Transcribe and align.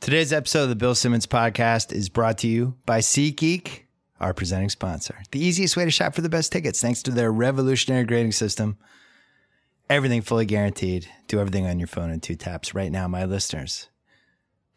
Today's 0.00 0.32
episode 0.32 0.62
of 0.62 0.68
the 0.68 0.76
Bill 0.76 0.94
Simmons 0.94 1.26
podcast 1.26 1.92
is 1.92 2.08
brought 2.08 2.38
to 2.38 2.46
you 2.46 2.76
by 2.86 3.00
SeatGeek, 3.00 3.80
our 4.20 4.32
presenting 4.32 4.70
sponsor. 4.70 5.22
The 5.32 5.44
easiest 5.44 5.76
way 5.76 5.84
to 5.84 5.90
shop 5.90 6.14
for 6.14 6.22
the 6.22 6.28
best 6.28 6.52
tickets 6.52 6.80
thanks 6.80 7.02
to 7.02 7.10
their 7.10 7.32
revolutionary 7.32 8.04
grading 8.04 8.32
system. 8.32 8.78
Everything 9.90 10.22
fully 10.22 10.46
guaranteed. 10.46 11.08
Do 11.26 11.40
everything 11.40 11.66
on 11.66 11.80
your 11.80 11.88
phone 11.88 12.10
in 12.10 12.20
two 12.20 12.36
taps. 12.36 12.74
Right 12.74 12.92
now, 12.92 13.08
my 13.08 13.24
listeners, 13.24 13.88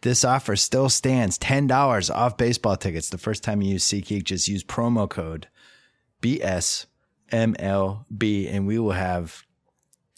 this 0.02 0.26
offer 0.26 0.56
still 0.56 0.89
stands 0.89 1.38
$10 1.38 2.13
off 2.13 2.35
baseball 2.35 2.76
tickets. 2.76 3.10
The 3.10 3.17
first 3.19 3.44
time 3.44 3.62
you 3.62 3.74
use 3.74 3.88
SeatGeek, 3.88 4.24
just 4.24 4.47
use 4.47 4.63
promo 4.63 5.08
code 5.08 5.47
BSMLB, 6.22 6.88
and 8.53 8.67
we 8.67 8.79
will 8.79 8.92
have 8.92 9.46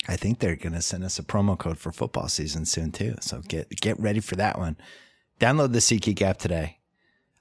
I 0.08 0.18
think 0.18 0.40
they're 0.40 0.56
going 0.56 0.74
to 0.74 0.82
send 0.82 1.04
us 1.04 1.18
a 1.18 1.24
promo 1.24 1.58
code 1.58 1.78
for 1.78 1.92
football 1.92 2.28
season 2.28 2.66
soon 2.66 2.92
too. 2.92 3.16
So 3.22 3.42
get 3.48 3.70
get 3.70 4.00
ready 4.00 4.20
for 4.20 4.36
that 4.36 4.58
one. 4.58 4.78
Download 5.40 5.72
the 5.72 5.80
SeatGeek 5.80 6.22
app 6.22 6.38
today. 6.38 6.80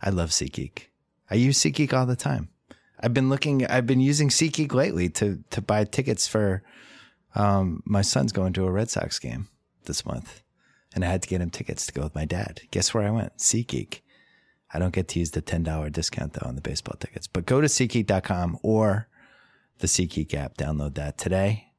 I 0.00 0.10
love 0.10 0.30
SeatGeek. 0.30 0.86
I 1.30 1.36
use 1.36 1.58
SeatGeek 1.58 1.92
all 1.92 2.06
the 2.06 2.16
time. 2.16 2.48
I've 3.00 3.14
been 3.14 3.28
looking. 3.28 3.66
I've 3.66 3.86
been 3.86 4.00
using 4.00 4.28
SeatGeek 4.28 4.74
lately 4.74 5.08
to 5.10 5.42
to 5.50 5.60
buy 5.60 5.84
tickets 5.84 6.28
for 6.28 6.62
um, 7.34 7.82
my 7.84 8.02
son's 8.02 8.32
going 8.32 8.52
to 8.54 8.66
a 8.66 8.70
Red 8.70 8.90
Sox 8.90 9.18
game 9.18 9.48
this 9.84 10.06
month, 10.06 10.42
and 10.94 11.04
I 11.04 11.08
had 11.08 11.22
to 11.22 11.28
get 11.28 11.40
him 11.40 11.50
tickets 11.50 11.86
to 11.86 11.92
go 11.92 12.02
with 12.02 12.14
my 12.14 12.24
dad. 12.24 12.62
Guess 12.70 12.94
where 12.94 13.04
I 13.04 13.10
went? 13.10 13.38
SeatGeek. 13.38 14.00
I 14.74 14.78
don't 14.78 14.94
get 14.94 15.08
to 15.08 15.18
use 15.18 15.32
the 15.32 15.42
ten 15.42 15.64
dollar 15.64 15.90
discount 15.90 16.34
though 16.34 16.48
on 16.48 16.54
the 16.54 16.60
baseball 16.60 16.96
tickets. 16.98 17.26
But 17.26 17.46
go 17.46 17.60
to 17.60 17.66
SeatGeek.com 17.66 18.58
or 18.62 19.08
the 19.78 19.88
SeatGeek 19.88 20.32
app. 20.34 20.56
Download 20.56 20.94
that 20.94 21.18
today 21.18 21.71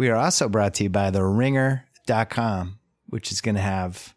we 0.00 0.08
are 0.08 0.16
also 0.16 0.48
brought 0.48 0.72
to 0.72 0.84
you 0.84 0.88
by 0.88 1.10
the 1.10 1.22
ringer.com, 1.22 2.78
which 3.08 3.30
is 3.30 3.42
going 3.42 3.54
to 3.54 3.60
have 3.60 4.14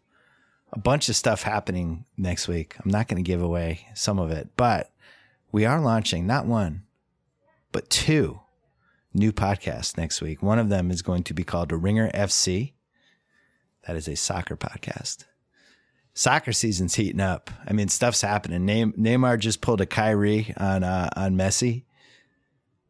a 0.72 0.78
bunch 0.78 1.10
of 1.10 1.14
stuff 1.14 1.42
happening 1.42 2.06
next 2.16 2.48
week. 2.48 2.74
I'm 2.82 2.90
not 2.90 3.06
going 3.06 3.22
to 3.22 3.30
give 3.30 3.42
away 3.42 3.86
some 3.92 4.18
of 4.18 4.30
it, 4.30 4.48
but 4.56 4.90
we 5.52 5.66
are 5.66 5.78
launching 5.82 6.26
not 6.26 6.46
one, 6.46 6.84
but 7.70 7.90
two 7.90 8.40
new 9.12 9.30
podcasts 9.30 9.98
next 9.98 10.22
week. 10.22 10.42
One 10.42 10.58
of 10.58 10.70
them 10.70 10.90
is 10.90 11.02
going 11.02 11.22
to 11.24 11.34
be 11.34 11.44
called 11.44 11.68
the 11.68 11.76
Ringer 11.76 12.10
FC. 12.12 12.72
That 13.86 13.94
is 13.94 14.08
a 14.08 14.16
soccer 14.16 14.56
podcast. 14.56 15.26
Soccer 16.14 16.52
season's 16.52 16.94
heating 16.94 17.20
up. 17.20 17.50
I 17.68 17.74
mean, 17.74 17.88
stuff's 17.88 18.22
happening. 18.22 18.66
Neymar 18.96 19.38
just 19.38 19.60
pulled 19.60 19.82
a 19.82 19.86
Kyrie 19.86 20.54
on 20.56 20.82
uh, 20.82 21.10
on 21.14 21.36
Messi. 21.36 21.84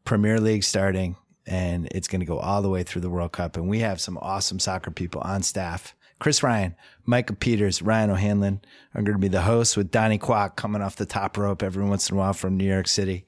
Premier 0.05 0.39
League 0.39 0.63
starting 0.63 1.17
and 1.47 1.87
it's 1.91 2.09
going 2.09 2.21
to 2.21 2.27
go 2.27 2.39
all 2.39 2.63
the 2.63 2.71
way 2.71 2.83
through 2.83 3.03
the 3.03 3.11
World 3.11 3.33
Cup. 3.33 3.57
And 3.57 3.69
we 3.69 3.81
have 3.81 4.01
some 4.01 4.19
awesome 4.21 4.59
soccer 4.59 4.91
people 4.91 5.21
on 5.23 5.43
staff. 5.43 5.95
Chris 6.19 6.43
Ryan, 6.43 6.75
Micah 7.05 7.35
Peters, 7.35 7.83
Ryan 7.83 8.11
O'Hanlon 8.11 8.61
are 8.95 9.03
going 9.03 9.17
to 9.17 9.21
be 9.21 9.29
the 9.29 9.43
hosts 9.43 9.77
with 9.77 9.91
Donnie 9.91 10.19
Kwak 10.19 10.57
coming 10.57 10.81
off 10.81 10.97
the 10.97 11.07
top 11.07 11.37
rope 11.37 11.63
every 11.63 11.85
once 11.85 12.09
in 12.09 12.17
a 12.17 12.19
while 12.19 12.33
from 12.33 12.57
New 12.57 12.65
York 12.65 12.89
City. 12.89 13.27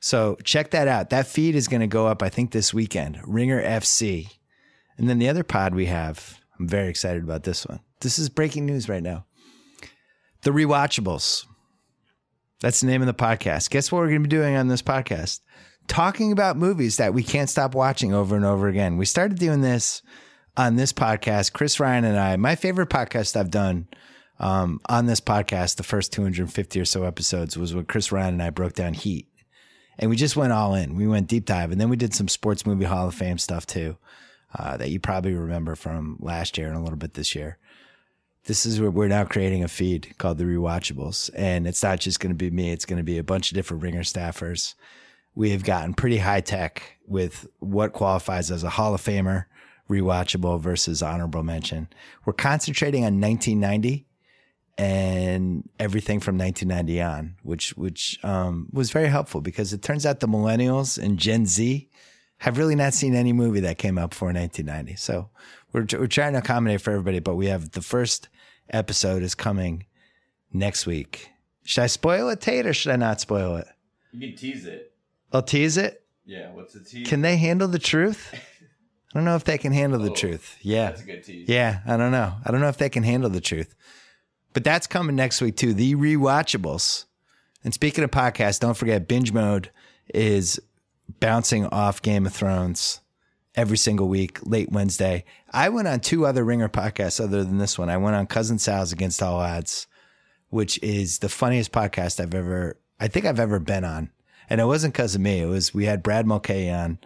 So 0.00 0.36
check 0.42 0.70
that 0.70 0.88
out. 0.88 1.10
That 1.10 1.26
feed 1.26 1.54
is 1.54 1.68
going 1.68 1.80
to 1.80 1.86
go 1.86 2.06
up, 2.06 2.22
I 2.22 2.28
think, 2.28 2.50
this 2.50 2.72
weekend. 2.72 3.20
Ringer 3.24 3.62
FC. 3.62 4.32
And 4.96 5.08
then 5.08 5.18
the 5.18 5.28
other 5.28 5.44
pod 5.44 5.74
we 5.74 5.86
have, 5.86 6.40
I'm 6.58 6.66
very 6.66 6.88
excited 6.88 7.22
about 7.22 7.44
this 7.44 7.66
one. 7.66 7.80
This 8.00 8.18
is 8.18 8.28
breaking 8.28 8.66
news 8.66 8.88
right 8.88 9.02
now. 9.02 9.24
The 10.42 10.50
Rewatchables. 10.50 11.46
That's 12.60 12.80
the 12.80 12.86
name 12.86 13.02
of 13.02 13.06
the 13.06 13.14
podcast. 13.14 13.70
Guess 13.70 13.92
what 13.92 13.98
we're 13.98 14.08
going 14.08 14.22
to 14.22 14.28
be 14.28 14.36
doing 14.36 14.56
on 14.56 14.68
this 14.68 14.82
podcast? 14.82 15.40
Talking 15.88 16.30
about 16.30 16.56
movies 16.56 16.98
that 16.98 17.14
we 17.14 17.22
can't 17.22 17.50
stop 17.50 17.74
watching 17.74 18.14
over 18.14 18.36
and 18.36 18.44
over 18.44 18.68
again. 18.68 18.96
We 18.96 19.06
started 19.06 19.38
doing 19.38 19.62
this 19.62 20.02
on 20.56 20.76
this 20.76 20.92
podcast, 20.92 21.52
Chris 21.52 21.80
Ryan 21.80 22.04
and 22.04 22.18
I. 22.18 22.36
My 22.36 22.54
favorite 22.54 22.90
podcast 22.90 23.36
I've 23.36 23.50
done 23.50 23.88
um, 24.38 24.80
on 24.88 25.06
this 25.06 25.20
podcast, 25.20 25.76
the 25.76 25.82
first 25.82 26.12
250 26.12 26.80
or 26.80 26.84
so 26.84 27.04
episodes, 27.04 27.56
was 27.56 27.74
when 27.74 27.86
Chris 27.86 28.12
Ryan 28.12 28.34
and 28.34 28.42
I 28.42 28.50
broke 28.50 28.74
down 28.74 28.94
Heat. 28.94 29.26
And 29.98 30.10
we 30.10 30.16
just 30.16 30.36
went 30.36 30.52
all 30.52 30.74
in. 30.74 30.94
We 30.94 31.08
went 31.08 31.26
deep 31.26 31.44
dive. 31.44 31.72
And 31.72 31.80
then 31.80 31.88
we 31.88 31.96
did 31.96 32.14
some 32.14 32.28
Sports 32.28 32.64
Movie 32.64 32.84
Hall 32.84 33.08
of 33.08 33.14
Fame 33.14 33.38
stuff 33.38 33.66
too, 33.66 33.96
uh, 34.56 34.76
that 34.76 34.90
you 34.90 35.00
probably 35.00 35.34
remember 35.34 35.74
from 35.74 36.18
last 36.20 36.56
year 36.56 36.68
and 36.68 36.76
a 36.76 36.80
little 36.80 36.98
bit 36.98 37.14
this 37.14 37.34
year. 37.34 37.58
This 38.44 38.64
is 38.64 38.80
where 38.80 38.90
we're 38.90 39.08
now 39.08 39.24
creating 39.24 39.64
a 39.64 39.68
feed 39.68 40.14
called 40.18 40.38
the 40.38 40.44
Rewatchables. 40.44 41.30
And 41.34 41.66
it's 41.66 41.82
not 41.82 41.98
just 41.98 42.20
going 42.20 42.30
to 42.30 42.36
be 42.36 42.50
me, 42.50 42.70
it's 42.70 42.84
going 42.84 42.98
to 42.98 43.02
be 43.02 43.18
a 43.18 43.24
bunch 43.24 43.50
of 43.50 43.56
different 43.56 43.82
ringer 43.82 44.02
staffers 44.02 44.74
we 45.38 45.50
have 45.50 45.62
gotten 45.62 45.94
pretty 45.94 46.16
high 46.16 46.40
tech 46.40 46.98
with 47.06 47.46
what 47.60 47.92
qualifies 47.92 48.50
as 48.50 48.64
a 48.64 48.70
Hall 48.70 48.92
of 48.92 49.00
Famer, 49.00 49.44
rewatchable 49.88 50.60
versus 50.60 51.00
honorable 51.00 51.44
mention. 51.44 51.86
We're 52.24 52.32
concentrating 52.32 53.04
on 53.04 53.20
1990 53.20 54.04
and 54.78 55.68
everything 55.78 56.18
from 56.18 56.38
1990 56.38 57.02
on, 57.02 57.36
which 57.44 57.70
which 57.76 58.18
um, 58.24 58.68
was 58.72 58.90
very 58.90 59.06
helpful 59.06 59.40
because 59.40 59.72
it 59.72 59.80
turns 59.80 60.04
out 60.04 60.18
the 60.18 60.26
millennials 60.26 61.00
and 61.00 61.20
Gen 61.20 61.46
Z 61.46 61.88
have 62.38 62.58
really 62.58 62.74
not 62.74 62.92
seen 62.92 63.14
any 63.14 63.32
movie 63.32 63.60
that 63.60 63.78
came 63.78 63.96
out 63.96 64.10
before 64.10 64.32
1990. 64.32 64.96
So 64.96 65.30
we're 65.72 65.86
we're 65.92 66.08
trying 66.08 66.32
to 66.32 66.40
accommodate 66.40 66.80
for 66.80 66.90
everybody, 66.90 67.20
but 67.20 67.36
we 67.36 67.46
have 67.46 67.70
the 67.70 67.82
first 67.82 68.28
episode 68.70 69.22
is 69.22 69.36
coming 69.36 69.86
next 70.52 70.84
week. 70.84 71.30
Should 71.62 71.84
I 71.84 71.86
spoil 71.86 72.28
it, 72.28 72.40
Tate, 72.40 72.66
or 72.66 72.72
should 72.72 72.90
I 72.90 72.96
not 72.96 73.20
spoil 73.20 73.54
it? 73.54 73.68
You 74.10 74.26
can 74.26 74.36
tease 74.36 74.66
it. 74.66 74.87
I'll 75.32 75.42
tease 75.42 75.76
it. 75.76 76.04
Yeah, 76.24 76.52
what's 76.52 76.74
the 76.74 76.80
tease? 76.80 77.08
Can 77.08 77.22
they 77.22 77.36
handle 77.36 77.68
the 77.68 77.78
truth? 77.78 78.34
I 78.34 79.18
don't 79.18 79.24
know 79.24 79.36
if 79.36 79.44
they 79.44 79.58
can 79.58 79.72
handle 79.72 79.98
the 79.98 80.10
oh, 80.10 80.14
truth. 80.14 80.58
Yeah. 80.60 80.90
That's 80.90 81.02
a 81.02 81.04
good 81.04 81.24
tease. 81.24 81.48
Yeah, 81.48 81.80
I 81.86 81.96
don't 81.96 82.12
know. 82.12 82.34
I 82.44 82.50
don't 82.50 82.60
know 82.60 82.68
if 82.68 82.76
they 82.76 82.90
can 82.90 83.02
handle 83.02 83.30
the 83.30 83.40
truth. 83.40 83.74
But 84.52 84.64
that's 84.64 84.86
coming 84.86 85.16
next 85.16 85.40
week 85.40 85.56
too. 85.56 85.72
The 85.72 85.94
rewatchables. 85.94 87.06
And 87.64 87.72
speaking 87.72 88.04
of 88.04 88.10
podcasts, 88.10 88.60
don't 88.60 88.76
forget 88.76 89.08
binge 89.08 89.32
mode 89.32 89.70
is 90.14 90.60
bouncing 91.20 91.66
off 91.66 92.02
Game 92.02 92.26
of 92.26 92.34
Thrones 92.34 93.00
every 93.54 93.76
single 93.78 94.08
week, 94.08 94.38
late 94.44 94.70
Wednesday. 94.70 95.24
I 95.50 95.68
went 95.70 95.88
on 95.88 96.00
two 96.00 96.26
other 96.26 96.44
Ringer 96.44 96.68
podcasts 96.68 97.22
other 97.22 97.42
than 97.42 97.58
this 97.58 97.78
one. 97.78 97.88
I 97.88 97.96
went 97.96 98.14
on 98.14 98.26
Cousin 98.26 98.58
Sal's 98.58 98.92
Against 98.92 99.22
All 99.22 99.38
Odds, 99.38 99.86
which 100.50 100.78
is 100.82 101.18
the 101.18 101.28
funniest 101.28 101.72
podcast 101.72 102.20
I've 102.20 102.34
ever, 102.34 102.78
I 103.00 103.08
think 103.08 103.26
I've 103.26 103.40
ever 103.40 103.58
been 103.58 103.84
on. 103.84 104.10
And 104.50 104.60
it 104.60 104.64
wasn't 104.64 104.94
because 104.94 105.14
of 105.14 105.20
me. 105.20 105.40
It 105.40 105.46
was, 105.46 105.74
we 105.74 105.84
had 105.84 106.02
Brad 106.02 106.26
Mulcahy 106.26 106.70
on, 106.70 106.98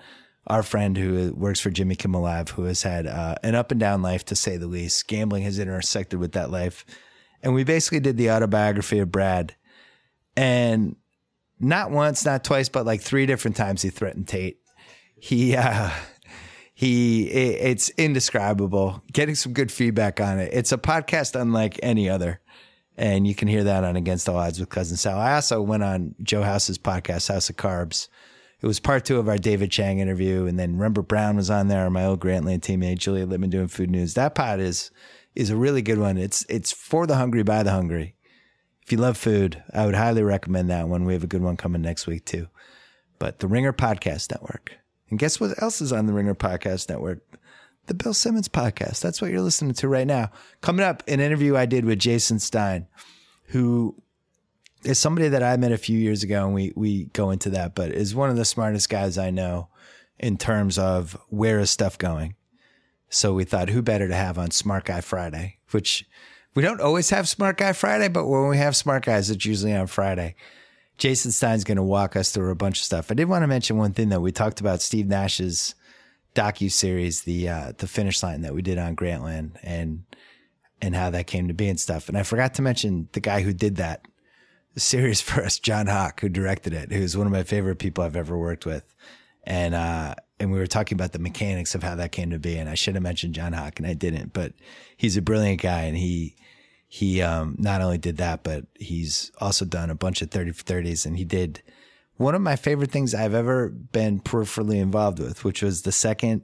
our 0.47 0.63
friend 0.63 0.97
who 0.97 1.33
works 1.35 1.61
for 1.61 1.71
Jimmy 1.71 1.95
Kimmel 1.95 2.23
Live, 2.23 2.51
who 2.51 2.65
has 2.65 2.83
had 2.83 3.07
uh, 3.07 3.37
an 3.43 3.55
up 3.55 3.71
and 3.71 3.79
down 3.79 4.03
life 4.03 4.25
to 4.27 4.35
say 4.35 4.57
the 4.57 4.67
least. 4.67 5.07
Gambling 5.07 5.45
has 5.45 5.59
intersected 5.59 6.19
with 6.19 6.33
that 6.33 6.51
life. 6.51 6.85
And 7.43 7.55
we 7.55 7.65
basically 7.65 8.01
did 8.01 8.17
the 8.17 8.31
autobiography 8.31 8.99
of 8.99 9.13
Brad. 9.13 9.55
And 10.37 10.97
not 11.61 11.91
once, 11.91 12.25
not 12.25 12.43
twice, 12.43 12.69
but 12.69 12.87
like 12.87 13.01
three 13.01 13.27
different 13.27 13.57
times 13.57 13.83
he 13.83 13.91
threatened 13.91 14.27
Tate. 14.27 14.59
He, 15.15 15.55
uh, 15.55 15.91
he, 16.75 17.29
it, 17.29 17.71
it's 17.71 17.91
indescribable. 17.91 19.03
Getting 19.13 19.37
some 19.37 19.53
good 19.53 19.71
feedback 19.71 20.21
on 20.21 20.41
it. 20.41 20.51
It's 20.53 20.73
a 20.73 20.79
podcast 20.79 21.41
unlike 21.41 21.79
any 21.85 22.11
other. 22.11 22.41
And 22.97 23.27
you 23.27 23.35
can 23.35 23.49
hear 23.49 23.65
that 23.65 23.85
on 23.85 23.97
Against 23.97 24.29
All 24.29 24.37
Odds 24.37 24.61
with 24.61 24.69
Cousin 24.69 24.97
Sal. 24.97 25.19
I 25.19 25.35
also 25.35 25.63
went 25.63 25.83
on 25.83 26.15
Joe 26.23 26.43
House's 26.43 26.79
podcast, 26.79 27.29
House 27.29 27.49
of 27.49 27.57
Carbs. 27.57 28.09
It 28.61 28.67
was 28.67 28.81
part 28.81 29.05
two 29.05 29.19
of 29.19 29.29
our 29.29 29.39
David 29.39 29.71
Chang 29.71 29.99
interview. 29.99 30.47
And 30.47 30.59
then 30.59 30.77
Rembert 30.77 31.09
Browne 31.09 31.37
was 31.37 31.51
on 31.51 31.69
there, 31.69 31.89
my 31.91 32.05
old 32.05 32.21
Grantland 32.21 32.61
teammate, 32.61 32.99
Julia 32.99 33.27
Litman 33.27 33.51
doing 33.51 33.69
food 33.69 33.91
news. 33.91 34.15
That 34.15 34.35
pod 34.35 34.61
is, 34.61 34.91
is 35.35 35.51
a 35.51 35.57
really 35.57 35.83
good 35.83 35.99
one. 35.99 36.19
It's, 36.19 36.45
it's 36.49 36.71
for 36.71 37.07
the 37.07 37.17
hungry 37.17 37.43
by 37.43 37.63
the 37.63 37.73
hungry. 37.73 38.15
If 38.85 38.93
you 38.93 38.99
love 38.99 39.17
food, 39.17 39.63
I 39.73 39.87
would 39.87 39.95
highly 39.95 40.23
recommend 40.23 40.69
that 40.71 40.89
one. 40.89 41.05
We 41.05 41.15
have 41.15 41.25
a 41.25 41.29
good 41.29 41.43
one 41.43 41.57
coming 41.57 41.83
next 41.83 42.07
week 42.07 42.25
too. 42.25 42.49
But 43.19 43.39
the 43.39 43.49
Ringer 43.49 43.73
Podcast 43.73 44.31
Network. 44.31 44.73
And 45.09 45.19
guess 45.19 45.41
what 45.41 45.61
else 45.63 45.81
is 45.81 45.93
on 45.93 46.07
the 46.07 46.13
Ringer 46.13 46.35
Podcast 46.35 46.89
Network? 46.89 47.23
The 47.87 47.95
Bill 47.95 48.15
Simmons 48.15 48.49
podcast. 48.49 49.01
That's 49.01 49.21
what 49.21 49.31
you're 49.31 49.41
listening 49.41 49.75
to 49.75 49.89
right 49.89 50.07
now. 50.07 50.31
Coming 50.61 50.85
up, 50.85 51.03
an 51.09 51.21
interview 51.21 51.57
I 51.57 51.67
did 51.67 51.85
with 51.85 51.99
Jason 51.99 52.39
Stein, 52.39 52.87
who 53.47 53.97
is 54.85 54.99
somebody 54.99 55.29
that 55.29 55.43
I 55.43 55.57
met 55.57 55.73
a 55.73 55.79
few 55.79 55.99
years 55.99 56.23
ago, 56.23 56.45
and 56.45 56.55
we 56.55 56.73
we 56.77 57.05
go 57.07 57.31
into 57.31 57.51
that, 57.51 57.75
but 57.75 57.93
is 57.93 58.15
one 58.15 58.31
of 58.31 58.37
the 58.37 58.45
smartest 58.45 58.89
guys 58.89 59.19
I 59.19 59.31
know 59.31 59.69
in 60.19 60.37
terms 60.37 60.79
of 60.79 61.17
where 61.29 61.59
is 61.59 61.71
stuff 61.71 61.99
going. 61.99 62.35
So 63.09 63.35
we 63.35 63.45
thought, 63.45 63.69
who 63.69 63.83
better 63.83 64.09
to 64.09 64.15
have 64.15 64.39
on 64.39 64.51
Smart 64.53 64.85
Guy 64.85 65.03
Friday, 65.03 65.59
which 65.71 66.07
we 66.55 66.63
don't 66.63 66.81
always 66.81 67.11
have 67.11 67.29
Smart 67.29 67.59
Guy 67.59 67.73
Friday, 67.73 68.09
but 68.09 68.27
when 68.27 68.49
we 68.49 68.57
have 68.57 68.77
Smart 68.77 69.05
Guys, 69.05 69.31
it's 69.31 69.45
usually 69.45 69.75
on 69.75 69.87
Friday. 69.87 70.35
Jason 70.99 71.33
Stein's 71.33 71.65
going 71.65 71.77
to 71.77 71.83
walk 71.83 72.17
us 72.17 72.31
through 72.31 72.51
a 72.51 72.55
bunch 72.55 72.79
of 72.79 72.85
stuff. 72.85 73.11
I 73.11 73.15
did 73.15 73.29
want 73.29 73.43
to 73.43 73.49
mention 73.49 73.77
one 73.77 73.93
thing 73.93 74.09
though. 74.09 74.21
We 74.21 74.33
talked 74.33 74.61
about 74.61 74.83
Steve 74.83 75.09
Nash's 75.09 75.75
docu 76.35 76.71
series, 76.71 77.23
the 77.23 77.49
uh, 77.49 77.73
the 77.77 77.87
finish 77.87 78.23
line 78.23 78.43
that 78.43 78.55
we 78.55 78.63
did 78.63 78.79
on 78.79 78.97
Grantland, 78.97 79.57
and 79.63 80.05
and 80.81 80.97
how 80.97 81.11
that 81.11 81.27
came 81.27 81.49
to 81.49 81.55
be 81.55 81.69
and 81.69 81.79
stuff. 81.79 82.09
And 82.09 82.19
I 82.19 82.23
forgot 82.23 82.55
to 82.55 82.63
mention 82.63 83.09
the 83.13 83.21
guy 83.21 83.43
who 83.43 83.53
did 83.53 83.77
that 83.77 84.07
series 84.77 85.21
for 85.23 85.43
us, 85.45 85.59
Jon 85.59 85.87
Hock, 85.87 86.21
who 86.21 86.29
directed 86.29 86.73
it, 86.73 86.93
who's 86.93 87.17
one 87.17 87.27
of 87.27 87.33
my 87.33 87.45
favorite 87.45 87.79
people 87.79 88.05
I've 88.05 88.17
ever 88.17 88.37
worked 88.37 88.67
with. 88.67 88.85
And 89.45 89.75
uh, 89.75 90.15
and 90.39 90.53
we 90.53 90.59
were 90.59 90.67
talking 90.67 90.97
about 90.97 91.13
the 91.13 91.19
mechanics 91.19 91.75
of 91.75 91.83
how 91.83 91.97
that 91.97 92.13
came 92.13 92.31
to 92.31 92.39
be. 92.39 92.57
And 92.57 92.69
I 92.69 92.75
should 92.75 92.95
have 92.95 93.03
mentioned 93.03 93.35
Jon 93.35 93.53
Hock, 93.53 93.79
and 93.79 93.87
I 93.87 93.95
didn't. 93.95 94.33
But 94.33 94.53
he's 94.97 95.17
a 95.17 95.23
brilliant 95.23 95.61
guy, 95.61 95.83
and 95.83 95.97
he 95.97 96.37
he 96.89 97.23
um, 97.23 97.57
not 97.59 97.81
only 97.81 97.99
did 97.99 98.19
that, 98.19 98.43
but 98.43 98.67
he's 98.75 99.33
also 99.39 99.65
done 99.65 99.89
a 99.91 99.95
bunch 99.95 100.21
of 100.21 100.31
30 100.31 100.53
for 100.53 100.63
30s. 100.63 101.07
And 101.07 101.17
he 101.17 101.25
did 101.25 101.63
one 102.17 102.35
of 102.35 102.43
my 102.43 102.57
favorite 102.57 102.91
things 102.91 103.15
I've 103.15 103.35
ever 103.35 103.69
been 103.69 104.21
peripherally 104.21 104.77
involved 104.77 105.19
with, 105.19 105.45
which 105.45 105.63
was 105.63 105.83
the 105.83 105.93
second 105.93 106.43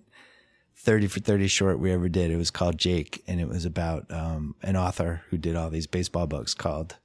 30 0.77 1.09
for 1.09 1.21
30 1.21 1.49
short 1.49 1.79
we 1.79 1.93
ever 1.93 2.09
did. 2.09 2.31
It 2.31 2.37
was 2.37 2.51
called 2.51 2.79
Jake, 2.79 3.23
and 3.27 3.41
it 3.41 3.49
was 3.49 3.65
about 3.65 4.11
um, 4.11 4.55
an 4.63 4.77
author 4.77 5.23
who 5.29 5.39
did 5.39 5.57
all 5.57 5.71
these 5.71 5.87
baseball 5.87 6.27
books 6.27 6.55
called, 6.55 6.97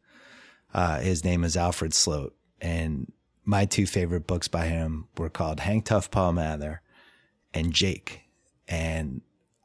uh, 0.74 1.00
his 1.00 1.24
name 1.24 1.44
is 1.44 1.57
Alfred 1.57 1.92
Slote. 1.92 2.33
And 2.62 3.12
my 3.44 3.65
two 3.65 3.86
favorite 3.86 4.27
books 4.27 4.48
by 4.48 4.66
him 4.66 5.07
were 5.18 5.30
called 5.30 5.59
Hang 5.59 5.81
Tough 5.81 6.12
Paul 6.12 6.33
Mather 6.33 6.81
and 7.54 7.74
Jake. 7.74 8.21
And 8.68 9.21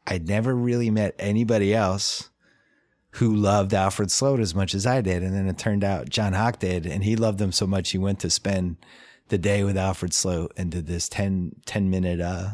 I'd 0.06 0.26
never 0.26 0.54
really 0.54 0.90
met 0.90 1.14
anybody 1.18 1.74
else 1.74 2.30
who 3.12 3.34
loved 3.34 3.75
Alfred 3.75 4.10
Slote 4.10 4.40
as 4.40 4.55
much 4.55 4.75
as 4.75 4.87
I 4.87 5.00
did. 5.00 5.22
And 5.22 5.34
then 5.34 5.49
it 5.49 5.58
turned 5.58 5.84
out 5.84 6.08
Jon 6.08 6.34
Hock 6.34 6.58
did, 6.58 6.87
and 6.87 7.02
he 7.02 7.16
loved 7.16 7.40
him 7.40 7.52
so 7.52 7.66
much 7.66 7.90
he 7.90 7.99
went 7.99 8.20
to 8.20 8.31
spend 8.31 8.76
the 9.28 9.38
day 9.38 9.64
with 9.64 9.76
Alfred 9.76 10.12
Slote 10.12 10.50
and 10.56 10.70
did 10.70 10.87
this 10.87 11.08
10, 11.08 11.56
10 11.66 11.90
minute 11.90 12.20
uh, 12.20 12.50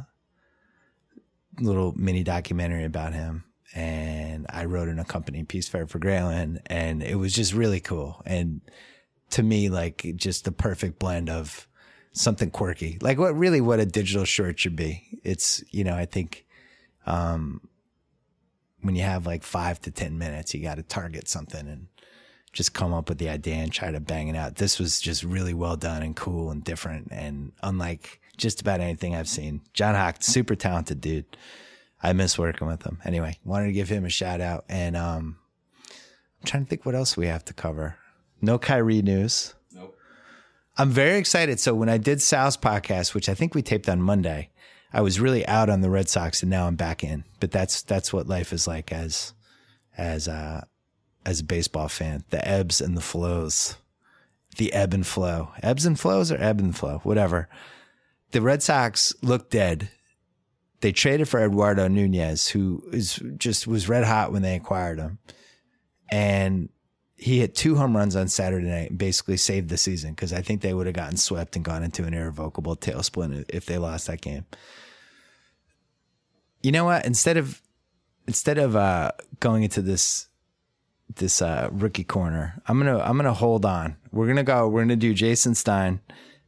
little 1.60 1.92
mini 1.96 2.22
documentary 2.22 2.84
about 2.84 3.12
him. 3.12 3.44
And 3.74 4.46
I 4.50 4.66
wrote 4.66 4.88
an 4.88 5.00
accompanying 5.00 5.46
piece 5.46 5.68
for 5.68 5.86
for 5.88 5.98
Grantland, 5.98 6.60
and 6.66 7.02
it 7.02 7.16
was 7.16 7.32
just 7.32 7.52
really 7.52 7.80
cool. 7.80 8.22
And 8.24 8.60
to 9.30 9.42
me, 9.42 9.68
like 9.68 10.12
just 10.14 10.44
the 10.44 10.52
perfect 10.52 11.00
blend 11.00 11.28
of 11.28 11.66
something 12.12 12.50
quirky, 12.50 12.98
like 13.00 13.18
what 13.18 13.36
really 13.36 13.60
what 13.60 13.80
a 13.80 13.86
digital 13.86 14.24
short 14.24 14.60
should 14.60 14.76
be. 14.76 15.18
It's 15.24 15.64
you 15.72 15.82
know 15.82 15.96
I 15.96 16.06
think 16.06 16.46
um, 17.04 17.62
when 18.84 18.94
you 18.94 19.02
have 19.02 19.26
like 19.26 19.42
five 19.42 19.80
to 19.80 19.90
10 19.90 20.18
minutes, 20.18 20.52
you 20.52 20.62
got 20.62 20.74
to 20.74 20.82
target 20.82 21.26
something 21.26 21.66
and 21.66 21.86
just 22.52 22.74
come 22.74 22.92
up 22.92 23.08
with 23.08 23.16
the 23.16 23.30
idea 23.30 23.54
and 23.54 23.72
try 23.72 23.90
to 23.90 23.98
bang 23.98 24.28
it 24.28 24.36
out. 24.36 24.56
This 24.56 24.78
was 24.78 25.00
just 25.00 25.24
really 25.24 25.54
well 25.54 25.76
done 25.76 26.02
and 26.02 26.14
cool 26.14 26.50
and 26.50 26.62
different 26.62 27.08
and 27.10 27.52
unlike 27.62 28.20
just 28.36 28.60
about 28.60 28.80
anything 28.80 29.16
I've 29.16 29.28
seen. 29.28 29.62
Jon 29.72 29.94
Hock, 29.94 30.16
super 30.20 30.54
talented 30.54 31.00
dude. 31.00 31.24
I 32.02 32.12
miss 32.12 32.38
working 32.38 32.68
with 32.68 32.82
him. 32.82 32.98
Anyway, 33.06 33.38
wanted 33.42 33.66
to 33.68 33.72
give 33.72 33.88
him 33.88 34.04
a 34.04 34.10
shout 34.10 34.42
out. 34.42 34.66
And 34.68 34.98
um, 34.98 35.38
I'm 35.88 36.46
trying 36.46 36.64
to 36.64 36.68
think 36.68 36.84
what 36.84 36.94
else 36.94 37.16
we 37.16 37.26
have 37.26 37.44
to 37.46 37.54
cover. 37.54 37.96
No 38.42 38.58
Kyrie 38.58 39.00
news. 39.00 39.54
Nope. 39.72 39.96
I'm 40.76 40.90
very 40.90 41.16
excited. 41.16 41.58
So 41.58 41.74
when 41.74 41.88
I 41.88 41.96
did 41.96 42.20
Sal's 42.20 42.58
podcast, 42.58 43.14
which 43.14 43.30
I 43.30 43.34
think 43.34 43.54
we 43.54 43.62
taped 43.62 43.88
on 43.88 44.02
Monday, 44.02 44.50
I 44.94 45.00
was 45.00 45.18
really 45.20 45.44
out 45.48 45.68
on 45.68 45.80
the 45.80 45.90
Red 45.90 46.08
Sox 46.08 46.40
and 46.42 46.50
now 46.50 46.68
I'm 46.68 46.76
back 46.76 47.02
in. 47.02 47.24
But 47.40 47.50
that's 47.50 47.82
that's 47.82 48.12
what 48.12 48.28
life 48.28 48.52
is 48.52 48.68
like 48.68 48.92
as 48.92 49.34
as 49.98 50.28
uh 50.28 50.64
as 51.26 51.40
a 51.40 51.44
baseball 51.44 51.88
fan. 51.88 52.24
The 52.30 52.46
ebbs 52.46 52.80
and 52.80 52.96
the 52.96 53.02
flows. 53.02 53.76
The 54.56 54.72
ebb 54.72 54.94
and 54.94 55.04
flow. 55.04 55.50
Ebbs 55.64 55.84
and 55.84 55.98
flows 55.98 56.30
or 56.30 56.36
ebb 56.36 56.60
and 56.60 56.76
flow, 56.76 57.00
whatever. 57.02 57.48
The 58.30 58.40
Red 58.40 58.62
Sox 58.62 59.12
look 59.20 59.50
dead. 59.50 59.88
They 60.80 60.92
traded 60.92 61.28
for 61.28 61.44
Eduardo 61.44 61.88
Nunez, 61.88 62.48
who 62.48 62.84
is 62.92 63.20
just 63.36 63.66
was 63.66 63.88
red 63.88 64.04
hot 64.04 64.32
when 64.32 64.42
they 64.42 64.54
acquired 64.54 64.98
him. 65.00 65.18
And 66.08 66.68
he 67.16 67.38
hit 67.38 67.54
two 67.54 67.76
home 67.76 67.96
runs 67.96 68.16
on 68.16 68.28
Saturday 68.28 68.66
night 68.66 68.90
and 68.90 68.98
basically 68.98 69.36
saved 69.36 69.68
the 69.68 69.76
season 69.76 70.10
because 70.10 70.32
I 70.32 70.42
think 70.42 70.60
they 70.60 70.74
would 70.74 70.86
have 70.86 70.96
gotten 70.96 71.16
swept 71.16 71.56
and 71.56 71.64
gone 71.64 71.82
into 71.82 72.04
an 72.04 72.14
irrevocable 72.14 72.76
tailspin 72.76 73.44
if 73.48 73.66
they 73.66 73.78
lost 73.78 74.06
that 74.08 74.20
game 74.20 74.44
you 76.64 76.72
know 76.72 76.86
what? 76.86 77.04
Instead 77.04 77.36
of 77.36 77.60
instead 78.26 78.56
of 78.56 78.74
uh, 78.74 79.12
going 79.38 79.62
into 79.62 79.82
this 79.82 80.28
this 81.14 81.42
uh, 81.42 81.68
rookie 81.70 82.04
corner, 82.04 82.60
I'm 82.66 82.78
gonna 82.78 82.98
I'm 82.98 83.18
gonna 83.18 83.34
hold 83.34 83.66
on. 83.66 83.96
We're 84.10 84.26
gonna 84.26 84.42
go. 84.42 84.66
We're 84.66 84.80
gonna 84.80 84.96
do 84.96 85.12
Jason 85.12 85.54
Stein, 85.54 86.00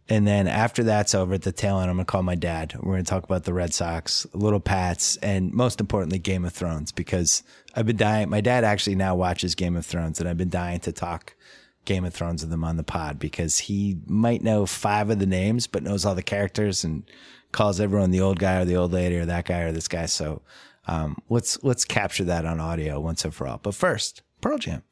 and 0.09 0.27
then 0.27 0.47
after 0.47 0.85
that's 0.85 1.15
over 1.15 1.35
at 1.35 1.43
the 1.43 1.53
tail 1.53 1.81
end, 1.81 1.91
I'm 1.91 1.97
gonna 1.97 2.05
call 2.05 2.23
my 2.23 2.35
dad. 2.35 2.75
We're 2.81 2.95
gonna 2.95 3.05
talk 3.05 3.25
about 3.25 3.45
the 3.45 3.55
Red 3.55 3.75
Sox, 3.75 4.27
little 4.33 4.61
Pats, 4.61 5.17
and 5.17 5.53
most 5.53 5.81
importantly, 5.81 6.19
Game 6.19 6.45
of 6.45 6.53
Thrones 6.53 6.93
because 6.93 7.43
I've 7.75 7.87
been 7.87 7.97
dying. 7.97 8.29
My 8.29 8.41
dad 8.41 8.65
actually 8.65 8.95
now 8.95 9.15
watches 9.17 9.55
Game 9.55 9.77
of 9.77 9.85
Thrones, 9.85 10.21
and 10.21 10.29
I've 10.29 10.39
been 10.39 10.51
dying 10.51 10.81
to 10.81 10.93
talk. 10.93 11.35
Game 11.85 12.05
of 12.05 12.13
Thrones 12.13 12.43
with 12.43 12.53
him 12.53 12.65
on 12.65 12.77
the 12.77 12.83
pod 12.83 13.19
because 13.19 13.59
he 13.59 13.99
might 14.07 14.43
know 14.43 14.67
five 14.67 15.09
of 15.09 15.21
the 15.21 15.27
names, 15.27 15.69
but 15.69 15.85
knows 15.85 16.05
all 16.05 16.17
the 16.17 16.23
characters 16.23 16.83
and 16.83 17.05
calls 17.53 17.81
everyone 17.81 18.11
the 18.11 18.21
old 18.21 18.41
guy 18.41 18.61
or 18.61 18.65
the 18.65 18.77
old 18.77 18.93
lady 18.93 19.17
or 19.17 19.25
that 19.25 19.45
guy 19.45 19.61
or 19.61 19.71
this 19.71 19.87
guy. 19.87 20.07
So 20.07 20.43
um, 20.89 21.17
let's 21.29 21.63
let's 21.63 21.85
capture 21.85 22.25
that 22.25 22.45
on 22.45 22.61
audio 22.61 23.01
once 23.01 23.25
and 23.25 23.35
for 23.35 23.47
all. 23.47 23.59
But 23.63 23.75
first, 23.75 24.23
Pearl 24.41 24.59
Jam. 24.59 24.83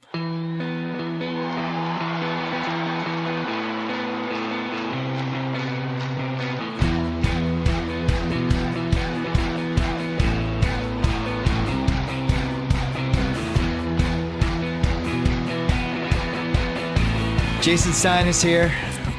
Jason 17.64 17.94
Stein 17.94 18.26
is 18.26 18.43
here 18.43 18.70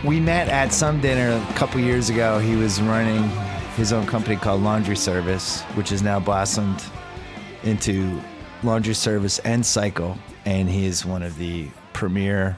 we 0.06 0.20
met 0.20 0.48
at 0.50 0.72
some 0.72 1.02
dinner 1.02 1.32
a 1.50 1.54
couple 1.54 1.80
years 1.82 2.12
ago. 2.12 2.38
He 2.38 2.56
was 2.56 2.80
running 2.80 3.24
his 3.76 3.92
own 3.92 4.06
company 4.06 4.36
called 4.36 4.62
Laundry 4.62 4.96
Service, 4.96 5.64
which 5.74 5.90
has 5.90 6.04
now 6.04 6.20
blossomed 6.20 6.84
into 7.64 8.22
Laundry 8.62 8.94
Service 8.94 9.40
and 9.40 9.66
Cycle. 9.66 10.16
And 10.46 10.70
he 10.70 10.86
is 10.86 11.06
one 11.06 11.24
of 11.24 11.38
the 11.40 11.70
premier 11.94 12.56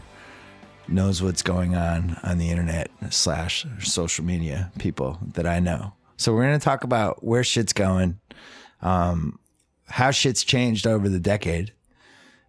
knows 0.89 1.21
what's 1.21 1.41
going 1.41 1.75
on 1.75 2.17
on 2.21 2.37
the 2.37 2.49
internet 2.49 2.89
slash 3.09 3.65
social 3.79 4.25
media 4.25 4.71
people 4.79 5.17
that 5.35 5.47
I 5.47 5.61
know. 5.61 5.93
So 6.17 6.33
we're 6.33 6.47
going 6.47 6.59
to 6.59 6.63
talk 6.63 6.83
about 6.83 7.23
where 7.23 7.45
shit's 7.45 7.73
going, 7.73 8.19
um, 8.81 9.39
how 9.85 10.11
shit's 10.11 10.43
changed 10.43 10.85
over 10.85 11.07
the 11.07 11.19
decade, 11.19 11.71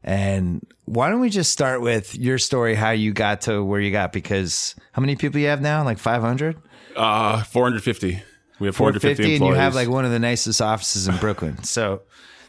and 0.09 0.67
why 0.87 1.11
don't 1.11 1.21
we 1.21 1.29
just 1.29 1.53
start 1.53 1.83
with 1.83 2.17
your 2.17 2.39
story, 2.39 2.75
how 2.75 2.93
you 2.93 3.13
got 3.13 3.43
to 3.43 3.63
where 3.63 3.79
you 3.79 3.93
got? 3.93 4.11
Because 4.11 4.75
how 4.93 5.01
many 5.01 5.17
people 5.17 5.39
you 5.39 5.49
have 5.49 5.61
now? 5.61 5.85
Like 5.85 5.99
500? 5.99 6.57
Uh, 6.97 7.43
450. 7.43 8.23
We 8.59 8.67
have 8.69 8.75
450 8.75 9.23
employees. 9.35 9.41
and 9.43 9.49
you 9.51 9.55
have 9.55 9.75
like 9.75 9.91
one 9.91 10.07
of 10.07 10.11
the 10.11 10.19
nicest 10.19 10.63
offices 10.63 11.09
in 11.09 11.17
Brooklyn. 11.19 11.63
So 11.63 12.01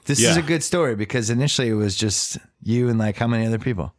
this 0.06 0.22
is 0.22 0.38
a 0.38 0.42
good 0.42 0.64
story 0.64 0.96
because 0.96 1.30
initially 1.30 1.68
it 1.68 1.74
was 1.74 1.98
just 1.98 2.38
you 2.64 2.88
and 2.88 2.98
like 2.98 3.18
how 3.18 3.28
many 3.28 3.46
other 3.46 3.60
people? 3.60 3.94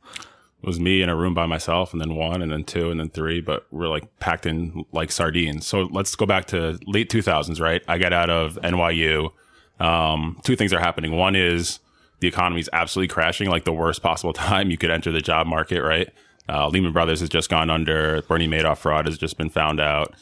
It 0.63 0.67
was 0.67 0.81
me 0.81 1.03
in 1.03 1.11
a 1.11 1.17
room 1.17 1.35
by 1.35 1.45
myself, 1.45 1.93
and 1.93 2.01
then 2.01 2.15
one, 2.15 2.41
and 2.43 2.53
then 2.53 2.65
two, 2.65 2.91
and 2.91 2.99
then 2.99 3.11
three. 3.11 3.41
But 3.43 3.67
we're 3.71 3.89
like 3.89 4.19
packed 4.21 4.47
in 4.47 4.87
like 4.91 5.13
sardines. 5.13 5.67
So 5.67 5.83
let's 5.83 6.15
go 6.17 6.25
back 6.25 6.47
to 6.47 6.79
late 6.87 7.11
2000s, 7.11 7.61
right? 7.61 7.83
I 7.89 7.99
got 7.99 8.13
out 8.15 8.31
of 8.31 8.59
NYU. 8.63 9.33
Um, 9.79 10.39
two 10.45 10.57
things 10.57 10.73
are 10.73 10.81
happening. 10.81 11.13
One 11.17 11.37
is 11.37 11.79
the 12.21 12.29
economy 12.29 12.61
is 12.61 12.71
absolutely 12.73 13.13
crashing, 13.13 13.49
like 13.49 13.65
the 13.65 13.73
worst 13.73 14.03
possible 14.03 14.33
time 14.35 14.71
you 14.71 14.79
could 14.79 14.91
enter 14.91 15.11
the 15.11 15.21
job 15.21 15.47
market, 15.47 15.83
right? 15.83 16.11
Uh, 16.49 16.69
Lehman 16.69 16.93
Brothers 16.93 17.21
has 17.21 17.29
just 17.29 17.49
gone 17.49 17.71
under. 17.71 18.23
Bernie 18.23 18.49
Madoff 18.49 18.79
fraud 18.79 19.07
has 19.07 19.19
just 19.19 19.37
been 19.37 19.51
found 19.51 19.81
out. 19.81 20.15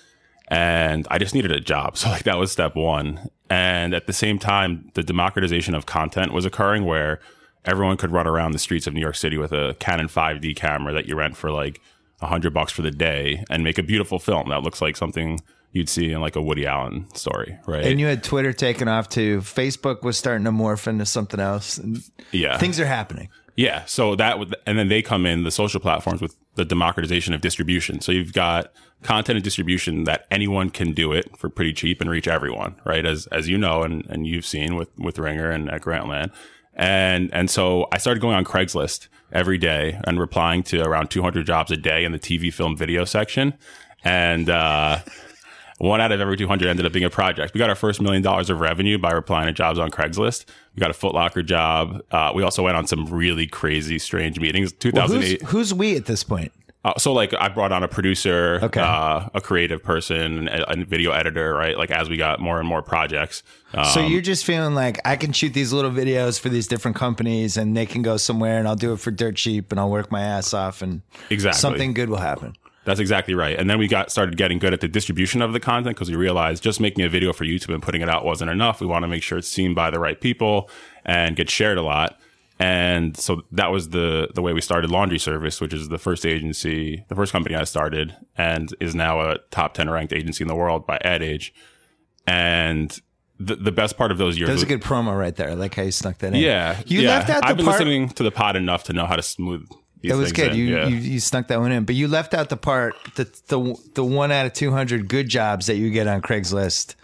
And 0.49 1.07
I 1.11 1.19
just 1.19 1.35
needed 1.35 1.53
a 1.53 1.61
job. 1.61 1.97
So 1.97 2.09
like 2.09 2.25
that 2.25 2.39
was 2.39 2.53
step 2.53 2.75
one. 2.75 3.31
And 3.51 3.95
at 3.95 4.07
the 4.07 4.13
same 4.13 4.39
time, 4.39 4.91
the 4.95 5.03
democratization 5.03 5.75
of 5.75 5.87
content 5.87 6.33
was 6.33 6.45
occurring 6.45 6.85
where 6.85 7.21
everyone 7.65 7.97
could 7.97 8.13
run 8.13 8.27
around 8.27 8.53
the 8.53 8.59
streets 8.59 8.87
of 8.87 8.95
New 8.95 9.01
York 9.01 9.17
City 9.17 9.39
with 9.39 9.53
a 9.53 9.75
Canon 9.79 10.09
5D 10.09 10.55
camera 10.57 10.93
that 10.93 11.07
you 11.07 11.17
rent 11.17 11.37
for 11.37 11.51
like 11.51 11.81
a 12.21 12.27
hundred 12.27 12.53
bucks 12.53 12.73
for 12.73 12.83
the 12.83 12.91
day 12.91 13.45
and 13.49 13.63
make 13.65 13.79
a 13.79 13.83
beautiful 13.83 14.19
film 14.19 14.49
that 14.49 14.63
looks 14.63 14.83
like 14.83 14.97
something 14.97 15.41
you'd 15.73 15.89
see 15.89 16.13
in 16.13 16.21
like 16.21 16.37
a 16.37 16.43
Woody 16.43 16.67
Allen 16.67 17.07
story, 17.15 17.59
right? 17.67 17.85
And 17.85 18.01
you 18.01 18.07
had 18.07 18.23
Twitter 18.23 18.53
taken 18.53 18.89
off 18.89 19.09
too. 19.09 19.39
Facebook 19.41 20.03
was 20.03 20.17
starting 20.17 20.45
to 20.45 20.51
morph 20.51 20.87
into 20.87 21.07
something 21.07 21.41
else. 21.41 21.79
And 21.79 22.03
yeah. 22.33 22.59
things 22.59 22.81
are 22.81 22.87
happening. 22.87 23.29
Yeah. 23.57 23.85
So 23.87 24.15
that 24.17 24.39
would, 24.39 24.55
and 24.67 24.79
then 24.79 24.89
they 24.89 25.03
come 25.03 25.27
in 25.27 25.43
the 25.43 25.51
social 25.51 25.81
platforms 25.81 26.21
with 26.21 26.37
the 26.55 26.65
democratization 26.65 27.35
of 27.35 27.41
distribution. 27.41 28.01
So 28.01 28.13
you've 28.13 28.33
got 28.33 28.73
content 29.03 29.37
and 29.37 29.45
distribution 29.45 30.05
that 30.05 30.27
anyone 30.31 30.71
can 30.71 30.93
do 30.93 31.13
it 31.13 31.37
for 31.37 31.49
pretty 31.49 31.73
cheap 31.73 32.01
and 32.01 32.09
reach 32.09 32.29
everyone, 32.29 32.77
right? 32.85 33.05
As, 33.05 33.27
as 33.29 33.49
you 33.49 33.59
know, 33.59 33.83
and, 33.83 34.07
and 34.09 34.27
you've 34.27 34.47
seen 34.47 34.77
with, 34.77 34.89
with 34.99 35.19
Ringer 35.19 35.51
and 35.51 35.71
at 35.71 35.83
Grantland. 35.83 36.33
And, 36.75 37.35
and 37.35 37.51
so 37.51 37.89
I 37.91 37.99
started 37.99 38.21
going 38.21 38.37
on 38.37 38.45
Craigslist 38.45 39.09
every 39.33 39.59
day 39.59 40.01
and 40.05 40.21
replying 40.21 40.63
to 40.65 40.83
around 40.83 41.11
200 41.11 41.45
jobs 41.45 41.73
a 41.73 41.77
day 41.77 42.05
in 42.05 42.13
the 42.13 42.19
TV, 42.19 42.55
film, 42.55 42.77
video 42.77 43.05
section. 43.05 43.55
And, 44.05 44.49
uh, 44.49 45.01
one 45.79 46.01
out 46.01 46.13
of 46.13 46.21
every 46.21 46.37
200 46.37 46.69
ended 46.69 46.85
up 46.87 46.93
being 46.93 47.05
a 47.05 47.11
project. 47.11 47.55
We 47.55 47.59
got 47.59 47.71
our 47.71 47.77
first 47.77 48.01
million 48.01 48.23
dollars 48.23 48.51
of 48.51 48.61
revenue 48.61 48.99
by 48.99 49.13
replying 49.13 49.47
to 49.47 49.53
jobs 49.53 49.79
on 49.79 49.91
Craigslist. 49.91 50.45
We 50.77 50.81
got 50.81 50.91
a 50.91 50.95
Foot 50.95 51.15
Locker 51.15 51.43
job. 51.43 52.03
Uh, 52.11 52.33
we 52.35 52.43
also 52.43 52.63
went 52.65 52.77
on 52.77 52.87
some 52.87 53.07
really 53.07 53.47
crazy, 53.47 53.99
strange 53.99 54.39
meetings. 54.41 54.73
Well, 54.93 55.07
who's, 55.09 55.21
2008. 55.39 55.43
who's 55.43 55.73
we 55.75 55.97
at 55.97 56.07
this 56.07 56.23
point? 56.25 56.53
Uh, 56.85 56.95
so 56.97 57.13
like 57.13 57.35
I 57.39 57.49
brought 57.49 57.73
on 57.73 57.83
a 57.83 57.89
producer, 57.89 58.61
Okay. 58.63 58.81
uh, 58.81 59.29
a 59.35 59.41
creative 59.41 59.83
person, 59.83 60.49
a, 60.49 60.65
a 60.69 60.85
video 60.85 61.11
editor, 61.11 61.53
right? 61.53 61.77
Like 61.77 61.91
as 61.91 62.09
we 62.09 62.17
got 62.17 62.41
more 62.41 62.61
and 62.61 62.69
more 62.69 62.83
projects. 62.83 63.43
Um, 63.75 63.85
So 63.87 64.01
you're 64.01 64.21
just 64.23 64.45
feeling 64.45 64.75
like 64.77 65.01
I 65.05 65.17
can 65.17 65.33
shoot 65.33 65.53
these 65.55 65.73
little 65.73 65.91
videos 65.91 66.39
for 66.41 66.49
these 66.49 66.69
different 66.69 66.97
companies 66.97 67.57
and 67.57 67.77
they 67.77 67.85
can 67.85 68.03
go 68.03 68.17
somewhere 68.17 68.59
and 68.59 68.69
I'll 68.69 68.77
do 68.77 68.93
it 68.93 69.01
for 69.01 69.11
dirt 69.11 69.35
cheap 69.37 69.73
and 69.73 69.81
I'll 69.81 69.91
work 69.91 70.13
my 70.13 70.23
ass 70.23 70.55
off 70.55 70.81
and 70.81 71.03
Exactly. 71.31 71.59
something 71.61 71.95
good 71.95 72.09
will 72.11 72.19
happen. 72.19 72.55
That's 72.89 73.01
exactly 73.01 73.35
right. 73.35 73.55
And 73.59 73.69
then 73.69 73.79
we 73.79 73.87
got 73.87 74.11
started 74.11 74.39
getting 74.39 74.59
good 74.59 74.73
at 74.73 74.81
the 74.81 74.89
distribution 74.89 75.43
of 75.43 75.53
the 75.53 75.61
content 75.61 75.95
because 75.95 76.09
we 76.09 76.17
realized 76.17 76.63
just 76.63 76.81
making 76.81 77.05
a 77.05 77.09
video 77.11 77.35
for 77.35 77.45
YouTube 77.45 77.75
and 77.75 77.83
putting 77.83 78.01
it 78.01 78.09
out 78.09 78.25
wasn't 78.25 78.51
enough. 78.51 78.81
We 78.81 78.87
want 78.87 79.03
to 79.03 79.09
make 79.09 79.23
sure 79.23 79.37
it's 79.37 79.47
seen 79.47 79.75
by 79.75 79.91
the 79.91 79.99
right 80.01 80.19
people 80.19 80.71
and 81.05 81.37
get 81.37 81.51
shared 81.51 81.77
a 81.77 81.83
lot. 81.83 82.19
And 82.59 83.15
so 83.15 83.43
that 83.53 83.71
was 83.71 83.91
the 83.91 84.31
the 84.35 84.41
way 84.41 84.55
we 84.55 84.63
started 84.63 84.91
Laundry 84.91 85.19
Service, 85.19 85.61
which 85.61 85.75
is 85.75 85.91
the 85.91 85.99
first 85.99 86.25
agency, 86.25 87.05
the 87.09 87.15
first 87.15 87.31
company 87.31 87.55
I 87.55 87.65
started, 87.65 88.17
and 88.39 88.75
is 88.81 88.95
now 88.95 89.21
a 89.21 89.37
top 89.51 89.75
ten 89.75 89.91
ranked 89.91 90.15
agency 90.15 90.43
in 90.43 90.49
the 90.49 90.57
world 90.57 90.87
by 90.87 90.99
Ad 91.05 91.23
Age. 91.23 91.53
And 92.27 92.99
the 93.39 93.55
the 93.57 93.71
best 93.71 93.99
part 93.99 94.11
of 94.11 94.17
those 94.17 94.39
years 94.39 94.49
That 94.49 94.55
was 94.55 94.63
a 94.63 94.67
good 94.67 94.83
promo 94.83 95.17
right 95.17 95.37
there. 95.37 95.51
I 95.51 95.55
like 95.55 95.75
how 95.75 95.83
you 95.83 95.93
snuck 95.93 96.19
that 96.19 96.33
in. 96.35 96.41
yeah. 96.41 96.81
You 96.87 97.03
yeah. 97.03 97.11
left 97.11 97.29
out 97.29 97.43
the 97.43 97.49
I've 97.49 97.57
been 97.59 97.67
part. 97.67 97.81
listening 97.81 98.09
to 98.09 98.23
the 98.23 98.31
pod 98.31 98.57
enough 98.57 98.85
to 98.85 98.95
know 98.95 99.05
how 99.05 99.17
to 99.17 99.23
smooth. 99.23 99.69
It 100.03 100.15
was 100.15 100.33
good. 100.33 100.53
in. 100.53 100.59
You, 100.59 100.65
yeah. 100.77 100.87
you 100.87 100.97
you 100.97 101.21
snuck 101.21 101.49
that 101.49 101.61
one 101.61 101.73
in, 101.73 101.85
but 101.85 101.95
you 101.95 102.09
left 102.09 102.35
out 102.35 102.49
the 102.49 102.57
part 102.57 102.95
the 103.17 103.25
the 103.49 103.91
the 103.95 104.05
one 104.05 104.31
out 104.33 104.47
of 104.47 104.53
two 104.53 104.71
hundred 104.71 105.09
good 105.09 105.29
jobs 105.29 105.67
that 105.67 105.77
you 105.77 105.91
get 105.91 106.07
on 106.07 106.23
Craigslist. 106.23 106.95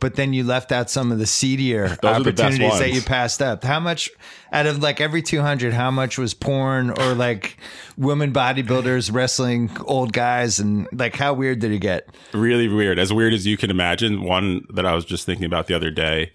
But 0.00 0.14
then 0.14 0.32
you 0.32 0.44
left 0.44 0.72
out 0.72 0.88
some 0.88 1.12
of 1.12 1.18
the 1.18 1.26
seedier 1.26 1.84
are 1.84 1.98
the 2.00 2.08
opportunities 2.08 2.78
that 2.78 2.90
you 2.90 3.02
passed 3.02 3.42
up. 3.42 3.62
How 3.62 3.80
much 3.80 4.08
out 4.50 4.64
of 4.64 4.82
like 4.82 4.98
every 4.98 5.20
two 5.20 5.42
hundred? 5.42 5.74
How 5.74 5.90
much 5.90 6.16
was 6.16 6.32
porn 6.32 6.88
or 6.90 7.14
like 7.14 7.58
women 7.98 8.32
bodybuilders 8.32 9.12
wrestling 9.12 9.70
old 9.84 10.14
guys 10.14 10.58
and 10.58 10.88
like 10.92 11.16
how 11.16 11.34
weird 11.34 11.58
did 11.58 11.70
it 11.72 11.80
get? 11.80 12.08
really 12.32 12.68
weird 12.68 12.98
as 12.98 13.12
weird 13.12 13.34
as 13.34 13.46
you 13.46 13.56
can 13.56 13.70
imagine 13.70 14.22
one 14.22 14.64
that 14.72 14.86
i 14.86 14.94
was 14.94 15.04
just 15.04 15.26
thinking 15.26 15.44
about 15.44 15.66
the 15.66 15.74
other 15.74 15.90
day 15.90 16.32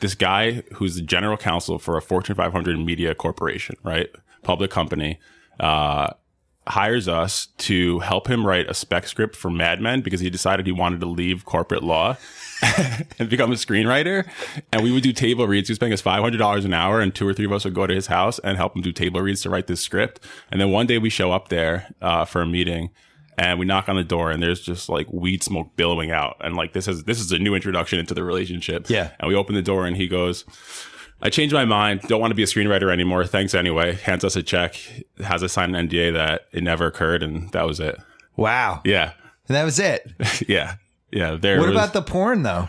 this 0.00 0.14
guy 0.14 0.62
who's 0.74 0.96
the 0.96 1.02
general 1.02 1.36
counsel 1.36 1.78
for 1.78 1.96
a 1.96 2.02
fortune 2.02 2.34
500 2.34 2.78
media 2.78 3.14
corporation 3.14 3.76
right 3.82 4.08
public 4.42 4.70
company 4.70 5.18
uh, 5.60 6.12
hires 6.66 7.08
us 7.08 7.48
to 7.58 7.98
help 8.00 8.28
him 8.28 8.46
write 8.46 8.68
a 8.70 8.74
spec 8.74 9.06
script 9.06 9.36
for 9.36 9.50
mad 9.50 9.80
men 9.80 10.00
because 10.00 10.20
he 10.20 10.30
decided 10.30 10.64
he 10.66 10.72
wanted 10.72 11.00
to 11.00 11.06
leave 11.06 11.44
corporate 11.44 11.82
law 11.82 12.16
and 13.18 13.28
become 13.28 13.52
a 13.52 13.54
screenwriter. 13.54 14.26
And 14.72 14.82
we 14.82 14.90
would 14.90 15.02
do 15.02 15.12
table 15.12 15.46
reads. 15.46 15.68
He 15.68 15.72
was 15.72 15.78
paying 15.78 15.92
us 15.92 16.00
$500 16.02 16.64
an 16.64 16.72
hour 16.72 17.00
and 17.00 17.14
two 17.14 17.28
or 17.28 17.34
three 17.34 17.44
of 17.44 17.52
us 17.52 17.64
would 17.64 17.74
go 17.74 17.86
to 17.86 17.94
his 17.94 18.06
house 18.06 18.38
and 18.38 18.56
help 18.56 18.74
him 18.74 18.82
do 18.82 18.92
table 18.92 19.20
reads 19.20 19.42
to 19.42 19.50
write 19.50 19.66
this 19.66 19.80
script. 19.80 20.20
And 20.50 20.60
then 20.60 20.70
one 20.70 20.86
day 20.86 20.96
we 20.98 21.10
show 21.10 21.32
up 21.32 21.48
there 21.48 21.92
uh, 22.00 22.24
for 22.24 22.40
a 22.40 22.46
meeting 22.46 22.90
and 23.36 23.58
we 23.58 23.66
knock 23.66 23.88
on 23.88 23.96
the 23.96 24.04
door 24.04 24.30
and 24.30 24.42
there's 24.42 24.60
just 24.60 24.88
like 24.88 25.06
weed 25.12 25.42
smoke 25.42 25.76
billowing 25.76 26.12
out. 26.12 26.36
And 26.40 26.56
like 26.56 26.72
this 26.72 26.88
is 26.88 27.04
this 27.04 27.20
is 27.20 27.30
a 27.32 27.38
new 27.38 27.54
introduction 27.54 27.98
into 27.98 28.14
the 28.14 28.24
relationship. 28.24 28.88
Yeah. 28.88 29.10
and 29.18 29.28
we 29.28 29.34
open 29.34 29.54
the 29.54 29.62
door 29.62 29.86
and 29.86 29.96
he 29.96 30.08
goes 30.08 30.44
i 31.22 31.30
changed 31.30 31.54
my 31.54 31.64
mind. 31.64 32.00
Don't 32.02 32.20
want 32.20 32.30
to 32.30 32.34
be 32.34 32.42
a 32.42 32.46
screenwriter 32.46 32.92
anymore. 32.92 33.24
Thanks 33.26 33.54
anyway. 33.54 33.94
Hands 33.94 34.22
us 34.24 34.36
a 34.36 34.42
check. 34.42 34.76
Has 35.22 35.42
us 35.42 35.52
sign 35.52 35.74
an 35.74 35.88
nda 35.88 36.12
that 36.12 36.46
it 36.52 36.62
never 36.62 36.86
occurred 36.86 37.22
and 37.22 37.50
that 37.52 37.66
was 37.66 37.80
it. 37.80 37.98
Wow. 38.36 38.82
yeah. 38.84 39.12
And 39.48 39.56
that 39.56 39.64
was 39.64 39.78
it. 39.78 40.10
yeah. 40.48 40.76
Yeah 41.10 41.36
there 41.36 41.58
What 41.58 41.68
was, 41.68 41.76
about 41.76 41.92
the 41.92 42.02
porn 42.02 42.42
though? 42.42 42.68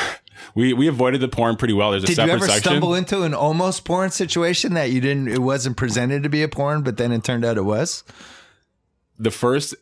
we 0.54 0.72
we 0.72 0.88
avoided 0.88 1.20
the 1.20 1.28
porn 1.28 1.56
pretty 1.56 1.74
well. 1.74 1.92
There's 1.92 2.04
a 2.04 2.06
Did 2.06 2.12
you 2.12 2.16
separate 2.16 2.34
ever 2.34 2.46
section. 2.46 2.62
stumble 2.62 2.94
into 2.94 3.22
an 3.22 3.32
almost 3.34 3.84
porn 3.84 4.10
situation 4.10 4.74
that 4.74 4.90
you 4.90 5.00
didn't 5.00 5.28
it 5.28 5.40
wasn't 5.40 5.76
presented 5.76 6.22
to 6.24 6.28
be 6.28 6.42
a 6.42 6.48
porn, 6.48 6.82
but 6.82 6.96
then 6.96 7.12
it 7.12 7.24
turned 7.24 7.44
out 7.44 7.56
it 7.56 7.62
was? 7.64 8.04
the 9.18 9.30
first 9.30 9.74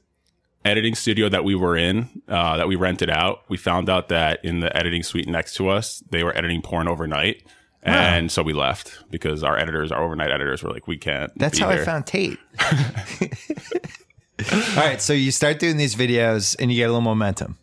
editing 0.65 0.95
studio 0.95 1.29
that 1.29 1.43
we 1.45 1.55
were 1.55 1.77
in 1.77 2.23
uh, 2.29 2.57
that 2.57 2.69
we 2.69 2.77
rented 2.77 3.11
out 3.11 3.43
we 3.49 3.57
found 3.57 3.89
out 3.89 4.09
that 4.09 4.45
in 4.45 4.61
the 4.61 4.77
editing 4.77 5.03
suite 5.03 5.27
next 5.29 5.55
to 5.55 5.69
us 5.69 6.03
they 6.11 6.23
were 6.23 6.37
editing 6.37 6.63
porn 6.63 6.87
overnight 6.87 7.43
and 7.83 8.31
so 8.31 8.43
we 8.43 8.53
left 8.53 9.03
because 9.11 9.43
our 9.43 9.59
editors 9.59 9.91
our 9.93 10.03
overnight 10.03 10.31
editors 10.31 10.63
were 10.63 10.71
like 10.71 10.87
we 10.87 10.97
can't 10.97 11.33
That's 11.39 11.59
how 11.59 11.69
I 11.69 11.79
found 11.79 12.07
Tate. 12.07 12.39
All 14.53 14.59
right, 14.77 15.01
so 15.01 15.13
you 15.13 15.31
start 15.31 15.59
doing 15.61 15.77
these 15.77 15.95
videos 15.95 16.57
and 16.59 16.71
you 16.71 16.77
get 16.77 16.85
a 16.85 16.89
little 16.89 17.01
momentum. 17.01 17.59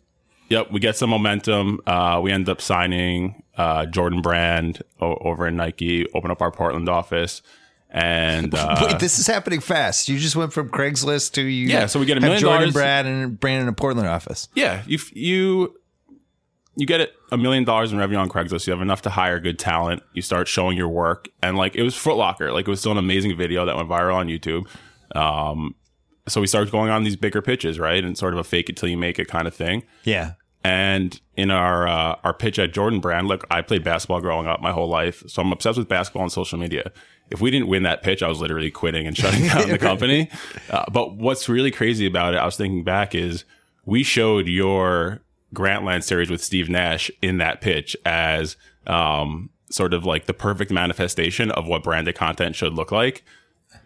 yep 0.48 0.70
we 0.70 0.80
get 0.80 0.96
some 0.96 1.10
momentum 1.10 1.80
uh, 1.86 2.20
we 2.22 2.32
end 2.32 2.48
up 2.48 2.60
signing 2.60 3.42
uh, 3.56 3.84
jordan 3.86 4.22
brand 4.22 4.82
o- 5.00 5.16
over 5.20 5.46
in 5.46 5.56
nike 5.56 6.06
open 6.14 6.30
up 6.30 6.40
our 6.40 6.50
portland 6.50 6.88
office 6.88 7.42
and 7.90 8.54
uh, 8.56 8.76
Wait, 8.86 8.98
this 9.00 9.18
is 9.18 9.26
happening 9.26 9.58
fast. 9.60 10.08
You 10.08 10.16
just 10.16 10.36
went 10.36 10.52
from 10.52 10.68
Craigslist 10.70 11.32
to 11.32 11.42
you. 11.42 11.66
Yeah, 11.66 11.86
so 11.86 11.98
we 11.98 12.06
get 12.06 12.18
a 12.18 12.20
million 12.20 12.40
Jordan 12.40 12.60
dollars- 12.60 12.72
Brad 12.72 13.04
and 13.04 13.38
Brandon 13.40 13.62
in 13.62 13.68
a 13.68 13.72
Portland 13.72 14.06
office. 14.06 14.48
Yeah, 14.54 14.84
if 14.88 15.14
you 15.16 15.74
you 16.76 16.86
get 16.86 17.00
it 17.00 17.12
a 17.32 17.38
million 17.38 17.64
dollars 17.64 17.92
in 17.92 17.98
revenue 17.98 18.18
on 18.18 18.28
Craigslist, 18.28 18.66
you 18.66 18.72
have 18.72 18.82
enough 18.82 19.02
to 19.02 19.10
hire 19.10 19.40
good 19.40 19.58
talent. 19.58 20.02
You 20.12 20.22
start 20.22 20.48
showing 20.48 20.76
your 20.76 20.88
work, 20.88 21.28
and 21.42 21.56
like 21.56 21.76
it 21.76 21.82
was 21.82 21.94
Foot 21.94 22.16
Locker, 22.16 22.52
like 22.52 22.66
it 22.66 22.70
was 22.70 22.80
still 22.80 22.92
an 22.92 22.98
amazing 22.98 23.36
video 23.36 23.64
that 23.66 23.76
went 23.76 23.88
viral 23.88 24.14
on 24.14 24.28
YouTube. 24.28 24.66
Um, 25.16 25.74
so 26.28 26.40
we 26.40 26.46
started 26.46 26.70
going 26.70 26.90
on 26.90 27.04
these 27.04 27.16
bigger 27.16 27.42
pitches, 27.42 27.78
right, 27.78 28.02
and 28.02 28.16
sort 28.16 28.32
of 28.32 28.40
a 28.40 28.44
fake 28.44 28.68
it 28.68 28.76
till 28.76 28.88
you 28.88 28.96
make 28.96 29.18
it 29.18 29.28
kind 29.28 29.46
of 29.46 29.54
thing. 29.54 29.82
Yeah. 30.04 30.32
And 30.62 31.18
in 31.36 31.50
our 31.50 31.88
uh, 31.88 32.16
our 32.22 32.34
pitch 32.34 32.58
at 32.58 32.72
Jordan 32.72 33.00
Brand, 33.00 33.28
look, 33.28 33.46
I 33.50 33.62
played 33.62 33.82
basketball 33.82 34.20
growing 34.20 34.46
up 34.46 34.60
my 34.60 34.72
whole 34.72 34.88
life, 34.88 35.22
so 35.26 35.40
I'm 35.40 35.52
obsessed 35.52 35.78
with 35.78 35.88
basketball 35.88 36.22
and 36.22 36.32
social 36.32 36.58
media. 36.58 36.92
If 37.30 37.40
we 37.40 37.50
didn't 37.50 37.68
win 37.68 37.84
that 37.84 38.02
pitch, 38.02 38.22
I 38.22 38.28
was 38.28 38.40
literally 38.40 38.70
quitting 38.70 39.06
and 39.06 39.16
shutting 39.16 39.46
down 39.46 39.68
the 39.68 39.78
company. 39.90 40.28
Uh, 40.68 40.84
but 40.92 41.16
what's 41.16 41.48
really 41.48 41.70
crazy 41.70 42.06
about 42.06 42.34
it, 42.34 42.38
I 42.38 42.44
was 42.44 42.56
thinking 42.56 42.84
back, 42.84 43.14
is 43.14 43.44
we 43.86 44.02
showed 44.02 44.48
your 44.48 45.22
Grantland 45.54 46.04
series 46.04 46.30
with 46.30 46.42
Steve 46.42 46.68
Nash 46.68 47.10
in 47.22 47.38
that 47.38 47.60
pitch 47.60 47.96
as 48.04 48.56
um, 48.86 49.50
sort 49.70 49.94
of 49.94 50.04
like 50.04 50.26
the 50.26 50.34
perfect 50.34 50.70
manifestation 50.70 51.50
of 51.50 51.66
what 51.66 51.82
branded 51.82 52.14
content 52.14 52.56
should 52.56 52.74
look 52.74 52.92
like 52.92 53.24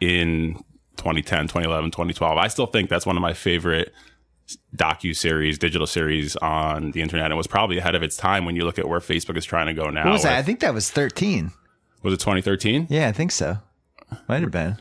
in 0.00 0.54
2010, 0.96 1.44
2011, 1.44 1.90
2012. 1.90 2.38
I 2.38 2.48
still 2.48 2.66
think 2.66 2.90
that's 2.90 3.06
one 3.06 3.16
of 3.16 3.22
my 3.22 3.32
favorite 3.32 3.92
docu 4.76 5.16
series, 5.16 5.58
digital 5.58 5.86
series 5.86 6.36
on 6.36 6.90
the 6.92 7.00
internet. 7.00 7.30
It 7.30 7.34
was 7.34 7.46
probably 7.46 7.78
ahead 7.78 7.94
of 7.94 8.02
its 8.02 8.16
time 8.16 8.44
when 8.44 8.56
you 8.56 8.64
look 8.64 8.78
at 8.78 8.88
where 8.88 9.00
Facebook 9.00 9.36
is 9.36 9.44
trying 9.44 9.66
to 9.66 9.74
go 9.74 9.88
now. 9.90 10.04
What 10.04 10.12
was 10.12 10.22
that? 10.24 10.36
I 10.36 10.42
think 10.42 10.60
that 10.60 10.74
was 10.74 10.90
13. 10.90 11.50
was 12.02 12.14
it 12.14 12.20
2013? 12.20 12.88
Yeah, 12.90 13.08
I 13.08 13.12
think 13.12 13.32
so. 13.32 13.58
Might 14.28 14.42
have 14.42 14.50
been. 14.50 14.80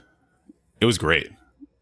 It 0.81 0.85
was 0.85 0.97
great. 0.97 1.31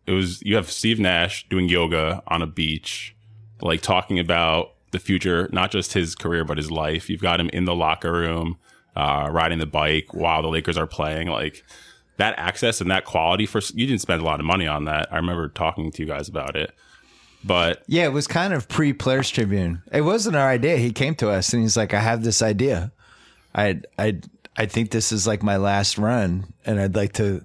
It 0.05 0.11
was 0.11 0.41
you 0.43 0.55
have 0.55 0.69
Steve 0.71 0.99
Nash 0.99 1.47
doing 1.49 1.69
yoga 1.69 2.21
on 2.27 2.41
a 2.41 2.47
beach, 2.47 3.15
like 3.61 3.81
talking 3.81 4.19
about 4.19 4.73
the 4.91 4.99
future, 4.99 5.49
not 5.51 5.71
just 5.71 5.93
his 5.93 6.15
career 6.15 6.45
but 6.45 6.57
his 6.57 6.69
life. 6.71 7.09
You've 7.09 7.21
got 7.21 7.39
him 7.39 7.49
in 7.49 7.65
the 7.65 7.75
locker 7.75 8.11
room, 8.11 8.57
uh, 8.95 9.29
riding 9.31 9.59
the 9.59 9.65
bike 9.65 10.13
while 10.13 10.41
the 10.41 10.49
Lakers 10.49 10.77
are 10.77 10.87
playing. 10.87 11.27
Like 11.27 11.63
that 12.17 12.37
access 12.37 12.81
and 12.81 12.91
that 12.91 13.05
quality 13.05 13.45
for 13.45 13.61
you 13.73 13.87
didn't 13.87 14.01
spend 14.01 14.21
a 14.21 14.25
lot 14.25 14.39
of 14.39 14.45
money 14.45 14.67
on 14.67 14.85
that. 14.85 15.11
I 15.11 15.15
remember 15.15 15.47
talking 15.49 15.91
to 15.91 16.01
you 16.03 16.07
guys 16.07 16.29
about 16.29 16.55
it, 16.55 16.71
but 17.43 17.83
Yeah, 17.87 18.05
it 18.05 18.13
was 18.13 18.27
kind 18.27 18.53
of 18.53 18.67
pre 18.67 18.93
Players 18.93 19.29
Tribune. 19.29 19.81
It 19.91 20.01
wasn't 20.01 20.35
our 20.35 20.49
idea. 20.49 20.77
He 20.77 20.91
came 20.91 21.15
to 21.15 21.29
us 21.29 21.53
and 21.53 21.61
he's 21.61 21.77
like, 21.77 21.93
"I 21.93 21.99
have 21.99 22.23
this 22.23 22.41
idea. 22.41 22.91
I 23.55 23.81
I 23.97 24.19
I 24.57 24.65
think 24.65 24.91
this 24.91 25.11
is 25.11 25.25
like 25.25 25.41
my 25.41 25.57
last 25.57 25.97
run, 25.97 26.53
and 26.65 26.79
I'd 26.79 26.95
like 26.95 27.13
to 27.13 27.43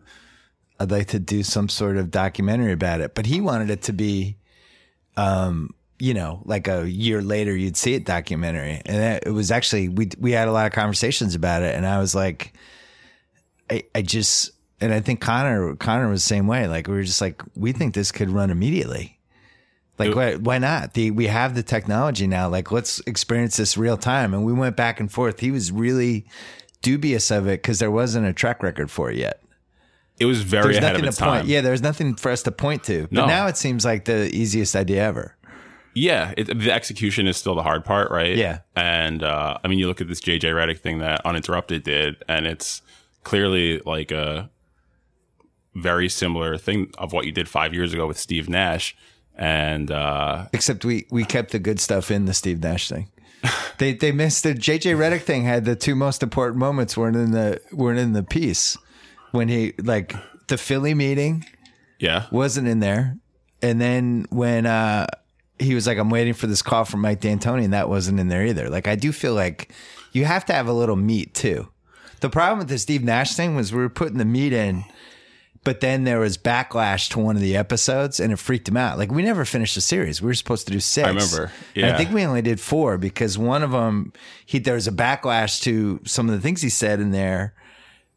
I'd 0.78 0.90
like 0.90 1.06
to 1.08 1.18
do 1.18 1.42
some 1.42 1.68
sort 1.68 1.96
of 1.96 2.10
documentary 2.10 2.72
about 2.72 3.00
it." 3.00 3.14
But 3.14 3.26
he 3.26 3.40
wanted 3.40 3.70
it 3.70 3.82
to 3.82 3.92
be, 3.92 4.36
um, 5.16 5.70
you 5.98 6.14
know, 6.14 6.42
like 6.44 6.68
a 6.68 6.88
year 6.88 7.22
later 7.22 7.54
you'd 7.56 7.76
see 7.76 7.94
it 7.94 8.04
documentary, 8.04 8.82
and 8.86 9.20
it 9.26 9.30
was 9.30 9.50
actually 9.50 9.88
we 9.88 10.10
we 10.18 10.32
had 10.32 10.48
a 10.48 10.52
lot 10.52 10.66
of 10.66 10.72
conversations 10.72 11.34
about 11.34 11.62
it, 11.62 11.74
and 11.74 11.86
I 11.86 11.98
was 11.98 12.14
like, 12.14 12.52
I 13.70 13.84
I 13.94 14.02
just. 14.02 14.52
And 14.78 14.92
I 14.92 15.00
think 15.00 15.22
Connor 15.22 15.74
Connor 15.76 16.10
was 16.10 16.22
the 16.22 16.28
same 16.28 16.46
way. 16.46 16.68
Like 16.68 16.86
we 16.86 16.92
were 16.94 17.02
just 17.02 17.22
like, 17.22 17.40
we 17.54 17.72
think 17.72 17.94
this 17.94 18.12
could 18.12 18.28
run 18.28 18.50
immediately. 18.50 19.18
Like, 19.98 20.14
why, 20.14 20.34
why 20.34 20.58
not? 20.58 20.92
The, 20.92 21.10
we 21.12 21.28
have 21.28 21.54
the 21.54 21.62
technology 21.62 22.26
now. 22.26 22.50
Like, 22.50 22.70
let's 22.70 23.00
experience 23.06 23.56
this 23.56 23.78
real 23.78 23.96
time. 23.96 24.34
And 24.34 24.44
we 24.44 24.52
went 24.52 24.76
back 24.76 25.00
and 25.00 25.10
forth. 25.10 25.40
He 25.40 25.50
was 25.50 25.72
really 25.72 26.26
dubious 26.82 27.30
of 27.30 27.46
it 27.46 27.62
because 27.62 27.78
there 27.78 27.90
wasn't 27.90 28.26
a 28.26 28.34
track 28.34 28.62
record 28.62 28.90
for 28.90 29.10
it 29.10 29.16
yet. 29.16 29.42
it 30.20 30.26
was 30.26 30.42
very 30.42 30.64
There's 30.64 30.76
ahead 30.76 30.92
nothing 30.92 31.04
of 31.04 31.08
its 31.08 31.16
to 31.16 31.24
point. 31.24 31.40
time. 31.40 31.48
Yeah, 31.48 31.62
there's 31.62 31.80
nothing 31.80 32.14
for 32.16 32.30
us 32.30 32.42
to 32.42 32.52
point 32.52 32.84
to. 32.84 33.04
But 33.04 33.12
No. 33.12 33.26
now 33.26 33.46
it 33.46 33.56
seems 33.56 33.82
like 33.86 34.04
the 34.04 34.28
easiest 34.36 34.76
idea 34.76 35.02
ever. 35.02 35.35
Yeah, 35.96 36.34
it, 36.36 36.58
the 36.58 36.70
execution 36.70 37.26
is 37.26 37.38
still 37.38 37.54
the 37.54 37.62
hard 37.62 37.84
part, 37.84 38.10
right? 38.10 38.36
Yeah. 38.36 38.60
And 38.76 39.22
uh, 39.22 39.56
I 39.64 39.68
mean, 39.68 39.78
you 39.78 39.88
look 39.88 40.02
at 40.02 40.08
this 40.08 40.20
JJ 40.20 40.40
Redick 40.40 40.80
thing 40.80 40.98
that 40.98 41.24
Uninterrupted 41.24 41.84
did, 41.84 42.22
and 42.28 42.46
it's 42.46 42.82
clearly 43.24 43.80
like 43.86 44.10
a 44.10 44.50
very 45.74 46.10
similar 46.10 46.58
thing 46.58 46.92
of 46.98 47.14
what 47.14 47.24
you 47.24 47.32
did 47.32 47.48
five 47.48 47.72
years 47.72 47.94
ago 47.94 48.06
with 48.06 48.18
Steve 48.18 48.46
Nash. 48.48 48.94
And 49.34 49.90
uh, 49.90 50.46
Except 50.52 50.84
we 50.84 51.06
we 51.10 51.24
kept 51.24 51.52
the 51.52 51.58
good 51.58 51.80
stuff 51.80 52.10
in 52.10 52.26
the 52.26 52.34
Steve 52.34 52.62
Nash 52.62 52.90
thing. 52.90 53.08
they 53.78 53.94
they 53.94 54.12
missed 54.12 54.42
the 54.42 54.54
JJ 54.54 54.96
Redick 54.98 55.22
thing. 55.22 55.44
Had 55.44 55.64
the 55.64 55.76
two 55.76 55.94
most 55.94 56.22
important 56.22 56.58
moments 56.58 56.94
weren't 56.94 57.16
in 57.16 57.30
the 57.30 57.58
weren't 57.72 57.98
in 57.98 58.12
the 58.12 58.22
piece 58.22 58.76
when 59.30 59.48
he 59.48 59.72
like 59.82 60.14
the 60.48 60.58
Philly 60.58 60.92
meeting 60.92 61.46
yeah, 61.98 62.26
wasn't 62.30 62.68
in 62.68 62.80
there. 62.80 63.16
And 63.62 63.80
then 63.80 64.26
when 64.30 64.66
uh, 64.66 65.06
he 65.58 65.74
was 65.74 65.86
like, 65.86 65.98
I'm 65.98 66.10
waiting 66.10 66.34
for 66.34 66.46
this 66.46 66.62
call 66.62 66.84
from 66.84 67.00
Mike 67.00 67.20
D'Antoni, 67.20 67.64
and 67.64 67.72
that 67.72 67.88
wasn't 67.88 68.20
in 68.20 68.28
there 68.28 68.44
either. 68.44 68.68
Like, 68.68 68.86
I 68.88 68.96
do 68.96 69.12
feel 69.12 69.34
like 69.34 69.72
you 70.12 70.24
have 70.24 70.44
to 70.46 70.52
have 70.52 70.68
a 70.68 70.72
little 70.72 70.96
meat 70.96 71.34
too. 71.34 71.68
The 72.20 72.30
problem 72.30 72.58
with 72.58 72.68
the 72.68 72.78
Steve 72.78 73.04
Nash 73.04 73.34
thing 73.34 73.54
was 73.56 73.72
we 73.72 73.80
were 73.80 73.88
putting 73.88 74.18
the 74.18 74.24
meat 74.24 74.52
in, 74.52 74.84
but 75.64 75.80
then 75.80 76.04
there 76.04 76.18
was 76.18 76.38
backlash 76.38 77.10
to 77.10 77.18
one 77.18 77.36
of 77.36 77.42
the 77.42 77.56
episodes, 77.56 78.20
and 78.20 78.32
it 78.32 78.36
freaked 78.36 78.68
him 78.68 78.76
out. 78.76 78.98
Like, 78.98 79.10
we 79.10 79.22
never 79.22 79.44
finished 79.44 79.74
the 79.74 79.80
series. 79.80 80.22
We 80.22 80.26
were 80.26 80.34
supposed 80.34 80.66
to 80.66 80.72
do 80.72 80.80
six. 80.80 81.06
I 81.06 81.10
remember. 81.10 81.52
And 81.74 81.86
I 81.86 81.96
think 81.96 82.12
we 82.12 82.24
only 82.24 82.42
did 82.42 82.60
four 82.60 82.98
because 82.98 83.36
one 83.36 83.62
of 83.62 83.72
them, 83.72 84.12
he 84.44 84.58
there 84.58 84.74
was 84.74 84.86
a 84.86 84.92
backlash 84.92 85.62
to 85.62 86.00
some 86.04 86.28
of 86.28 86.34
the 86.34 86.40
things 86.40 86.62
he 86.62 86.68
said 86.68 87.00
in 87.00 87.10
there 87.10 87.54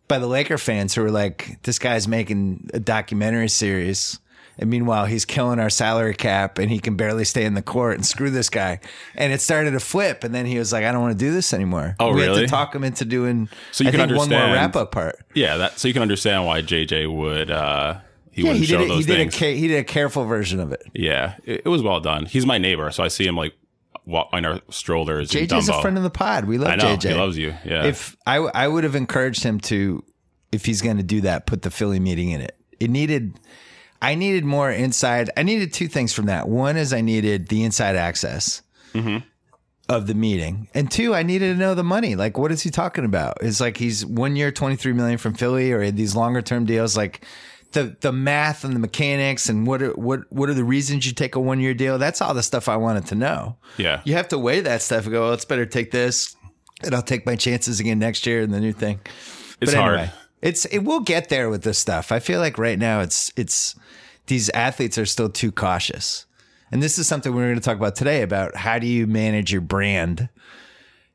by 0.08 0.20
the 0.20 0.28
Laker 0.28 0.58
fans 0.58 0.94
who 0.94 1.02
were 1.02 1.12
like, 1.12 1.60
"This 1.64 1.80
guy's 1.80 2.08
making 2.08 2.70
a 2.74 2.80
documentary 2.80 3.50
series." 3.50 4.20
And 4.60 4.70
meanwhile, 4.70 5.06
he's 5.06 5.24
killing 5.26 5.58
our 5.58 5.70
salary 5.70 6.14
cap 6.14 6.58
and 6.60 6.70
he 6.70 6.80
can 6.80 6.96
barely 6.98 7.24
stay 7.24 7.46
in 7.46 7.54
the 7.54 7.62
court 7.62 7.96
and 7.96 8.06
screw 8.06 8.30
this 8.30 8.50
guy. 8.50 8.82
And 9.16 9.32
it 9.34 9.42
started 9.42 9.72
to 9.72 9.80
flip. 9.80 10.24
And 10.26 10.36
then 10.36 10.46
he 10.46 10.60
was 10.60 10.74
like, 10.74 10.84
I 10.84 10.92
don't 10.92 11.02
want 11.02 11.18
to 11.18 11.26
do 11.26 11.32
this 11.32 11.54
anymore. 11.54 11.96
Oh, 12.00 12.14
we 12.14 12.22
had 12.22 12.28
really? 12.30 12.42
to 12.42 12.48
talk 12.48 12.76
him 12.76 12.84
into 12.84 13.06
doing 13.06 13.48
So 13.72 13.84
you 13.86 13.88
I 13.88 13.92
can 13.92 14.08
think 14.10 14.18
one 14.18 14.30
more 14.30 14.40
wrap 14.40 14.76
up 14.76 14.92
part. 14.92 15.18
Yeah, 15.34 15.58
that 15.58 15.80
so 15.80 15.88
you 15.88 15.94
can 15.94 16.02
understand 16.04 16.46
why 16.46 16.62
JJ 16.62 17.16
would 17.16 17.50
uh 17.50 18.00
he 18.32 18.44
Yeah, 18.44 18.54
he 18.54 18.66
did 18.66 18.90
those 18.90 19.06
He 19.06 19.12
did, 19.16 19.34
a, 19.34 19.46
he 19.56 19.68
did 19.70 19.80
a 19.80 19.84
careful 19.84 20.26
version 20.26 20.60
of 20.60 20.72
it. 20.74 20.84
yeah, 20.94 21.36
it, 21.46 21.62
it 21.66 21.70
was 21.70 21.82
well 21.82 22.02
done. 22.02 22.26
He's 22.26 22.46
my 22.46 22.58
neighbor, 22.58 22.92
so 22.92 23.02
I 23.04 23.08
see 23.08 23.26
him 23.26 23.36
like 23.38 23.54
walk 24.06 24.28
on 24.34 24.44
our 24.44 24.60
strollers. 24.70 25.34
in 25.34 25.48
JJ's 25.48 25.70
a 25.70 25.80
friend 25.82 25.96
of 25.96 26.04
the 26.04 26.10
pod. 26.10 26.46
We 26.46 26.58
love 26.58 26.70
I 26.70 26.76
know 26.76 26.98
JJ. 26.98 27.10
he 27.10 27.16
loves 27.16 27.38
you. 27.38 27.54
Yeah, 27.64 27.86
If 27.86 28.18
I, 28.28 28.38
I 28.38 28.68
would 28.68 28.84
have 28.84 28.96
encouraged 28.96 29.44
him 29.44 29.60
to, 29.62 30.04
if 30.52 30.66
he's 30.66 30.82
going 30.82 30.98
to 30.98 31.04
do 31.04 31.22
that, 31.22 31.46
put 31.46 31.62
the 31.62 31.72
Philly 31.72 32.00
meeting 32.00 32.32
in 32.32 32.42
it. 32.42 32.58
It 32.80 32.90
needed, 32.90 33.40
I 34.02 34.16
needed 34.16 34.46
more 34.46 34.72
inside. 34.72 35.30
I 35.36 35.44
needed 35.44 35.74
two 35.74 35.88
things 35.88 36.14
from 36.14 36.28
that. 36.28 36.48
One 36.48 36.78
is 36.78 36.94
I 36.94 37.02
needed 37.02 37.48
the 37.50 37.64
inside 37.64 37.96
access 37.96 38.62
mm-hmm. 38.94 39.18
of 39.90 40.08
the 40.08 40.14
meeting, 40.14 40.70
and 40.74 40.90
two, 40.90 41.14
I 41.14 41.24
needed 41.24 41.54
to 41.54 41.60
know 41.60 41.76
the 41.76 41.84
money. 41.84 42.16
Like, 42.16 42.38
what 42.38 42.52
is 42.52 42.62
he 42.62 42.70
talking 42.70 43.06
about? 43.06 43.38
It's 43.42 43.60
like 43.60 43.78
he's 43.78 44.06
one 44.06 44.36
year, 44.36 44.52
twenty 44.52 44.76
three 44.76 44.94
million 44.94 45.18
from 45.18 45.34
Philly, 45.34 45.72
or 45.72 45.92
these 45.92 46.16
longer 46.16 46.42
term 46.42 46.66
deals. 46.66 46.96
Like 46.96 47.26
the 47.74 47.98
the 48.02 48.12
math 48.12 48.64
and 48.64 48.74
the 48.74 48.80
mechanics, 48.80 49.50
and 49.50 49.68
what 49.68 49.82
are, 49.82 49.92
what 49.92 50.22
what 50.30 50.50
are 50.50 50.54
the 50.54 50.64
reasons 50.64 51.06
you 51.06 51.14
take 51.14 51.36
a 51.36 51.40
one 51.40 51.60
year 51.60 51.74
deal? 51.74 51.98
That's 51.98 52.22
all 52.22 52.34
the 52.34 52.44
stuff 52.44 52.70
I 52.70 52.78
wanted 52.78 53.08
to 53.08 53.16
know 53.16 53.58
yeah. 53.78 54.02
you 54.06 54.14
have 54.14 54.28
to 54.30 54.38
weigh 54.40 54.62
that 54.62 54.82
stuff 54.82 55.04
and 55.04 55.14
go, 55.14 55.22
well, 55.22 55.34
it's 55.34 55.46
better 55.46 55.66
take 55.66 55.92
this 55.92 56.36
and 56.84 56.96
I'll 56.96 57.02
take 57.02 57.26
my 57.26 57.36
chances 57.36 57.80
again 57.80 58.00
next 58.00 58.26
year 58.26 58.42
and 58.42 58.54
the 58.54 58.60
new 58.60 58.74
thing. 58.74 59.00
It's 59.62 59.74
but 59.74 59.80
hard. 59.80 60.00
anyway, 60.00 60.14
it's 60.42 60.66
it 60.66 60.80
will 60.80 61.02
get 61.02 61.30
there 61.30 61.50
with 61.50 61.64
this 61.64 61.78
stuff. 61.78 62.12
I 62.12 62.20
feel 62.20 62.40
like 62.40 62.58
right 62.58 62.80
now 62.80 63.02
it's 63.02 63.32
it's 63.36 63.76
these 64.30 64.50
athletes 64.52 64.98
are 64.98 65.06
still 65.06 65.30
too 65.30 65.52
cautious. 65.52 66.26
And 66.72 66.82
this 66.82 67.00
is 67.00 67.08
something 67.08 67.34
we're 67.34 67.48
going 67.48 67.56
to 67.56 67.62
talk 67.62 67.78
about 67.78 67.96
today 67.96 68.22
about 68.22 68.56
how 68.56 68.80
do 68.80 68.88
you 68.88 69.08
manage 69.08 69.52
your 69.52 69.62
brand 69.62 70.30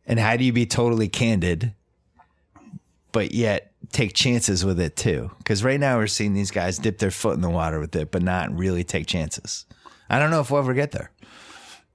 and 0.05 0.19
how 0.19 0.37
do 0.37 0.45
you 0.45 0.53
be 0.53 0.67
totally 0.67 1.09
candid 1.09 1.73
but 3.13 3.33
yet 3.33 3.71
take 3.93 4.13
chances 4.13 4.65
with 4.65 4.81
it 4.81 4.97
too. 4.97 5.31
Cuz 5.45 5.63
right 5.63 5.79
now 5.79 5.97
we're 5.97 6.09
seeing 6.09 6.35
these 6.35 6.51
guys 6.51 6.79
dip 6.79 6.99
their 6.99 7.13
foot 7.13 7.37
in 7.37 7.41
the 7.41 7.49
water 7.49 7.79
with 7.79 7.95
it 7.95 8.11
but 8.11 8.23
not 8.23 8.53
really 8.57 8.83
take 8.83 9.07
chances. 9.07 9.65
I 10.11 10.19
don't 10.19 10.31
know 10.31 10.41
if 10.41 10.51
we'll 10.51 10.61
ever 10.61 10.75
get 10.75 10.91
there. 10.91 11.13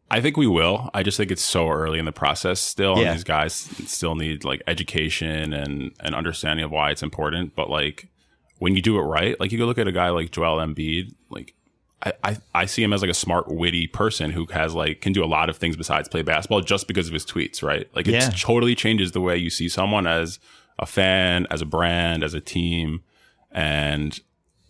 I 0.09 0.21
think 0.21 0.37
we 0.37 0.47
will. 0.47 0.89
I 0.93 1.03
just 1.03 1.17
think 1.17 1.29
it's 1.29 1.43
so 1.43 1.69
early 1.69 1.99
in 1.99 2.05
the 2.05 2.13
process 2.13 2.61
still. 2.61 2.97
Yeah. 2.97 3.09
And 3.09 3.17
these 3.17 3.25
guys 3.25 3.53
still 3.53 4.15
need 4.15 4.45
like 4.45 4.63
education 4.65 5.53
and 5.53 5.91
an 5.99 6.15
understanding 6.15 6.63
of 6.63 6.71
why 6.71 6.91
it's 6.91 7.03
important. 7.03 7.55
But 7.55 7.69
like 7.69 8.07
when 8.59 8.75
you 8.75 8.81
do 8.81 8.97
it 8.97 9.01
right, 9.03 9.39
like 9.39 9.51
you 9.51 9.57
go 9.57 9.65
look 9.65 9.77
at 9.77 9.87
a 9.87 9.91
guy 9.91 10.09
like 10.09 10.31
Joel 10.31 10.57
Embiid, 10.57 11.13
like 11.29 11.53
I, 12.01 12.13
I, 12.23 12.37
I 12.55 12.65
see 12.65 12.81
him 12.81 12.93
as 12.93 13.01
like 13.01 13.11
a 13.11 13.13
smart, 13.15 13.49
witty 13.49 13.87
person 13.87 14.31
who 14.31 14.45
has 14.47 14.73
like 14.73 15.01
can 15.01 15.11
do 15.11 15.23
a 15.23 15.27
lot 15.27 15.49
of 15.49 15.57
things 15.57 15.75
besides 15.75 16.07
play 16.07 16.21
basketball 16.21 16.61
just 16.61 16.87
because 16.87 17.07
of 17.07 17.13
his 17.13 17.25
tweets, 17.25 17.61
right? 17.63 17.89
Like 17.95 18.07
it 18.07 18.13
Yeah. 18.13 18.29
totally 18.37 18.75
changes 18.75 19.11
the 19.11 19.19
way 19.21 19.35
you 19.37 19.49
see 19.49 19.67
someone 19.67 20.07
as 20.07 20.39
a 20.77 20.85
fan, 20.85 21.45
as 21.51 21.61
a 21.61 21.65
brand, 21.65 22.23
as 22.23 22.33
a 22.33 22.39
team. 22.39 23.01
And 23.51 24.17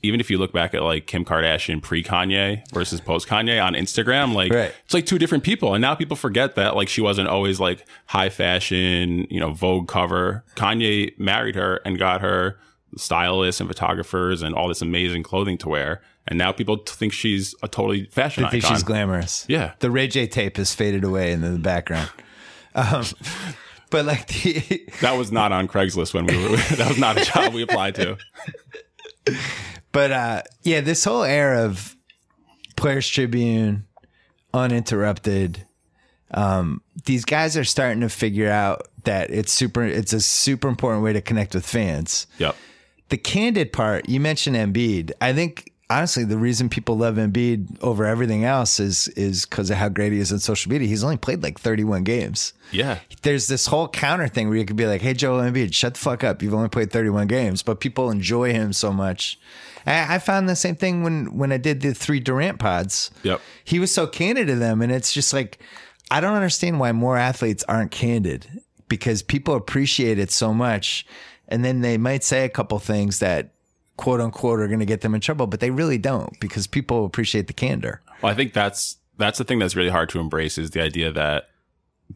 even 0.02 0.20
if 0.22 0.32
you 0.32 0.38
look 0.38 0.54
back 0.54 0.74
at 0.74 0.82
like 0.82 1.06
Kim 1.08 1.26
Kardashian 1.26 1.82
pre 1.82 2.02
Kanye 2.04 2.64
versus 2.72 3.02
post 3.02 3.28
Kanye 3.28 3.64
on 3.64 3.74
Instagram, 3.74 4.34
like 4.34 4.52
Right. 4.52 4.74
it's 4.86 4.94
like 4.94 5.06
two 5.06 5.20
different 5.20 5.44
people. 5.44 5.74
And 5.76 5.82
now 5.82 5.94
people 5.94 6.16
forget 6.16 6.56
that 6.56 6.76
like 6.76 6.88
she 6.88 7.02
wasn't 7.02 7.28
always 7.28 7.60
like 7.60 7.86
high 8.08 8.30
fashion, 8.30 9.28
you 9.30 9.40
know, 9.40 9.52
Vogue 9.54 9.88
cover. 9.88 10.44
Kanye 10.56 11.18
married 11.20 11.56
her 11.56 11.82
and 11.86 12.00
got 12.00 12.22
her 12.22 12.58
stylists 12.98 13.62
and 13.62 13.70
photographers 13.70 14.42
and 14.42 14.56
all 14.56 14.68
this 14.68 14.82
amazing 14.82 15.24
clothing 15.24 15.58
to 15.60 15.70
wear. 15.70 16.02
And 16.28 16.38
now 16.38 16.52
people 16.52 16.78
think 16.78 17.14
she's 17.14 17.56
a 17.64 17.68
totally 17.68 18.06
fashion 18.06 18.48
think 18.50 18.64
icon. 18.64 18.76
she's 18.76 18.84
glamorous. 18.84 19.46
Yeah. 19.48 19.74
The 19.80 19.90
Ray 19.90 20.08
J 20.08 20.28
tape 20.28 20.58
has 20.58 20.74
faded 20.74 21.04
away 21.04 21.32
in 21.32 21.42
the 21.42 21.58
background. 21.58 22.10
Um, 22.76 23.06
but 23.90 24.06
like 24.06 24.28
the 24.28 24.86
that 25.02 25.18
was 25.18 25.32
not 25.32 25.52
on 25.52 25.68
Craigslist 25.68 26.14
when 26.14 26.26
we 26.26 26.38
were, 26.38 26.58
that 26.76 26.90
was 26.90 27.00
not 27.00 27.18
a 27.18 27.26
job 27.26 27.54
we 27.54 27.64
applied 27.64 27.96
to. 27.96 28.18
but 29.92 30.12
uh 30.12 30.42
yeah, 30.64 30.82
this 30.82 31.04
whole 31.04 31.24
era 31.24 31.64
of 31.66 31.96
Players 32.76 33.08
Tribune, 33.10 33.86
uninterrupted. 34.54 35.66
Um, 36.32 36.82
these 37.06 37.26
guys 37.26 37.58
are 37.58 37.64
starting 37.64 38.02
to 38.02 38.10
figure 38.10 38.50
out 38.50 38.88
that 39.04 39.32
it's 39.32 39.52
super. 39.52 39.84
It's 39.84 40.14
a 40.14 40.22
super 40.22 40.68
important 40.68 41.04
way 41.04 41.14
to 41.14 41.22
connect 41.22 41.56
with 41.56 41.66
fans. 41.66 42.28
Yep. 42.38 42.56
The 43.10 43.18
candid 43.18 43.74
part, 43.74 44.08
you 44.08 44.20
mentioned 44.20 44.56
Embiid. 44.56 45.12
I 45.22 45.34
think 45.34 45.72
honestly, 45.90 46.24
the 46.24 46.38
reason 46.38 46.70
people 46.70 46.98
love 46.98 47.16
Embiid 47.16 47.82
over 47.82 48.06
everything 48.06 48.46
else 48.46 48.80
is 48.80 49.08
is 49.10 49.46
because 49.46 49.70
of 49.70 49.78
how 49.78 49.90
great 49.90 50.12
he 50.12 50.20
is 50.20 50.32
on 50.32 50.40
social 50.40 50.72
media. 50.72 50.88
He's 50.88 51.04
only 51.04 51.18
played 51.18 51.44
like 51.44 51.60
31 51.60 52.04
games. 52.04 52.54
Yeah. 52.72 53.00
There's 53.24 53.48
this 53.48 53.66
whole 53.66 53.88
counter 53.88 54.28
thing 54.28 54.48
where 54.48 54.58
you 54.58 54.66
could 54.66 54.76
be 54.76 54.86
like, 54.86 55.02
"Hey, 55.02 55.14
Joel 55.14 55.42
Embiid, 55.42 55.74
shut 55.74 55.96
the 55.96 56.00
fuck 56.00 56.24
up. 56.24 56.42
You've 56.42 56.54
only 56.54 56.70
played 56.70 56.92
31 56.92 57.28
games," 57.28 57.64
but 57.64 57.80
people 57.80 58.12
enjoy 58.12 58.54
him 58.54 58.74
so 58.74 58.94
much. 58.94 59.40
I, 59.86 60.16
I 60.16 60.20
found 60.20 60.48
the 60.48 60.56
same 60.56 60.76
thing 60.76 61.04
when 61.04 61.38
when 61.38 61.52
I 61.52 61.58
did 61.58 61.82
the 61.82 61.94
three 61.94 62.20
Durant 62.20 62.60
pods. 62.60 63.12
Yep. 63.24 63.42
He 63.64 63.80
was 63.80 63.94
so 63.94 64.08
candid 64.08 64.48
to 64.48 64.56
them, 64.56 64.82
and 64.82 64.92
it's 64.92 65.14
just 65.14 65.34
like 65.34 65.60
I 66.12 66.22
don't 66.22 66.36
understand 66.36 66.80
why 66.80 66.92
more 66.92 67.18
athletes 67.18 67.64
aren't 67.68 67.92
candid 67.92 68.62
because 68.88 69.22
people 69.22 69.56
appreciate 69.56 70.18
it 70.18 70.32
so 70.32 70.54
much, 70.54 71.06
and 71.50 71.66
then 71.66 71.82
they 71.82 71.98
might 71.98 72.24
say 72.24 72.46
a 72.46 72.50
couple 72.50 72.80
things 72.80 73.20
that 73.20 73.54
quote 73.98 74.22
unquote 74.22 74.60
are 74.60 74.68
going 74.68 74.80
to 74.80 74.86
get 74.86 75.02
them 75.02 75.14
in 75.14 75.20
trouble, 75.22 75.46
but 75.46 75.60
they 75.60 75.72
really 75.72 75.98
don't 75.98 76.40
because 76.40 76.68
people 76.68 77.06
appreciate 77.06 77.48
the 77.48 77.54
candor. 77.54 78.02
Well, 78.22 78.32
I 78.32 78.36
think 78.36 78.54
that's 78.54 78.98
that's 79.18 79.38
the 79.38 79.44
thing 79.44 79.60
that's 79.60 79.76
really 79.76 79.90
hard 79.90 80.08
to 80.10 80.20
embrace 80.20 80.58
is 80.58 80.72
the 80.72 80.82
idea 80.82 81.12
that 81.12 81.50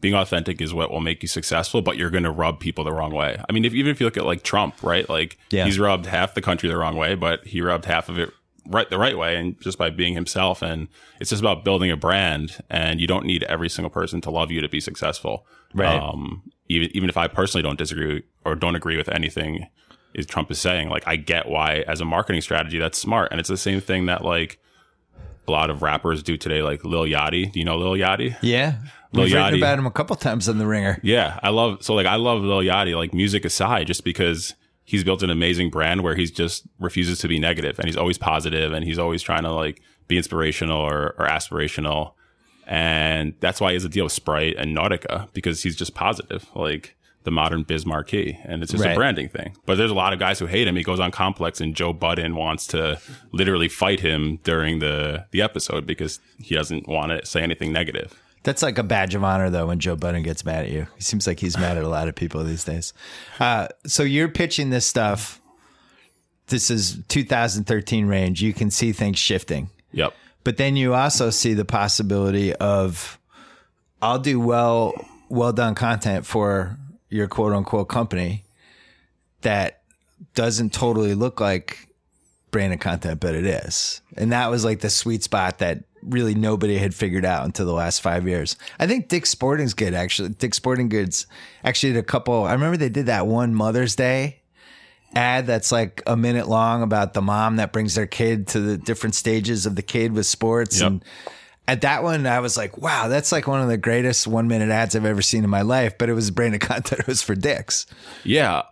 being 0.00 0.14
authentic 0.14 0.60
is 0.60 0.72
what 0.74 0.90
will 0.90 1.00
make 1.00 1.22
you 1.22 1.28
successful, 1.28 1.82
but 1.82 1.96
you're 1.96 2.10
going 2.10 2.24
to 2.24 2.30
rub 2.30 2.58
people 2.58 2.82
the 2.82 2.92
wrong 2.92 3.12
way. 3.12 3.36
I 3.48 3.52
mean, 3.52 3.64
if, 3.64 3.74
even 3.74 3.92
if 3.92 4.00
you 4.00 4.06
look 4.06 4.16
at 4.16 4.24
like 4.24 4.42
Trump, 4.42 4.82
right? 4.82 5.08
Like 5.08 5.38
Yeah. 5.50 5.66
he's 5.66 5.78
rubbed 5.78 6.06
half 6.06 6.34
the 6.34 6.40
country 6.40 6.68
the 6.68 6.76
wrong 6.76 6.96
way, 6.96 7.14
but 7.14 7.46
he 7.46 7.60
rubbed 7.60 7.84
half 7.84 8.08
of 8.08 8.18
it 8.18 8.32
right 8.66 8.88
the 8.88 8.98
right 8.98 9.16
way, 9.16 9.36
and 9.36 9.60
just 9.60 9.76
by 9.78 9.90
being 9.90 10.14
himself. 10.14 10.62
And 10.62 10.88
it's 11.20 11.30
just 11.30 11.42
about 11.42 11.64
building 11.64 11.90
a 11.90 11.96
brand, 11.96 12.58
and 12.70 13.00
you 13.00 13.06
don't 13.06 13.26
need 13.26 13.42
every 13.44 13.68
single 13.68 13.90
person 13.90 14.20
to 14.22 14.30
love 14.30 14.50
you 14.50 14.60
to 14.62 14.68
be 14.68 14.80
successful. 14.80 15.46
Right. 15.74 16.00
Um, 16.00 16.50
even 16.68 16.90
even 16.94 17.08
if 17.08 17.16
I 17.16 17.28
personally 17.28 17.62
don't 17.62 17.78
disagree 17.78 18.22
or 18.44 18.54
don't 18.54 18.76
agree 18.76 18.96
with 18.96 19.08
anything 19.08 19.68
is 20.14 20.26
Trump 20.26 20.50
is 20.50 20.60
saying, 20.60 20.88
like 20.88 21.06
I 21.06 21.16
get 21.16 21.48
why 21.48 21.84
as 21.88 22.00
a 22.00 22.04
marketing 22.04 22.40
strategy 22.40 22.78
that's 22.78 22.98
smart, 22.98 23.30
and 23.30 23.40
it's 23.40 23.48
the 23.48 23.56
same 23.56 23.80
thing 23.80 24.06
that 24.06 24.24
like 24.24 24.58
a 25.46 25.50
lot 25.50 25.70
of 25.70 25.82
rappers 25.82 26.22
do 26.22 26.36
today, 26.36 26.62
like 26.62 26.84
Lil 26.84 27.04
Yachty. 27.04 27.52
Do 27.52 27.58
you 27.58 27.64
know 27.64 27.76
Lil 27.76 27.92
Yachty? 27.92 28.36
Yeah, 28.40 28.76
Lil 29.12 29.24
we've 29.24 29.34
written 29.34 29.54
Yachty. 29.54 29.58
about 29.58 29.78
him 29.78 29.86
a 29.86 29.90
couple 29.90 30.16
times 30.16 30.48
on 30.48 30.58
the 30.58 30.66
Ringer. 30.66 31.00
Yeah, 31.02 31.38
I 31.42 31.50
love 31.50 31.82
so 31.82 31.94
like 31.94 32.06
I 32.06 32.16
love 32.16 32.42
Lil 32.42 32.60
Yachty, 32.60 32.96
like 32.96 33.12
music 33.12 33.44
aside, 33.44 33.86
just 33.86 34.04
because 34.04 34.54
he's 34.84 35.04
built 35.04 35.22
an 35.22 35.30
amazing 35.30 35.70
brand 35.70 36.02
where 36.02 36.14
he's 36.14 36.30
just 36.30 36.66
refuses 36.78 37.18
to 37.18 37.28
be 37.28 37.38
negative 37.38 37.78
and 37.78 37.86
he's 37.86 37.96
always 37.96 38.18
positive 38.18 38.72
and 38.72 38.84
he's 38.84 38.98
always 38.98 39.22
trying 39.22 39.42
to 39.42 39.50
like 39.50 39.80
be 40.08 40.16
inspirational 40.16 40.78
or, 40.78 41.14
or 41.18 41.26
aspirational. 41.26 42.12
And 42.66 43.34
that's 43.40 43.60
why 43.60 43.70
he 43.70 43.74
has 43.74 43.84
a 43.84 43.88
deal 43.88 44.04
with 44.04 44.12
Sprite 44.12 44.56
and 44.58 44.76
Nautica 44.76 45.28
because 45.32 45.62
he's 45.62 45.76
just 45.76 45.94
positive, 45.94 46.46
like 46.54 46.96
the 47.24 47.30
modern 47.30 47.62
Biz 47.62 47.86
Markie. 47.86 48.38
And 48.44 48.62
it's 48.62 48.72
just 48.72 48.84
Right. 48.84 48.92
a 48.92 48.96
branding 48.96 49.28
thing. 49.28 49.56
But 49.66 49.76
there's 49.76 49.90
a 49.90 49.94
lot 49.94 50.12
of 50.12 50.18
guys 50.18 50.38
who 50.38 50.46
hate 50.46 50.68
him. 50.68 50.76
He 50.76 50.82
goes 50.82 51.00
on 51.00 51.10
Complex 51.10 51.60
and 51.60 51.74
Joe 51.74 51.92
Budden 51.92 52.36
wants 52.36 52.66
to 52.68 53.00
literally 53.32 53.68
fight 53.68 54.00
him 54.00 54.38
during 54.44 54.78
the, 54.80 55.24
the 55.30 55.40
episode 55.42 55.86
because 55.86 56.20
he 56.38 56.54
doesn't 56.54 56.86
want 56.88 57.10
to 57.12 57.24
say 57.26 57.40
anything 57.42 57.72
negative. 57.72 58.18
That's 58.42 58.62
like 58.62 58.76
a 58.76 58.82
badge 58.82 59.14
of 59.14 59.24
honor, 59.24 59.48
though, 59.48 59.68
when 59.68 59.78
Joe 59.78 59.96
Budden 59.96 60.22
gets 60.22 60.44
mad 60.44 60.66
at 60.66 60.70
you. 60.70 60.86
He 60.96 61.02
seems 61.02 61.26
like 61.26 61.40
he's 61.40 61.56
mad 61.56 61.78
at 61.78 61.84
a 61.84 61.88
lot 61.88 62.08
of 62.08 62.14
people 62.14 62.44
these 62.44 62.62
days. 62.64 62.92
Uh, 63.40 63.68
so 63.86 64.02
you're 64.02 64.28
pitching 64.28 64.68
this 64.68 64.84
stuff. 64.84 65.40
This 66.48 66.70
is 66.70 66.98
2013 67.08 68.04
range. 68.06 68.42
You 68.42 68.52
can 68.52 68.70
see 68.70 68.92
things 68.92 69.18
shifting, 69.18 69.70
Yep. 69.92 70.12
But 70.44 70.58
then 70.58 70.76
you 70.76 70.94
also 70.94 71.30
see 71.30 71.54
the 71.54 71.64
possibility 71.64 72.54
of 72.54 73.18
I'll 74.00 74.18
do 74.18 74.38
well, 74.38 74.92
well 75.30 75.52
done 75.52 75.74
content 75.74 76.26
for 76.26 76.78
your 77.08 77.26
quote 77.26 77.54
unquote 77.54 77.88
company 77.88 78.44
that 79.40 79.82
doesn't 80.34 80.72
totally 80.72 81.14
look 81.14 81.40
like 81.40 81.88
branded 82.50 82.80
content, 82.80 83.20
but 83.20 83.34
it 83.34 83.46
is. 83.46 84.02
And 84.16 84.32
that 84.32 84.50
was 84.50 84.64
like 84.64 84.80
the 84.80 84.90
sweet 84.90 85.22
spot 85.22 85.58
that 85.58 85.84
really 86.02 86.34
nobody 86.34 86.76
had 86.76 86.94
figured 86.94 87.24
out 87.24 87.46
until 87.46 87.64
the 87.66 87.72
last 87.72 88.00
five 88.00 88.28
years. 88.28 88.56
I 88.78 88.86
think 88.86 89.08
Dick's 89.08 89.30
Sporting's 89.30 89.74
good 89.74 89.94
actually. 89.94 90.28
Dick 90.30 90.54
Sporting 90.54 90.90
Goods 90.90 91.26
actually 91.64 91.94
did 91.94 92.00
a 92.00 92.04
couple. 92.04 92.44
I 92.44 92.52
remember 92.52 92.76
they 92.76 92.90
did 92.90 93.06
that 93.06 93.26
one 93.26 93.54
Mother's 93.54 93.96
Day 93.96 94.42
ad 95.16 95.46
that's 95.46 95.70
like 95.72 96.02
a 96.06 96.16
minute 96.16 96.48
long 96.48 96.82
about 96.82 97.14
the 97.14 97.22
mom 97.22 97.56
that 97.56 97.72
brings 97.72 97.94
their 97.94 98.06
kid 98.06 98.48
to 98.48 98.60
the 98.60 98.76
different 98.76 99.14
stages 99.14 99.66
of 99.66 99.76
the 99.76 99.82
kid 99.82 100.12
with 100.12 100.26
sports 100.26 100.80
Yep. 100.80 100.86
and 100.88 101.04
at 101.66 101.80
that 101.80 102.02
one 102.02 102.26
I 102.26 102.40
was 102.40 102.56
like, 102.58 102.76
wow, 102.76 103.08
that's 103.08 103.32
like 103.32 103.46
one 103.46 103.62
of 103.62 103.68
the 103.68 103.78
greatest 103.78 104.26
one 104.26 104.48
minute 104.48 104.68
ads 104.68 104.94
I've 104.94 105.06
ever 105.06 105.22
seen 105.22 105.44
in 105.44 105.50
my 105.50 105.62
life. 105.62 105.96
But 105.96 106.10
it 106.10 106.12
was 106.12 106.30
branded 106.30 106.60
content. 106.60 107.00
It 107.00 107.06
was 107.06 107.22
for 107.22 107.34
dicks. 107.34 107.86
Yeah, 108.22 108.62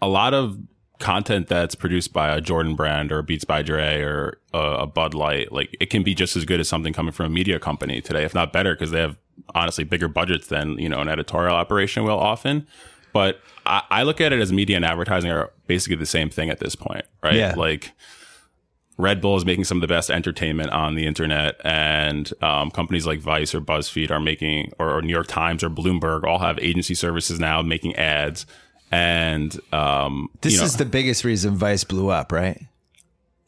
a 0.00 0.08
lot 0.08 0.34
of 0.34 0.58
content 0.98 1.46
that's 1.48 1.74
produced 1.76 2.12
by 2.12 2.34
a 2.34 2.40
Jordan 2.40 2.74
brand 2.74 3.12
or 3.12 3.22
Beats 3.22 3.44
by 3.44 3.62
Dre 3.62 4.00
or 4.02 4.38
a, 4.52 4.58
a 4.58 4.86
Bud 4.86 5.14
Light, 5.14 5.52
like 5.52 5.76
it 5.80 5.86
can 5.90 6.02
be 6.02 6.14
just 6.14 6.36
as 6.36 6.44
good 6.44 6.58
as 6.58 6.68
something 6.68 6.92
coming 6.92 7.12
from 7.12 7.26
a 7.26 7.28
media 7.28 7.58
company 7.60 8.00
today, 8.00 8.24
if 8.24 8.34
not 8.34 8.52
better, 8.52 8.74
because 8.74 8.90
they 8.90 9.00
have 9.00 9.16
honestly 9.54 9.84
bigger 9.84 10.08
budgets 10.08 10.48
than 10.48 10.78
you 10.78 10.88
know 10.88 11.00
an 11.00 11.08
editorial 11.08 11.54
operation 11.54 12.02
will 12.02 12.18
often. 12.18 12.66
But 13.12 13.40
I, 13.66 13.82
I 13.90 14.02
look 14.04 14.20
at 14.20 14.32
it 14.32 14.40
as 14.40 14.52
media 14.52 14.76
and 14.76 14.84
advertising 14.84 15.30
are 15.30 15.50
basically 15.66 15.96
the 15.96 16.06
same 16.06 16.30
thing 16.30 16.50
at 16.50 16.60
this 16.60 16.74
point, 16.74 17.04
right? 17.22 17.34
Yeah. 17.34 17.54
Like 17.56 17.92
Red 18.98 19.20
Bull 19.20 19.36
is 19.36 19.44
making 19.44 19.64
some 19.64 19.78
of 19.78 19.82
the 19.82 19.88
best 19.88 20.10
entertainment 20.10 20.70
on 20.70 20.94
the 20.94 21.06
internet, 21.06 21.60
and 21.64 22.32
um, 22.42 22.70
companies 22.70 23.06
like 23.06 23.20
Vice 23.20 23.54
or 23.54 23.60
BuzzFeed 23.60 24.10
are 24.10 24.20
making, 24.20 24.72
or, 24.78 24.96
or 24.96 25.02
New 25.02 25.12
York 25.12 25.26
Times 25.26 25.64
or 25.64 25.70
Bloomberg 25.70 26.24
all 26.24 26.38
have 26.38 26.58
agency 26.58 26.94
services 26.94 27.40
now 27.40 27.62
making 27.62 27.96
ads. 27.96 28.46
And 28.90 29.58
um, 29.72 30.28
This 30.42 30.52
you 30.54 30.58
know, 30.58 30.66
is 30.66 30.76
the 30.76 30.84
biggest 30.84 31.24
reason 31.24 31.56
Vice 31.56 31.84
blew 31.84 32.10
up, 32.10 32.30
right? 32.32 32.60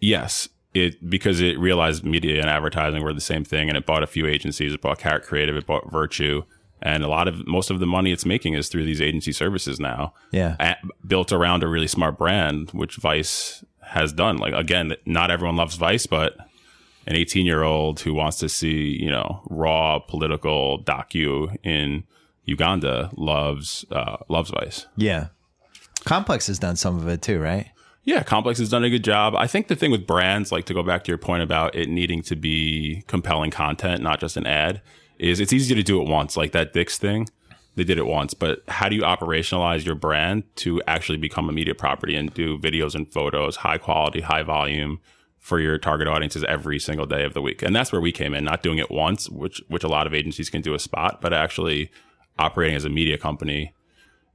yes, 0.01 0.49
it 0.75 1.09
because 1.09 1.41
it 1.41 1.59
realized 1.59 2.05
media 2.05 2.41
and 2.41 2.51
advertising 2.51 3.03
were 3.03 3.13
the 3.13 3.21
same 3.21 3.45
thing, 3.45 3.69
and 3.69 3.77
it 3.77 3.87
bought 3.87 4.03
a 4.03 4.07
few 4.07 4.27
agencies. 4.27 4.73
It 4.73 4.81
bought 4.81 4.99
Carrot 4.99 5.23
Creative, 5.25 5.57
it 5.57 5.67
bought 5.67 5.91
Virtue, 5.91 6.43
and 6.85 7.03
a 7.03 7.09
lot 7.09 7.27
of 7.27 7.47
most 7.47 7.71
of 7.71 7.81
the 7.81 7.87
money 7.87 8.13
it's 8.13 8.25
making 8.27 8.55
is 8.55 8.69
through 8.69 8.85
these 8.85 9.01
agency 9.01 9.33
services 9.33 9.81
now. 9.81 10.13
Yeah. 10.31 10.55
a- 10.61 10.77
built 11.05 11.33
around 11.33 11.65
a 11.65 11.67
really 11.67 11.89
smart 11.89 12.19
brand, 12.19 12.71
which 12.71 12.97
Vice 12.97 13.65
has 13.83 14.13
done. 14.13 14.37
Like 14.37 14.53
again, 14.55 14.95
not 15.07 15.31
everyone 15.31 15.57
loves 15.57 15.77
Vice, 15.77 16.07
but 16.07 16.37
an 17.07 17.17
18 17.17 17.47
year 17.47 17.63
old 17.63 18.01
who 18.01 18.15
wants 18.15 18.39
to 18.39 18.49
see, 18.49 18.97
you 19.03 19.11
know, 19.11 19.43
raw 19.49 19.99
political 19.99 20.83
docu 20.85 21.57
in 21.65 22.05
Uganda 22.45 23.11
loves 23.17 23.85
uh, 23.91 24.19
loves 24.29 24.51
Vice. 24.51 24.87
Yeah. 24.97 25.29
Complex 26.05 26.49
has 26.49 26.59
done 26.59 26.77
some 26.77 26.99
of 26.99 27.09
it 27.09 27.23
too, 27.23 27.41
right? 27.41 27.71
Yeah, 28.07 28.23
Complex 28.23 28.59
has 28.59 28.69
done 28.69 28.85
a 28.85 28.91
good 28.91 29.03
job. 29.03 29.35
I 29.35 29.47
think 29.47 29.69
the 29.69 29.77
thing 29.77 29.91
with 29.91 30.07
brands, 30.07 30.53
like 30.53 30.67
to 30.67 30.75
go 30.75 30.83
back 30.83 31.05
to 31.05 31.11
your 31.11 31.17
point 31.17 31.43
about 31.43 31.75
it 31.75 31.89
needing 31.89 32.21
to 32.25 32.37
be 32.37 33.03
compelling 33.07 33.51
content, 33.51 34.03
not 34.03 34.21
just 34.21 34.37
an 34.37 34.47
ad, 34.47 34.83
is 35.19 35.41
it's 35.41 35.53
easy 35.53 35.75
to 35.75 35.83
do 35.83 36.01
it 36.03 36.09
once. 36.09 36.37
Like 36.37 36.53
that 36.53 36.73
Dix 36.73 36.99
thing, 36.99 37.29
they 37.77 37.85
did 37.85 37.99
it 37.99 38.07
once. 38.07 38.35
But 38.35 38.63
how 38.69 38.89
do 38.89 38.97
you 38.97 39.03
operationalize 39.03 39.85
your 39.85 39.95
brand 39.95 40.45
to 40.57 40.83
actually 40.87 41.19
become 41.19 41.49
a 41.49 41.53
media 41.53 41.75
property 41.75 42.17
and 42.17 42.33
do 42.35 42.59
videos 42.59 42.95
and 42.95 43.11
photos, 43.13 43.57
high 43.57 43.79
quality, 43.79 44.21
high 44.21 44.43
volume 44.43 45.01
for 45.39 45.61
your 45.61 45.77
target 45.79 46.09
audiences 46.09 46.43
every 46.45 46.79
single 46.79 47.07
day 47.07 47.25
of 47.25 47.35
the 47.35 47.43
week? 47.43 47.63
And 47.63 47.75
that's 47.75 47.93
where 47.93 48.01
we 48.01 48.13
came 48.13 48.35
in, 48.35 48.45
not 48.45 48.63
doing 48.63 48.79
it 48.79 48.91
once, 48.91 49.29
which 49.29 49.61
which 49.69 49.85
a 49.85 49.89
lot 49.89 50.07
of 50.07 50.15
agencies 50.15 50.51
can 50.51 50.63
do 50.63 50.75
a 50.75 50.79
spot, 50.79 51.21
but 51.21 51.33
actually 51.33 51.91
operating 52.39 52.75
as 52.77 52.85
a 52.85 52.91
media 52.91 53.17
company 53.19 53.73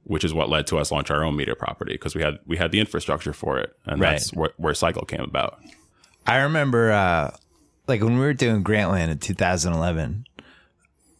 which 0.04 0.24
is 0.24 0.32
what 0.32 0.48
led 0.48 0.66
to 0.66 0.78
us 0.78 0.90
launch 0.90 1.10
our 1.10 1.22
own 1.22 1.36
media 1.36 1.54
property 1.54 1.92
because 1.92 2.14
we 2.14 2.22
had 2.22 2.38
we 2.46 2.56
had 2.56 2.70
the 2.72 2.80
infrastructure 2.80 3.34
for 3.34 3.58
it, 3.58 3.76
and 3.84 4.00
Right. 4.00 4.12
that's 4.12 4.32
where, 4.32 4.50
where 4.56 4.72
Cycle 4.72 5.04
came 5.04 5.20
about. 5.20 5.60
I 6.26 6.38
remember, 6.38 6.90
uh, 6.90 7.36
like 7.86 8.00
when 8.00 8.14
we 8.14 8.20
were 8.20 8.32
doing 8.32 8.64
Grantland 8.64 9.10
in 9.10 9.18
2011, 9.18 10.24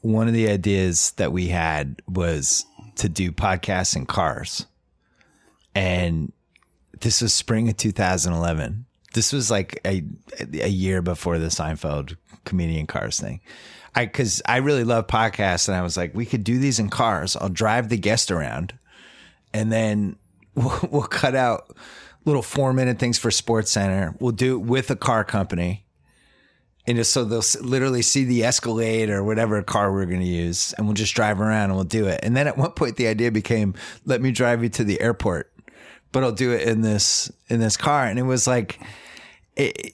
one 0.00 0.28
of 0.28 0.34
the 0.34 0.48
ideas 0.48 1.12
that 1.12 1.32
we 1.32 1.48
had 1.48 2.02
was 2.08 2.64
to 2.96 3.08
do 3.08 3.32
podcasts 3.32 3.96
in 3.96 4.06
cars. 4.06 4.66
And 5.74 6.32
this 7.00 7.22
was 7.22 7.32
spring 7.32 7.68
of 7.68 7.76
2011. 7.76 8.86
This 9.14 9.32
was 9.32 9.50
like 9.50 9.80
a, 9.84 10.02
a 10.60 10.68
year 10.68 11.02
before 11.02 11.38
the 11.38 11.48
Seinfeld 11.48 12.16
comedian 12.44 12.86
cars 12.86 13.20
thing. 13.20 13.40
I, 13.94 14.06
cause 14.06 14.40
I 14.46 14.58
really 14.58 14.84
love 14.84 15.06
podcasts 15.08 15.68
and 15.68 15.76
I 15.76 15.82
was 15.82 15.96
like, 15.96 16.14
we 16.14 16.24
could 16.24 16.44
do 16.44 16.58
these 16.58 16.78
in 16.78 16.90
cars. 16.90 17.36
I'll 17.36 17.48
drive 17.48 17.88
the 17.88 17.96
guest 17.96 18.30
around 18.30 18.72
and 19.52 19.72
then 19.72 20.16
we'll, 20.54 20.78
we'll 20.90 21.02
cut 21.02 21.34
out 21.34 21.76
little 22.24 22.42
four 22.42 22.72
minute 22.72 22.98
things 22.98 23.18
for 23.18 23.30
Sports 23.30 23.70
Center. 23.70 24.14
We'll 24.20 24.32
do 24.32 24.56
it 24.56 24.62
with 24.62 24.90
a 24.90 24.96
car 24.96 25.24
company. 25.24 25.84
And 26.86 26.96
just 26.96 27.12
so 27.12 27.24
they'll 27.24 27.42
literally 27.60 28.02
see 28.02 28.24
the 28.24 28.44
Escalade 28.44 29.10
or 29.10 29.22
whatever 29.22 29.62
car 29.62 29.92
we're 29.92 30.06
going 30.06 30.20
to 30.20 30.26
use, 30.26 30.72
and 30.74 30.86
we'll 30.86 30.94
just 30.94 31.14
drive 31.14 31.40
around 31.40 31.64
and 31.64 31.74
we'll 31.74 31.84
do 31.84 32.06
it. 32.06 32.20
And 32.22 32.36
then 32.36 32.46
at 32.46 32.56
one 32.56 32.72
point, 32.72 32.96
the 32.96 33.06
idea 33.06 33.30
became, 33.30 33.74
"Let 34.06 34.22
me 34.22 34.32
drive 34.32 34.62
you 34.62 34.70
to 34.70 34.84
the 34.84 35.00
airport, 35.00 35.52
but 36.10 36.24
I'll 36.24 36.32
do 36.32 36.52
it 36.52 36.66
in 36.66 36.80
this 36.80 37.30
in 37.48 37.60
this 37.60 37.76
car." 37.76 38.06
And 38.06 38.18
it 38.18 38.22
was 38.22 38.46
like, 38.46 38.80
it, 39.56 39.92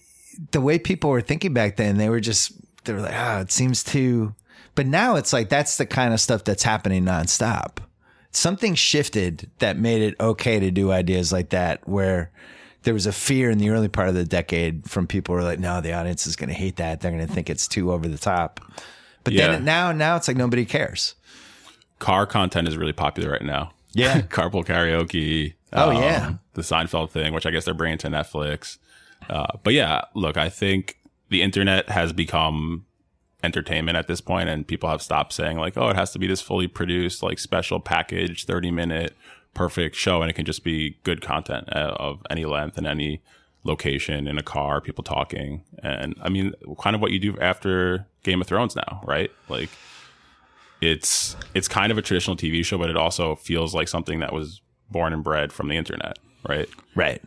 the 0.53 0.61
way 0.61 0.79
people 0.79 1.11
were 1.11 1.21
thinking 1.21 1.53
back 1.53 1.77
then, 1.77 1.99
they 1.99 2.09
were 2.09 2.21
just 2.21 2.53
they 2.85 2.93
were 2.93 3.01
like, 3.01 3.15
"Ah, 3.15 3.41
it 3.41 3.51
seems 3.51 3.83
too." 3.83 4.35
But 4.75 4.87
now 4.87 5.17
it's 5.17 5.33
like 5.33 5.49
that's 5.49 5.79
the 5.79 5.87
kind 5.87 6.15
of 6.15 6.21
stuff 6.21 6.45
that's 6.45 6.63
happening 6.63 7.05
nonstop 7.05 7.79
something 8.37 8.75
shifted 8.75 9.51
that 9.59 9.79
made 9.79 10.03
it 10.03 10.15
okay 10.21 10.61
to 10.61 10.71
do 10.71 10.93
ideas 10.93 11.33
like 11.33 11.49
that 11.51 11.87
where 11.89 12.31
there 12.87 12.95
was 12.95 13.07
a 13.07 13.13
fear 13.13 13.51
in 13.51 13.59
the 13.59 13.69
early 13.69 13.89
part 13.89 14.09
of 14.09 14.15
the 14.15 14.25
decade 14.25 14.89
from 14.89 15.07
people 15.07 15.35
who 15.35 15.43
were 15.43 15.47
like 15.47 15.59
no 15.59 15.81
the 15.83 15.93
audience 15.93 16.27
is 16.27 16.35
going 16.37 16.49
to 16.49 16.55
hate 16.55 16.77
that 16.77 17.01
they're 17.01 17.11
going 17.11 17.27
to 17.27 17.33
think 17.33 17.51
it's 17.51 17.69
too 17.69 17.93
over 17.93 18.09
the 18.09 18.17
top 18.19 18.61
but 19.25 19.33
Yeah. 19.35 19.49
then 19.53 19.65
now 19.65 19.93
now 19.93 20.17
it's 20.17 20.29
like 20.29 20.37
nobody 20.37 20.65
cares 20.65 21.15
Car 21.99 22.27
content 22.27 22.69
is 22.69 22.77
really 22.77 22.93
popular 22.93 23.31
right 23.31 23.43
now. 23.43 23.73
Yeah. 23.93 24.21
carpool 24.37 24.65
karaoke. 24.67 25.55
um, 25.73 25.89
Oh, 25.89 26.01
yeah. 26.01 26.35
the 26.53 26.61
Seinfeld 26.63 27.11
thing, 27.11 27.33
which 27.33 27.47
I 27.47 27.51
guess 27.51 27.65
they're 27.65 27.73
bringing 27.73 27.97
to 27.99 28.09
Netflix. 28.09 28.77
Uh, 29.31 29.47
but 29.63 29.73
yeah, 29.73 30.03
look, 30.15 30.37
I 30.37 30.51
think 30.51 30.99
the 31.31 31.41
internet 31.41 31.89
has 31.89 32.13
become 32.13 32.85
entertainment 33.43 33.97
at 33.97 34.09
this 34.09 34.21
point, 34.21 34.49
and 34.51 34.67
people 34.69 34.91
have 34.91 35.01
stopped 35.01 35.33
saying 35.33 35.57
like, 35.57 35.79
"Oh, 35.79 35.89
it 35.89 35.97
has 35.97 36.11
to 36.13 36.19
be 36.19 36.27
this 36.27 36.43
fully 36.43 36.69
produced, 36.69 37.23
like 37.23 37.39
special 37.39 37.81
package, 37.81 38.45
thirty 38.45 38.71
minute, 38.71 39.17
perfect 39.57 39.97
show," 39.97 40.23
and 40.23 40.31
it 40.31 40.35
can 40.35 40.45
just 40.45 40.63
be 40.63 40.97
good 41.03 41.21
content 41.21 41.69
uh, 41.73 41.97
of 41.99 42.23
any 42.31 42.45
length 42.45 42.79
and 42.79 42.87
any 42.87 43.23
location 43.65 44.29
in 44.29 44.39
a 44.39 44.43
car, 44.43 44.81
people 44.81 45.03
talking, 45.03 45.65
and 45.83 46.15
I 46.23 46.29
mean, 46.29 46.53
kind 46.81 46.95
of 46.95 47.03
what 47.03 47.11
you 47.11 47.19
do 47.19 47.37
after 47.41 48.07
Game 48.23 48.41
of 48.41 48.47
Thrones 48.47 48.77
now, 48.77 49.03
right? 49.05 49.31
Like, 49.49 49.71
it's 50.81 51.37
it's 51.55 51.69
kind 51.69 51.91
of 51.91 51.99
a 51.99 52.03
traditional 52.03 52.37
TV 52.37 52.65
show, 52.65 52.79
but 52.79 52.91
it 52.91 52.97
also 52.97 53.35
feels 53.35 53.75
like 53.75 53.89
something 53.89 54.21
that 54.21 54.33
was 54.33 54.61
born 54.91 55.13
and 55.13 55.25
bred 55.25 55.53
from 55.53 55.69
the 55.69 55.77
internet, 55.77 56.19
right? 56.49 56.69
right 56.95 57.23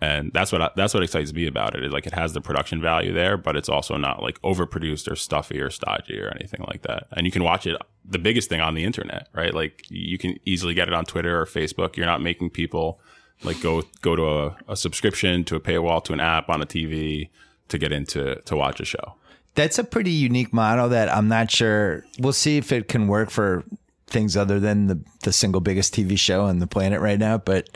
and 0.00 0.30
that's 0.32 0.52
what 0.52 0.74
that's 0.76 0.94
what 0.94 1.02
excites 1.02 1.32
me 1.32 1.46
about 1.46 1.74
it. 1.74 1.84
Is 1.84 1.92
like 1.92 2.06
it 2.06 2.14
has 2.14 2.32
the 2.32 2.40
production 2.40 2.80
value 2.80 3.12
there, 3.12 3.36
but 3.36 3.56
it's 3.56 3.68
also 3.68 3.96
not 3.96 4.22
like 4.22 4.40
overproduced 4.42 5.10
or 5.10 5.16
stuffy 5.16 5.60
or 5.60 5.70
stodgy 5.70 6.20
or 6.20 6.28
anything 6.28 6.64
like 6.68 6.82
that. 6.82 7.08
And 7.12 7.26
you 7.26 7.32
can 7.32 7.42
watch 7.44 7.66
it. 7.66 7.76
The 8.04 8.18
biggest 8.18 8.48
thing 8.48 8.60
on 8.60 8.74
the 8.74 8.84
internet, 8.84 9.28
right? 9.34 9.52
Like 9.52 9.84
you 9.90 10.16
can 10.18 10.38
easily 10.44 10.74
get 10.74 10.88
it 10.88 10.94
on 10.94 11.04
Twitter 11.04 11.40
or 11.40 11.46
Facebook. 11.46 11.96
You're 11.96 12.06
not 12.06 12.22
making 12.22 12.50
people 12.50 13.00
like 13.42 13.60
go 13.60 13.82
go 14.02 14.14
to 14.16 14.24
a, 14.24 14.56
a 14.68 14.76
subscription 14.76 15.44
to 15.44 15.56
a 15.56 15.60
paywall 15.60 16.02
to 16.04 16.12
an 16.12 16.20
app 16.20 16.48
on 16.48 16.62
a 16.62 16.66
TV 16.66 17.28
to 17.68 17.78
get 17.78 17.92
into 17.92 18.36
to 18.46 18.56
watch 18.56 18.80
a 18.80 18.84
show. 18.84 19.14
that's 19.54 19.78
a 19.78 19.84
pretty 19.84 20.10
unique 20.12 20.52
model 20.52 20.88
that 20.88 21.12
i'm 21.12 21.28
not 21.28 21.50
sure 21.50 22.04
we'll 22.18 22.32
see 22.32 22.56
if 22.56 22.70
it 22.72 22.88
can 22.88 23.08
work 23.08 23.28
for 23.30 23.64
things 24.06 24.36
other 24.36 24.58
than 24.60 24.86
the, 24.86 24.98
the 25.24 25.32
single 25.32 25.60
biggest 25.60 25.94
tv 25.94 26.18
show 26.18 26.44
on 26.44 26.60
the 26.60 26.66
planet 26.66 27.00
right 27.00 27.18
now 27.18 27.36
but 27.36 27.68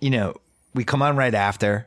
you 0.00 0.10
know 0.10 0.34
we 0.74 0.84
come 0.84 1.02
on 1.02 1.16
right 1.16 1.34
after 1.34 1.86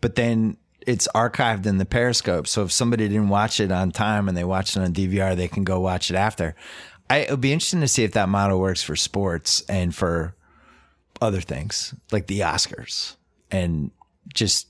but 0.00 0.14
then 0.14 0.56
it's 0.86 1.08
archived 1.14 1.66
in 1.66 1.78
the 1.78 1.84
periscope. 1.84 2.46
So 2.46 2.62
if 2.62 2.72
somebody 2.72 3.08
didn't 3.08 3.28
watch 3.28 3.60
it 3.60 3.70
on 3.70 3.90
time 3.90 4.28
and 4.28 4.36
they 4.36 4.44
watched 4.44 4.76
it 4.76 4.80
on 4.80 4.92
dvr 4.92 5.36
they 5.36 5.48
can 5.48 5.64
go 5.64 5.80
watch 5.80 6.10
it 6.10 6.16
after. 6.16 6.54
I, 7.08 7.18
it'll 7.18 7.36
be 7.36 7.52
interesting 7.52 7.80
to 7.80 7.88
see 7.88 8.04
if 8.04 8.12
that 8.12 8.28
model 8.28 8.60
works 8.60 8.82
for 8.82 8.96
sports 8.96 9.62
and 9.68 9.94
for 9.94 10.34
other 11.20 11.40
things 11.40 11.94
like 12.12 12.28
the 12.28 12.40
oscars 12.40 13.16
and 13.50 13.90
just 14.32 14.68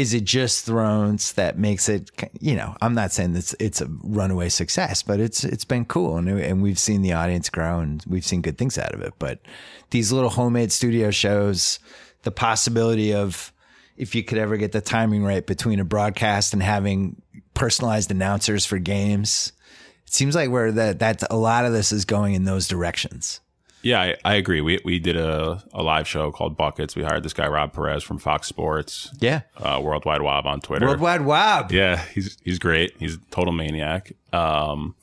is 0.00 0.14
it 0.14 0.24
just 0.24 0.64
Thrones 0.64 1.34
that 1.34 1.58
makes 1.58 1.86
it? 1.88 2.10
You 2.40 2.56
know, 2.56 2.74
I'm 2.80 2.94
not 2.94 3.12
saying 3.12 3.36
it's 3.36 3.54
it's 3.60 3.82
a 3.82 3.88
runaway 4.02 4.48
success, 4.48 5.02
but 5.02 5.20
it's 5.20 5.44
it's 5.44 5.66
been 5.66 5.84
cool, 5.84 6.16
and 6.16 6.26
and 6.28 6.62
we've 6.62 6.78
seen 6.78 7.02
the 7.02 7.12
audience 7.12 7.50
grow, 7.50 7.80
and 7.80 8.02
we've 8.08 8.24
seen 8.24 8.40
good 8.40 8.56
things 8.56 8.78
out 8.78 8.94
of 8.94 9.02
it. 9.02 9.12
But 9.18 9.40
these 9.90 10.10
little 10.10 10.30
homemade 10.30 10.72
studio 10.72 11.10
shows, 11.10 11.80
the 12.22 12.30
possibility 12.30 13.12
of 13.12 13.52
if 13.98 14.14
you 14.14 14.24
could 14.24 14.38
ever 14.38 14.56
get 14.56 14.72
the 14.72 14.80
timing 14.80 15.22
right 15.22 15.46
between 15.46 15.80
a 15.80 15.84
broadcast 15.84 16.54
and 16.54 16.62
having 16.62 17.20
personalized 17.52 18.10
announcers 18.10 18.64
for 18.64 18.78
games, 18.78 19.52
it 20.06 20.14
seems 20.14 20.34
like 20.34 20.48
where 20.48 20.72
that 20.72 21.00
that 21.00 21.22
a 21.30 21.36
lot 21.36 21.66
of 21.66 21.74
this 21.74 21.92
is 21.92 22.06
going 22.06 22.32
in 22.32 22.44
those 22.44 22.68
directions. 22.68 23.40
Yeah, 23.82 24.00
I, 24.00 24.16
I 24.24 24.34
agree. 24.34 24.60
We 24.60 24.78
we 24.84 24.98
did 24.98 25.16
a, 25.16 25.62
a 25.72 25.82
live 25.82 26.06
show 26.06 26.30
called 26.30 26.56
Buckets. 26.56 26.94
We 26.94 27.02
hired 27.02 27.22
this 27.22 27.32
guy 27.32 27.46
Rob 27.48 27.72
Perez 27.72 28.02
from 28.02 28.18
Fox 28.18 28.46
Sports, 28.46 29.10
Yeah. 29.20 29.42
uh, 29.56 29.80
Worldwide 29.82 30.20
Wob 30.22 30.46
on 30.46 30.60
Twitter. 30.60 30.86
Worldwide 30.86 31.22
Wob. 31.24 31.72
Yeah, 31.72 31.96
he's 32.14 32.36
he's 32.44 32.58
great. 32.58 32.92
He's 32.98 33.14
a 33.14 33.18
total 33.30 33.52
maniac. 33.52 34.12
Um, 34.34 34.94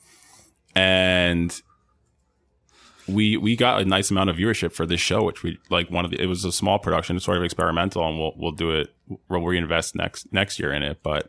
and 0.76 1.60
we 3.08 3.36
we 3.36 3.56
got 3.56 3.80
a 3.80 3.84
nice 3.84 4.10
amount 4.10 4.30
of 4.30 4.36
viewership 4.36 4.72
for 4.72 4.86
this 4.86 5.00
show, 5.00 5.24
which 5.24 5.42
we 5.42 5.58
like. 5.70 5.90
One 5.90 6.04
of 6.04 6.10
the, 6.10 6.20
it 6.22 6.26
was 6.26 6.44
a 6.44 6.52
small 6.52 6.78
production, 6.78 7.18
sort 7.20 7.38
of 7.38 7.42
experimental, 7.42 8.06
and 8.06 8.18
we'll 8.18 8.34
we'll 8.36 8.52
do 8.52 8.70
it. 8.70 8.94
We'll 9.28 9.40
reinvest 9.42 9.94
next 9.96 10.32
next 10.32 10.58
year 10.58 10.72
in 10.72 10.82
it, 10.82 11.00
but. 11.02 11.28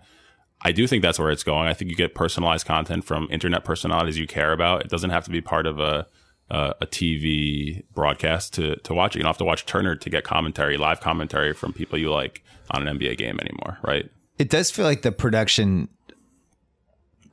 I 0.62 0.74
do 0.74 0.88
think 0.88 1.02
that's 1.04 1.18
where 1.18 1.32
it's 1.32 1.44
going. 1.46 1.70
I 1.70 1.74
think 1.74 1.90
you 1.90 1.96
get 1.96 2.14
personalized 2.14 2.66
content 2.68 3.06
from 3.06 3.30
internet 3.32 3.64
personalities 3.64 4.18
you 4.18 4.28
care 4.28 4.52
about. 4.52 4.82
It 4.82 4.90
doesn't 4.90 5.12
have 5.12 5.24
to 5.24 5.30
be 5.32 5.40
part 5.40 5.66
of 5.66 5.80
a 5.80 6.06
Uh, 6.52 6.74
a, 6.82 6.84
a 6.84 6.88
TV 6.88 7.84
broadcast 7.94 8.54
to 8.56 8.76
to 8.78 8.94
watch 8.94 9.16
it. 9.16 9.20
You 9.20 9.24
don't 9.24 9.30
have 9.30 9.38
to 9.38 9.46
watch 9.46 9.66
Turner 9.68 9.96
to 9.96 10.10
get 10.10 10.24
commentary, 10.24 10.78
live 10.78 11.00
commentary 11.00 11.54
from 11.54 11.74
people 11.74 11.98
you 12.00 12.12
like 12.12 12.44
on 12.72 12.88
an 12.88 12.98
NBA 12.98 13.18
game 13.18 13.40
anymore, 13.40 13.78
right? 13.84 14.10
It 14.40 14.50
does 14.50 14.72
feel 14.72 14.86
like 14.86 15.02
the 15.04 15.12
production 15.12 15.90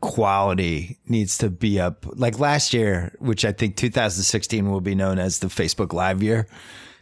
quality 0.00 0.98
needs 1.09 1.38
to 1.38 1.50
be 1.50 1.81
up. 1.81 2.05
Like 2.09 2.38
last 2.38 2.74
year, 2.74 3.14
which 3.18 3.44
I 3.44 3.52
think 3.52 3.76
2016 3.76 4.70
will 4.70 4.81
be 4.81 4.94
known 4.94 5.18
as 5.18 5.38
the 5.38 5.46
Facebook 5.48 5.92
Live 5.92 6.22
year. 6.22 6.46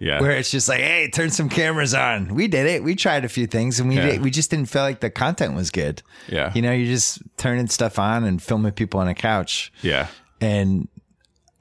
Yeah. 0.00 0.20
where 0.20 0.32
it's 0.32 0.50
just 0.50 0.68
like, 0.68 0.80
hey, 0.80 1.08
turn 1.08 1.30
some 1.30 1.48
cameras 1.48 1.94
on. 1.94 2.34
We 2.34 2.46
did 2.48 2.66
it. 2.66 2.82
We 2.82 2.94
tried 2.94 3.24
a 3.24 3.28
few 3.28 3.46
things, 3.46 3.78
and 3.80 3.88
we 3.88 3.94
Yeah. 3.96 4.06
did, 4.06 4.22
we 4.22 4.30
just 4.30 4.50
didn't 4.50 4.68
feel 4.68 4.82
like 4.82 5.00
the 5.00 5.08
content 5.08 5.54
was 5.54 5.70
good. 5.70 6.02
Yeah. 6.28 6.52
you 6.54 6.60
know, 6.62 6.72
you're 6.72 6.88
just 6.92 7.20
turning 7.38 7.68
stuff 7.68 7.98
on 7.98 8.24
and 8.24 8.42
filming 8.42 8.72
people 8.72 9.00
on 9.00 9.08
a 9.08 9.14
couch, 9.14 9.72
yeah. 9.82 10.08
and 10.40 10.88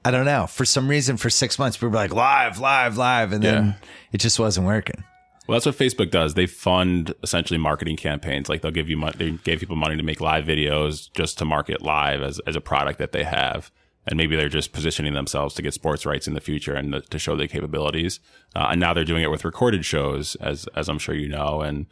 I 0.04 0.10
don't 0.10 0.26
know. 0.26 0.46
For 0.46 0.64
some 0.64 0.88
reason, 0.88 1.16
for 1.16 1.30
six 1.30 1.58
months, 1.58 1.80
we 1.80 1.88
were 1.88 1.94
like 1.94 2.12
live, 2.12 2.58
live, 2.58 2.96
live, 2.96 3.32
and 3.32 3.42
then 3.42 3.64
Yeah. 3.66 3.72
it 4.12 4.18
just 4.18 4.38
wasn't 4.38 4.66
working. 4.66 5.02
Well, 5.46 5.56
that's 5.56 5.66
what 5.66 5.76
Facebook 5.76 6.10
does. 6.10 6.34
They 6.34 6.46
fund 6.46 7.12
essentially 7.22 7.58
marketing 7.58 7.96
campaigns. 7.96 8.48
Like 8.48 8.62
they'll 8.62 8.70
give 8.70 8.88
you 8.88 8.96
money, 8.96 9.14
they 9.18 9.30
gave 9.32 9.60
people 9.60 9.76
money 9.76 9.96
to 9.96 10.02
make 10.02 10.20
live 10.20 10.44
videos 10.44 11.12
just 11.14 11.36
to 11.38 11.44
market 11.44 11.82
live 11.82 12.22
as, 12.22 12.38
as 12.46 12.56
a 12.56 12.60
product 12.62 12.98
that 12.98 13.12
they 13.12 13.24
have. 13.24 13.70
And 14.06 14.16
maybe 14.18 14.36
they're 14.36 14.50
just 14.50 14.72
positioning 14.72 15.14
themselves 15.14 15.54
to 15.54 15.62
get 15.62 15.72
sports 15.72 16.04
rights 16.04 16.26
in 16.28 16.34
the 16.34 16.40
future 16.40 16.74
and 16.74 16.92
to, 16.92 17.00
to 17.00 17.18
show 17.18 17.36
their 17.36 17.46
capabilities. 17.46 18.20
Uh, 18.54 18.68
and 18.70 18.80
now 18.80 18.92
they're 18.92 19.04
doing 19.04 19.22
it 19.22 19.30
with 19.30 19.44
recorded 19.46 19.84
shows, 19.86 20.34
as 20.36 20.66
as 20.74 20.88
I'm 20.90 20.98
sure 20.98 21.14
you 21.14 21.28
know. 21.28 21.62
And 21.62 21.86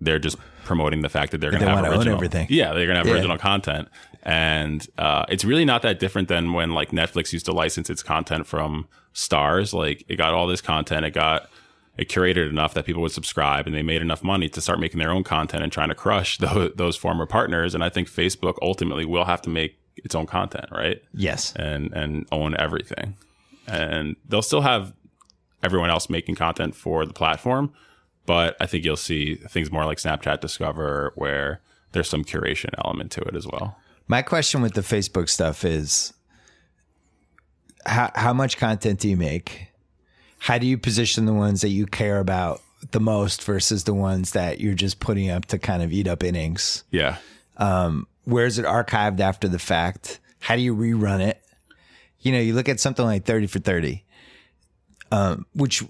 they're 0.00 0.20
just 0.20 0.36
promoting 0.64 1.00
the 1.02 1.08
fact 1.08 1.32
that 1.32 1.40
they're 1.40 1.50
going 1.50 1.62
to 1.64 1.68
have 1.68 1.84
original, 1.84 2.14
everything. 2.14 2.46
Yeah, 2.50 2.72
they're 2.72 2.86
going 2.86 2.94
to 2.94 2.98
have 2.98 3.06
Yeah. 3.08 3.14
original 3.14 3.38
content, 3.38 3.88
and 4.26 4.88
uh, 4.98 5.24
it's 5.28 5.44
really 5.44 5.64
not 5.64 5.82
that 5.82 6.00
different 6.00 6.26
than 6.26 6.52
when 6.52 6.72
like 6.72 6.90
Netflix 6.90 7.32
used 7.32 7.46
to 7.46 7.52
license 7.52 7.88
its 7.88 8.02
content 8.02 8.44
from 8.48 8.88
stars. 9.12 9.72
Like 9.72 10.04
it 10.08 10.16
got 10.16 10.34
all 10.34 10.48
this 10.48 10.60
content, 10.60 11.06
it 11.06 11.12
got 11.12 11.48
it 11.96 12.08
curated 12.08 12.50
enough 12.50 12.74
that 12.74 12.84
people 12.84 13.02
would 13.02 13.12
subscribe, 13.12 13.66
and 13.68 13.74
they 13.74 13.84
made 13.84 14.02
enough 14.02 14.24
money 14.24 14.48
to 14.48 14.60
start 14.60 14.80
making 14.80 14.98
their 14.98 15.12
own 15.12 15.22
content 15.22 15.62
and 15.62 15.70
trying 15.70 15.90
to 15.90 15.94
crush 15.94 16.38
those, 16.38 16.72
those 16.74 16.96
former 16.96 17.24
partners. 17.24 17.72
And 17.72 17.84
I 17.84 17.88
think 17.88 18.10
Facebook 18.10 18.56
ultimately 18.60 19.04
will 19.04 19.24
have 19.26 19.40
to 19.42 19.48
make 19.48 19.78
its 19.94 20.14
own 20.16 20.26
content, 20.26 20.66
right? 20.72 21.00
Yes, 21.14 21.54
and 21.54 21.92
and 21.92 22.26
own 22.32 22.56
everything. 22.58 23.16
And 23.68 24.16
they'll 24.28 24.42
still 24.42 24.62
have 24.62 24.92
everyone 25.62 25.90
else 25.90 26.10
making 26.10 26.34
content 26.34 26.74
for 26.74 27.06
the 27.06 27.14
platform, 27.14 27.72
but 28.26 28.56
I 28.58 28.66
think 28.66 28.84
you'll 28.84 28.96
see 28.96 29.36
things 29.36 29.70
more 29.70 29.84
like 29.84 29.98
Snapchat 29.98 30.40
Discover 30.40 31.12
where 31.14 31.60
there's 31.92 32.08
some 32.08 32.24
curation 32.24 32.70
element 32.84 33.12
to 33.12 33.20
it 33.20 33.36
as 33.36 33.46
well. 33.46 33.76
My 34.08 34.22
question 34.22 34.62
with 34.62 34.74
the 34.74 34.82
Facebook 34.82 35.28
stuff 35.28 35.64
is 35.64 36.12
how 37.84 38.10
how 38.14 38.32
much 38.32 38.56
content 38.56 39.00
do 39.00 39.08
you 39.08 39.16
make? 39.16 39.68
How 40.38 40.58
do 40.58 40.66
you 40.66 40.78
position 40.78 41.26
the 41.26 41.32
ones 41.32 41.62
that 41.62 41.70
you 41.70 41.86
care 41.86 42.20
about 42.20 42.60
the 42.92 43.00
most 43.00 43.42
versus 43.42 43.84
the 43.84 43.94
ones 43.94 44.32
that 44.32 44.60
you're 44.60 44.74
just 44.74 45.00
putting 45.00 45.30
up 45.30 45.46
to 45.46 45.58
kind 45.58 45.82
of 45.82 45.92
eat 45.92 46.06
up 46.06 46.22
innings? 46.22 46.84
Yeah. 46.90 47.16
Where 48.24 48.46
is 48.46 48.58
it 48.58 48.64
archived 48.64 49.20
after 49.20 49.48
the 49.48 49.58
fact? 49.58 50.20
How 50.40 50.56
do 50.56 50.62
you 50.62 50.74
rerun 50.74 51.20
it? 51.20 51.42
You 52.20 52.32
know, 52.32 52.38
you 52.38 52.54
look 52.54 52.68
at 52.68 52.80
something 52.80 53.04
like 53.04 53.24
30 53.24 53.46
for 53.46 53.60
30, 53.60 54.04
um, 55.12 55.46
which 55.54 55.82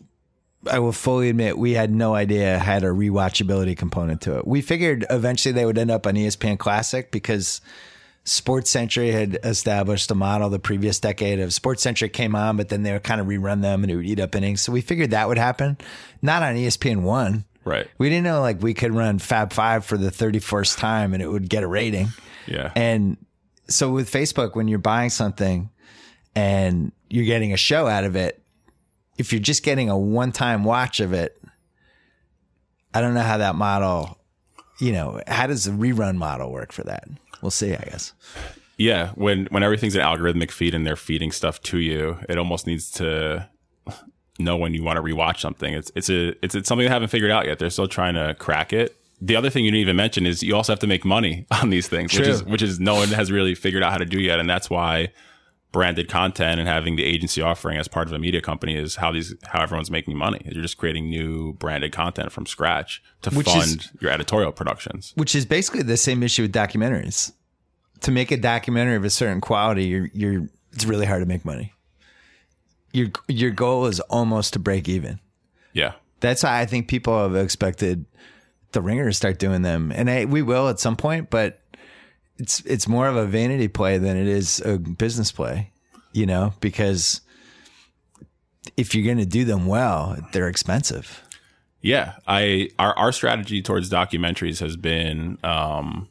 I 0.71 0.79
will 0.79 0.93
fully 0.93 1.29
admit 1.29 1.59
we 1.59 1.73
had 1.73 1.91
no 1.91 2.15
idea 2.15 2.59
had 2.59 2.85
a 2.85 2.89
rewatchability 2.89 3.77
component 3.77 4.21
to 4.23 4.39
it. 4.39 4.47
We 4.47 4.61
figured 4.61 5.07
eventually 5.11 5.53
they 5.53 5.65
would 5.65 5.79
end 5.79 5.91
up 5.91 6.07
on 6.07 6.15
ESPN 6.15 6.59
Classic 6.59 7.11
because 7.11 7.61
Sports 8.27 8.71
Century 8.71 9.13
had 9.13 9.39
established 9.45 10.11
a 10.11 10.15
model 10.17 10.51
the 10.51 10.59
previous 10.59 10.99
decade 10.99 11.39
of 11.39 11.55
Sports 11.55 11.81
Century 11.81 12.09
came 12.09 12.35
on, 12.35 12.57
but 12.57 12.69
then 12.69 12.83
they 12.83 12.93
would 12.93 13.05
kind 13.05 13.21
of 13.21 13.29
rerun 13.29 13.63
them 13.63 13.85
and 13.85 13.91
it 13.91 13.95
would 13.95 14.05
eat 14.05 14.19
up 14.19 14.35
innings. 14.35 14.61
So 14.61 14.73
we 14.73 14.81
figured 14.81 15.13
that 15.13 15.29
would 15.29 15.39
happen. 15.39 15.79
Not 16.23 16.43
on 16.43 16.57
ESPN 16.57 17.03
One. 17.03 17.45
Right. 17.65 17.87
We 17.99 18.09
didn't 18.09 18.25
know 18.25 18.41
like 18.41 18.61
we 18.61 18.75
could 18.75 18.93
run 18.93 19.21
Fab 19.21 19.53
Five 19.53 19.85
for 19.85 19.97
the 19.97 20.11
31st 20.11 20.77
time 20.77 21.15
and 21.15 21.23
it 21.23 21.29
would 21.29 21.49
get 21.49 21.63
a 21.63 21.69
rating. 21.69 22.09
Yeah. 22.49 22.73
And 22.75 23.17
so 23.69 23.93
with 23.93 24.11
Facebook, 24.11 24.57
when 24.57 24.67
you're 24.67 24.81
buying 24.81 25.11
something 25.11 25.71
and 26.35 26.91
you're 27.09 27.27
getting 27.27 27.53
a 27.53 27.57
show 27.57 27.87
out 27.87 28.03
of 28.03 28.17
it, 28.17 28.43
if 29.19 29.33
you're 29.33 29.41
just 29.41 29.63
getting 29.63 29.89
a 29.89 29.97
one 29.97 30.33
time 30.33 30.65
watch 30.65 30.99
of 30.99 31.13
it, 31.13 31.41
I 32.93 33.01
don't 33.01 33.15
know 33.15 33.23
how 33.23 33.39
that 33.39 33.55
model, 33.55 34.19
you 34.81 34.91
know, 34.91 35.21
how 35.29 35.47
does 35.47 35.65
the 35.65 35.71
rerun 35.71 36.17
model 36.17 36.51
work 36.51 36.73
for 36.73 36.83
that? 36.85 37.05
We'll 37.43 37.51
see, 37.51 37.75
I 37.75 37.85
guess. 37.85 38.13
Yeah, 38.79 39.11
when 39.15 39.47
when 39.47 39.63
everything's 39.63 39.95
an 39.95 40.03
algorithmic 40.03 40.51
feed 40.51 40.75
and 40.75 40.87
they're 40.87 40.97
feeding 40.97 41.33
stuff 41.33 41.61
to 41.63 41.79
you, 41.79 42.19
it 42.29 42.37
almost 42.39 42.67
needs 42.67 42.91
to 42.93 43.49
know 44.39 44.57
when 44.57 44.75
you 44.75 44.83
want 44.83 44.97
to 44.97 45.03
rewatch 45.03 45.41
something. 45.41 45.73
It's 45.73 45.91
it's 45.95 46.11
a 46.11 46.45
it's, 46.45 46.55
it's 46.55 46.69
something 46.69 46.85
they 46.85 46.93
haven't 46.93 47.09
figured 47.09 47.31
out 47.31 47.47
yet. 47.47 47.59
They're 47.59 47.71
still 47.71 47.89
trying 47.89 48.15
to 48.15 48.35
crack 48.35 48.73
it. 48.73 48.97
The 49.21 49.35
other 49.35 49.49
thing 49.49 49.65
you 49.65 49.71
didn't 49.71 49.81
even 49.81 49.97
mention 49.97 50.27
is 50.27 50.43
you 50.43 50.55
also 50.55 50.73
have 50.73 50.81
to 50.81 50.87
make 50.87 51.05
money 51.05 51.47
on 51.63 51.71
these 51.71 51.89
things, 51.89 52.17
which 52.17 52.29
is 52.29 52.45
which 52.45 52.63
is 52.63 52.79
no 52.79 52.97
one 52.97 53.09
has 53.09 53.33
really 53.33 53.55
figured 53.55 53.83
out 53.83 53.93
how 53.93 53.99
to 53.99 54.05
do 54.05 54.21
yet, 54.21 54.39
and 54.39 54.49
that's 54.49 54.69
why 54.69 55.09
branded 55.73 56.09
content 56.09 56.59
and 56.59 56.69
having 56.69 56.97
the 56.97 57.05
agency 57.05 57.43
offering 57.43 57.77
as 57.77 57.87
part 57.89 58.07
of 58.09 58.13
a 58.15 58.19
media 58.19 58.41
company 58.41 58.77
is 58.77 58.97
how 58.97 59.13
these 59.13 59.35
how 59.45 59.63
everyone's 59.63 59.91
making 59.91 60.17
money. 60.17 60.41
You're 60.45 60.63
just 60.63 60.79
creating 60.79 61.11
new 61.11 61.53
branded 61.55 61.93
content 61.93 62.33
from 62.33 62.47
scratch 62.47 63.03
to 63.23 63.31
Which 63.31 63.49
is- 63.49 63.55
fund 63.55 63.91
your 64.01 64.11
editorial 64.11 64.53
productions. 64.53 65.13
Which 65.17 65.35
is 65.35 65.45
basically 65.45 65.83
the 65.83 65.97
same 65.97 66.23
issue 66.23 66.43
with 66.43 66.53
documentaries. 66.53 67.33
To 68.01 68.11
make 68.11 68.31
a 68.31 68.37
documentary 68.37 68.97
of 68.97 69.05
a 69.05 69.11
certain 69.11 69.41
quality, 69.41 69.85
you're 69.85 70.11
you're 70.13 70.49
it's 70.73 70.85
really 70.85 71.07
hard 71.07 71.23
to 71.23 71.27
make 71.27 71.45
money. 71.45 71.73
Your 72.93 73.09
your 73.29 73.51
goal 73.51 73.87
is 73.87 74.01
almost 74.01 74.53
to 74.55 74.59
break 74.59 74.89
even. 74.89 75.21
Yeah. 75.73 75.93
That's 76.21 76.43
why 76.43 76.61
I 76.61 76.67
think 76.67 76.89
people 76.89 77.19
have 77.21 77.37
expected 77.37 78.07
the 78.73 78.81
ringer 78.81 79.07
to 79.07 79.13
start 79.13 79.39
doing 79.39 79.63
them, 79.63 79.93
and 79.95 80.11
I, 80.11 80.25
we 80.25 80.41
will 80.43 80.69
at 80.69 80.81
some 80.81 80.97
point. 80.97 81.29
But 81.31 81.61
it's 82.39 82.61
it's 82.61 82.89
more 82.89 83.09
of 83.09 83.17
a 83.17 83.27
vanity 83.27 83.69
play 83.69 83.99
than 83.99 84.17
it 84.17 84.27
is 84.27 84.61
a 84.61 84.79
business 84.79 85.33
play, 85.33 85.71
you 86.13 86.27
know, 86.27 86.55
because 86.61 87.21
if 88.77 88.95
you're 88.95 89.05
going 89.05 89.19
to 89.19 89.27
do 89.27 89.45
them 89.45 89.67
well, 89.67 90.17
they're 90.33 90.49
expensive. 90.49 91.23
Yeah, 91.81 92.15
I 92.27 92.71
our 92.79 92.97
our 92.99 93.13
strategy 93.13 93.63
towards 93.63 93.89
documentaries 93.91 94.61
has 94.61 94.77
been 94.77 95.39
um, 95.45 96.09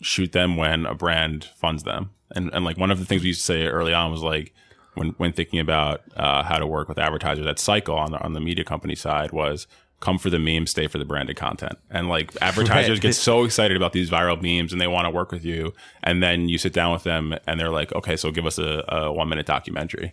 shoot 0.00 0.32
them 0.32 0.56
when 0.56 0.86
a 0.86 0.94
brand 0.94 1.48
funds 1.56 1.82
them, 1.84 2.10
and 2.34 2.50
and 2.52 2.64
like 2.64 2.76
one 2.76 2.90
of 2.90 2.98
the 2.98 3.04
things 3.04 3.22
we 3.22 3.28
used 3.28 3.40
to 3.40 3.46
say 3.46 3.66
early 3.66 3.94
on 3.94 4.10
was 4.10 4.22
like 4.22 4.52
when 4.94 5.10
when 5.16 5.32
thinking 5.32 5.60
about 5.60 6.02
uh, 6.16 6.42
how 6.42 6.58
to 6.58 6.66
work 6.66 6.88
with 6.88 6.98
advertisers 6.98 7.46
at 7.46 7.58
Cycle 7.58 7.96
on 7.96 8.12
the 8.12 8.20
on 8.20 8.32
the 8.32 8.40
media 8.40 8.64
company 8.64 8.94
side 8.94 9.32
was 9.32 9.66
come 10.02 10.18
for 10.18 10.28
the 10.28 10.38
meme, 10.38 10.66
stay 10.66 10.86
for 10.86 10.98
the 10.98 11.04
branded 11.06 11.36
content, 11.36 11.78
and 11.90 12.08
like 12.10 12.30
advertisers 12.42 12.98
Right. 12.98 13.02
get 13.02 13.14
so 13.14 13.44
excited 13.44 13.76
about 13.76 13.94
these 13.94 14.10
viral 14.10 14.36
memes 14.42 14.72
and 14.72 14.80
they 14.80 14.86
want 14.86 15.06
to 15.06 15.10
work 15.10 15.32
with 15.32 15.44
you, 15.44 15.72
and 16.02 16.22
then 16.22 16.50
you 16.50 16.58
sit 16.58 16.74
down 16.74 16.92
with 16.92 17.04
them 17.04 17.34
and 17.46 17.58
they're 17.58 17.70
like, 17.70 17.92
okay, 17.94 18.16
so 18.16 18.30
give 18.30 18.44
us 18.44 18.58
a, 18.58 18.84
a 18.88 19.10
one 19.12 19.28
minute 19.30 19.46
documentary 19.46 20.12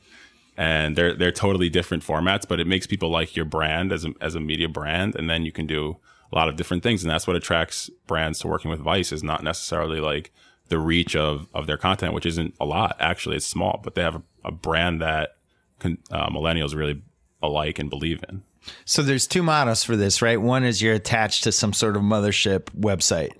and 0.56 0.96
they're 0.96 1.14
they're 1.16 1.32
totally 1.32 1.70
different 1.70 2.04
formats, 2.04 2.48
but 2.48 2.60
it 2.60 2.68
makes 2.68 2.86
people 2.88 3.10
like 3.10 3.36
your 3.36 3.46
brand 3.46 3.92
as 3.92 4.06
a, 4.06 4.14
as 4.22 4.36
a 4.36 4.40
media 4.40 4.68
brand, 4.70 5.16
and 5.16 5.30
then 5.30 5.44
you 5.46 5.52
can 5.52 5.66
do 5.68 5.98
a 6.32 6.36
lot 6.36 6.48
of 6.50 6.56
different 6.56 6.84
things, 6.84 7.02
and 7.04 7.10
that's 7.10 7.26
what 7.28 7.36
attracts 7.36 7.90
brands 8.08 8.40
to 8.40 8.48
working 8.48 8.70
with 8.70 8.80
Vice 8.82 9.12
is 9.12 9.24
not 9.24 9.42
necessarily 9.44 10.00
like 10.00 10.32
the 10.68 10.78
reach 10.78 11.16
of 11.16 11.48
of 11.54 11.66
their 11.66 11.78
content, 11.78 12.14
which 12.14 12.26
isn't 12.26 12.54
a 12.60 12.66
lot 12.66 12.96
actually, 13.00 13.36
it's 13.38 13.46
small, 13.46 13.80
but 13.84 13.96
they 13.96 14.02
have 14.04 14.16
a, 14.18 14.24
a 14.46 14.52
brand 14.52 15.02
that 15.02 15.38
con, 15.80 15.98
uh, 16.12 16.30
millennials 16.30 16.76
really 16.76 17.02
alike 17.42 17.80
and 17.80 17.90
believe 17.90 18.22
in. 18.30 18.44
So 18.86 19.02
there's 19.02 19.28
two 19.28 19.44
models 19.44 19.84
for 19.84 19.96
this, 19.96 20.22
right? 20.22 20.40
One 20.40 20.64
is 20.64 20.82
you're 20.82 20.94
attached 20.94 21.44
to 21.46 21.52
some 21.52 21.74
sort 21.74 21.96
of 21.96 22.02
mothership 22.02 22.66
website. 22.80 23.32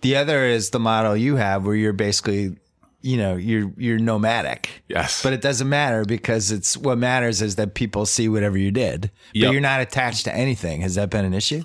The 0.00 0.16
other 0.16 0.44
is 0.44 0.70
the 0.70 0.80
model 0.80 1.16
you 1.16 1.36
have 1.36 1.64
where 1.66 1.74
you're 1.74 1.92
basically, 1.92 2.56
you 3.02 3.16
know, 3.18 3.36
you're 3.36 3.70
you're 3.76 3.98
nomadic. 3.98 4.82
Yes, 4.88 5.22
But 5.22 5.32
it 5.34 5.42
doesn't 5.42 5.68
matter 5.68 6.04
because 6.04 6.50
it's 6.50 6.76
what 6.76 6.98
matters 6.98 7.42
is 7.42 7.56
that 7.56 7.74
people 7.74 8.06
see 8.06 8.28
whatever 8.28 8.56
you 8.56 8.70
did. 8.70 9.02
But 9.02 9.10
Yep. 9.40 9.52
you're 9.52 9.60
not 9.60 9.80
attached 9.80 10.24
to 10.24 10.34
anything. 10.34 10.80
Has 10.80 10.94
that 10.94 11.10
been 11.10 11.24
an 11.24 11.34
issue? 11.34 11.64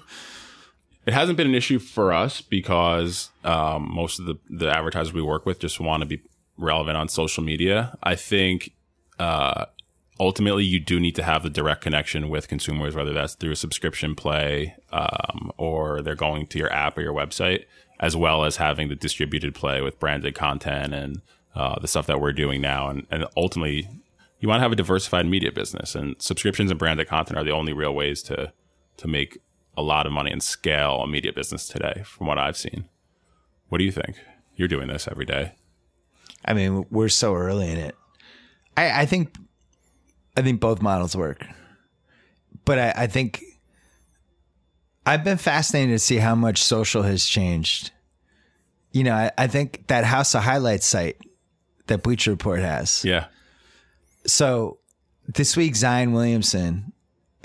It 1.05 1.13
hasn't 1.13 1.37
been 1.37 1.47
an 1.47 1.55
issue 1.55 1.79
for 1.79 2.11
us 2.11 2.41
because 2.41 3.29
um, 3.43 3.89
most 3.93 4.19
of 4.19 4.25
the, 4.25 4.35
the 4.49 4.69
advertisers 4.69 5.13
we 5.13 5.21
work 5.21 5.45
with 5.45 5.59
just 5.59 5.79
want 5.79 6.01
to 6.01 6.05
be 6.07 6.21
relevant 6.57 6.97
on 6.97 7.07
social 7.09 7.43
media. 7.43 7.95
I 8.01 8.15
think 8.15 8.71
uh, 9.19 9.65
ultimately 10.19 10.63
you 10.63 10.79
do 10.79 10.99
need 10.99 11.15
to 11.15 11.23
have 11.23 11.43
the 11.43 11.49
direct 11.49 11.81
connection 11.81 12.29
with 12.29 12.47
consumers, 12.47 12.95
whether 12.95 13.13
that's 13.13 13.35
through 13.35 13.51
a 13.51 13.55
subscription 13.55 14.15
play 14.15 14.75
um, 14.91 15.51
or 15.57 16.01
they're 16.01 16.15
going 16.15 16.47
to 16.47 16.57
your 16.57 16.71
app 16.71 16.97
or 16.97 17.01
your 17.01 17.13
website, 17.13 17.65
as 17.99 18.15
well 18.15 18.43
as 18.43 18.57
having 18.57 18.89
the 18.89 18.95
distributed 18.95 19.53
play 19.53 19.81
with 19.81 19.99
branded 19.99 20.35
content 20.35 20.93
and 20.93 21.21
uh, 21.55 21.79
the 21.79 21.87
stuff 21.87 22.07
that 22.07 22.19
we're 22.19 22.33
doing 22.33 22.61
now. 22.61 22.89
And, 22.89 23.07
and 23.11 23.25
ultimately, 23.35 23.87
you 24.39 24.49
want 24.49 24.59
to 24.59 24.63
have 24.63 24.71
a 24.71 24.75
diversified 24.75 25.25
media 25.25 25.51
business, 25.51 25.95
and 25.95 26.15
subscriptions 26.21 26.69
and 26.69 26.79
branded 26.79 27.07
content 27.07 27.39
are 27.39 27.43
the 27.43 27.51
only 27.51 27.73
real 27.73 27.93
ways 27.93 28.21
to 28.23 28.51
to 28.97 29.07
make 29.07 29.39
a 29.77 29.81
lot 29.81 30.05
of 30.05 30.11
money 30.11 30.31
and 30.31 30.41
scale 30.41 31.01
a 31.01 31.07
media 31.07 31.33
business 31.33 31.67
today, 31.67 32.03
from 32.05 32.27
what 32.27 32.37
I've 32.37 32.57
seen. 32.57 32.87
What 33.69 33.79
do 33.79 33.83
you 33.83 33.91
think? 33.91 34.15
You're 34.55 34.67
doing 34.67 34.87
this 34.87 35.07
every 35.07 35.25
day. 35.25 35.53
I 36.45 36.53
mean, 36.53 36.85
we're 36.89 37.09
so 37.09 37.33
early 37.33 37.69
in 37.69 37.77
it. 37.77 37.95
I, 38.77 39.01
I 39.01 39.05
think, 39.05 39.35
I 40.37 40.41
think 40.41 40.59
both 40.59 40.81
models 40.81 41.15
work, 41.15 41.45
but 42.65 42.79
I, 42.79 42.93
I 42.95 43.07
think 43.07 43.43
I've 45.05 45.23
been 45.23 45.37
fascinated 45.37 45.95
to 45.95 45.99
see 45.99 46.17
how 46.17 46.35
much 46.35 46.61
social 46.61 47.03
has 47.03 47.25
changed. 47.25 47.91
You 48.91 49.03
know, 49.03 49.13
I, 49.13 49.31
I 49.37 49.47
think 49.47 49.87
that 49.87 50.03
House 50.03 50.33
of 50.35 50.43
Highlights 50.43 50.85
site 50.85 51.17
that 51.87 52.03
Bleacher 52.03 52.31
Report 52.31 52.59
has. 52.59 53.03
Yeah. 53.05 53.27
So 54.25 54.79
this 55.27 55.55
week, 55.55 55.75
Zion 55.75 56.13
Williamson, 56.13 56.93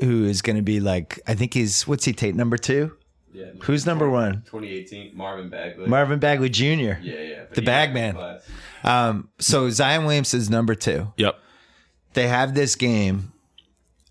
who 0.00 0.24
is 0.24 0.42
going 0.42 0.57
to 0.57 0.62
be 0.62 0.81
like, 0.81 1.20
I 1.26 1.35
think 1.35 1.55
he's 1.55 1.87
what's 1.87 2.05
he 2.05 2.12
take 2.12 2.35
number 2.35 2.57
two? 2.57 2.96
Yeah. 3.33 3.50
Who's 3.62 3.87
number 3.87 4.11
one? 4.11 4.42
2018, 4.46 5.16
Marvin 5.16 5.50
Bagley. 5.50 5.87
Marvin 5.87 6.18
Bagley 6.18 6.48
Jr. 6.48 6.62
Yeah, 6.64 6.96
yeah. 7.03 7.44
The 7.53 7.61
he 7.61 7.64
bag 7.64 7.94
man. 7.94 8.16
Um, 8.83 9.29
so 9.38 9.70
Zion 9.70 10.05
Williamson's 10.05 10.50
number 10.50 10.74
two. 10.74 11.12
Yep. 11.16 11.38
They 12.14 12.29
have 12.29 12.55
this 12.55 12.77
game 12.77 13.33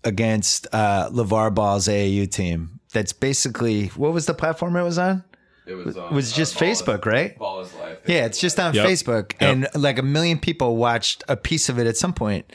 against 0.04 0.66
uh, 0.72 1.10
LaVar 1.10 1.54
Ball's 1.54 1.86
AAU 1.88 2.30
team. 2.30 2.80
That's 2.92 3.12
basically 3.12 3.88
what 3.88 4.12
was 4.12 4.26
the 4.26 4.34
platform 4.34 4.76
it 4.76 4.82
was 4.82 4.98
on? 4.98 5.22
It 5.66 5.74
was, 5.74 5.96
on, 5.96 6.10
It 6.10 6.14
was 6.14 6.32
uh, 6.32 6.36
just 6.36 6.60
is- 6.60 6.80
Facebook, 6.82 7.04
right? 7.06 7.38
Ball 7.38 7.60
is 7.60 7.72
life. 7.74 7.98
Yeah, 8.06 8.24
it's 8.26 8.40
just 8.40 8.58
on 8.58 8.74
Yep. 8.74 8.86
Facebook, 8.86 9.34
and 9.40 9.68
like 9.74 9.98
a 9.98 10.02
million 10.02 10.38
people 10.38 10.76
watched 10.76 11.22
a 11.28 11.36
piece 11.36 11.68
of 11.68 11.78
it 11.78 11.86
at 11.86 11.96
some 11.96 12.12
point. 12.12 12.50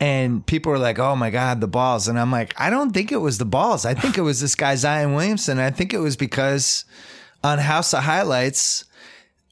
And 0.00 0.46
people 0.46 0.70
were 0.70 0.78
like, 0.78 1.00
"Oh 1.00 1.16
my 1.16 1.30
god, 1.30 1.60
the 1.60 1.66
balls!" 1.66 2.06
And 2.06 2.20
I'm 2.20 2.30
like, 2.30 2.54
"I 2.60 2.70
don't 2.70 2.92
think 2.92 3.10
it 3.10 3.16
was 3.16 3.38
the 3.38 3.44
balls. 3.44 3.84
I 3.84 3.94
think 3.94 4.16
it 4.16 4.20
was 4.20 4.40
this 4.40 4.54
guy 4.54 4.76
Zion 4.76 5.14
Williamson. 5.14 5.58
I 5.58 5.70
think 5.72 5.92
it 5.92 5.98
was 5.98 6.16
because 6.16 6.84
on 7.42 7.58
House 7.58 7.92
of 7.92 8.04
Highlights, 8.04 8.84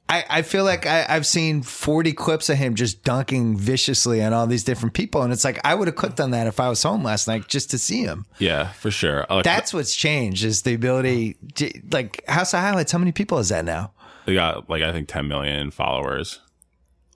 I, 0.09 0.25
I 0.31 0.43
feel 0.43 0.63
like 0.65 0.87
I, 0.87 1.05
I've 1.09 1.27
seen 1.27 1.63
40 1.63 2.13
clips 2.13 2.49
of 2.49 2.57
him 2.59 2.77
just 2.77 3.03
dunking 3.03 3.57
viciously 3.57 4.23
on 4.23 4.33
all 4.33 4.47
these 4.47 4.63
different 4.63 4.95
people, 4.95 5.23
and 5.23 5.33
it's 5.33 5.45
like 5.45 5.59
I 5.65 5.75
would 5.75 5.89
have 5.89 5.97
clicked 5.97 6.21
on 6.21 6.31
that 6.31 6.47
if 6.47 6.61
I 6.61 6.69
was 6.69 6.81
home 6.83 7.03
last 7.03 7.27
night 7.27 7.49
just 7.49 7.71
to 7.73 7.79
see 7.79 8.03
him. 8.03 8.25
Yeah, 8.39 8.69
for 8.73 8.91
sure. 8.93 9.27
Like, 9.29 9.43
That's 9.45 9.75
what's 9.75 9.97
changed 9.97 10.45
is 10.45 10.63
the 10.63 10.75
ability, 10.75 11.37
to, 11.57 11.73
like 11.91 12.23
House 12.29 12.55
of 12.55 12.61
Highlights. 12.61 12.93
How 12.93 12.99
many 12.99 13.11
people 13.13 13.39
is 13.39 13.49
that 13.49 13.65
now? 13.65 13.93
they 14.27 14.35
got 14.35 14.69
like 14.71 14.83
I 14.83 14.93
think 14.93 15.07
10 15.09 15.29
million 15.29 15.71
followers 15.71 16.41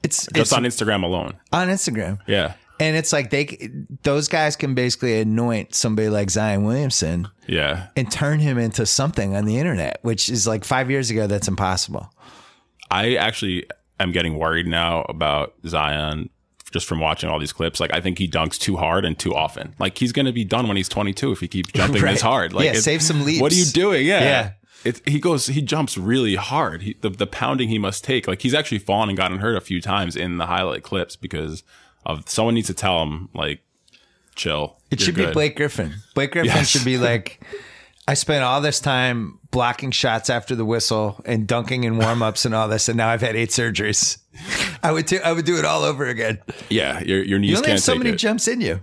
It's 0.05 0.27
just 0.27 0.37
it's 0.37 0.53
on 0.53 0.63
Instagram 0.63 1.03
alone. 1.05 1.35
on 1.53 1.69
Instagram. 1.69 2.19
Yeah. 2.27 2.55
And 2.79 2.97
it's 2.97 3.13
like 3.13 3.31
they, 3.31 3.69
those 4.05 4.27
guys 4.29 4.57
can 4.57 4.75
basically 4.75 5.21
anoint 5.21 5.75
somebody 5.75 6.09
like 6.09 6.31
Zion 6.31 6.65
Williamson 6.65 7.29
Yeah. 7.47 7.89
and 7.97 8.11
turn 8.11 8.39
him 8.41 8.59
into 8.59 8.87
something 8.87 9.37
on 9.37 9.45
the 9.45 9.59
internet, 9.59 9.99
which 10.03 10.29
is 10.31 10.47
like 10.47 10.65
five 10.65 10.91
years 10.91 11.11
ago, 11.11 11.27
that's 11.27 11.47
impossible. 11.49 12.13
I 12.91 13.15
actually 13.17 13.67
am 13.99 14.13
getting 14.13 14.39
worried 14.39 14.67
now 14.67 15.03
about 15.09 15.55
Zion 15.67 16.31
just 16.73 16.87
from 16.87 17.01
watching 17.01 17.29
all 17.29 17.39
these 17.39 17.53
clips. 17.53 17.81
Like 17.81 17.93
I 17.93 18.01
think 18.01 18.19
he 18.19 18.29
dunks 18.29 18.59
too 18.59 18.77
hard 18.77 19.05
and 19.05 19.19
too 19.19 19.35
often. 19.35 19.75
Like 19.79 19.99
he's 19.99 20.13
going 20.13 20.27
to 20.27 20.33
be 20.33 20.45
done 20.45 20.69
when 20.69 20.77
he's 20.77 20.89
22 20.89 21.33
if 21.33 21.41
he 21.41 21.49
keeps 21.49 21.71
jumping 21.75 22.03
Right. 22.03 22.13
this 22.13 22.21
hard. 22.21 22.53
Like 22.53 22.67
Yeah, 22.67 22.75
save 22.75 23.03
some 23.03 23.25
leaps. 23.25 23.41
What 23.41 23.53
are 23.53 23.57
you 23.57 23.65
doing? 23.67 24.07
Yeah. 24.07 24.21
Yeah. 24.21 24.51
It, 24.83 25.07
he 25.07 25.19
goes, 25.21 25.47
he 25.49 25.61
jumps 25.61 25.99
really 25.99 26.37
hard. 26.37 26.83
He, 26.83 26.97
the, 27.03 27.11
the 27.11 27.27
pounding 27.27 27.69
he 27.69 27.79
must 27.79 28.03
take, 28.03 28.27
like 28.27 28.41
he's 28.41 28.55
actually 28.55 28.79
fallen 28.79 29.11
and 29.11 29.19
gotten 29.19 29.39
hurt 29.39 29.57
a 29.57 29.61
few 29.61 29.79
times 29.81 30.17
in 30.17 30.39
the 30.39 30.47
highlight 30.47 30.83
clips 30.83 31.17
because 31.17 31.63
of 32.07 32.27
someone 32.31 32.55
needs 32.55 32.69
to 32.69 32.75
tell 32.75 33.03
him 33.03 33.29
like, 33.35 33.61
chill. 34.37 34.79
It 34.91 35.01
should 35.01 35.15
be. 35.17 35.27
Blake 35.33 35.57
Griffin. 35.57 35.97
Blake 36.15 36.33
Griffin 36.33 36.47
Yes. 36.51 36.69
should 36.69 36.85
be 36.85 36.97
like, 36.97 37.43
I 38.11 38.15
spent 38.15 38.43
all 38.43 38.61
this 38.61 38.81
time 38.81 39.39
blocking 39.53 39.93
shots 39.93 40.31
after 40.31 40.57
the 40.57 40.65
whistle 40.65 41.21
and 41.25 41.47
dunking 41.47 41.85
in 41.85 41.97
warm 41.97 42.25
ups 42.25 42.45
and 42.45 42.53
all 42.53 42.67
this, 42.67 42.89
and 42.89 42.97
now 42.97 43.09
I've 43.09 43.21
had 43.21 43.37
eight 43.37 43.51
surgeries. 43.51 44.19
I 44.83 44.91
would 44.91 45.07
do, 45.07 45.21
I 45.25 45.31
would 45.31 45.45
do 45.45 45.59
it 45.59 45.65
all 45.65 45.85
over 45.85 46.05
again. 46.07 46.41
Yeah, 46.69 46.99
your 47.05 47.23
your 47.23 47.39
knees 47.39 47.51
You 47.51 47.57
only 47.59 47.67
can't 47.67 47.77
have 47.79 47.85
so 47.85 47.95
many 47.95 48.11
it. 48.11 48.17
jumps 48.17 48.49
in 48.49 48.61
you. 48.61 48.81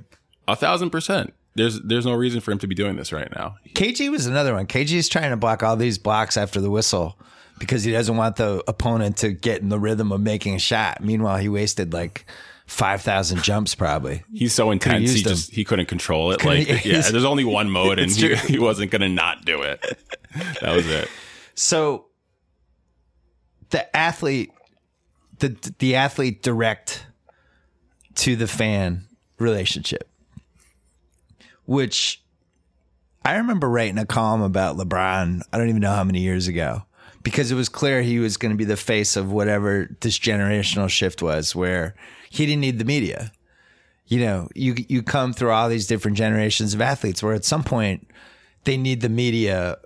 a 0.48 0.56
thousand 0.56 0.92
percent. 0.92 1.34
There's 1.56 1.78
there's 1.82 2.06
no 2.06 2.14
reason 2.14 2.40
for 2.40 2.54
him 2.54 2.60
to 2.60 2.68
be 2.68 2.76
doing 2.76 2.96
this 2.96 3.12
right 3.12 3.30
now. 3.36 3.58
KG 3.74 4.10
was 4.10 4.28
another 4.28 4.54
one. 4.54 4.66
KG 4.66 4.94
is 4.94 5.10
trying 5.10 5.32
to 5.32 5.36
block 5.38 5.62
all 5.62 5.76
these 5.76 5.98
blocks 5.98 6.38
after 6.38 6.62
the 6.62 6.70
whistle 6.70 7.20
because 7.60 7.84
he 7.84 7.92
doesn't 7.92 8.16
want 8.16 8.38
the 8.38 8.64
opponent 8.66 9.18
to 9.18 9.34
get 9.34 9.62
in 9.62 9.68
the 9.68 9.80
rhythm 9.80 10.14
of 10.14 10.22
making 10.22 10.56
a 10.56 10.60
shot. 10.60 11.04
Meanwhile, 11.04 11.40
he 11.40 11.50
wasted 11.50 11.92
like 11.92 12.26
five 12.68 13.02
thousand 13.02 13.42
jumps 13.44 13.74
probably. 13.74 14.24
He's 14.32 14.54
so 14.54 14.70
intense. 14.72 15.12
He 15.12 15.24
just 15.24 15.52
he 15.52 15.64
couldn't 15.64 15.88
control 15.88 16.32
it. 16.32 16.40
Couldn't- 16.40 16.70
Like 16.70 16.86
yeah, 16.86 17.02
there's 17.02 17.26
only 17.26 17.44
one 17.44 17.70
mode, 17.72 17.98
and 17.98 18.12
he, 18.12 18.36
he 18.36 18.60
wasn't 18.60 18.92
gonna 18.92 19.10
not 19.10 19.44
do 19.46 19.62
it. 19.64 19.82
That 20.62 20.76
was 20.76 20.88
it. 20.88 21.10
So 21.56 22.06
the 23.72 23.96
athlete, 23.96 24.52
the 25.40 25.56
the 25.80 25.96
athlete 25.96 26.44
direct 26.44 27.06
to 28.16 28.36
the 28.36 28.48
fan 28.48 29.06
relationship, 29.40 30.10
which 31.66 32.22
I 33.26 33.36
remember 33.38 33.70
writing 33.70 33.98
a 33.98 34.06
column 34.06 34.42
about 34.42 34.78
LeBron. 34.78 35.42
I 35.52 35.58
don't 35.58 35.70
even 35.70 35.82
know 35.82 35.92
how 35.94 36.04
many 36.04 36.20
years 36.22 36.48
ago. 36.48 36.84
Because 37.24 37.52
it 37.52 37.56
was 37.56 37.68
clear 37.68 38.02
he 38.02 38.20
was 38.20 38.38
going 38.38 38.52
to 38.52 38.58
be 38.58 38.64
the 38.64 38.78
face 38.78 39.18
of 39.18 39.32
whatever 39.34 39.90
this 40.00 40.18
generational 40.18 40.88
shift 40.90 41.22
was, 41.22 41.54
where 41.54 41.94
he 42.38 42.46
didn't 42.46 42.62
need 42.62 42.80
the 42.80 42.86
media. 42.86 43.32
You 44.08 44.22
know, 44.22 44.50
you 44.56 44.76
you 44.88 45.04
come 45.04 45.34
through 45.34 45.52
all 45.52 45.68
these 45.68 45.88
different 45.88 46.18
generations 46.18 46.74
of 46.74 46.82
athletes, 46.82 47.22
where 47.22 47.34
at 47.34 47.44
some 47.44 47.64
point 47.64 48.08
they 48.64 48.78
need 48.78 49.02
the 49.02 49.10
media 49.10 49.78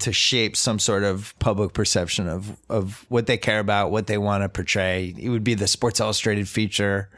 to 0.00 0.12
shape 0.12 0.56
some 0.56 0.78
sort 0.78 1.02
of 1.02 1.34
public 1.38 1.72
perception 1.72 2.28
of 2.28 2.56
of 2.68 3.06
what 3.08 3.26
they 3.26 3.36
care 3.36 3.60
about, 3.60 3.90
what 3.90 4.06
they 4.06 4.18
want 4.18 4.42
to 4.42 4.48
portray. 4.48 5.14
It 5.16 5.28
would 5.28 5.44
be 5.44 5.54
the 5.54 5.66
Sports 5.66 6.00
Illustrated 6.00 6.48
feature, 6.48 7.08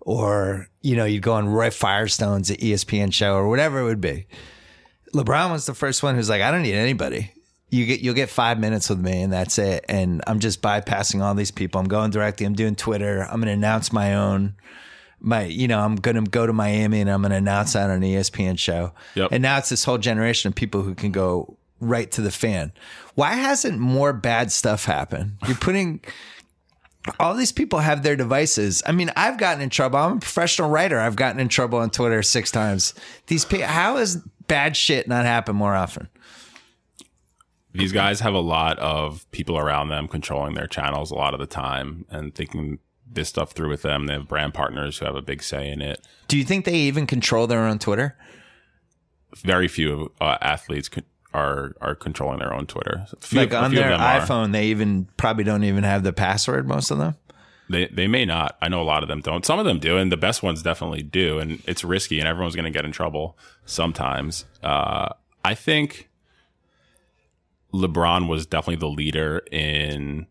or 0.00 0.68
you 0.82 0.94
know, 0.94 1.04
you'd 1.04 1.22
go 1.22 1.32
on 1.34 1.48
Roy 1.48 1.70
Firestone's 1.70 2.50
ESPN 2.50 3.12
show, 3.12 3.34
or 3.34 3.48
whatever 3.48 3.80
it 3.80 3.84
would 3.84 4.00
be. 4.00 4.26
LeBron 5.14 5.50
was 5.50 5.66
the 5.66 5.74
first 5.74 6.02
one 6.02 6.14
who's 6.14 6.28
like, 6.28 6.42
I 6.42 6.50
don't 6.50 6.62
need 6.62 6.74
anybody. 6.74 7.32
You 7.70 7.84
get 7.86 8.00
you'll 8.00 8.14
get 8.14 8.30
five 8.30 8.58
minutes 8.58 8.88
with 8.88 8.98
me, 9.00 9.22
and 9.22 9.32
that's 9.32 9.58
it. 9.58 9.84
And 9.88 10.22
I'm 10.26 10.38
just 10.38 10.62
bypassing 10.62 11.22
all 11.22 11.34
these 11.34 11.50
people. 11.50 11.80
I'm 11.80 11.88
going 11.88 12.10
directly. 12.10 12.46
I'm 12.46 12.54
doing 12.54 12.74
Twitter. 12.76 13.22
I'm 13.22 13.40
going 13.40 13.46
to 13.46 13.52
announce 13.52 13.92
my 13.92 14.14
own 14.14 14.54
my 15.20 15.42
you 15.46 15.66
know 15.66 15.80
i'm 15.80 15.96
gonna 15.96 16.22
go 16.22 16.46
to 16.46 16.52
miami 16.52 17.00
and 17.00 17.10
i'm 17.10 17.20
gonna 17.22 17.34
announce 17.34 17.72
that 17.72 17.90
on 17.90 17.96
an 17.96 18.02
espn 18.02 18.56
show 18.56 18.92
Yep. 19.16 19.32
and 19.32 19.42
now 19.42 19.58
it's 19.58 19.68
this 19.68 19.82
whole 19.82 19.98
generation 19.98 20.46
of 20.46 20.54
people 20.54 20.82
who 20.82 20.94
can 20.94 21.10
go 21.10 21.56
right 21.80 22.08
to 22.12 22.20
the 22.20 22.30
fan 22.30 22.70
why 23.16 23.32
hasn't 23.32 23.80
more 23.80 24.12
bad 24.12 24.52
stuff 24.52 24.84
happened 24.84 25.32
you're 25.48 25.56
putting 25.56 26.00
all 27.18 27.34
these 27.34 27.50
people 27.50 27.80
have 27.80 28.04
their 28.04 28.14
devices 28.14 28.80
i 28.86 28.92
mean 28.92 29.10
i've 29.16 29.38
gotten 29.38 29.60
in 29.60 29.70
trouble 29.70 29.98
i'm 29.98 30.18
a 30.18 30.20
professional 30.20 30.70
writer 30.70 31.00
i've 31.00 31.16
gotten 31.16 31.40
in 31.40 31.48
trouble 31.48 31.80
on 31.80 31.90
twitter 31.90 32.22
six 32.22 32.52
times 32.52 32.94
these 33.26 33.44
people 33.44 33.66
how 33.66 33.96
has 33.96 34.22
bad 34.46 34.76
shit 34.76 35.08
not 35.08 35.24
happened 35.24 35.58
more 35.58 35.74
often 35.74 36.08
These 37.78 37.92
guys 37.92 38.20
have 38.20 38.34
a 38.34 38.40
lot 38.40 38.78
of 38.78 39.30
people 39.30 39.56
around 39.58 39.88
them 39.88 40.08
controlling 40.08 40.54
their 40.54 40.66
channels 40.66 41.10
a 41.10 41.14
lot 41.14 41.32
of 41.34 41.40
the 41.40 41.46
time 41.46 42.04
and 42.10 42.34
thinking 42.34 42.78
this 43.10 43.28
stuff 43.28 43.52
through 43.52 43.68
with 43.70 43.82
them. 43.82 44.06
They 44.06 44.12
have 44.14 44.28
brand 44.28 44.52
partners 44.52 44.98
who 44.98 45.06
have 45.06 45.14
a 45.16 45.22
big 45.22 45.42
say 45.42 45.70
in 45.70 45.80
it. 45.80 46.04
do 46.28 46.36
you 46.36 46.44
think 46.44 46.64
they 46.64 46.74
even 46.74 47.06
control 47.06 47.46
their 47.46 47.64
own 47.66 47.78
twitter 47.78 48.16
Very 49.36 49.68
few 49.68 50.12
uh, 50.20 50.36
athletes 50.40 50.88
con- 50.88 51.04
are 51.34 51.74
are 51.80 51.94
controlling 51.94 52.38
their 52.38 52.52
own 52.54 52.66
Twitter. 52.66 53.06
Few- 53.20 53.38
like 53.40 53.52
on 53.54 53.74
their 53.74 53.90
them 53.90 54.00
are. 54.00 54.20
iphone 54.20 54.52
they 54.52 54.66
even 54.68 55.06
probably 55.18 55.44
don't 55.44 55.62
even 55.64 55.84
have 55.84 56.02
the 56.02 56.12
password 56.12 56.66
most 56.66 56.90
of 56.90 56.98
them 56.98 57.14
They 57.70 57.86
they 57.88 58.06
may 58.08 58.24
not. 58.24 58.56
I 58.62 58.68
know 58.68 58.80
a 58.80 58.88
lot 58.94 59.02
of 59.02 59.08
them 59.10 59.20
don't. 59.20 59.44
Some 59.44 59.58
of 59.58 59.66
them 59.66 59.78
do, 59.78 59.98
and 59.98 60.10
the 60.10 60.16
best 60.16 60.42
ones 60.42 60.62
definitely 60.62 61.02
do. 61.02 61.38
And 61.38 61.62
it's 61.66 61.84
risky, 61.84 62.18
and 62.18 62.26
everyone's 62.26 62.54
going 62.56 62.64
to 62.64 62.70
get 62.78 62.86
in 62.86 62.92
trouble 62.92 63.36
sometimes. 63.66 64.46
Uh, 64.62 65.10
I 65.44 65.54
think 65.54 66.07
LeBron 67.72 68.28
was 68.28 68.46
definitely 68.46 68.76
the 68.76 68.88
leader 68.88 69.42
in 69.50 70.26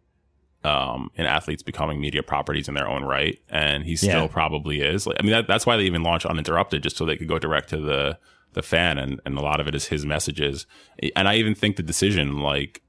um, 0.64 1.12
in 1.16 1.26
athletes 1.26 1.64
becoming 1.64 2.02
media 2.02 2.24
properties 2.24 2.68
in 2.68 2.74
their 2.74 2.88
own 2.90 3.04
right, 3.04 3.40
and 3.50 3.84
he 3.86 3.96
still 3.96 4.24
Yeah. 4.24 4.28
probably 4.28 4.82
is. 4.82 5.08
Like, 5.08 5.16
I 5.20 5.24
mean, 5.24 5.32
that, 5.32 5.48
that's 5.48 5.66
why 5.66 5.78
they 5.78 5.84
even 5.84 6.04
launched 6.04 6.26
uninterrupted, 6.26 6.84
just 6.84 6.98
so 6.98 7.06
they 7.06 7.16
could 7.16 7.28
go 7.28 7.40
direct 7.40 7.70
to 7.70 7.78
the 7.78 8.18
the 8.54 8.62
fan, 8.64 8.98
and 8.98 9.22
and 9.26 9.38
a 9.38 9.42
lot 9.42 9.60
of 9.60 9.68
it 9.68 9.76
is 9.76 9.86
his 9.88 10.06
messages. 10.06 10.66
And 11.16 11.28
I 11.28 11.36
even 11.36 11.54
think 11.56 11.76
the 11.78 11.84
decision, 11.84 12.40
like 12.40 12.82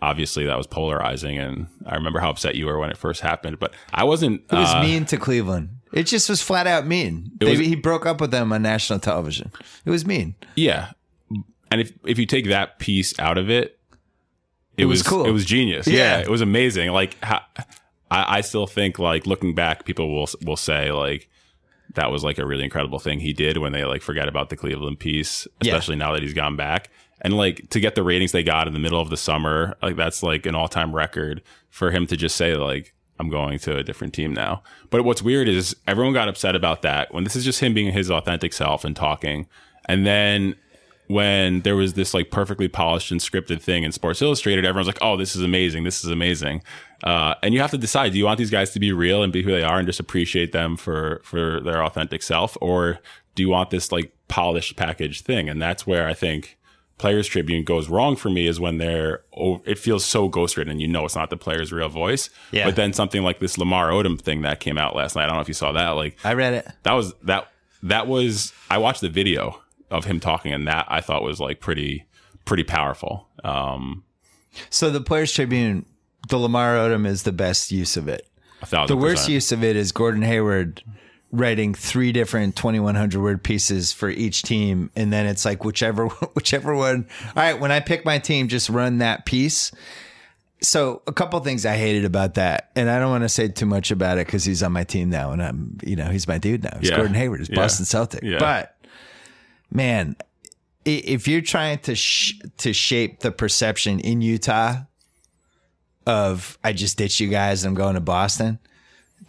obviously 0.00 0.44
that 0.44 0.58
was 0.58 0.66
polarizing 0.66 1.38
and 1.38 1.68
i 1.86 1.94
remember 1.94 2.18
how 2.18 2.28
upset 2.28 2.56
you 2.56 2.66
were 2.66 2.80
when 2.80 2.90
it 2.90 2.96
first 2.96 3.20
happened 3.20 3.60
but 3.60 3.72
i 3.94 4.02
wasn't 4.02 4.42
It 4.50 4.56
was 4.56 4.74
uh, 4.74 4.82
mean 4.82 5.04
to 5.06 5.16
Cleveland. 5.16 5.68
It 5.92 6.02
just 6.02 6.28
was 6.28 6.42
flat 6.42 6.66
out 6.66 6.84
mean. 6.84 7.30
was- 7.40 7.60
he 7.60 7.76
broke 7.76 8.04
up 8.04 8.20
with 8.20 8.32
them 8.32 8.52
on 8.52 8.60
national 8.62 8.98
television. 8.98 9.52
It 9.84 9.90
was 9.90 10.04
mean. 10.04 10.34
Yeah, 10.56 10.90
and 11.70 11.80
if 11.80 11.92
if 12.04 12.18
you 12.18 12.26
take 12.26 12.48
that 12.48 12.78
piece 12.78 13.18
out 13.18 13.38
of 13.38 13.50
it, 13.50 13.78
it, 14.76 14.86
was 14.86 15.02
cool. 15.02 15.24
It 15.24 15.30
was 15.30 15.44
genius. 15.44 15.86
Yeah, 15.86 16.18
Yeah. 16.18 16.18
it 16.20 16.28
was 16.28 16.40
amazing. 16.40 16.90
Like 16.90 17.16
how, 17.22 17.40
I, 18.10 18.38
I 18.38 18.40
still 18.40 18.66
think 18.66 18.98
like 18.98 19.26
looking 19.26 19.54
back, 19.54 19.84
people 19.84 20.12
will 20.14 20.28
will 20.44 20.56
say 20.56 20.90
like 20.92 21.28
that 21.94 22.10
was 22.10 22.24
like 22.24 22.38
a 22.38 22.46
really 22.46 22.64
incredible 22.64 22.98
thing 22.98 23.20
he 23.20 23.32
did 23.32 23.58
when 23.58 23.72
they 23.72 23.84
like 23.84 24.02
forget 24.02 24.26
about 24.28 24.50
the 24.50 24.56
Cleveland 24.56 24.98
piece, 24.98 25.46
Yeah. 25.62 25.72
especially 25.72 25.96
now 25.96 26.12
that 26.12 26.22
he's 26.22 26.34
gone 26.34 26.56
back. 26.56 26.90
And 27.20 27.36
like 27.36 27.70
to 27.70 27.80
get 27.80 27.94
the 27.94 28.02
ratings 28.02 28.32
they 28.32 28.42
got 28.42 28.66
in 28.66 28.74
the 28.74 28.80
middle 28.80 29.00
of 29.00 29.08
the 29.10 29.16
summer, 29.16 29.76
like 29.80 29.96
that's 29.96 30.22
like 30.22 30.44
an 30.46 30.54
all 30.54 30.68
time 30.68 30.94
record 30.94 31.42
for 31.70 31.90
him 31.90 32.06
to 32.08 32.16
just 32.16 32.36
say 32.36 32.56
like 32.56 32.92
I'm 33.20 33.30
going 33.30 33.60
to 33.60 33.76
a 33.76 33.84
different 33.84 34.12
team 34.12 34.34
now. 34.34 34.62
But 34.90 35.04
what's 35.04 35.22
weird 35.22 35.48
is 35.48 35.74
everyone 35.86 36.12
got 36.14 36.28
upset 36.28 36.56
about 36.56 36.82
that 36.82 37.14
when 37.14 37.22
this 37.24 37.36
is 37.36 37.44
just 37.44 37.60
him 37.60 37.72
being 37.72 37.92
his 37.92 38.10
authentic 38.10 38.52
self 38.52 38.84
and 38.84 38.96
talking. 38.96 39.46
And 39.86 40.04
then 40.04 40.56
when 41.06 41.60
there 41.60 41.76
was 41.76 41.94
this 41.94 42.14
like 42.14 42.30
perfectly 42.30 42.68
polished 42.68 43.10
and 43.10 43.20
scripted 43.20 43.60
thing 43.60 43.84
in 43.84 43.92
Sports 43.92 44.22
Illustrated, 44.22 44.64
everyone's 44.64 44.86
like, 44.86 44.98
"Oh, 45.02 45.16
this 45.16 45.36
is 45.36 45.42
amazing! 45.42 45.84
This 45.84 46.04
is 46.04 46.10
amazing!" 46.10 46.62
Uh, 47.02 47.34
and 47.42 47.52
you 47.54 47.60
have 47.60 47.70
to 47.72 47.78
decide: 47.78 48.12
do 48.12 48.18
you 48.18 48.24
want 48.24 48.38
these 48.38 48.50
guys 48.50 48.72
to 48.72 48.80
be 48.80 48.92
real 48.92 49.22
and 49.22 49.32
be 49.32 49.42
who 49.42 49.50
they 49.50 49.62
are 49.62 49.78
and 49.78 49.86
just 49.86 50.00
appreciate 50.00 50.52
them 50.52 50.76
for 50.76 51.20
for 51.24 51.60
their 51.60 51.84
authentic 51.84 52.22
self, 52.22 52.56
or 52.60 52.98
do 53.34 53.42
you 53.42 53.48
want 53.48 53.70
this 53.70 53.92
like 53.92 54.12
polished 54.28 54.76
package 54.76 55.22
thing? 55.22 55.48
And 55.48 55.60
that's 55.60 55.86
where 55.86 56.06
I 56.08 56.14
think 56.14 56.58
Players 56.96 57.26
Tribune 57.26 57.64
goes 57.64 57.88
wrong 57.88 58.14
for 58.14 58.30
me 58.30 58.46
is 58.46 58.60
when 58.60 58.78
they're 58.78 59.22
oh, 59.36 59.60
it 59.64 59.78
feels 59.78 60.04
so 60.04 60.28
ghost 60.28 60.56
written, 60.56 60.70
and 60.70 60.80
you 60.80 60.88
know 60.88 61.04
it's 61.04 61.16
not 61.16 61.28
the 61.28 61.36
player's 61.36 61.72
real 61.72 61.88
voice. 61.88 62.30
Yeah. 62.52 62.64
But 62.64 62.76
then 62.76 62.92
something 62.92 63.22
like 63.22 63.40
this 63.40 63.58
Lamar 63.58 63.90
Odom 63.90 64.20
thing 64.20 64.42
that 64.42 64.60
came 64.60 64.78
out 64.78 64.94
last 64.94 65.16
night. 65.16 65.24
I 65.24 65.26
don't 65.26 65.36
know 65.36 65.42
if 65.42 65.48
you 65.48 65.54
saw 65.54 65.72
that. 65.72 65.90
Like 65.90 66.16
I 66.24 66.34
read 66.34 66.54
it. 66.54 66.68
that 66.84 66.92
was 66.92 67.12
that 67.24 67.48
that 67.82 68.06
was 68.06 68.52
I 68.70 68.78
watched 68.78 69.00
the 69.00 69.08
video 69.08 69.60
of 69.94 70.04
him 70.04 70.20
talking 70.20 70.52
and 70.52 70.66
that 70.68 70.86
I 70.88 71.00
thought 71.00 71.22
was 71.22 71.40
like 71.40 71.60
pretty 71.60 72.04
pretty 72.44 72.64
powerful. 72.64 73.28
Um 73.42 74.04
So 74.70 74.90
the 74.90 75.00
Players 75.00 75.32
Tribune, 75.32 75.86
the 76.28 76.36
Lamar 76.38 76.76
Odom 76.76 77.06
is 77.06 77.22
the 77.22 77.32
best 77.32 77.72
use 77.72 77.96
of 77.96 78.08
it. 78.08 78.26
The 78.88 78.96
worst 78.96 79.28
use 79.28 79.52
of 79.52 79.62
it 79.64 79.76
is 79.76 79.92
Gordon 79.92 80.22
Hayward 80.22 80.82
writing 81.32 81.74
three 81.74 82.12
different 82.12 82.54
2100 82.54 83.20
word 83.20 83.42
pieces 83.42 83.92
for 83.92 84.08
each 84.08 84.42
team 84.42 84.88
and 84.94 85.12
then 85.12 85.26
it's 85.26 85.44
like 85.44 85.64
whichever 85.64 86.06
whichever 86.34 86.76
one 86.76 87.08
all 87.26 87.32
right 87.42 87.58
when 87.58 87.72
i 87.72 87.80
pick 87.80 88.04
my 88.04 88.18
team 88.20 88.46
just 88.46 88.68
run 88.70 88.98
that 88.98 89.26
piece 89.26 89.72
so 90.62 91.02
a 91.08 91.12
couple 91.12 91.38
things 91.40 91.66
i 91.66 91.76
hated 91.76 92.04
about 92.04 92.34
that 92.34 92.70
and 92.76 92.88
i 92.88 93.00
don't 93.00 93.10
want 93.10 93.24
to 93.24 93.28
say 93.28 93.48
too 93.48 93.66
much 93.66 93.90
about 93.90 94.16
it 94.16 94.26
because 94.28 94.44
he's 94.44 94.62
on 94.62 94.70
my 94.70 94.84
team 94.84 95.10
now 95.10 95.32
and 95.32 95.42
i'm 95.42 95.76
you 95.82 95.96
know 95.96 96.06
he's 96.06 96.28
my 96.28 96.38
dude 96.38 96.62
now 96.62 96.76
he's 96.78 96.88
Yeah. 96.90 96.96
gordon 96.96 97.14
hayward 97.14 97.40
he's 97.40 97.48
Yeah. 97.50 97.56
boston 97.56 97.84
celtic 97.84 98.22
Yeah. 98.22 98.38
but 98.38 98.73
man 99.70 100.16
if 100.84 101.26
you're 101.26 101.40
trying 101.40 101.78
to 101.78 101.94
sh- 101.94 102.38
to 102.58 102.72
shape 102.72 103.20
the 103.20 103.32
perception 103.32 104.00
in 104.00 104.20
utah 104.20 104.76
of 106.06 106.58
i 106.62 106.72
just 106.72 106.98
ditched 106.98 107.20
you 107.20 107.28
guys 107.28 107.64
and 107.64 107.70
i'm 107.70 107.74
going 107.74 107.94
to 107.94 108.00
boston 108.00 108.58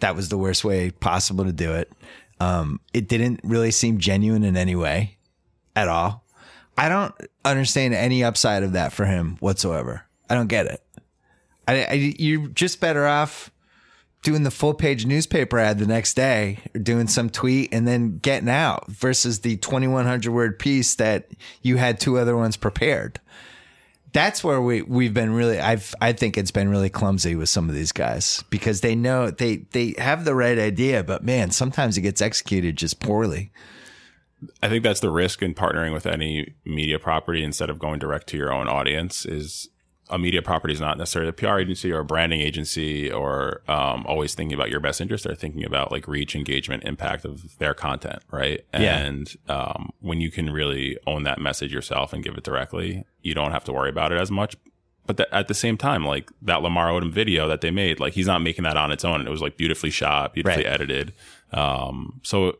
that 0.00 0.16
was 0.16 0.28
the 0.28 0.38
worst 0.38 0.64
way 0.64 0.90
possible 0.90 1.44
to 1.44 1.52
do 1.52 1.72
it. 1.72 1.90
Um, 2.40 2.80
it 2.92 3.08
didn't 3.08 3.40
really 3.42 3.70
seem 3.70 3.98
genuine 3.98 4.44
in 4.44 4.56
any 4.56 4.76
way 4.76 5.16
at 5.74 5.88
all. 5.88 6.24
I 6.76 6.88
don't 6.88 7.14
understand 7.44 7.94
any 7.94 8.22
upside 8.22 8.62
of 8.62 8.72
that 8.72 8.92
for 8.92 9.06
him 9.06 9.36
whatsoever. 9.40 10.02
I 10.28 10.34
don't 10.34 10.48
get 10.48 10.66
it. 10.66 10.82
I, 11.66 11.84
I, 11.84 11.92
you're 11.92 12.48
just 12.48 12.80
better 12.80 13.06
off 13.06 13.50
doing 14.26 14.42
the 14.42 14.50
full 14.50 14.74
page 14.74 15.06
newspaper 15.06 15.56
ad 15.56 15.78
the 15.78 15.86
next 15.86 16.14
day 16.14 16.58
or 16.74 16.80
doing 16.80 17.06
some 17.06 17.30
tweet 17.30 17.72
and 17.72 17.86
then 17.86 18.18
getting 18.18 18.48
out 18.48 18.84
versus 18.90 19.42
the 19.42 19.56
2100 19.58 20.32
word 20.32 20.58
piece 20.58 20.96
that 20.96 21.30
you 21.62 21.76
had 21.76 22.00
two 22.00 22.18
other 22.18 22.36
ones 22.36 22.56
prepared 22.56 23.20
that's 24.12 24.42
where 24.42 24.60
we 24.60 24.82
we've 24.82 25.14
been 25.14 25.32
really 25.32 25.60
I've 25.60 25.94
I 26.00 26.12
think 26.12 26.36
it's 26.36 26.50
been 26.50 26.70
really 26.70 26.90
clumsy 26.90 27.36
with 27.36 27.48
some 27.48 27.68
of 27.68 27.76
these 27.76 27.92
guys 27.92 28.42
because 28.50 28.80
they 28.80 28.96
know 28.96 29.30
they 29.30 29.58
they 29.70 29.94
have 29.96 30.24
the 30.24 30.34
right 30.34 30.58
idea 30.58 31.04
but 31.04 31.22
man 31.22 31.52
sometimes 31.52 31.96
it 31.96 32.00
gets 32.00 32.20
executed 32.20 32.74
just 32.76 32.98
poorly. 32.98 33.52
I 34.60 34.68
think 34.68 34.82
that's 34.82 35.00
the 35.00 35.10
risk 35.10 35.40
in 35.40 35.54
partnering 35.54 35.92
with 35.92 36.04
any 36.04 36.54
media 36.64 36.98
property 36.98 37.44
instead 37.44 37.70
of 37.70 37.78
going 37.78 38.00
direct 38.00 38.26
to 38.28 38.36
your 38.36 38.52
own 38.52 38.66
audience 38.66 39.24
is 39.24 39.68
a 40.08 40.18
media 40.18 40.40
property 40.40 40.72
is 40.72 40.80
not 40.80 40.98
necessarily 40.98 41.30
a 41.30 41.32
PR 41.32 41.58
agency 41.58 41.90
or 41.92 41.98
a 42.00 42.04
branding 42.04 42.40
agency 42.40 43.10
or 43.10 43.62
um, 43.68 44.04
always 44.06 44.34
thinking 44.34 44.54
about 44.56 44.70
your 44.70 44.78
best 44.80 45.00
interest. 45.00 45.24
They're 45.24 45.34
thinking 45.34 45.64
about 45.64 45.90
like 45.90 46.06
reach, 46.06 46.36
engagement, 46.36 46.84
impact 46.84 47.24
of 47.24 47.58
their 47.58 47.74
content, 47.74 48.22
right? 48.30 48.64
Yeah. 48.72 48.98
And 48.98 49.34
um, 49.48 49.90
when 50.00 50.20
you 50.20 50.30
can 50.30 50.50
really 50.50 50.96
own 51.06 51.24
that 51.24 51.40
message 51.40 51.72
yourself 51.72 52.12
and 52.12 52.22
give 52.22 52.36
it 52.36 52.44
directly, 52.44 53.04
you 53.22 53.34
don't 53.34 53.50
have 53.50 53.64
to 53.64 53.72
worry 53.72 53.90
about 53.90 54.12
it 54.12 54.20
as 54.20 54.30
much. 54.30 54.56
But 55.06 55.16
th- 55.16 55.28
at 55.32 55.48
the 55.48 55.54
same 55.54 55.76
time, 55.76 56.04
like 56.04 56.30
that 56.42 56.62
Lamar 56.62 56.88
Odom 56.88 57.10
video 57.12 57.48
that 57.48 57.60
they 57.60 57.70
made, 57.70 57.98
like 58.00 58.12
he's 58.12 58.26
not 58.26 58.42
making 58.42 58.64
that 58.64 58.76
on 58.76 58.92
its 58.92 59.04
own. 59.04 59.26
It 59.26 59.30
was 59.30 59.42
like 59.42 59.56
beautifully 59.56 59.90
shot, 59.90 60.34
beautifully 60.34 60.64
Right. 60.64 60.72
edited. 60.72 61.12
Um, 61.52 62.20
so 62.22 62.58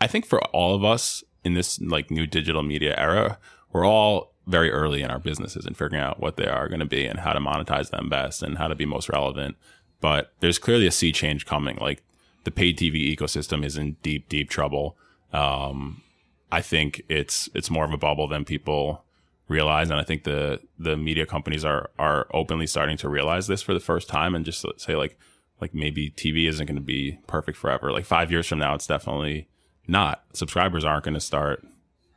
I 0.00 0.06
think 0.06 0.26
for 0.26 0.40
all 0.46 0.74
of 0.74 0.84
us 0.84 1.22
in 1.44 1.54
this 1.54 1.80
like 1.80 2.10
new 2.10 2.26
digital 2.26 2.62
media 2.62 2.94
era, 2.98 3.38
we're 3.72 3.84
all 3.86 4.32
very 4.48 4.70
early 4.70 5.02
in 5.02 5.10
our 5.10 5.18
businesses 5.18 5.66
and 5.66 5.76
figuring 5.76 6.02
out 6.02 6.20
what 6.20 6.36
they 6.36 6.46
are 6.46 6.68
going 6.68 6.80
to 6.80 6.86
be 6.86 7.06
and 7.06 7.20
how 7.20 7.32
to 7.32 7.38
monetize 7.38 7.90
them 7.90 8.08
best 8.08 8.42
and 8.42 8.58
how 8.58 8.66
to 8.66 8.74
be 8.74 8.86
most 8.86 9.08
relevant. 9.08 9.56
But 10.00 10.32
there's 10.40 10.58
clearly 10.58 10.86
a 10.86 10.90
sea 10.90 11.12
change 11.12 11.44
coming. 11.44 11.76
Like 11.76 12.02
the 12.44 12.50
paid 12.50 12.78
TV 12.78 13.14
ecosystem 13.14 13.64
is 13.64 13.76
in 13.76 13.96
deep, 14.02 14.28
deep 14.28 14.48
trouble. 14.48 14.96
Um, 15.32 16.02
I 16.50 16.62
think 16.62 17.02
it's 17.08 17.48
it's 17.54 17.70
more 17.70 17.84
of 17.84 17.92
a 17.92 17.98
bubble 17.98 18.26
than 18.26 18.46
people 18.46 19.04
realize, 19.48 19.90
and 19.90 20.00
I 20.00 20.04
think 20.04 20.24
the 20.24 20.60
the 20.78 20.96
media 20.96 21.26
companies 21.26 21.64
are 21.64 21.90
are 21.98 22.26
openly 22.32 22.66
starting 22.66 22.96
to 22.98 23.08
realize 23.08 23.48
this 23.48 23.60
for 23.60 23.74
the 23.74 23.80
first 23.80 24.08
time 24.08 24.34
and 24.34 24.46
just 24.46 24.64
say 24.78 24.96
like 24.96 25.18
like 25.60 25.74
maybe 25.74 26.10
TV 26.10 26.48
isn't 26.48 26.66
going 26.66 26.76
to 26.76 26.80
be 26.80 27.18
perfect 27.26 27.58
forever. 27.58 27.92
Like 27.92 28.06
five 28.06 28.30
years 28.30 28.46
from 28.46 28.60
now, 28.60 28.74
it's 28.74 28.86
definitely 28.86 29.48
not. 29.86 30.24
Subscribers 30.32 30.84
aren't 30.84 31.04
going 31.04 31.14
to 31.14 31.20
start 31.20 31.66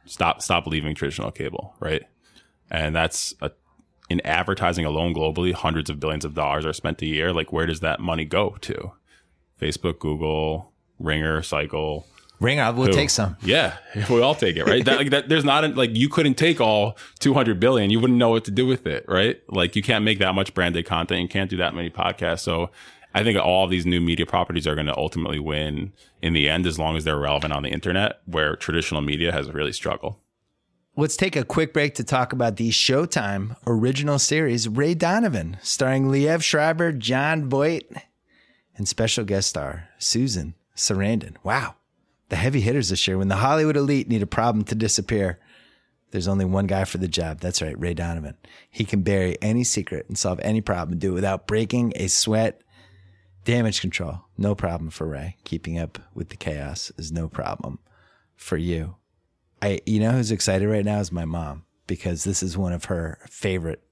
stop 0.05 0.41
stop 0.41 0.65
leaving 0.65 0.95
traditional 0.95 1.32
cable, 1.32 1.75
right? 1.82 2.03
And 2.72 2.95
that's 2.95 3.36
a 3.41 3.51
in 4.09 4.19
advertising 4.26 4.84
alone 4.84 5.13
globally, 5.13 5.53
hundreds 5.53 5.89
of 5.89 5.99
billions 5.99 6.26
of 6.26 6.34
dollars 6.34 6.65
are 6.65 6.74
spent 6.74 7.01
a 7.01 7.05
year. 7.05 7.32
Like 7.32 7.53
where 7.53 7.65
does 7.65 7.80
that 7.82 7.99
money 7.99 8.26
go 8.26 8.57
to? 8.61 8.91
Facebook, 9.59 9.99
Google, 9.99 10.72
Ringer, 10.99 11.41
Cycle. 11.43 12.07
Ring 12.39 12.59
I 12.59 12.72
will 12.72 12.88
Who? 12.88 12.91
take 12.91 13.11
some. 13.11 13.38
Yeah, 13.43 13.78
we 14.09 14.19
all 14.22 14.34
take 14.34 14.57
it, 14.57 14.65
right? 14.65 14.84
that, 14.84 14.97
like 14.97 15.11
that, 15.11 15.30
there's 15.30 15.45
not 15.45 15.63
a, 15.63 15.67
like 15.67 15.95
you 15.95 16.09
couldn't 16.09 16.34
take 16.34 16.59
all 16.59 16.97
200 17.19 17.59
billion. 17.59 17.91
You 17.91 17.99
wouldn't 17.99 18.17
know 18.17 18.30
what 18.30 18.45
to 18.45 18.51
do 18.51 18.65
with 18.65 18.88
it, 18.88 19.05
right? 19.07 19.39
Like 19.47 19.76
you 19.76 19.84
can't 19.84 20.03
make 20.03 20.17
that 20.19 20.34
much 20.34 20.53
branded 20.55 20.86
content. 20.88 21.22
You 21.22 21.28
can't 21.28 21.49
do 21.49 21.57
that 21.57 21.76
many 21.76 21.91
podcasts. 21.91 22.39
So 22.39 22.72
I 23.13 23.24
think 23.24 23.38
all 23.39 23.65
of 23.65 23.69
these 23.69 23.86
new 23.86 24.01
media 24.01 24.26
properties 24.26 24.65
are 24.65 24.74
going 24.74 24.88
to 24.88 24.97
ultimately 24.97 25.39
win 25.39 25.93
in 26.22 26.34
the 26.34 26.49
end, 26.49 26.65
as 26.65 26.80
long 26.80 26.97
as 26.97 27.03
they're 27.03 27.17
relevant 27.17 27.53
on 27.53 27.63
the 27.63 27.69
internet, 27.69 28.22
where 28.26 28.55
traditional 28.55 29.01
media 29.01 29.32
has 29.32 29.51
really 29.51 29.74
struggled. 29.74 30.15
Let's 31.01 31.17
take 31.17 31.35
a 31.35 31.43
quick 31.43 31.73
break 31.73 31.95
to 31.95 32.03
talk 32.03 32.31
about 32.31 32.57
the 32.57 32.69
Showtime 32.69 33.55
original 33.65 34.19
series 34.19 34.69
Ray 34.69 34.93
Donovan, 34.93 35.57
starring 35.63 36.05
Liev 36.05 36.43
Schreiber, 36.43 36.91
Jon 36.91 37.49
Voight, 37.49 37.91
and 38.77 38.87
special 38.87 39.25
guest 39.25 39.49
star 39.49 39.89
Susan 39.97 40.53
Sarandon. 40.75 41.37
Wow. 41.41 41.73
The 42.29 42.35
heavy 42.35 42.61
hitters 42.61 42.89
this 42.89 43.07
year. 43.07 43.17
When 43.17 43.29
the 43.29 43.37
Hollywood 43.37 43.77
elite 43.77 44.09
need 44.09 44.21
a 44.21 44.27
problem 44.27 44.63
to 44.65 44.75
disappear, 44.75 45.39
there's 46.11 46.27
only 46.27 46.45
one 46.45 46.67
guy 46.67 46.83
for 46.83 46.99
the 46.99 47.07
job. 47.07 47.39
That's 47.39 47.63
right, 47.63 47.79
Ray 47.79 47.95
Donovan. 47.95 48.37
He 48.69 48.85
can 48.85 49.01
bury 49.01 49.41
any 49.41 49.63
secret 49.63 50.05
and 50.07 50.15
solve 50.15 50.39
any 50.43 50.61
problem 50.61 50.99
do 50.99 51.13
it 51.13 51.15
without 51.15 51.47
breaking 51.47 51.93
a 51.95 52.09
sweat. 52.09 52.61
Damage 53.43 53.81
control, 53.81 54.19
no 54.37 54.53
problem 54.53 54.91
for 54.91 55.07
Ray. 55.07 55.37
Keeping 55.45 55.79
up 55.79 55.97
with 56.13 56.29
the 56.29 56.37
chaos 56.37 56.91
is 56.95 57.11
no 57.11 57.27
problem 57.27 57.79
for 58.35 58.55
you. 58.55 58.97
I, 59.62 59.80
you 59.86 59.99
know, 59.99 60.12
who's 60.12 60.32
excited 60.32 60.68
right 60.68 60.86
now 60.86 60.99
is 60.99 61.12
my 61.12 61.26
mom 61.26 61.66
because 61.88 62.24
this 62.24 62.41
is 62.41 62.57
one 62.57 62.74
of 62.74 62.86
her 62.86 63.20
favorite, 63.30 63.84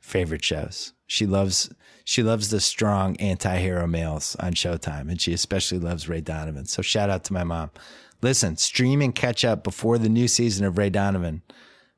favorite 0.00 0.44
shows. 0.44 0.92
She 1.06 1.26
loves, 1.26 1.72
she 2.04 2.22
loves 2.22 2.48
the 2.50 2.60
strong 2.60 3.16
anti-hero 3.16 3.86
males 3.86 4.36
on 4.40 4.54
Showtime, 4.54 5.08
and 5.08 5.20
she 5.20 5.32
especially 5.32 5.78
loves 5.78 6.08
Ray 6.08 6.20
Donovan. 6.20 6.66
So 6.66 6.82
shout 6.82 7.10
out 7.10 7.24
to 7.24 7.32
my 7.32 7.44
mom. 7.44 7.70
Listen, 8.22 8.56
stream 8.56 9.00
and 9.02 9.14
catch 9.14 9.44
up 9.44 9.62
before 9.62 9.98
the 9.98 10.08
new 10.08 10.26
season 10.26 10.64
of 10.66 10.78
Ray 10.78 10.90
Donovan 10.90 11.42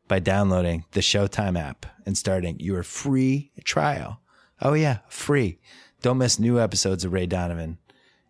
by 0.09 0.19
downloading 0.19 0.85
the 0.93 1.01
Showtime 1.01 1.59
app 1.59 1.87
and 2.05 2.19
starting 2.19 2.59
your 2.59 2.83
free 2.83 3.53
trial. 3.65 4.21
Oh 4.61 4.75
yeah, 4.75 4.99
free. 5.09 5.59
Don't 6.03 6.19
miss 6.19 6.39
new 6.39 6.59
episodes 6.59 7.05
of 7.05 7.13
Ray 7.13 7.27
Donovan 7.27 7.79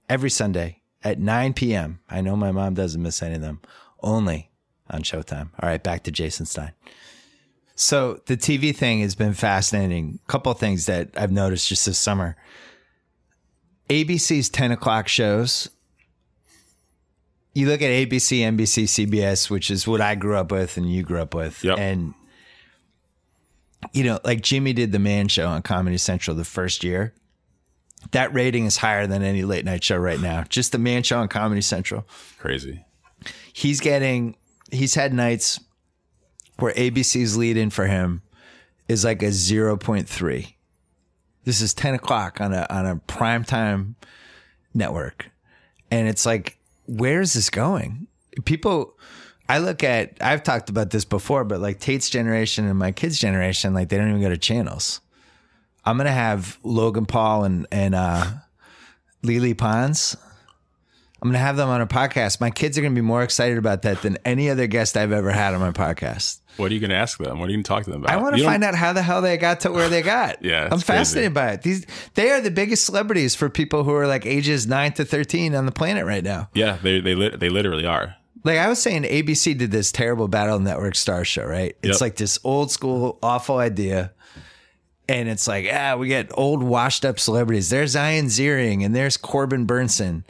every 0.09 0.31
Sunday 0.31 0.83
at 1.03 1.19
9 1.19 1.55
p.m. 1.55 2.01
I 2.09 2.21
know 2.21 2.37
my 2.37 2.53
mom 2.53 2.75
doesn't 2.75 3.03
miss 3.03 3.23
any 3.23 3.37
of 3.37 3.41
them. 3.41 3.61
Only 4.01 4.48
on 4.91 5.03
Showtime. 5.03 5.51
All 5.61 5.69
right, 5.69 5.83
back 5.83 6.03
to 6.05 6.11
Jason 6.11 6.47
Stein. 6.47 6.73
So 7.75 8.21
the 8.27 8.37
TV 8.37 8.75
thing 8.75 9.01
has 9.01 9.15
been 9.15 9.35
fascinating. 9.35 10.19
A 10.27 10.31
couple 10.31 10.51
of 10.51 10.59
things 10.59 10.87
that 10.87 11.11
I've 11.17 11.31
noticed 11.33 11.69
just 11.69 11.87
this 11.87 11.99
summer. 11.99 12.37
ABC's 13.89 14.49
10 14.49 14.73
o'clock 14.73 15.09
shows 15.09 15.71
you 17.55 17.67
look 17.67 17.83
at 17.83 17.91
ABC, 17.91 18.41
NBC, 18.41 18.85
CBS, 19.07 19.51
which 19.51 19.69
is 19.71 19.87
what 19.87 20.01
I 20.01 20.15
grew 20.15 20.37
up 20.37 20.53
with 20.53 20.77
and 20.77 20.89
you 20.93 21.03
grew 21.03 21.21
up 21.21 21.35
with, 21.35 21.65
Yep. 21.65 21.79
and 21.79 22.15
you 23.93 24.05
know, 24.05 24.21
like 24.25 24.43
Jimmy 24.43 24.73
did 24.73 24.93
the 24.93 24.99
Man 24.99 25.27
Show 25.29 25.49
on 25.49 25.63
Comedy 25.63 25.99
Central 25.99 26.37
the 26.37 26.45
first 26.45 26.85
year. 26.85 27.15
That 28.13 28.33
rating 28.33 28.67
is 28.67 28.77
higher 28.77 29.07
than 29.09 29.23
any 29.23 29.43
late 29.45 29.65
night 29.65 29.83
show 29.83 29.97
right 29.97 30.21
now. 30.21 30.45
Just 30.49 30.71
the 30.73 30.79
Man 30.79 31.03
Show 31.03 31.19
on 31.19 31.27
Comedy 31.29 31.61
Central. 31.61 32.07
Crazy. 32.39 32.85
He's 33.53 33.81
getting. 33.81 34.37
He's 34.71 34.95
had 34.95 35.13
nights 35.13 35.61
where 36.59 36.75
ABC's 36.75 37.37
lead 37.37 37.57
in 37.57 37.71
for 37.71 37.87
him 37.87 38.23
is 38.89 39.05
like 39.05 39.23
a 39.23 39.33
zero 39.33 39.77
point 39.77 40.09
three. 40.09 40.57
This 41.45 41.61
is 41.61 41.73
ten 41.73 41.95
o'clock 41.95 42.41
on 42.41 42.53
a 42.53 42.67
on 42.69 42.87
a 42.87 42.97
primetime 42.97 43.95
network, 44.75 45.31
and 45.91 46.09
it's 46.09 46.27
like, 46.27 46.59
where 46.87 47.21
is 47.21 47.33
this 47.33 47.51
going? 47.51 48.07
People, 48.45 48.97
I 49.49 49.59
look 49.59 49.83
at. 49.83 50.17
I've 50.21 50.43
talked 50.43 50.69
about 50.69 50.91
this 50.91 51.05
before, 51.05 51.45
but 51.45 51.61
like 51.61 51.81
Tate's 51.81 52.11
generation 52.11 52.67
and 52.67 52.79
my 52.79 52.93
kids' 52.93 53.19
generation, 53.19 53.75
like 53.75 53.89
they 53.89 53.97
don't 53.97 54.09
even 54.09 54.21
go 54.21 54.29
to 54.29 54.39
channels. 54.39 55.01
I'm 55.85 55.97
gonna 55.97 56.11
have 56.11 56.59
Logan 56.63 57.07
Paul 57.07 57.45
and 57.45 57.67
and 57.73 57.95
uh, 57.95 58.27
Lele 59.23 59.55
Pons. 59.55 60.17
I'm 61.21 61.29
gonna 61.29 61.39
have 61.39 61.57
them 61.57 61.69
on 61.69 61.81
a 61.81 61.87
podcast. 61.87 62.41
My 62.41 62.51
kids 62.51 62.79
are 62.79 62.83
gonna 62.83 62.95
be 62.95 63.01
more 63.01 63.23
excited 63.23 63.59
about 63.59 63.83
that 63.83 64.03
than 64.03 64.19
any 64.25 64.51
other 64.51 64.67
guest 64.67 64.97
I've 64.97 65.13
ever 65.13 65.31
had 65.33 65.55
on 65.55 65.61
my 65.61 65.73
podcast. 65.73 66.41
What 66.59 66.71
are 66.73 66.75
you 66.75 66.81
going 66.81 66.91
to 66.91 66.97
ask 66.97 67.19
them? 67.19 67.39
What 67.39 67.47
are 67.49 67.53
you 67.53 67.57
going 67.59 67.63
to 67.63 67.69
talk 67.69 67.85
to 67.85 67.91
them 67.91 68.03
about? 68.03 68.13
I 68.13 68.21
want 68.21 68.37
to 68.37 68.43
find 68.43 68.65
out 68.65 68.75
how 68.75 68.93
the 68.93 69.01
hell 69.01 69.23
they 69.23 69.37
got 69.37 69.61
to 69.61 69.71
where 69.71 69.89
they 69.89 70.03
got. 70.03 70.39
Yeah, 70.45 70.69
I'm 70.73 70.81
fascinated 70.81 71.33
crazy. 71.33 71.47
by 71.47 71.53
it. 71.53 71.63
These 71.63 71.87
they 72.15 72.31
are 72.31 72.41
the 72.41 72.51
biggest 72.51 72.85
celebrities 72.85 73.37
for 73.37 73.49
people 73.49 73.85
who 73.85 73.93
are 73.95 74.09
like 74.09 74.27
ages 74.27 74.67
nine 74.67 74.93
to 74.95 75.05
thirteen 75.05 75.55
on 75.55 75.67
the 75.67 75.73
planet 75.73 76.05
right 76.05 76.25
now. 76.25 76.49
Yeah, 76.55 76.77
they 76.83 77.01
they 77.01 77.15
they 77.15 77.49
literally 77.49 77.87
are. 77.87 78.17
Like 78.45 78.59
I 78.59 78.69
was 78.69 78.81
saying, 78.81 79.03
ABC 79.05 79.57
did 79.59 79.71
this 79.71 79.93
terrible 79.93 80.27
Battle 80.29 80.59
Network 80.59 80.95
Star 80.97 81.25
Show, 81.25 81.45
right? 81.45 81.77
It's 81.83 81.97
Yep. 81.97 82.01
like 82.01 82.17
this 82.17 82.39
old 82.45 82.71
school, 82.73 83.19
awful 83.23 83.59
idea. 83.59 84.13
And 85.09 85.29
it's 85.29 85.47
like, 85.49 85.67
ah, 85.73 85.97
we 85.97 86.09
get 86.09 86.31
old, 86.35 86.63
washed 86.63 87.05
up 87.05 87.19
celebrities. 87.19 87.71
There's 87.71 87.97
Ian 87.97 88.27
Ziering 88.27 88.85
and 88.85 88.95
there's 88.95 89.17
Corbin 89.17 89.67
Bernsen. 89.67 90.25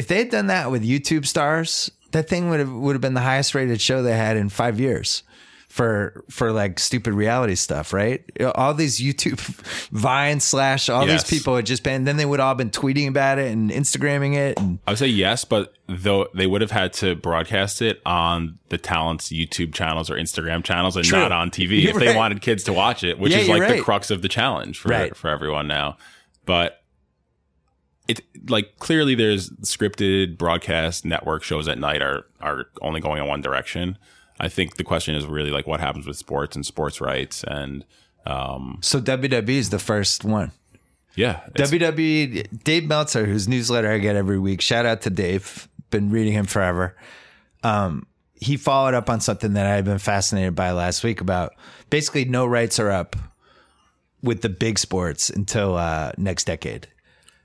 If 0.00 0.06
they 0.06 0.16
had 0.18 0.30
done 0.30 0.46
that 0.46 0.70
with 0.70 0.82
YouTube 0.82 1.26
stars, 1.26 1.90
that 2.12 2.26
thing 2.26 2.48
would 2.48 2.58
have 2.60 2.72
would 2.72 2.94
have 2.94 3.02
been 3.02 3.12
the 3.14 3.20
highest 3.20 3.54
rated 3.54 3.80
show 3.82 4.02
they 4.02 4.16
had 4.16 4.38
in 4.38 4.48
five 4.48 4.80
years 4.80 5.22
for 5.68 6.24
for 6.30 6.52
like 6.52 6.78
stupid 6.78 7.12
reality 7.12 7.54
stuff, 7.54 7.92
right? 7.92 8.24
All 8.54 8.72
these 8.72 8.98
YouTube 8.98 9.38
Vine 9.92 10.40
slash 10.40 10.88
all 10.88 11.06
Yes. 11.06 11.22
these 11.22 11.38
people 11.38 11.54
had 11.54 11.66
just 11.66 11.82
been 11.82 12.04
then 12.04 12.16
they 12.16 12.24
would 12.24 12.40
all 12.40 12.54
been 12.54 12.70
tweeting 12.70 13.08
about 13.08 13.38
it 13.38 13.52
and 13.52 13.70
Instagramming 13.70 14.34
it 14.36 14.58
and 14.58 14.78
I 14.86 14.92
would 14.92 14.98
say 14.98 15.06
yes, 15.08 15.44
but 15.44 15.74
though 15.86 16.28
they 16.34 16.46
would 16.46 16.62
have 16.62 16.70
had 16.70 16.94
to 16.94 17.14
broadcast 17.14 17.82
it 17.82 18.00
on 18.06 18.58
the 18.70 18.78
talent's 18.78 19.28
YouTube 19.28 19.74
channels 19.74 20.10
or 20.10 20.14
Instagram 20.16 20.64
channels 20.64 20.96
and 20.96 21.04
True. 21.04 21.18
not 21.20 21.30
on 21.30 21.50
TV 21.50 21.82
You're 21.82 21.90
if 21.92 21.98
they 21.98 22.16
wanted 22.16 22.40
kids 22.40 22.64
to 22.64 22.72
watch 22.72 23.04
it, 23.04 23.18
which 23.18 23.32
Yeah, 23.32 23.38
is 23.40 23.48
like 23.48 23.68
the 23.68 23.82
crux 23.82 24.10
of 24.10 24.22
the 24.22 24.28
challenge 24.28 24.78
for 24.78 24.88
Right. 24.88 25.14
for 25.14 25.28
everyone 25.28 25.68
now. 25.68 25.98
But 26.46 26.79
it 28.08 28.22
like 28.48 28.78
clearly 28.78 29.14
there's 29.14 29.50
scripted 29.62 30.36
broadcast 30.38 31.04
network 31.04 31.42
shows 31.42 31.68
at 31.68 31.78
night 31.78 32.02
are 32.02 32.26
are 32.40 32.66
only 32.82 33.00
going 33.00 33.20
in 33.22 33.28
one 33.28 33.40
direction. 33.40 33.98
I 34.38 34.48
think 34.48 34.76
the 34.76 34.84
question 34.84 35.14
is 35.14 35.26
really 35.26 35.50
like 35.50 35.66
what 35.66 35.80
happens 35.80 36.06
with 36.06 36.16
sports 36.16 36.56
and 36.56 36.64
sports 36.64 37.00
rights 37.00 37.44
and 37.44 37.84
um 38.26 38.78
so 38.80 39.00
WWE 39.00 39.48
is 39.48 39.70
the 39.70 39.78
first 39.78 40.24
one. 40.24 40.52
yeah, 41.14 41.40
WWE, 41.54 42.62
Dave 42.64 42.86
Meltzer, 42.86 43.26
whose 43.26 43.48
newsletter 43.48 43.90
I 43.90 43.98
get 43.98 44.16
every 44.16 44.38
week. 44.38 44.60
Shout 44.60 44.86
out 44.86 45.02
to 45.02 45.10
Dave. 45.10 45.68
Been 45.90 46.10
reading 46.10 46.32
him 46.32 46.46
forever. 46.46 46.96
Um, 47.62 48.06
he 48.34 48.56
followed 48.56 48.94
up 48.94 49.10
on 49.10 49.20
something 49.20 49.52
that 49.54 49.66
I 49.66 49.74
had 49.74 49.84
been 49.84 49.98
fascinated 49.98 50.54
by 50.54 50.70
last 50.72 51.04
week 51.04 51.20
about 51.20 51.54
basically 51.90 52.24
no 52.24 52.46
rights 52.46 52.78
are 52.78 52.90
up 52.90 53.16
with 54.22 54.40
the 54.40 54.48
big 54.48 54.78
sports 54.78 55.28
until 55.30 55.76
uh, 55.76 56.12
next 56.16 56.44
decade. 56.44 56.88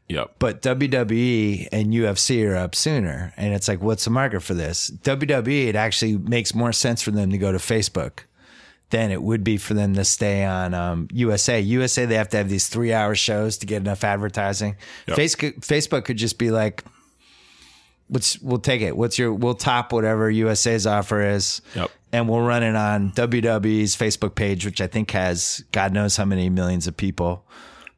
Yep. 0.08 0.36
But 0.40 0.62
WWE 0.62 1.70
and 1.72 1.94
UFC 1.94 2.48
are 2.48 2.56
up 2.56 2.76
sooner. 2.76 3.34
And 3.38 3.54
it's 3.54 3.68
like, 3.68 3.82
what's 3.82 4.06
the 4.06 4.12
market 4.12 4.42
for 4.42 4.54
this? 4.54 4.92
WWE, 5.04 5.68
it 5.68 5.76
actually 5.76 6.18
makes 6.18 6.54
more 6.54 6.72
sense 6.72 7.02
for 7.02 7.12
them 7.12 7.32
to 7.32 7.38
go 7.38 7.52
to 7.52 7.58
Facebook 7.58 8.20
than 8.92 9.12
it 9.12 9.22
would 9.22 9.44
be 9.44 9.58
for 9.58 9.74
them 9.74 9.94
to 9.96 10.06
stay 10.06 10.46
on 10.46 10.74
um, 10.74 11.08
USA. 11.12 11.60
USA, 11.60 12.06
they 12.06 12.16
have 12.16 12.30
to 12.30 12.38
have 12.38 12.50
these 12.50 12.68
three 12.68 12.94
hour 12.94 13.16
shows 13.16 13.58
to 13.58 13.66
get 13.66 13.78
enough 13.78 14.04
advertising. 14.04 14.76
Yep. 15.08 15.18
Facebook, 15.18 15.60
Facebook 15.62 16.06
could 16.06 16.18
just 16.18 16.38
be 16.38 16.52
like, 16.52 16.84
What's, 18.08 18.40
we'll 18.40 18.60
take 18.60 18.82
it. 18.82 18.96
What's 18.96 19.18
your, 19.18 19.34
we'll 19.34 19.56
top 19.56 19.92
whatever 19.92 20.30
USA's 20.30 20.86
offer 20.86 21.22
is. 21.24 21.64
Yep. 21.74 21.90
And 22.14 22.30
we'll 22.30 22.42
run 22.42 22.62
it 22.62 22.76
on 22.76 23.12
WWE's 23.14 23.96
Facebook 23.96 24.36
page, 24.36 24.64
which 24.64 24.80
I 24.80 24.86
think 24.86 25.10
has 25.12 25.64
God 25.72 25.92
knows 25.92 26.16
how 26.16 26.24
many 26.24 26.50
millions 26.52 26.86
of 26.86 26.96
people. 26.96 27.44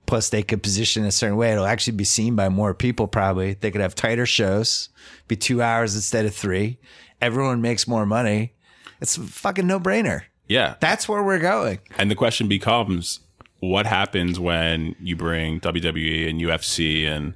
Plus, 0.08 0.30
they 0.30 0.41
could 0.41 0.64
position 0.64 1.05
a 1.05 1.12
certain 1.12 1.38
way. 1.38 1.51
It'll 1.51 1.66
actually 1.66 1.97
be 1.97 2.05
seen 2.05 2.36
by 2.36 2.49
more 2.49 2.74
people, 2.74 3.08
probably. 3.08 3.53
They 3.53 3.70
could 3.70 3.82
have 3.82 3.93
tighter 3.93 4.26
shows, 4.26 4.89
be 5.28 5.36
two 5.36 5.62
hours 5.62 5.95
instead 5.95 6.26
of 6.26 6.34
three. 6.34 6.80
Everyone 7.22 7.62
makes 7.62 7.88
more 7.88 8.05
money. 8.05 8.53
It's 8.99 9.18
a 9.18 9.22
fucking 9.22 9.68
no 9.68 9.80
brainer. 9.80 10.24
Yeah. 10.47 10.76
That's 10.80 11.08
where 11.08 11.22
we're 11.22 11.39
going. 11.39 11.80
And 11.97 12.10
the 12.10 12.16
question 12.16 12.47
becomes 12.47 13.20
what 13.60 13.86
happens 13.86 14.39
when 14.39 14.95
you 14.99 15.16
bring 15.16 15.60
WWE 15.60 16.30
and 16.30 16.39
UFC 16.39 17.05
and 17.05 17.34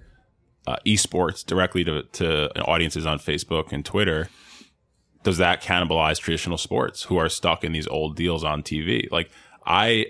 uh, 0.68 0.78
esports 0.86 1.46
directly 1.46 1.84
to, 1.84 2.04
to 2.04 2.62
audiences 2.62 3.06
on 3.06 3.20
Facebook 3.20 3.72
and 3.72 3.84
Twitter? 3.84 4.30
Does 5.24 5.38
that 5.38 5.62
cannibalize 5.62 6.20
traditional 6.20 6.58
sports 6.58 7.04
who 7.04 7.18
are 7.18 7.30
stuck 7.30 7.64
in 7.64 7.74
these 7.74 7.88
old 7.88 8.16
deals 8.16 8.44
on 8.44 8.64
TV? 8.64 9.12
Like, 9.12 9.30
I. 9.66 10.08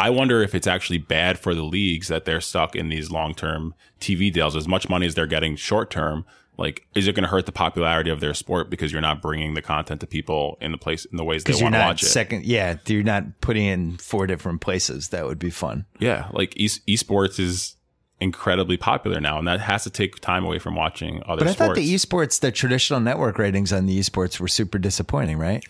I 0.00 0.10
wonder 0.10 0.42
if 0.42 0.54
it's 0.54 0.66
actually 0.66 0.98
bad 0.98 1.38
for 1.38 1.54
the 1.54 1.62
leagues 1.62 2.08
that 2.08 2.24
they're 2.24 2.40
stuck 2.40 2.74
in 2.74 2.88
these 2.88 3.10
long 3.10 3.34
term 3.34 3.74
TV 4.00 4.32
deals. 4.32 4.56
As 4.56 4.66
much 4.66 4.88
money 4.88 5.06
as 5.06 5.14
they're 5.14 5.26
getting 5.26 5.56
short 5.56 5.90
term, 5.90 6.24
like, 6.56 6.86
is 6.94 7.06
it 7.06 7.14
going 7.14 7.24
to 7.24 7.28
hurt 7.28 7.46
the 7.46 7.52
popularity 7.52 8.10
of 8.10 8.20
their 8.20 8.34
sport 8.34 8.70
because 8.70 8.92
you're 8.92 9.00
not 9.00 9.20
bringing 9.20 9.54
the 9.54 9.62
content 9.62 10.00
to 10.00 10.06
people 10.06 10.56
in 10.60 10.72
the 10.72 10.78
place 10.78 11.04
in 11.04 11.16
the 11.16 11.24
ways 11.24 11.44
they 11.44 11.52
want 11.52 11.74
to 11.74 11.80
watch 11.80 12.02
it? 12.02 12.06
second. 12.06 12.46
Yeah. 12.46 12.76
You're 12.86 13.02
not 13.02 13.40
putting 13.42 13.66
in 13.66 13.98
four 13.98 14.26
different 14.26 14.62
places. 14.62 15.10
That 15.10 15.26
would 15.26 15.38
be 15.38 15.50
fun. 15.50 15.84
Yeah, 15.98 16.28
like 16.32 16.54
e- 16.56 16.68
esports 16.68 17.38
is 17.38 17.76
incredibly 18.20 18.76
popular 18.76 19.20
now, 19.20 19.38
and 19.38 19.48
that 19.48 19.60
has 19.60 19.84
to 19.84 19.90
take 19.90 20.20
time 20.20 20.44
away 20.44 20.58
from 20.58 20.76
watching 20.76 21.22
other 21.26 21.40
sports. 21.40 21.40
But 21.40 21.48
I 21.48 21.52
sports. 21.52 21.58
thought 21.68 21.76
the 21.76 21.94
esports, 21.94 22.40
the 22.40 22.52
traditional 22.52 23.00
network 23.00 23.38
ratings 23.38 23.72
on 23.72 23.86
the 23.86 23.98
esports 23.98 24.38
were 24.40 24.48
super 24.48 24.78
disappointing, 24.78 25.38
right? 25.38 25.64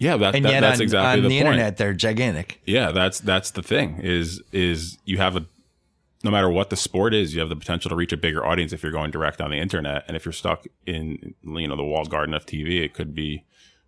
Yeah, 0.00 0.16
that, 0.16 0.34
And 0.34 0.44
that- 0.44 0.50
yet 0.52 0.60
that's 0.60 0.80
on, 0.80 0.82
exactly 0.82 1.08
on 1.18 1.22
the, 1.22 1.28
the, 1.28 1.34
point. 1.42 1.46
internet, 1.54 1.76
they're 1.76 1.92
gigantic. 1.94 2.60
Yeah, 2.66 2.90
that's 2.90 3.20
that's 3.20 3.52
the 3.52 3.62
thing 3.62 4.00
is 4.02 4.42
is 4.52 4.98
you 5.04 5.18
have 5.18 5.36
a 5.36 5.44
no 6.24 6.30
matter 6.30 6.50
what 6.50 6.68
the 6.70 6.76
sport 6.76 7.14
is, 7.14 7.32
you 7.34 7.40
have 7.40 7.48
the 7.48 7.56
potential 7.56 7.88
to 7.88 7.94
reach 7.94 8.12
a 8.12 8.16
bigger 8.16 8.44
audience 8.44 8.72
if 8.74 8.82
you're 8.82 8.92
going 8.92 9.10
direct 9.10 9.40
on 9.40 9.50
the 9.50 9.56
internet, 9.58 10.04
and 10.08 10.16
if 10.16 10.24
you're 10.26 10.32
stuck 10.32 10.66
in 10.86 11.34
you 11.44 11.68
know 11.68 11.76
the 11.76 11.84
walled 11.84 12.10
garden 12.10 12.34
of 12.34 12.44
TV, 12.46 12.82
it 12.84 12.92
could 12.94 13.14
be 13.14 13.44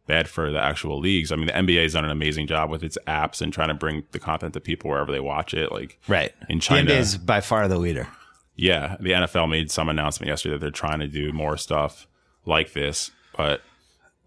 bad 0.06 0.28
for 0.28 0.50
the 0.50 0.58
actual 0.60 0.98
leagues. 0.98 1.30
I 1.30 1.36
mean, 1.36 1.46
the 1.46 1.52
NBA 1.52 1.82
has 1.82 1.92
done 1.92 2.04
an 2.04 2.10
amazing 2.10 2.46
job 2.46 2.70
with 2.70 2.82
its 2.82 2.98
apps 3.06 3.40
and 3.40 3.52
trying 3.52 3.68
to 3.68 3.74
bring 3.74 4.02
the 4.10 4.18
content 4.18 4.52
to 4.54 4.60
people 4.60 4.90
wherever 4.90 5.12
they 5.12 5.20
watch 5.20 5.54
it. 5.54 5.70
Like 5.70 5.98
Right. 6.08 6.32
in 6.48 6.58
China, 6.58 6.86
The 6.88 6.92
NBA 6.94 6.98
is 7.00 7.16
by 7.18 7.40
far 7.40 7.68
the 7.68 7.78
leader. 7.78 8.08
yeah, 8.56 8.96
the 8.98 9.10
NFL 9.12 9.48
made 9.48 9.70
some 9.70 9.88
announcement 9.88 10.28
yesterday 10.28 10.54
that 10.54 10.60
they're 10.60 10.70
trying 10.70 10.98
to 11.00 11.06
do 11.06 11.32
more 11.32 11.56
stuff 11.56 12.06
like 12.44 12.72
this, 12.72 13.12
but 13.36 13.62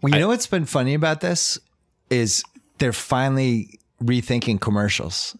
Well, 0.02 0.14
you 0.14 0.20
know 0.20 0.28
what's 0.30 0.48
been 0.48 0.66
funny 0.66 0.94
about 0.94 1.20
this 1.22 1.60
is 2.10 2.44
they're 2.78 2.94
finally 2.94 3.80
rethinking 4.04 4.60
commercials 4.60 5.36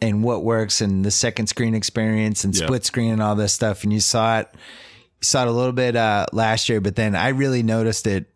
and 0.00 0.24
what 0.24 0.42
works 0.44 0.80
and 0.80 1.04
the 1.04 1.10
second 1.10 1.46
screen 1.48 1.74
experience 1.74 2.44
and 2.44 2.56
Yeah. 2.56 2.64
split 2.66 2.84
screen 2.84 3.12
and 3.12 3.22
all 3.22 3.34
this 3.34 3.52
stuff. 3.52 3.84
And 3.84 3.92
you 3.92 4.00
saw 4.00 4.38
it, 4.40 4.48
you 4.54 5.24
saw 5.24 5.42
it 5.42 5.48
a 5.48 5.52
little 5.52 5.72
bit 5.72 5.94
uh, 5.96 6.26
last 6.32 6.68
year, 6.68 6.80
but 6.80 6.96
then 6.96 7.14
I 7.14 7.28
really 7.28 7.62
noticed 7.62 8.06
it 8.06 8.32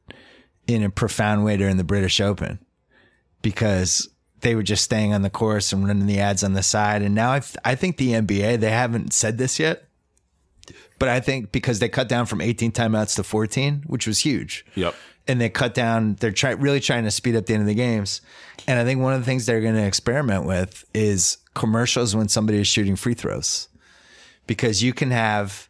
in 0.67 0.83
a 0.83 0.91
profound 0.91 1.45
way 1.45 1.57
during 1.57 1.77
the 1.79 1.85
British 1.85 2.21
Open 2.21 2.59
because 3.43 4.09
they 4.41 4.55
were 4.55 4.63
just 4.63 4.85
staying 4.85 5.15
on 5.15 5.23
the 5.23 5.31
course 5.31 5.73
and 5.73 5.87
running 5.87 6.07
the 6.07 6.21
ads 6.21 6.45
on 6.45 6.53
the 6.53 6.63
side. 6.63 7.03
And 7.03 7.15
now 7.15 7.31
I, 7.31 7.43
I 7.65 7.75
think 7.75 7.97
the 7.97 8.13
NBA, 8.13 8.61
they 8.61 8.71
haven't 8.71 9.13
said 9.15 9.39
this 9.39 9.59
yet, 9.59 9.85
but 10.99 11.09
I 11.09 11.21
think 11.21 11.51
because 11.53 11.79
they 11.79 11.89
cut 11.89 12.09
down 12.09 12.27
from 12.27 12.41
18 12.41 12.73
timeouts 12.73 13.17
to 13.17 13.23
14, 13.23 13.85
which 13.87 14.07
was 14.07 14.21
huge 14.21 14.65
yep. 14.75 14.95
And 15.27 15.41
they 15.41 15.49
cut 15.49 15.75
down. 15.75 16.17
They're 16.21 16.33
try, 16.33 16.51
really 16.51 16.81
trying 16.81 17.05
to 17.05 17.11
speed 17.11 17.37
up 17.37 17.47
the 17.47 17.55
end 17.55 17.63
of 17.63 17.67
the 17.67 17.75
games. 17.75 18.21
And 18.67 18.79
I 18.79 18.85
think 18.85 19.01
one 19.01 19.13
of 19.15 19.21
the 19.21 19.27
things 19.27 19.47
they're 19.47 19.61
going 19.61 19.75
to 19.75 19.87
experiment 19.87 20.45
with 20.45 20.85
is 20.95 21.39
commercials 21.55 22.15
when 22.17 22.29
somebody 22.29 22.59
is 22.61 22.67
shooting 22.67 22.97
free 22.97 23.15
throws, 23.15 23.69
because 24.47 24.83
you 24.83 24.93
can 24.93 25.11
have. 25.11 25.69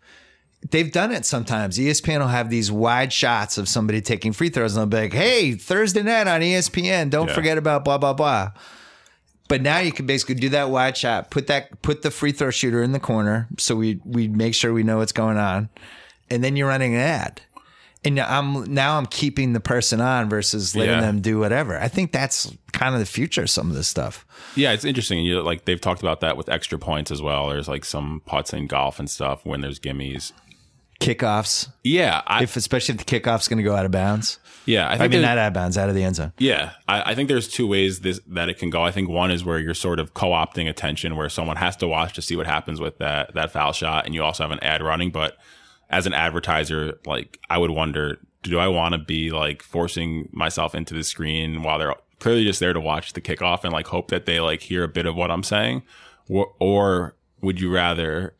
They've 0.71 0.91
done 0.91 1.13
it 1.13 1.27
sometimes. 1.27 1.79
ESPN 1.79 2.21
will 2.21 2.29
have 2.29 2.49
these 2.49 2.73
wide 2.73 3.13
shots 3.13 3.59
of 3.59 3.69
somebody 3.69 4.01
taking 4.01 4.33
free 4.33 4.49
throws, 4.49 4.75
and 4.75 4.81
they'll 4.81 4.99
be 4.99 5.05
like, 5.05 5.13
"Hey, 5.13 5.53
Thursday 5.53 6.03
night 6.03 6.27
on 6.27 6.41
ESPN, 6.41 7.11
don't 7.11 7.29
Yeah. 7.29 7.35
forget 7.35 7.59
about 7.59 7.85
blah 7.85 7.99
blah 7.99 8.15
blah." 8.15 8.53
But 9.47 9.61
now 9.61 9.79
you 9.79 9.93
can 9.93 10.07
basically 10.07 10.37
do 10.37 10.49
that 10.51 10.71
wide 10.71 10.97
shot, 10.97 11.31
put 11.31 11.49
that 11.49 11.83
put 11.83 12.01
the 12.01 12.11
free 12.11 12.33
throw 12.33 12.51
shooter 12.51 12.83
in 12.83 12.93
the 12.93 12.99
corner, 13.01 13.47
so 13.59 13.77
we 13.77 14.01
we 14.07 14.27
make 14.27 14.55
sure 14.55 14.73
we 14.73 14.83
know 14.83 14.99
what's 14.99 15.13
going 15.13 15.37
on, 15.37 15.69
and 16.31 16.43
then 16.43 16.57
you're 16.57 16.69
running 16.69 16.95
an 16.95 17.01
ad. 17.01 17.43
And 18.05 18.19
I'm 18.21 18.65
now 18.73 18.99
I'm 18.99 19.07
keeping 19.07 19.53
the 19.53 19.61
person 19.61 20.01
on 20.01 20.29
versus 20.29 20.75
letting 20.77 20.95
Yeah. 20.95 21.01
them 21.01 21.21
do 21.21 21.39
whatever. 21.39 21.79
I 21.79 21.89
think 21.89 22.13
that's 22.13 22.53
kind 22.73 22.95
of 22.95 23.01
the 23.01 23.07
future 23.07 23.43
of 23.43 23.51
some 23.51 23.71
of 23.71 23.77
this 23.77 23.89
stuff. 23.89 24.27
Yeah, 24.57 24.73
it's 24.73 24.85
interesting. 24.85 25.21
You 25.25 25.37
know, 25.37 25.43
like 25.43 25.65
they've 25.65 25.81
talked 25.81 26.03
about 26.03 26.21
that 26.21 26.37
with 26.37 26.49
extra 26.49 26.79
points 26.79 27.11
as 27.11 27.23
well. 27.23 27.49
There's 27.49 27.69
like 27.69 27.85
some 27.85 28.23
putts 28.27 28.53
in 28.53 28.67
golf 28.67 28.99
and 28.99 29.09
stuff 29.11 29.45
when 29.45 29.61
there's 29.61 29.79
gimmies. 29.81 30.33
Kickoffs, 31.01 31.69
Yeah, 31.83 32.23
I, 32.27 32.45
if 32.45 32.57
especially 32.57 32.95
if 32.95 33.05
the 33.05 33.21
kickoff's 33.21 33.49
going 33.49 33.57
to 33.59 33.65
go 33.65 33.75
out 33.75 33.85
of 33.85 33.91
bounds. 33.91 34.39
yeah, 34.65 34.87
I 34.87 34.93
think 34.93 35.03
I 35.03 35.09
mean, 35.09 35.23
not 35.23 35.37
out 35.39 35.49
of 35.49 35.53
bounds, 35.53 35.77
out 35.77 35.89
of 35.89 35.95
the 35.95 36.05
end 36.05 36.17
zone. 36.17 36.33
Yeah, 36.39 36.71
I, 36.89 37.11
I 37.11 37.15
think 37.15 37.29
there's 37.29 37.49
two 37.49 37.67
ways 37.67 38.01
this 38.01 38.21
that 38.29 38.49
it 38.49 38.59
can 38.59 38.71
go. 38.71 38.83
I 38.83 38.91
think 38.93 39.09
one 39.11 39.31
is 39.31 39.45
where 39.45 39.59
you're 39.59 39.75
sort 39.75 39.99
of 39.99 40.15
co-opting 40.15 40.69
attention, 40.69 41.17
where 41.17 41.29
someone 41.29 41.57
has 41.57 41.77
to 41.79 41.89
watch 41.89 42.15
to 42.15 42.23
see 42.23 42.37
what 42.37 42.47
happens 42.47 42.81
with 42.81 42.99
that 42.99 43.35
that 43.35 43.51
foul 43.53 43.73
shot, 43.73 44.07
and 44.07 44.15
you 44.15 44.23
also 44.23 44.45
have 44.45 44.53
an 44.53 44.61
ad 44.63 44.83
running. 44.83 45.11
But 45.11 45.37
as 45.91 46.07
an 46.07 46.15
advertiser, 46.15 46.99
like 47.07 47.39
I 47.51 47.59
would 47.59 47.71
wonder, 47.71 48.19
do 48.43 48.59
I 48.59 48.69
want 48.69 48.93
to 48.93 48.99
be 48.99 49.31
like 49.31 49.63
forcing 49.63 50.29
myself 50.33 50.75
into 50.75 50.95
the 50.95 51.05
screen 51.05 51.63
while 51.63 51.79
they're 51.79 51.95
clearly 52.19 52.45
just 52.45 52.61
there 52.61 52.73
to 52.73 52.81
watch 52.81 53.13
the 53.13 53.21
kickoff 53.21 53.65
and 53.65 53.73
like 53.73 53.87
hope 53.87 54.09
that 54.09 54.27
they 54.27 54.41
like 54.41 54.63
hear 54.63 54.85
a 54.85 54.89
bit 54.89 55.07
of 55.07 55.15
what 55.15 55.31
I'm 55.31 55.43
saying, 55.43 55.83
or, 56.29 56.53
or 56.59 57.17
would 57.41 57.61
you 57.61 57.73
rather 57.73 58.35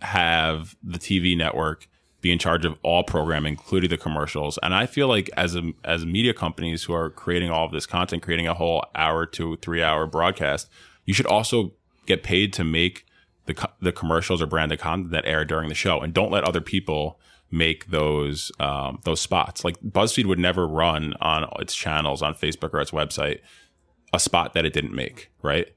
have 0.00 0.76
the 0.82 0.98
TV 0.98 1.36
network 1.36 1.88
be 2.22 2.30
in 2.30 2.38
charge 2.38 2.64
of 2.64 2.78
all 2.82 3.02
programming, 3.02 3.52
including 3.54 3.90
the 3.90 3.98
commercials. 3.98 4.58
And 4.62 4.72
I 4.72 4.86
feel 4.86 5.08
like 5.08 5.28
as 5.36 5.56
a, 5.56 5.72
as 5.84 6.06
media 6.06 6.32
companies 6.32 6.84
who 6.84 6.94
are 6.94 7.10
creating 7.10 7.50
all 7.50 7.66
of 7.66 7.72
this 7.72 7.84
content, 7.84 8.22
creating 8.22 8.46
a 8.46 8.54
whole 8.54 8.84
hour 8.94 9.26
to 9.26 9.56
three 9.56 9.82
hour 9.82 10.06
broadcast, 10.06 10.70
you 11.04 11.12
should 11.12 11.26
also 11.26 11.72
get 12.06 12.22
paid 12.22 12.52
to 12.54 12.64
make 12.64 13.04
the 13.46 13.54
co- 13.54 13.72
the 13.80 13.92
commercials 13.92 14.40
or 14.40 14.46
branded 14.46 14.78
content 14.78 15.10
that 15.12 15.24
air 15.26 15.44
during 15.44 15.68
the 15.68 15.74
show, 15.74 16.00
and 16.00 16.12
don't 16.12 16.30
let 16.30 16.44
other 16.44 16.60
people 16.60 17.20
make 17.50 17.90
those 17.90 18.50
um, 18.60 19.00
those 19.04 19.20
spots. 19.20 19.64
Like 19.64 19.80
BuzzFeed 19.80 20.26
would 20.26 20.38
never 20.38 20.66
run 20.66 21.14
on 21.20 21.48
its 21.58 21.74
channels 21.74 22.22
on 22.22 22.34
Facebook 22.34 22.72
or 22.72 22.80
its 22.80 22.90
website 22.90 23.40
a 24.12 24.18
spot 24.18 24.54
that 24.54 24.64
it 24.64 24.72
didn't 24.72 24.94
make, 24.94 25.30
right? 25.42 25.68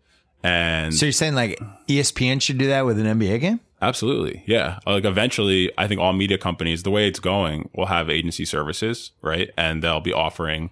And 0.44 0.94
So 0.94 1.06
you're 1.06 1.14
saying 1.14 1.36
like 1.36 1.60
ESPN 1.88 2.42
should 2.42 2.58
do 2.58 2.68
that 2.68 2.86
with 2.86 3.00
an 3.00 3.20
NBA 3.20 3.40
game? 3.40 3.60
Absolutely. 3.82 4.44
Yeah. 4.46 4.80
Like 4.86 5.06
eventually, 5.06 5.72
I 5.78 5.88
think 5.88 6.00
all 6.00 6.14
media 6.14 6.38
companies, 6.38 6.84
the 6.84 6.92
way 6.92 7.08
it's 7.08 7.20
going, 7.20 7.70
will 7.74 7.88
have 7.88 8.10
agency 8.10 8.46
services, 8.46 9.12
right? 9.22 9.50
And 9.58 9.84
they'll 9.84 10.02
be 10.02 10.14
offering, 10.14 10.70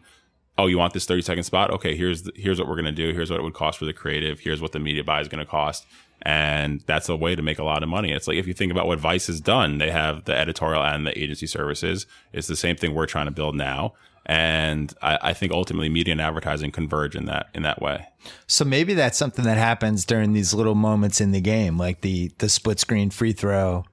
oh, 0.57 0.67
you 0.67 0.77
want 0.77 0.93
this 0.93 1.05
30 1.05 1.21
second 1.21 1.43
spot? 1.43 1.71
Okay, 1.71 1.95
here's 1.95 2.23
the, 2.23 2.31
here's 2.35 2.59
what 2.59 2.67
we're 2.67 2.75
going 2.75 2.85
to 2.85 2.91
do. 2.91 3.13
Here's 3.13 3.29
what 3.29 3.39
it 3.39 3.43
would 3.43 3.53
cost 3.53 3.79
for 3.79 3.85
the 3.85 3.93
creative. 3.93 4.39
Here's 4.39 4.61
what 4.61 4.71
the 4.71 4.79
media 4.79 5.03
buy 5.03 5.21
is 5.21 5.27
going 5.27 5.43
to 5.43 5.49
cost. 5.49 5.85
And 6.25 6.81
that's 6.85 7.09
a 7.09 7.17
way 7.17 7.35
to 7.35 7.41
make 7.41 7.59
a 7.59 7.63
lot 7.63 7.83
of 7.83 7.89
money. 7.89 8.13
It's 8.13 8.27
like 8.27 8.37
if 8.37 8.47
you 8.47 8.53
think 8.53 8.71
about 8.71 8.87
what 8.87 8.97
Vice 8.97 9.27
has 9.27 9.41
done, 9.41 9.77
they 9.77 9.91
have 9.91 10.23
the 10.23 10.33
editorial 10.33 10.81
and 10.81 11.05
the 11.05 11.17
agency 11.21 11.47
services. 11.47 12.05
It's 12.31 12.47
the 12.47 12.55
same 12.55 12.77
thing 12.77 12.93
we're 12.93 13.07
trying 13.07 13.25
to 13.25 13.31
build 13.31 13.55
now. 13.55 13.93
And 14.25 14.93
I, 15.01 15.19
I 15.21 15.33
think 15.33 15.51
ultimately 15.51 15.89
media 15.89 16.13
and 16.13 16.21
advertising 16.21 16.71
converge 16.71 17.13
in 17.13 17.25
that 17.25 17.47
in 17.53 17.63
that 17.63 17.81
way. 17.81 18.07
So 18.47 18.63
maybe 18.63 18.93
that's 18.93 19.17
something 19.17 19.43
that 19.43 19.57
happens 19.57 20.05
during 20.05 20.31
these 20.31 20.53
little 20.53 20.75
moments 20.75 21.19
in 21.19 21.31
the 21.31 21.41
game, 21.41 21.77
like 21.77 21.99
the 21.99 22.31
the 22.37 22.47
split 22.47 22.79
screen 22.79 23.09
free 23.09 23.33
throw, 23.33 23.83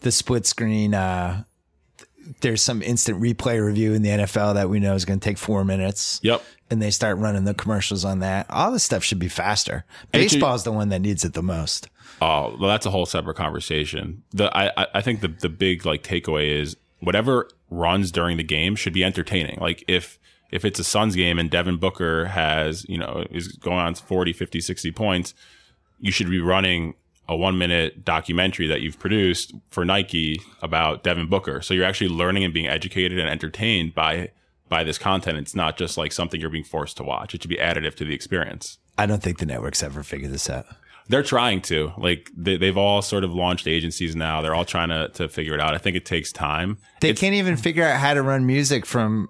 the 0.00 0.12
split 0.12 0.46
screen. 0.46 0.94
Uh, 0.94 1.44
there's 2.40 2.62
some 2.62 2.82
instant 2.82 3.20
replay 3.20 3.64
review 3.64 3.92
in 3.94 4.02
the 4.02 4.10
NFL 4.10 4.54
that 4.54 4.68
we 4.68 4.80
know 4.80 4.94
is 4.94 5.04
going 5.04 5.20
to 5.20 5.24
take 5.24 5.38
four 5.38 5.64
minutes. 5.64 6.20
Yep. 6.22 6.42
And 6.70 6.82
they 6.82 6.90
start 6.90 7.18
running 7.18 7.44
the 7.44 7.54
commercials 7.54 8.04
on 8.04 8.18
that. 8.20 8.46
All 8.50 8.72
this 8.72 8.82
stuff 8.82 9.04
should 9.04 9.18
be 9.20 9.28
faster. 9.28 9.84
And 10.12 10.22
it 10.22 10.30
should- 10.30 10.36
Baseball 10.36 10.54
is 10.54 10.64
the 10.64 10.72
one 10.72 10.88
that 10.88 11.00
needs 11.00 11.24
it 11.24 11.32
the 11.34 11.42
most. 11.42 11.88
Oh, 12.20 12.56
well, 12.58 12.68
that's 12.68 12.86
a 12.86 12.90
whole 12.90 13.06
separate 13.06 13.36
conversation. 13.36 14.22
The 14.32 14.54
I 14.56 14.72
I- 14.82 14.86
I 14.94 15.00
think 15.00 15.20
the 15.20 15.28
the 15.28 15.48
big 15.48 15.84
like 15.86 16.02
takeaway 16.02 16.60
is 16.60 16.76
whatever 17.00 17.48
runs 17.70 18.10
during 18.10 18.36
the 18.36 18.42
game 18.42 18.74
should 18.74 18.92
be 18.94 19.04
entertaining. 19.04 19.58
Like 19.60 19.84
if 19.86 20.18
if 20.50 20.64
it's 20.64 20.78
a 20.78 20.84
Suns 20.84 21.14
game 21.16 21.38
and 21.38 21.50
Devin 21.50 21.76
Booker 21.76 22.26
has, 22.26 22.86
you 22.88 22.96
know, 22.98 23.24
is 23.30 23.48
going 23.48 23.78
on 23.78 23.94
40, 23.96 24.32
50, 24.32 24.60
60 24.60 24.92
points, 24.92 25.34
you 26.00 26.10
should 26.12 26.30
be 26.30 26.40
running 26.40 26.94
a 27.28 27.36
1 27.36 27.58
minute 27.58 28.04
documentary 28.04 28.66
that 28.68 28.80
you've 28.80 28.98
produced 28.98 29.52
for 29.70 29.84
Nike 29.84 30.40
about 30.62 31.02
Devin 31.02 31.28
Booker. 31.28 31.60
So 31.60 31.74
you're 31.74 31.84
actually 31.84 32.10
learning 32.10 32.44
and 32.44 32.54
being 32.54 32.66
educated 32.68 33.18
and 33.18 33.28
entertained 33.28 33.94
by 33.94 34.30
by 34.68 34.82
this 34.84 34.98
content. 34.98 35.38
It's 35.38 35.54
not 35.54 35.76
just 35.76 35.96
like 35.96 36.10
something 36.12 36.40
you're 36.40 36.50
being 36.50 36.64
forced 36.64 36.96
to 36.96 37.04
watch. 37.04 37.34
It 37.34 37.42
should 37.42 37.48
be 37.48 37.56
additive 37.56 37.94
to 37.96 38.04
the 38.04 38.14
experience. 38.14 38.78
I 38.98 39.06
don't 39.06 39.22
think 39.22 39.38
the 39.38 39.46
networks 39.46 39.82
ever 39.82 40.02
figured 40.02 40.32
this 40.32 40.50
out. 40.50 40.66
They're 41.08 41.22
trying 41.22 41.60
to. 41.62 41.92
Like 41.96 42.30
they, 42.36 42.56
they've 42.56 42.76
all 42.76 43.00
sort 43.02 43.22
of 43.22 43.32
launched 43.32 43.68
agencies 43.68 44.16
now. 44.16 44.42
They're 44.42 44.56
all 44.56 44.64
trying 44.64 44.88
to, 44.88 45.08
to 45.14 45.28
figure 45.28 45.54
it 45.54 45.60
out. 45.60 45.72
I 45.74 45.78
think 45.78 45.96
it 45.96 46.04
takes 46.04 46.32
time. 46.32 46.78
They 47.00 47.10
It's- 47.10 47.20
can't 47.20 47.34
even 47.34 47.56
figure 47.56 47.84
out 47.84 48.00
how 48.00 48.14
to 48.14 48.22
run 48.22 48.44
music 48.44 48.84
from 48.86 49.28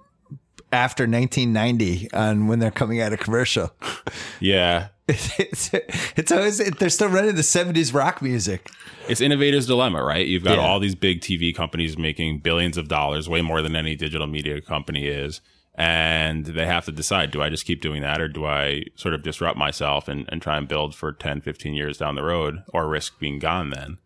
after 0.71 1.03
1990 1.03 2.11
on 2.13 2.47
when 2.47 2.57
they're 2.59 2.71
coming 2.71 2.99
out 3.01 3.13
of 3.13 3.19
commercial. 3.19 3.71
Yeah. 4.39 4.87
it's, 5.39 5.69
it's 6.17 6.31
always 6.31 6.57
they're 6.57 6.89
still 6.89 7.07
running 7.09 7.35
the 7.35 7.41
70s 7.41 7.93
rock 7.93 8.21
music. 8.21 8.69
It's 9.07 9.21
innovator's 9.21 9.65
dilemma, 9.65 10.03
right? 10.03 10.25
You've 10.27 10.43
got 10.43 10.57
Yeah. 10.57 10.63
all 10.65 10.79
these 10.79 10.95
big 10.95 11.21
TV 11.21 11.55
companies 11.55 11.97
making 11.97 12.39
billions 12.39 12.75
of 12.77 12.87
dollars, 12.89 13.29
way 13.29 13.41
more 13.41 13.61
than 13.61 13.75
any 13.75 13.95
digital 13.95 14.27
media 14.27 14.59
company 14.59 15.07
is. 15.07 15.39
And 15.75 16.45
they 16.45 16.65
have 16.65 16.85
to 16.85 16.91
decide, 16.91 17.31
do 17.31 17.41
I 17.41 17.49
just 17.49 17.65
keep 17.65 17.81
doing 17.81 18.01
that 18.01 18.19
or 18.19 18.27
do 18.27 18.45
I 18.45 18.83
sort 18.95 19.13
of 19.13 19.21
disrupt 19.23 19.57
myself 19.57 20.07
and, 20.07 20.25
and 20.29 20.41
try 20.41 20.57
and 20.57 20.67
build 20.67 20.95
for 20.95 21.13
10, 21.13 21.41
15 21.41 21.73
years 21.75 21.97
down 21.99 22.15
the 22.15 22.23
road 22.23 22.63
or 22.73 22.87
risk 22.87 23.19
being 23.19 23.37
gone 23.39 23.69
then? 23.69 23.99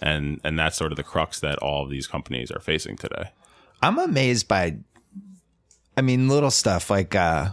And, 0.00 0.40
and 0.42 0.58
that's 0.58 0.76
sort 0.76 0.90
of 0.90 0.96
the 0.96 1.02
crux 1.02 1.38
that 1.40 1.58
all 1.58 1.84
of 1.84 1.90
these 1.90 2.06
companies 2.06 2.50
are 2.50 2.60
facing 2.60 2.96
today. 2.96 3.30
I'm 3.82 3.98
amazed 3.98 4.48
by 4.48 4.78
I 5.96 6.00
mean 6.00 6.28
little 6.28 6.50
stuff 6.50 6.90
like 6.90 7.14
uh 7.14 7.50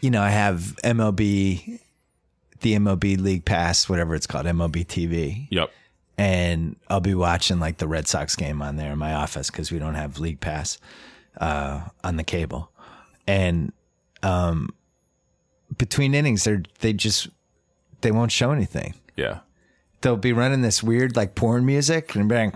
you 0.00 0.10
know, 0.10 0.20
I 0.22 0.30
have 0.30 0.74
MLB 0.84 1.80
the 2.64 2.74
MLB 2.74 3.20
League 3.20 3.44
Pass, 3.44 3.88
whatever 3.90 4.14
it's 4.14 4.26
called, 4.26 4.46
MLB 4.46 4.86
TV. 4.86 5.46
Yep. 5.50 5.70
and 6.16 6.76
I'll 6.88 7.00
be 7.00 7.14
watching 7.14 7.60
like 7.60 7.76
the 7.76 7.86
Red 7.86 8.08
Sox 8.08 8.34
game 8.36 8.62
on 8.62 8.76
there 8.76 8.92
in 8.92 8.98
my 8.98 9.12
office 9.14 9.50
because 9.50 9.70
we 9.70 9.78
don't 9.78 9.94
have 9.96 10.18
League 10.18 10.40
Pass 10.40 10.78
uh, 11.38 11.82
on 12.02 12.16
the 12.16 12.24
cable. 12.24 12.70
And 13.26 13.72
um, 14.22 14.70
between 15.76 16.14
innings, 16.14 16.44
they're 16.44 16.62
they 16.80 16.92
just 16.94 17.28
they 18.00 18.10
won't 18.10 18.32
show 18.32 18.50
anything. 18.50 18.94
Yeah. 19.16 19.40
They'll 20.00 20.16
be 20.16 20.32
running 20.32 20.62
this 20.62 20.82
weird 20.82 21.16
like 21.16 21.34
porn 21.34 21.64
music 21.66 22.14
and 22.14 22.28
being 22.28 22.50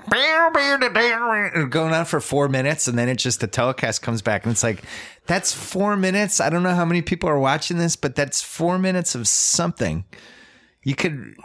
going 1.70 1.92
on 1.94 2.04
for 2.04 2.20
four 2.20 2.48
minutes, 2.48 2.88
and 2.88 2.98
then 2.98 3.08
it 3.08 3.16
just 3.16 3.40
the 3.40 3.46
telecast 3.46 4.02
comes 4.02 4.22
back, 4.22 4.44
and 4.44 4.52
it's 4.52 4.62
like 4.62 4.82
that's 5.28 5.52
four 5.52 5.96
minutes. 5.96 6.40
I 6.40 6.50
don't 6.50 6.64
know 6.64 6.74
how 6.74 6.84
many 6.84 7.02
people 7.02 7.28
are 7.28 7.38
watching 7.38 7.78
this, 7.78 7.94
but 7.94 8.16
that's 8.16 8.42
four 8.42 8.78
minutes 8.78 9.14
of 9.14 9.28
something. 9.28 10.04
You 10.82 10.94
could 10.96 11.36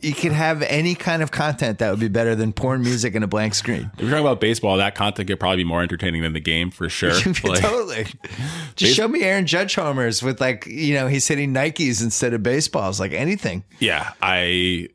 you 0.00 0.12
could 0.14 0.32
have 0.32 0.62
any 0.62 0.96
kind 0.96 1.22
of 1.22 1.30
content 1.30 1.78
that 1.78 1.90
would 1.90 2.00
be 2.00 2.08
better 2.08 2.34
than 2.34 2.52
porn 2.52 2.82
music 2.82 3.14
and 3.14 3.22
a 3.22 3.28
blank 3.28 3.54
screen. 3.54 3.88
If 3.94 4.00
you're 4.00 4.10
talking 4.10 4.24
about 4.26 4.40
baseball, 4.40 4.76
that 4.78 4.96
content 4.96 5.28
could 5.28 5.38
probably 5.38 5.58
be 5.58 5.64
more 5.64 5.80
entertaining 5.82 6.22
than 6.22 6.32
the 6.32 6.40
game 6.40 6.72
for 6.72 6.88
sure. 6.90 7.12
Like- 7.44 7.60
totally. 7.60 8.06
Just 8.76 8.96
show 8.96 9.06
me 9.06 9.22
Aaron 9.22 9.46
Judge 9.46 9.76
homers 9.76 10.22
with 10.22 10.40
like 10.40 10.66
you 10.66 10.94
know 10.94 11.06
he's 11.06 11.26
hitting 11.28 11.54
Nikes 11.54 12.02
instead 12.02 12.34
of 12.34 12.42
baseballs, 12.42 12.98
like 12.98 13.12
anything. 13.12 13.62
yeah, 13.78 14.12
I 14.20 14.88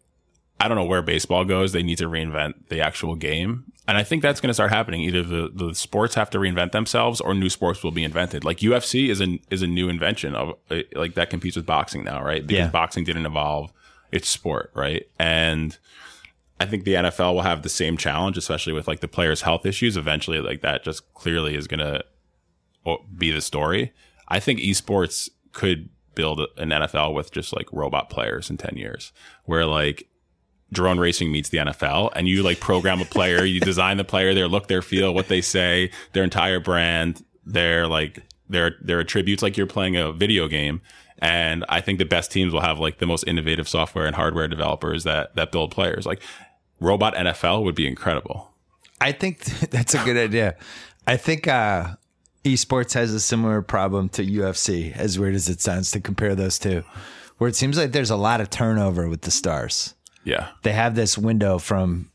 I 0.59 0.67
don't 0.67 0.75
know 0.75 0.85
where 0.85 1.01
baseball 1.01 1.45
goes. 1.45 1.71
They 1.71 1.83
need 1.83 1.99
to 1.99 2.09
reinvent 2.09 2.67
the 2.69 2.81
actual 2.81 3.15
game. 3.15 3.71
And 3.87 3.97
I 3.97 4.03
think 4.03 4.21
that's 4.21 4.41
going 4.41 4.49
to 4.49 4.53
start 4.53 4.69
happening. 4.71 5.01
Either 5.01 5.23
the, 5.23 5.49
the 5.53 5.73
sports 5.73 6.15
have 6.15 6.29
to 6.31 6.37
reinvent 6.39 6.73
themselves 6.73 7.21
or 7.21 7.33
new 7.33 7.49
sports 7.49 7.83
will 7.83 7.91
be 7.91 8.03
invented. 8.03 8.43
Like 8.43 8.57
UFC 8.57 9.07
is 9.09 9.21
a, 9.21 9.39
is 9.49 9.61
a 9.61 9.67
new 9.67 9.87
invention 9.87 10.35
of 10.35 10.55
uh, 10.69 10.79
like 10.93 11.13
that 11.15 11.29
competes 11.29 11.55
with 11.55 11.65
boxing 11.65 12.03
now, 12.03 12.21
right? 12.21 12.45
Because 12.45 12.65
Yeah. 12.65 12.69
boxing 12.69 13.05
didn't 13.05 13.25
evolve 13.25 13.71
its 14.11 14.27
sport, 14.27 14.71
right? 14.75 15.07
And 15.17 15.77
I 16.59 16.65
think 16.65 16.83
the 16.83 16.95
NFL 16.95 17.33
will 17.35 17.43
have 17.43 17.61
the 17.63 17.69
same 17.69 17.95
challenge, 17.97 18.37
especially 18.37 18.73
with 18.73 18.87
like 18.89 18.99
the 18.99 19.07
players' 19.07 19.41
health 19.43 19.65
issues. 19.65 19.95
Eventually, 19.95 20.41
like 20.41 20.61
that 20.61 20.83
just 20.83 21.13
clearly 21.13 21.55
is 21.55 21.67
going 21.67 21.79
to 21.79 22.03
be 23.17 23.31
the 23.31 23.41
story. 23.41 23.93
I 24.27 24.39
think 24.39 24.59
esports 24.59 25.29
could 25.53 25.89
build 26.15 26.41
an 26.57 26.69
NFL 26.69 27.13
with 27.13 27.31
just 27.31 27.55
like 27.55 27.67
robot 27.71 28.09
players 28.09 28.49
in 28.49 28.57
10 28.57 28.75
years 28.75 29.11
where 29.45 29.65
like 29.65 30.07
drone 30.71 30.99
racing 30.99 31.31
meets 31.31 31.49
the 31.49 31.59
NFL 31.59 32.11
and 32.15 32.27
you 32.27 32.43
like 32.43 32.59
program 32.59 33.01
a 33.01 33.05
player, 33.05 33.43
you 33.45 33.59
design 33.59 33.97
the 33.97 34.03
player, 34.03 34.33
their 34.33 34.47
look, 34.47 34.67
their 34.67 34.81
feel, 34.81 35.13
what 35.13 35.27
they 35.27 35.41
say, 35.41 35.91
their 36.13 36.23
entire 36.23 36.59
brand, 36.59 37.23
their 37.45 37.87
like 37.87 38.23
their 38.49 38.75
their 38.81 38.99
attributes 38.99 39.41
like 39.41 39.57
you're 39.57 39.67
playing 39.67 39.95
a 39.95 40.11
video 40.11 40.47
game. 40.47 40.81
And 41.19 41.65
I 41.67 41.81
think 41.81 41.97
the 41.99 42.05
best 42.05 42.31
teams 42.31 42.53
will 42.53 42.61
have 42.61 42.79
like 42.79 42.99
the 42.99 43.07
most 43.07 43.23
innovative 43.25 43.67
software 43.67 44.05
and 44.05 44.15
hardware 44.15 44.47
developers 44.47 45.03
that 45.03 45.35
that 45.35 45.51
build 45.51 45.71
players. 45.71 46.05
Like 46.05 46.21
robot 46.79 47.15
NFL 47.15 47.63
would 47.63 47.75
be 47.75 47.87
incredible. 47.87 48.51
I 48.99 49.11
think 49.11 49.43
that's 49.71 49.93
a 49.93 50.03
good 50.03 50.17
idea. 50.17 50.55
I 51.05 51.17
think 51.17 51.47
uh, 51.47 51.95
esports 52.43 52.93
has 52.93 53.13
a 53.13 53.19
similar 53.19 53.61
problem 53.61 54.09
to 54.09 54.25
UFC, 54.25 54.95
as 54.95 55.17
weird 55.17 55.35
as 55.35 55.49
it 55.49 55.61
sounds 55.61 55.91
to 55.91 56.01
compare 56.01 56.35
those 56.35 56.59
two, 56.59 56.83
where 57.37 57.47
it 57.47 57.55
seems 57.55 57.77
like 57.77 57.93
there's 57.93 58.09
a 58.09 58.17
lot 58.17 58.41
of 58.41 58.49
turnover 58.49 59.07
with 59.07 59.21
the 59.21 59.31
stars. 59.31 59.93
Yeah. 60.27 60.49
They 60.63 60.73
have 60.73 60.93
this 60.95 61.17
window 61.17 61.57
from 61.57 62.11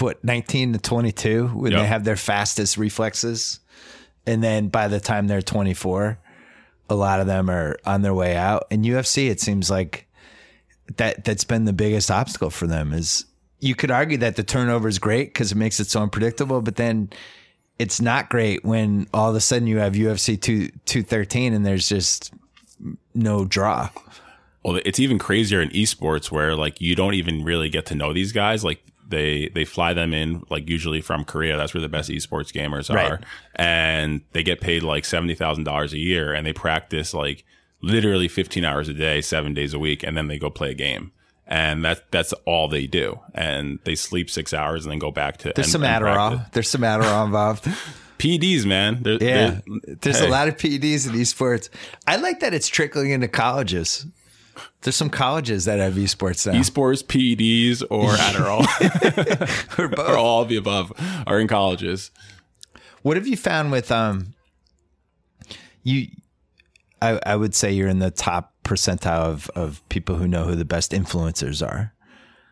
what 0.00 0.22
19 0.24 0.72
to 0.72 0.78
22 0.80 1.48
when 1.48 1.70
Yep. 1.72 1.80
they 1.80 1.86
have 1.86 2.04
their 2.04 2.16
fastest 2.16 2.76
reflexes, 2.76 3.60
and 4.26 4.42
then 4.42 4.68
by 4.68 4.88
the 4.88 4.98
time 5.00 5.28
they're 5.28 5.40
24, 5.42 6.18
a 6.90 6.94
lot 6.94 7.20
of 7.20 7.26
them 7.26 7.48
are 7.48 7.78
on 7.86 8.02
their 8.02 8.12
way 8.14 8.36
out. 8.36 8.66
In 8.70 8.82
UFC, 8.82 9.28
it 9.30 9.40
seems 9.40 9.70
like 9.70 10.06
that 10.96 11.24
that's 11.24 11.44
been 11.44 11.64
the 11.64 11.72
biggest 11.72 12.10
obstacle 12.10 12.50
for 12.50 12.66
them. 12.66 12.92
Is 12.92 13.24
you 13.60 13.74
could 13.74 13.90
argue 13.92 14.18
that 14.18 14.34
the 14.36 14.42
turnover 14.42 14.88
is 14.88 14.98
great 14.98 15.32
because 15.32 15.52
it 15.52 15.56
makes 15.56 15.78
it 15.78 15.86
so 15.86 16.02
unpredictable, 16.02 16.60
but 16.60 16.76
then 16.76 17.08
it's 17.78 18.00
not 18.00 18.28
great 18.30 18.64
when 18.64 19.06
all 19.14 19.30
of 19.30 19.36
a 19.36 19.40
sudden 19.40 19.68
you 19.68 19.78
have 19.78 19.94
UFC 19.94 20.40
two 20.40 20.70
two 20.86 21.02
thirteen 21.02 21.52
and 21.54 21.64
there's 21.64 21.88
just 21.88 22.32
no 23.14 23.44
draw. 23.44 23.88
Well, 24.64 24.80
it's 24.84 24.98
even 24.98 25.18
crazier 25.18 25.60
in 25.60 25.68
esports 25.70 26.30
where 26.30 26.56
like 26.56 26.80
you 26.80 26.94
don't 26.94 27.14
even 27.14 27.44
really 27.44 27.68
get 27.68 27.86
to 27.86 27.94
know 27.94 28.12
these 28.12 28.32
guys. 28.32 28.64
Like 28.64 28.82
they 29.06 29.50
they 29.54 29.64
fly 29.66 29.92
them 29.92 30.14
in 30.14 30.42
like 30.50 30.68
usually 30.68 31.00
from 31.02 31.24
Korea. 31.24 31.56
That's 31.56 31.74
where 31.74 31.82
the 31.82 31.88
best 31.88 32.08
esports 32.10 32.52
gamers 32.52 32.88
are, 32.90 32.94
Right. 33.16 33.24
and 33.56 34.22
they 34.32 34.42
get 34.42 34.60
paid 34.60 34.82
like 34.82 35.04
seventy 35.04 35.34
thousand 35.34 35.64
dollars 35.64 35.92
a 35.92 35.98
year, 35.98 36.32
and 36.32 36.46
they 36.46 36.52
practice 36.54 37.12
like 37.12 37.44
literally 37.82 38.28
fifteen 38.28 38.64
hours 38.64 38.88
a 38.88 38.94
day, 38.94 39.20
seven 39.20 39.52
days 39.52 39.74
a 39.74 39.78
week, 39.78 40.02
and 40.02 40.16
then 40.16 40.28
they 40.28 40.38
go 40.38 40.48
play 40.50 40.70
a 40.70 40.74
game. 40.74 41.12
And 41.46 41.84
that 41.84 42.10
that's 42.10 42.32
all 42.46 42.68
they 42.68 42.86
do, 42.86 43.20
and 43.34 43.78
they 43.84 43.94
sleep 43.96 44.30
six 44.30 44.54
hours 44.54 44.86
and 44.86 44.92
then 44.92 44.98
go 44.98 45.10
back 45.10 45.36
to. 45.38 45.52
There's 45.54 45.66
and- 45.66 45.72
some 45.72 45.82
Adderall. 45.82 46.50
There's 46.52 46.70
some 46.70 46.80
Adderall 46.80 47.26
involved. 47.26 47.68
PEDs, 48.18 48.64
man. 48.64 49.02
They're, 49.02 49.22
Yeah, 49.22 49.60
they're- 49.66 49.96
there's 50.00 50.20
hey. 50.20 50.26
a 50.26 50.30
lot 50.30 50.48
of 50.48 50.56
PEDs 50.56 51.06
in 51.06 51.14
esports. 51.14 51.68
I 52.06 52.16
like 52.16 52.40
that 52.40 52.54
it's 52.54 52.68
trickling 52.68 53.10
into 53.10 53.28
colleges. 53.28 54.06
There's 54.82 54.96
some 54.96 55.10
colleges 55.10 55.64
that 55.64 55.78
have 55.78 55.94
esports 55.94 56.46
now. 56.50 56.58
esports, 56.58 57.02
PEDs, 57.04 57.82
or 57.90 58.10
Adderall, 58.12 59.78
or 59.78 59.88
both. 59.88 60.08
or 60.10 60.16
all 60.16 60.42
of 60.42 60.48
the 60.48 60.56
above, 60.56 60.92
are 61.26 61.38
in 61.40 61.48
colleges. 61.48 62.10
What 63.02 63.16
have 63.16 63.26
you 63.26 63.36
found 63.36 63.72
with 63.72 63.90
um 63.92 64.34
you 65.82 66.06
I 67.02 67.20
I 67.26 67.36
would 67.36 67.54
say 67.54 67.72
you're 67.72 67.88
in 67.88 67.98
the 67.98 68.10
top 68.10 68.52
percentile 68.64 69.24
of 69.24 69.50
of 69.54 69.86
people 69.88 70.16
who 70.16 70.26
know 70.28 70.44
who 70.44 70.54
the 70.54 70.64
best 70.64 70.92
influencers 70.92 71.66
are. 71.66 71.92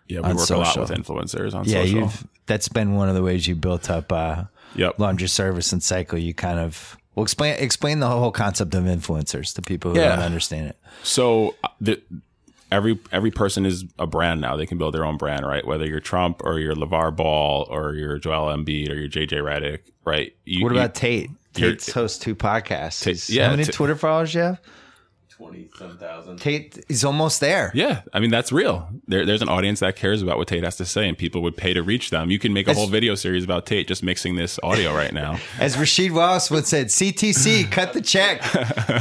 Yeah, 0.09 0.21
we 0.21 0.35
work 0.35 0.51
a 0.51 0.57
lot 0.59 0.77
with 0.79 0.91
influencers 0.91 1.55
on 1.55 1.65
Yeah, 1.65 1.83
social. 1.85 2.01
you've 2.01 2.27
that's 2.47 2.69
been 2.69 2.95
one 2.97 3.09
of 3.09 3.15
the 3.15 3.23
ways 3.23 3.47
you 3.47 3.55
built 3.55 3.91
up 3.91 4.13
uh 4.13 4.45
Yep. 4.75 4.99
laundry 4.99 5.29
service 5.29 5.71
and 5.73 5.83
cycle. 5.83 6.19
You 6.19 6.33
kind 6.35 6.59
of 6.59 6.97
well 7.15 7.23
explain 7.25 7.57
explain 7.59 8.01
the 8.01 8.09
whole 8.09 8.33
concept 8.33 8.75
of 8.75 8.85
influencers 8.85 9.55
to 9.55 9.63
people 9.63 9.93
who 9.93 10.01
Yeah. 10.01 10.17
don't 10.17 10.25
understand 10.25 10.69
it. 10.69 10.77
So 11.03 11.55
the, 11.83 12.01
every 12.71 12.99
every 13.11 13.31
person 13.31 13.67
is 13.67 13.85
a 13.99 14.07
brand 14.07 14.41
now. 14.41 14.57
They 14.57 14.67
can 14.67 14.79
build 14.79 14.95
their 14.95 15.05
own 15.05 15.17
brand, 15.17 15.47
right? 15.47 15.67
Whether 15.67 15.87
you're 15.87 16.01
Trump 16.01 16.41
or 16.45 16.59
you're 16.59 16.75
LaVar 16.75 17.15
Ball 17.17 17.67
or 17.71 17.95
you're 17.95 18.19
Joel 18.19 18.55
Embiid 18.57 18.91
or 18.91 18.95
you're 18.95 19.09
JJ 19.09 19.43
Redick, 19.43 19.81
right? 20.05 20.35
You, 20.45 20.63
What 20.65 20.73
about 20.73 20.95
Tate? 20.95 21.31
you're- 21.57 21.73
Tate's 21.73 21.93
hosts 21.93 22.19
two 22.19 22.35
podcasts. 22.35 23.03
Tate- 23.03 23.29
yeah, 23.29 23.47
How 23.47 23.51
many 23.51 23.65
Ta- 23.65 23.73
Twitter 23.73 23.97
followers 23.97 24.35
you 24.35 24.41
have? 24.43 24.61
Twenty 25.43 25.69
some 25.77 25.99
thousand. 25.99 26.39
Tate 26.39 26.85
is 26.89 27.05
almost 27.05 27.41
there. 27.41 27.73
yeah, 27.75 28.03
I 28.13 28.21
mean 28.21 28.31
that's 28.31 28.53
real. 28.53 28.89
There, 29.09 29.27
there's 29.27 29.43
an 29.43 29.49
audience 29.49 29.81
that 29.81 29.97
cares 29.97 30.23
about 30.23 30.39
what 30.39 30.47
Tate 30.47 30.63
has 30.63 30.77
to 30.77 30.85
say, 30.85 31.09
and 31.09 31.19
people 31.19 31.43
would 31.43 31.57
pay 31.57 31.73
to 31.75 31.83
reach 31.83 32.11
them. 32.11 32.31
You 32.31 32.39
can 32.39 32.53
make 32.53 32.69
a 32.69 32.71
As- 32.71 32.77
whole 32.77 32.87
video 32.87 33.17
series 33.17 33.43
about 33.43 33.67
Tate 33.67 33.89
just 33.89 34.03
mixing 34.05 34.37
this 34.37 34.61
audio 34.63 34.95
right 34.95 35.13
now. 35.13 35.39
As 35.59 35.77
Rasheed 35.77 36.13
Wallace 36.13 36.49
would 36.51 36.67
said, 36.67 36.87
CTC, 36.89 37.71
cut 37.73 37.93
the 37.93 38.01
check. 38.01 38.41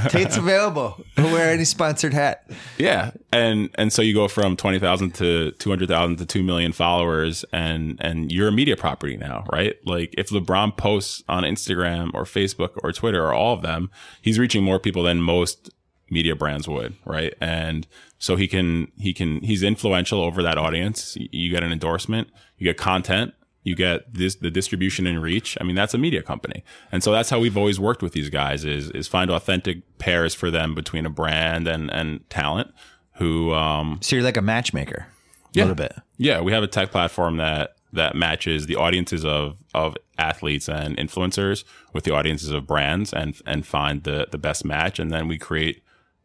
Tate's 0.10 0.38
available. 0.38 1.00
He'll 1.16 1.32
wear 1.32 1.52
any 1.52 1.64
sponsored 1.66 2.14
hat. 2.14 2.50
Yeah, 2.78 3.12
and 3.32 3.70
and 3.76 3.94
so 3.94 4.02
you 4.02 4.14
go 4.16 4.28
from 4.28 4.58
twenty 4.58 4.80
thousand 4.80 5.14
to 5.16 5.52
two 5.52 5.70
hundred 5.70 5.90
thousand 5.90 6.18
to 6.18 6.26
two 6.26 6.42
million 6.42 6.72
followers, 6.72 7.46
and 7.54 7.98
and 8.02 8.32
you're 8.32 8.48
a 8.48 8.52
media 8.52 8.76
property 8.76 9.16
now, 9.16 9.44
right? 9.54 9.76
Like 9.86 10.16
if 10.18 10.30
LeBron 10.30 10.76
posts 10.76 11.24
on 11.30 11.44
Instagram 11.44 12.10
or 12.16 12.24
Facebook 12.24 12.72
or 12.84 12.92
Twitter 12.92 13.24
or 13.24 13.34
all 13.34 13.54
of 13.54 13.62
them, 13.62 13.92
he's 14.24 14.40
reaching 14.40 14.64
more 14.64 14.80
people 14.80 15.04
than 15.04 15.22
most 15.22 15.70
media 16.12 16.36
brands 16.36 16.68
would, 16.68 16.94
right? 17.06 17.34
And 17.42 17.88
so 18.20 18.36
he 18.36 18.48
can 18.48 18.92
he 18.98 19.14
can 19.14 19.42
he's 19.42 19.64
influential 19.64 20.22
over 20.22 20.44
that 20.44 20.58
audience. 20.60 21.18
You 21.32 21.50
get 21.50 21.64
an 21.64 21.72
endorsement, 21.72 22.28
you 22.58 22.66
get 22.66 22.78
content. 22.78 23.34
You 23.64 23.76
get 23.76 24.12
this 24.14 24.36
the 24.36 24.50
distribution 24.50 25.06
and 25.06 25.22
reach. 25.22 25.56
I 25.62 25.64
mean, 25.64 25.76
that's 25.76 25.94
a 25.94 26.00
media 26.00 26.24
company, 26.24 26.64
and 26.92 27.04
so 27.04 27.12
that's 27.12 27.30
how 27.30 27.40
we've 27.40 27.56
always 27.58 27.80
worked 27.80 28.02
with 28.02 28.12
these 28.14 28.30
guys: 28.32 28.66
is 28.66 28.90
is 28.90 29.08
find 29.08 29.30
authentic 29.30 30.00
pairs 30.00 30.34
for 30.34 30.50
them 30.50 30.74
between 30.74 31.06
a 31.06 31.12
brand 31.12 31.68
and 31.68 31.92
and 31.92 32.28
talent, 32.32 32.74
who 33.18 33.54
um, 33.54 34.00
So 34.02 34.16
you're 34.16 34.26
like 34.26 34.38
a 34.38 34.42
matchmaker. 34.42 35.06
A 35.10 35.48
Yeah. 35.54 35.64
little 35.66 35.76
bit. 35.76 35.94
yeah, 36.18 36.42
we 36.42 36.52
have 36.54 36.64
a 36.64 36.68
tech 36.68 36.90
platform 36.92 37.38
that 37.38 37.76
that 37.94 38.16
matches 38.16 38.66
the 38.66 38.78
audiences 38.78 39.24
of 39.24 39.58
of 39.76 39.96
athletes 40.18 40.68
and 40.68 40.98
influencers 40.98 41.64
with 41.94 42.04
the 42.04 42.12
audiences 42.16 42.50
of 42.50 42.66
brands 42.66 43.14
and 43.14 43.40
and 43.46 43.68
find 43.68 44.06
the 44.06 44.28
the 44.32 44.40
best 44.40 44.66
match 44.66 44.98
and 44.98 45.12
then 45.12 45.28
we 45.28 45.38
create 45.38 45.84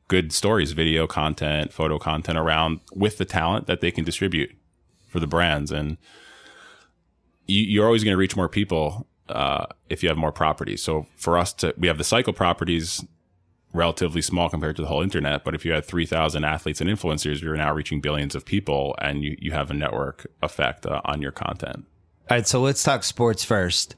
good 0.08 0.32
stories, 0.32 0.72
video 0.72 1.06
content, 1.06 1.72
photo 1.72 1.98
content 1.98 2.38
around 2.38 2.80
with 2.94 3.18
the 3.18 3.24
talent 3.24 3.66
that 3.66 3.80
they 3.80 3.90
can 3.90 4.04
distribute 4.04 4.50
for 5.08 5.20
the 5.20 5.26
brands 5.26 5.70
and 5.72 5.96
you, 7.46 7.62
you're 7.62 7.86
always 7.86 8.04
going 8.04 8.12
to 8.12 8.18
reach 8.18 8.36
more 8.36 8.48
people 8.48 9.06
uh, 9.28 9.66
if 9.88 10.02
you 10.02 10.08
have 10.08 10.18
more 10.18 10.32
properties. 10.32 10.82
So 10.82 11.06
for 11.16 11.36
us 11.38 11.52
to 11.54 11.74
we 11.78 11.88
have 11.88 11.98
the 11.98 12.04
cycle 12.04 12.32
properties 12.32 13.04
relatively 13.72 14.22
small 14.22 14.48
compared 14.48 14.76
to 14.76 14.82
the 14.82 14.88
whole 14.88 15.02
internet. 15.02 15.44
But 15.44 15.54
if 15.54 15.64
you 15.64 15.72
had 15.72 15.84
3,000 15.84 16.44
athletes 16.44 16.80
and 16.80 16.88
influencers, 16.88 17.42
you're 17.42 17.56
now 17.56 17.72
reaching 17.74 18.00
billions 18.00 18.34
of 18.34 18.44
people 18.44 18.94
and 19.00 19.22
you, 19.22 19.36
you 19.40 19.52
have 19.52 19.70
a 19.70 19.74
network 19.74 20.26
effect 20.42 20.86
uh, 20.86 21.00
on 21.04 21.20
your 21.20 21.32
content. 21.32 21.84
All 22.30 22.36
right, 22.36 22.46
so 22.46 22.60
let's 22.60 22.82
talk 22.82 23.04
sports 23.04 23.44
first. 23.44 23.94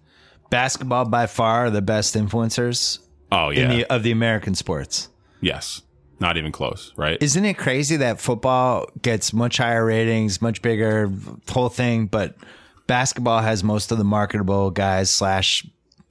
Basketball 0.50 1.04
by 1.04 1.26
far 1.26 1.70
the 1.70 1.82
best 1.82 2.14
influencers 2.14 2.98
Oh, 3.30 3.50
yeah. 3.50 3.62
in 3.62 3.68
the, 3.70 3.84
of 3.92 4.02
the 4.02 4.11
American 4.11 4.54
sports. 4.54 5.09
yes. 5.40 5.82
Not 6.21 6.37
even 6.37 6.53
close, 6.53 6.93
right? 6.97 7.16
Isn't 7.23 7.45
it 7.45 7.55
crazy 7.55 7.97
that 7.97 8.21
football 8.21 8.87
gets 9.03 9.33
much 9.33 9.59
higher 9.59 9.85
ratings, 9.85 10.43
much 10.43 10.62
bigger, 10.62 11.12
whole 11.49 11.69
thing, 11.69 12.07
but 12.07 12.37
basketball 12.87 13.41
has 13.41 13.62
most 13.62 13.93
of 13.93 13.99
the 13.99 14.05
marketable 14.05 14.71
guys 14.71 15.11
slash 15.11 15.64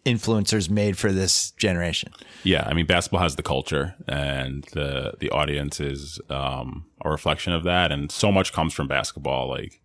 influencers 0.06 0.70
made 0.70 0.98
for 0.98 1.12
this 1.12 1.52
generation. 1.52 2.14
yeah. 2.44 2.64
I 2.66 2.74
mean, 2.74 2.86
basketball 2.86 3.20
has 3.20 3.36
the 3.36 3.44
culture 3.44 3.94
and 4.08 4.64
the, 4.72 5.14
the 5.20 5.30
audience 5.32 5.82
is 5.82 6.22
um, 6.30 6.86
a 7.04 7.10
reflection 7.10 7.52
of 7.52 7.66
that. 7.66 7.92
And 7.92 8.10
so 8.10 8.32
much 8.32 8.54
comes 8.54 8.74
from 8.74 8.88
basketball. 8.88 9.50
Like 9.50 9.82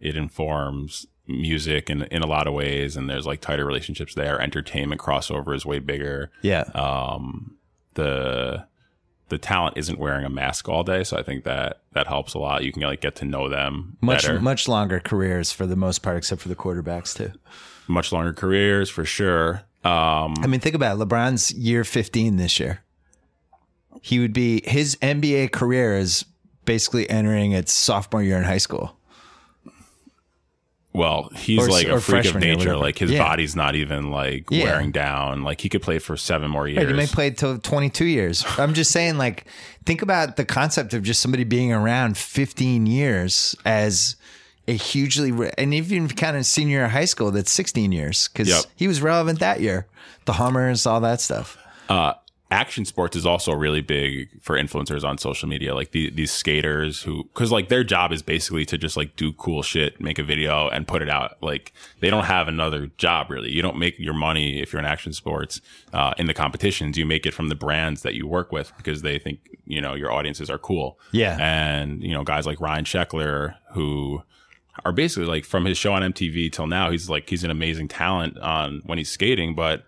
it 0.00 0.16
informs 0.16 1.06
music 1.28 1.88
in, 1.88 2.02
in 2.04 2.22
a 2.22 2.26
lot 2.26 2.48
of 2.48 2.54
ways. 2.54 2.96
And 2.96 3.08
there's 3.08 3.26
like 3.28 3.40
tighter 3.40 3.64
relationships 3.64 4.14
there. 4.16 4.40
Entertainment 4.40 5.00
crossover 5.00 5.54
is 5.54 5.64
way 5.64 5.78
bigger. 5.78 6.32
Yeah. 6.42 6.62
um, 6.74 7.56
the 7.94 8.66
the 9.30 9.38
talent 9.38 9.78
isn't 9.78 9.98
wearing 9.98 10.24
a 10.24 10.28
mask 10.28 10.68
all 10.68 10.84
day, 10.84 11.02
so 11.04 11.16
I 11.16 11.22
think 11.22 11.44
that 11.44 11.80
that 11.92 12.06
helps 12.06 12.34
a 12.34 12.38
lot. 12.38 12.62
You 12.64 12.72
can 12.72 12.82
like 12.82 13.00
get 13.00 13.16
to 13.16 13.24
know 13.24 13.48
them 13.48 13.96
much 14.00 14.22
better. 14.22 14.40
much 14.40 14.68
longer 14.68 15.00
careers 15.00 15.50
for 15.50 15.66
the 15.66 15.76
most 15.76 16.00
part, 16.00 16.18
except 16.18 16.42
for 16.42 16.48
the 16.48 16.56
quarterbacks 16.56 17.16
too. 17.16 17.32
much 17.88 18.12
longer 18.12 18.32
careers 18.32 18.90
for 18.90 19.04
sure. 19.04 19.62
Um, 19.82 20.34
I 20.42 20.46
mean, 20.46 20.60
think 20.60 20.74
about 20.74 21.00
it. 21.00 21.08
LeBron's 21.08 21.52
year 21.52 21.84
15 21.84 22.36
this 22.36 22.60
year. 22.60 22.82
He 24.02 24.18
would 24.18 24.32
be 24.32 24.62
his 24.64 24.96
NBA 24.96 25.52
career 25.52 25.96
is 25.96 26.24
basically 26.64 27.08
entering 27.08 27.52
its 27.52 27.72
sophomore 27.72 28.22
year 28.22 28.36
in 28.36 28.44
high 28.44 28.58
school. 28.58 28.96
Well, 30.92 31.30
he's 31.36 31.60
Or- 31.66 31.70
like 31.70 31.86
a 31.86 32.00
freak 32.00 32.24
of 32.26 32.36
nature. 32.36 32.76
Like 32.76 32.98
his 32.98 33.10
Yeah. 33.12 33.18
body's 33.22 33.54
not 33.54 33.74
even 33.76 34.10
like 34.10 34.46
Yeah. 34.50 34.64
wearing 34.64 34.90
down. 34.90 35.42
Like 35.44 35.60
he 35.60 35.68
could 35.68 35.82
play 35.82 35.98
for 35.98 36.16
seven 36.16 36.50
more 36.50 36.66
years. 36.66 36.78
Right, 36.78 36.88
he 36.88 36.94
may 36.94 37.06
play 37.06 37.30
till 37.30 37.58
22 37.58 38.04
years. 38.06 38.44
I'm 38.58 38.74
just 38.74 38.90
saying, 38.90 39.16
like, 39.18 39.44
think 39.86 40.02
about 40.02 40.36
the 40.36 40.44
concept 40.44 40.92
of 40.94 41.02
just 41.02 41.20
somebody 41.20 41.44
being 41.44 41.72
around 41.72 42.16
15 42.18 42.86
years 42.86 43.54
as 43.64 44.16
a 44.68 44.72
hugely, 44.72 45.32
re- 45.32 45.52
and 45.58 45.72
even 45.74 46.06
kind 46.08 46.36
of 46.36 46.44
senior 46.46 46.86
high 46.88 47.04
school, 47.04 47.30
that's 47.30 47.50
16 47.50 47.92
years 47.92 48.28
because 48.32 48.48
Yep. 48.48 48.64
he 48.76 48.86
was 48.88 49.00
relevant 49.00 49.38
that 49.40 49.60
year. 49.60 49.86
The 50.26 50.34
Hummers, 50.34 50.86
all 50.86 51.00
that 51.00 51.20
stuff. 51.20 51.56
uh, 51.88 52.12
action 52.50 52.84
sports 52.84 53.14
is 53.14 53.24
also 53.24 53.52
really 53.52 53.80
big 53.80 54.28
for 54.42 54.56
influencers 54.56 55.04
on 55.04 55.16
social 55.18 55.48
media 55.48 55.72
like 55.72 55.92
the, 55.92 56.10
these 56.10 56.32
skaters 56.32 57.02
who 57.02 57.22
because 57.24 57.52
like 57.52 57.68
their 57.68 57.84
job 57.84 58.10
is 58.10 58.22
basically 58.22 58.64
to 58.66 58.76
just 58.76 58.96
like 58.96 59.14
do 59.14 59.32
cool 59.34 59.62
shit 59.62 60.00
make 60.00 60.18
a 60.18 60.22
video 60.22 60.68
and 60.68 60.88
put 60.88 61.00
it 61.00 61.08
out. 61.08 61.40
Like 61.42 61.72
they 62.00 62.10
don't 62.10 62.24
have 62.24 62.48
another 62.48 62.88
job 62.98 63.30
really. 63.30 63.50
You 63.50 63.62
don't 63.62 63.78
make 63.78 63.98
your 63.98 64.14
money 64.14 64.60
if 64.60 64.72
you're 64.72 64.80
in 64.80 64.86
action 64.86 65.12
sports 65.12 65.60
uh, 65.92 66.12
in 66.18 66.26
the 66.26 66.34
competitions. 66.34 66.98
You 66.98 67.06
make 67.06 67.24
it 67.24 67.34
from 67.34 67.48
the 67.48 67.54
brands 67.54 68.02
that 68.02 68.14
you 68.14 68.26
work 68.26 68.50
with 68.50 68.72
because 68.76 69.02
they 69.02 69.18
think 69.18 69.38
you 69.66 69.80
know 69.80 69.94
your 69.94 70.10
audiences 70.10 70.50
are 70.50 70.58
cool. 70.58 70.98
Yeah. 71.12 71.36
and 71.40 72.02
you 72.02 72.12
know 72.12 72.24
guys 72.24 72.46
like 72.46 72.60
ryan 72.60 72.84
Sheckler 72.84 73.54
who 73.72 74.22
are 74.84 74.92
basically 74.92 75.26
like 75.26 75.44
from 75.44 75.64
his 75.64 75.76
show 75.78 75.92
on 75.92 76.02
mtv 76.02 76.52
till 76.52 76.66
now 76.66 76.90
he's 76.90 77.08
like 77.08 77.28
he's 77.28 77.44
an 77.44 77.50
amazing 77.50 77.88
talent 77.88 78.38
on 78.38 78.82
when 78.86 78.98
he's 78.98 79.10
skating 79.10 79.54
but 79.54 79.84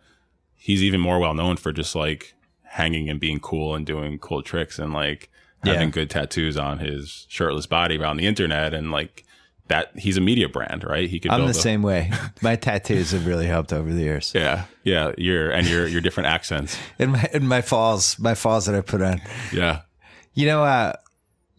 he's 0.56 0.82
even 0.82 1.00
more 1.00 1.18
well 1.18 1.34
known 1.34 1.56
for 1.56 1.72
just 1.72 1.94
like 1.94 2.34
hanging 2.72 3.08
and 3.10 3.20
being 3.20 3.38
cool 3.38 3.74
and 3.74 3.84
doing 3.86 4.18
cool 4.18 4.42
tricks 4.42 4.78
and 4.78 4.92
like 4.92 5.30
having 5.62 5.88
Yeah. 5.88 5.92
good 5.92 6.10
tattoos 6.10 6.56
on 6.56 6.78
his 6.78 7.26
shirtless 7.28 7.66
body 7.66 7.98
around 7.98 8.16
the 8.16 8.26
internet 8.26 8.72
and 8.74 8.90
like 8.90 9.24
that 9.68 9.90
he's 9.96 10.16
a 10.16 10.20
media 10.20 10.48
brand, 10.48 10.82
right? 10.84 11.08
He 11.08 11.20
could. 11.20 11.30
I'm 11.30 11.42
the 11.44 11.50
a- 11.50 11.54
same 11.54 11.82
way. 11.82 12.10
My 12.42 12.56
tattoos 12.56 13.12
have 13.12 13.26
really 13.26 13.46
helped 13.46 13.72
over 13.72 13.92
the 13.92 14.00
years. 14.02 14.32
Yeah, 14.34 14.64
yeah. 14.84 15.12
Your 15.16 15.50
and 15.50 15.66
your 15.68 15.86
your 15.86 16.00
different 16.00 16.28
accents. 16.28 16.76
And 16.98 17.12
my 17.12 17.28
and 17.32 17.48
my 17.48 17.60
falls, 17.62 18.18
my 18.18 18.34
falls 18.34 18.66
that 18.66 18.74
I 18.74 18.80
put 18.80 19.00
on. 19.02 19.20
Yeah. 19.52 19.82
You 20.34 20.46
know, 20.46 20.64
uh, 20.64 20.94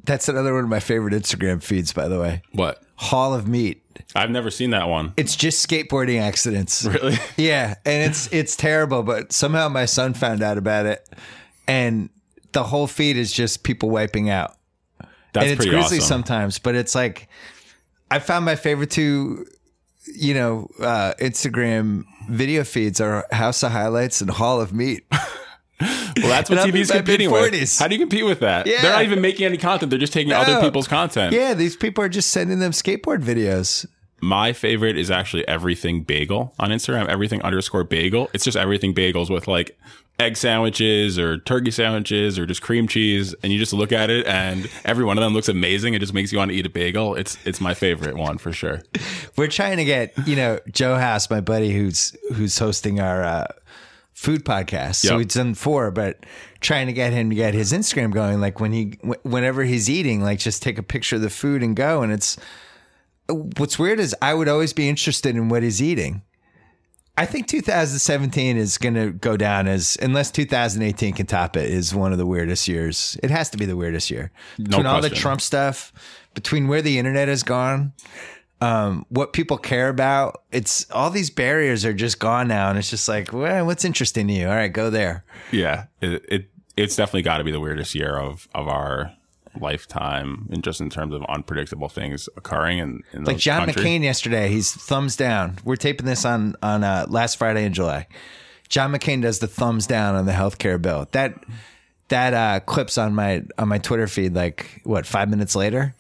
that's 0.03 0.28
another 0.28 0.53
one 0.53 0.64
of 0.64 0.70
my 0.70 0.80
favorite 0.82 1.14
Instagram 1.14 1.61
feeds, 1.64 1.93
by 1.93 2.07
the 2.07 2.20
way. 2.20 2.41
What? 2.53 2.84
Hall 2.95 3.34
of 3.34 3.47
Meat. 3.47 3.83
I've 4.16 4.30
never 4.30 4.51
seen 4.51 4.72
that 4.72 4.88
one. 4.88 5.14
It's 5.18 5.36
just 5.36 5.68
skateboarding 5.68 6.22
accidents. 6.22 6.86
Really? 6.93 7.18
Yeah, 7.38 7.76
and 7.86 8.10
it's 8.10 8.32
it's 8.32 8.56
terrible, 8.56 9.04
but 9.04 9.32
somehow 9.32 9.70
my 9.70 9.86
son 9.86 10.14
found 10.14 10.43
out 10.43 10.58
about 10.58 10.86
it, 10.86 11.08
and 11.68 12.10
the 12.51 12.64
whole 12.64 12.88
feed 12.88 13.18
is 13.18 13.32
just 13.32 13.64
people 13.64 13.89
wiping 13.89 14.30
out. 14.30 14.56
That's 15.34 15.45
and 15.47 15.60
it's 15.60 15.66
grisly 15.66 15.97
awesome. 15.97 16.08
sometimes, 16.08 16.60
but 16.60 16.76
it's 16.76 16.93
like 16.93 17.28
I 18.12 18.20
found 18.20 18.45
my 18.45 18.56
favorite 18.56 18.91
two, 18.91 19.47
you 20.14 20.36
know, 20.36 20.70
uh, 20.80 21.14
Instagram 21.20 22.06
video 22.30 22.64
feeds 22.64 23.01
are 23.01 23.26
House 23.32 23.64
of 23.64 23.72
Highlights 23.72 24.22
and 24.22 24.30
Hall 24.30 24.62
of 24.62 24.72
Meat. 24.72 25.04
That's 26.36 26.50
what 26.50 26.60
TV's 26.60 26.92
competing 26.92 27.32
with. 27.32 27.80
How 27.80 27.88
do 27.88 27.96
you 27.96 28.00
compete 28.00 28.26
with 28.26 28.40
that? 28.42 28.68
Yeah. 28.68 28.82
They're 28.82 28.92
not 28.92 29.04
even 29.04 29.22
making 29.22 29.46
any 29.46 29.58
content. 29.58 29.90
They're 29.90 30.00
just 30.00 30.14
taking 30.14 30.34
other 30.34 30.60
people's 30.62 30.88
content. 30.88 31.34
yeah, 31.34 31.54
these 31.54 31.76
people 31.76 32.04
are 32.04 32.10
just 32.10 32.30
sending 32.32 32.60
them 32.60 32.72
skateboard 32.72 33.22
videos. 33.24 33.86
My 34.22 34.54
favorite 34.54 34.98
is 34.98 35.12
actually 35.12 35.46
everything 35.50 36.04
bagel 36.04 36.54
on 36.58 36.70
Instagram. 36.70 37.08
Everything 37.10 37.42
underscore 37.42 37.84
bagel. 37.84 38.30
It's 38.34 38.46
just 38.46 38.56
everything 38.56 38.94
bagels 38.94 39.30
with 39.30 39.50
like 39.50 39.78
egg 40.20 40.38
sandwiches 40.38 41.20
or 41.20 41.40
turkey 41.40 41.72
sandwiches 41.72 42.40
or 42.40 42.46
just 42.46 42.62
cream 42.62 42.88
cheese, 42.88 43.36
and 43.44 43.52
you 43.52 43.60
just 43.60 43.74
look 43.74 43.92
at 43.92 44.10
it, 44.10 44.26
and 44.26 44.70
every 44.86 45.04
one 45.04 45.18
of 45.18 45.24
them 45.26 45.34
looks 45.34 45.50
amazing. 45.50 45.94
It 45.94 46.00
just 46.00 46.14
makes 46.14 46.32
you 46.32 46.38
want 46.38 46.52
to 46.52 46.56
eat 46.56 46.66
a 46.66 46.70
bagel. 46.70 47.16
It's 47.16 47.38
it's 47.46 47.60
my 47.60 47.74
favorite 47.74 48.16
one 48.16 48.38
for 48.38 48.54
sure. 48.54 48.82
We're 49.38 49.48
trying 49.50 49.76
to 49.78 49.84
get 49.86 50.14
you 50.26 50.38
know 50.38 50.58
Joe 50.72 50.96
House, 50.96 51.30
my 51.30 51.42
buddy, 51.42 51.74
who's 51.74 52.16
who's 52.34 52.58
hosting 52.58 53.02
our 53.02 53.24
uh, 53.24 53.48
food 54.14 54.45
podcast. 54.45 54.95
So 54.95 55.18
Yep. 55.18 55.26
he's 55.26 55.34
done 55.34 55.53
four, 55.55 55.91
but 55.91 56.26
trying 56.61 56.88
to 56.88 56.93
get 56.93 57.14
him 57.14 57.30
to 57.30 57.36
get 57.36 57.53
his 57.53 57.72
Instagram 57.74 58.11
going. 58.14 58.39
Like 58.39 58.59
when 58.59 58.72
he, 58.72 58.97
wh- 59.03 59.26
whenever 59.26 59.64
he's 59.64 59.89
eating, 59.89 60.22
like 60.22 60.39
just 60.39 60.61
take 60.64 60.78
a 60.78 60.84
picture 60.84 61.16
of 61.18 61.22
the 61.22 61.30
food 61.30 61.61
and 61.64 61.76
go. 61.76 62.01
And 62.03 62.11
it's 62.14 62.38
what's 63.28 63.80
weird 63.80 63.99
is 63.99 64.16
I 64.22 64.34
would 64.34 64.47
always 64.47 64.74
be 64.74 64.88
interested 64.89 65.36
in 65.36 65.49
what 65.49 65.64
he's 65.64 65.82
eating. 65.82 66.22
I 67.16 67.28
think 67.28 67.47
2017 67.47 68.57
is 68.57 68.80
going 68.80 68.95
to 68.95 69.11
go 69.11 69.38
down 69.38 69.68
as, 69.68 69.97
unless 70.01 70.32
2018 70.32 71.14
can 71.14 71.28
top 71.28 71.55
it, 71.55 71.70
is 71.70 71.93
one 71.93 72.11
of 72.11 72.18
the 72.18 72.26
weirdest 72.26 72.68
years. 72.68 73.18
It 73.22 73.30
has 73.30 73.51
to 73.51 73.57
be 73.57 73.66
the 73.68 73.76
weirdest 73.78 74.09
year. 74.09 74.32
Between 74.57 74.88
all 74.88 74.99
the. 74.99 75.11
Trump 75.11 75.39
stuff, 75.39 75.93
between 76.34 76.68
where 76.68 76.82
the 76.82 76.97
internet 76.97 77.28
has 77.28 77.43
gone, 77.43 77.93
um, 78.64 79.05
what 79.09 79.34
people 79.34 79.57
care 79.57 79.89
about, 79.89 80.43
it's 80.51 80.89
all 80.91 81.09
these 81.09 81.30
barriers 81.30 81.84
are 81.84 81.93
just 81.93 82.18
gone 82.20 82.47
now. 82.47 82.70
And 82.70 82.80
it's 82.80 82.89
just 82.89 83.09
like, 83.09 83.34
well, 83.34 83.66
what's 83.66 83.84
interesting 83.84 84.28
to 84.28 84.34
you? 84.34 84.47
All 84.47 84.55
right, 84.55 84.72
go 84.72 84.89
there. 84.89 85.26
Yeah, 85.51 85.86
it, 86.01 86.24
it 86.30 86.49
it's 86.78 86.95
definitely 86.95 87.24
got 87.24 87.39
to 87.39 87.43
be 87.43 87.51
the 87.51 87.59
weirdest 87.59 87.93
year 87.93 88.18
of 88.18 88.47
of 88.55 88.70
our 88.70 89.11
lifetime, 89.59 90.47
and 90.51 90.64
just 90.64 90.80
in 90.80 90.89
terms 90.89 91.14
of 91.14 91.24
unpredictable 91.26 91.89
things 91.89 92.30
occurring 92.38 92.80
in, 92.80 93.03
in 93.11 93.26
Like 93.26 93.38
John 93.38 93.66
country. 93.66 93.84
McCain 93.84 94.01
yesterday, 94.01 94.47
he's 94.47 94.72
thumbs 94.72 95.16
down. 95.16 95.57
We're 95.66 95.76
taping 95.76 96.05
this 96.05 96.24
on 96.24 96.55
on 96.64 96.84
uh, 96.84 97.05
last 97.09 97.38
Friday 97.38 97.66
in 97.66 97.74
July. 97.74 98.07
John 98.70 98.93
McCain 98.93 99.22
does 99.22 99.39
the 99.39 99.47
thumbs 99.47 99.88
down 99.88 100.16
on 100.16 100.26
the 100.26 100.32
healthcare 100.32 100.82
bill. 100.82 101.07
That 101.11 101.36
that 102.07 102.34
uh, 102.34 102.59
clips 102.61 102.97
on 102.97 103.14
my 103.14 103.43
on 103.57 103.68
my 103.68 103.78
Twitter 103.78 104.07
feed 104.07 104.34
like 104.34 104.82
what 104.86 105.05
five 105.05 105.30
minutes 105.30 105.53
later. 105.53 105.93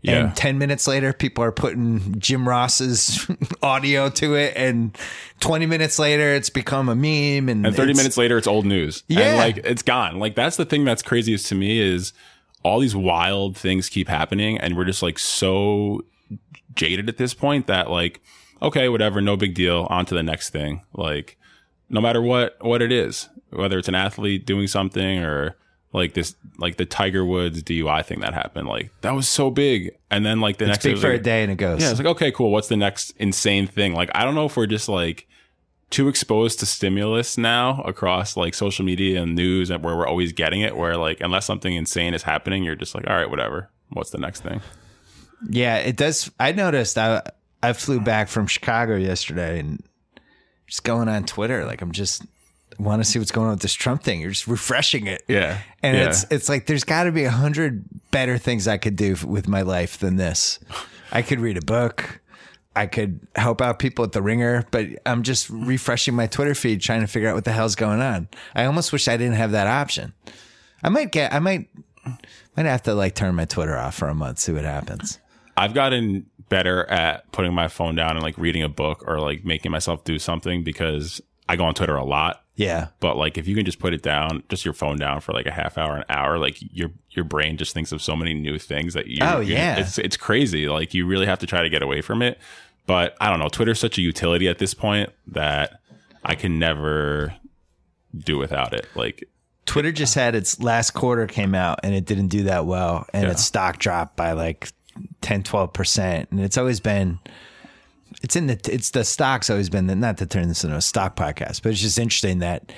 Yeah. 0.00 0.26
And 0.26 0.36
10 0.36 0.58
minutes 0.58 0.86
later, 0.86 1.12
people 1.12 1.42
are 1.42 1.52
putting 1.52 2.18
Jim 2.20 2.48
Ross's 2.48 3.28
audio 3.62 4.08
to 4.10 4.36
it. 4.36 4.52
And 4.56 4.96
20 5.40 5.66
minutes 5.66 5.98
later, 5.98 6.34
it's 6.34 6.50
become 6.50 6.88
a 6.88 6.94
meme. 6.94 7.48
And, 7.48 7.66
And 7.66 7.74
30 7.74 7.94
minutes 7.94 8.16
later, 8.16 8.38
it's 8.38 8.46
old 8.46 8.64
news. 8.64 9.02
Yeah. 9.08 9.20
And 9.20 9.38
like, 9.38 9.58
it's 9.58 9.82
gone. 9.82 10.18
Like, 10.18 10.36
that's 10.36 10.56
the 10.56 10.64
thing 10.64 10.84
that's 10.84 11.02
craziest 11.02 11.46
to 11.48 11.54
me 11.54 11.80
is 11.80 12.12
all 12.62 12.78
these 12.78 12.94
wild 12.94 13.56
things 13.56 13.88
keep 13.88 14.08
happening. 14.08 14.58
And 14.58 14.76
we're 14.76 14.84
just 14.84 15.02
like 15.02 15.18
so 15.18 16.04
jaded 16.74 17.08
at 17.08 17.16
this 17.16 17.34
point 17.34 17.66
that 17.66 17.90
like, 17.90 18.20
okay, 18.62 18.88
whatever, 18.88 19.20
no 19.20 19.36
big 19.36 19.54
deal. 19.54 19.86
On 19.90 20.06
to 20.06 20.14
the 20.14 20.22
next 20.22 20.50
thing. 20.50 20.82
Like, 20.92 21.36
no 21.88 22.00
matter 22.00 22.22
what, 22.22 22.56
what 22.60 22.82
it 22.82 22.92
is, 22.92 23.28
whether 23.50 23.78
it's 23.78 23.88
an 23.88 23.94
athlete 23.94 24.46
doing 24.46 24.68
something 24.68 25.18
or 25.24 25.56
like 25.92 26.14
this, 26.14 26.34
like 26.58 26.76
the 26.76 26.84
Tiger 26.84 27.24
Woods 27.24 27.62
DUI 27.62 28.04
thing 28.04 28.20
that 28.20 28.34
happened, 28.34 28.68
like 28.68 28.90
that 29.00 29.12
was 29.12 29.28
so 29.28 29.50
big. 29.50 29.96
And 30.10 30.24
then 30.24 30.40
like 30.40 30.58
the 30.58 30.66
next 30.66 30.80
Speak 30.80 30.96
day, 30.96 31.00
for 31.00 31.10
a 31.10 31.18
day 31.18 31.42
and 31.42 31.52
it 31.52 31.56
goes. 31.56 31.80
yeah, 31.80 31.90
it's 31.90 31.98
like, 31.98 32.08
okay, 32.08 32.30
cool. 32.30 32.50
What's 32.50 32.68
the 32.68 32.76
next 32.76 33.12
insane 33.18 33.66
thing? 33.66 33.94
Like, 33.94 34.10
I 34.14 34.24
don't 34.24 34.34
know 34.34 34.46
if 34.46 34.56
we're 34.56 34.66
just 34.66 34.88
like 34.88 35.26
too 35.90 36.08
exposed 36.08 36.60
to 36.60 36.66
stimulus 36.66 37.38
now 37.38 37.80
across 37.82 38.36
like 38.36 38.52
social 38.52 38.84
media 38.84 39.22
and 39.22 39.34
news 39.34 39.70
and 39.70 39.82
where 39.82 39.96
we're 39.96 40.06
always 40.06 40.32
getting 40.32 40.60
it, 40.60 40.76
where 40.76 40.96
like, 40.96 41.20
unless 41.20 41.46
something 41.46 41.74
insane 41.74 42.12
is 42.12 42.22
happening, 42.22 42.62
you're 42.64 42.76
just 42.76 42.94
like, 42.94 43.08
all 43.08 43.16
right, 43.16 43.30
whatever. 43.30 43.70
What's 43.90 44.10
the 44.10 44.18
next 44.18 44.42
thing? 44.42 44.60
Yeah, 45.48 45.76
it 45.76 45.96
does. 45.96 46.30
I 46.38 46.52
noticed 46.52 46.98
I 46.98 47.22
I 47.62 47.72
flew 47.72 48.00
back 48.00 48.28
from 48.28 48.46
Chicago 48.46 48.96
yesterday 48.96 49.58
and 49.60 49.82
just 50.66 50.84
going 50.84 51.08
on 51.08 51.24
Twitter, 51.24 51.64
like 51.64 51.80
I'm 51.80 51.92
just 51.92 52.22
want 52.78 53.02
to 53.02 53.08
see 53.08 53.18
what's 53.18 53.30
going 53.32 53.46
on 53.46 53.52
with 53.54 53.62
this 53.62 53.74
Trump 53.74 54.02
thing. 54.02 54.20
You're 54.20 54.30
just 54.30 54.46
refreshing 54.46 55.06
it. 55.06 55.22
Yeah. 55.28 55.58
And 55.82 55.96
Yeah. 55.96 56.08
it's 56.08 56.24
it's 56.30 56.48
like 56.48 56.66
there's 56.66 56.84
got 56.84 57.04
to 57.04 57.12
be 57.12 57.24
a 57.24 57.30
hundred 57.30 57.84
better 58.10 58.38
things 58.38 58.66
I 58.68 58.78
could 58.78 58.96
do 58.96 59.16
with 59.26 59.48
my 59.48 59.62
life 59.62 59.98
than 59.98 60.16
this. 60.16 60.58
I 61.12 61.22
could 61.22 61.40
read 61.40 61.56
a 61.58 61.62
book. 61.64 62.20
I 62.76 62.86
could 62.86 63.20
help 63.34 63.60
out 63.60 63.80
people 63.80 64.04
at 64.04 64.12
the 64.12 64.22
ringer, 64.22 64.64
but 64.70 64.86
I'm 65.04 65.24
just 65.24 65.50
refreshing 65.50 66.14
my 66.14 66.28
Twitter 66.28 66.54
feed 66.54 66.80
trying 66.80 67.00
to 67.00 67.08
figure 67.08 67.28
out 67.28 67.34
what 67.34 67.44
the 67.44 67.50
hell's 67.52 67.74
going 67.74 68.00
on. 68.00 68.28
I 68.54 68.66
almost 68.66 68.92
wish 68.92 69.08
I 69.08 69.16
didn't 69.16 69.34
have 69.34 69.50
that 69.50 69.66
option. 69.66 70.12
I 70.82 70.88
might 70.88 71.10
get 71.10 71.34
I 71.34 71.40
might 71.40 71.68
might 72.56 72.66
have 72.66 72.82
to 72.84 72.94
like 72.94 73.14
turn 73.14 73.34
my 73.34 73.44
Twitter 73.46 73.76
off 73.76 73.96
for 73.96 74.08
a 74.08 74.14
month, 74.14 74.38
see 74.38 74.52
what 74.52 74.64
happens. 74.64 75.18
I've 75.56 75.74
gotten 75.74 76.26
better 76.48 76.84
at 76.88 77.30
putting 77.32 77.52
my 77.52 77.66
phone 77.68 77.94
down 77.96 78.12
and 78.12 78.22
like 78.22 78.38
reading 78.38 78.62
a 78.62 78.68
book 78.68 79.02
or 79.06 79.18
like 79.20 79.44
making 79.44 79.72
myself 79.72 80.04
do 80.04 80.18
something 80.18 80.62
because 80.62 81.20
I 81.48 81.56
go 81.56 81.64
on 81.64 81.74
Twitter 81.74 81.96
a 81.96 82.04
lot. 82.04 82.44
Yeah. 82.58 82.88
But 82.98 83.16
like, 83.16 83.38
if 83.38 83.46
you 83.46 83.54
can 83.54 83.64
just 83.64 83.78
put 83.78 83.94
it 83.94 84.02
down, 84.02 84.42
just 84.48 84.64
your 84.64 84.74
phone 84.74 84.98
down 84.98 85.20
for 85.20 85.32
like 85.32 85.46
a 85.46 85.50
half 85.52 85.78
hour, 85.78 85.96
an 85.96 86.04
hour, 86.08 86.38
like 86.38 86.58
your 86.74 86.90
your 87.12 87.24
brain 87.24 87.56
just 87.56 87.72
thinks 87.72 87.92
of 87.92 88.02
so 88.02 88.16
many 88.16 88.34
new 88.34 88.58
things 88.58 88.94
that 88.94 89.06
you. 89.06 89.18
Oh, 89.22 89.38
yeah. 89.40 89.78
it's 89.78 89.96
it's 89.96 90.16
crazy. 90.16 90.68
Like 90.68 90.92
you 90.92 91.06
really 91.06 91.26
have 91.26 91.38
to 91.38 91.46
try 91.46 91.62
to 91.62 91.70
get 91.70 91.82
away 91.82 92.02
from 92.02 92.20
it. 92.20 92.36
But 92.86 93.16
I 93.20 93.30
don't 93.30 93.38
know. 93.38 93.48
Twitter's 93.48 93.78
such 93.78 93.96
a 93.96 94.02
utility 94.02 94.48
at 94.48 94.58
this 94.58 94.74
point 94.74 95.10
that 95.28 95.80
I 96.24 96.34
can 96.34 96.58
never 96.58 97.32
do 98.16 98.38
without 98.38 98.72
it. 98.72 98.86
Like 98.96 99.28
Twitter 99.66 99.92
just 99.92 100.14
had 100.16 100.34
its 100.34 100.58
last 100.60 100.92
quarter 100.92 101.26
came 101.28 101.54
out 101.54 101.78
and 101.84 101.94
it 101.94 102.06
didn't 102.06 102.28
do 102.28 102.42
that 102.44 102.66
well 102.66 103.06
and 103.12 103.24
Yeah. 103.24 103.30
its 103.32 103.44
stock 103.44 103.78
dropped 103.78 104.16
by 104.16 104.32
like 104.32 104.72
10 105.20 105.42
12% 105.44 106.30
and 106.32 106.40
it's 106.40 106.56
always 106.58 106.80
been 106.80 107.20
it's 108.22 108.36
in 108.36 108.46
the 108.46 108.60
it's 108.72 108.90
the 108.90 109.04
stock's 109.04 109.50
always 109.50 109.68
been 109.68 109.86
not 110.00 110.18
to 110.18 110.26
turn 110.26 110.48
this 110.48 110.64
into 110.64 110.76
a 110.76 110.80
stock 110.80 111.16
podcast 111.16 111.62
but 111.62 111.72
it's 111.72 111.80
just 111.80 111.98
interesting 111.98 112.40
that 112.40 112.72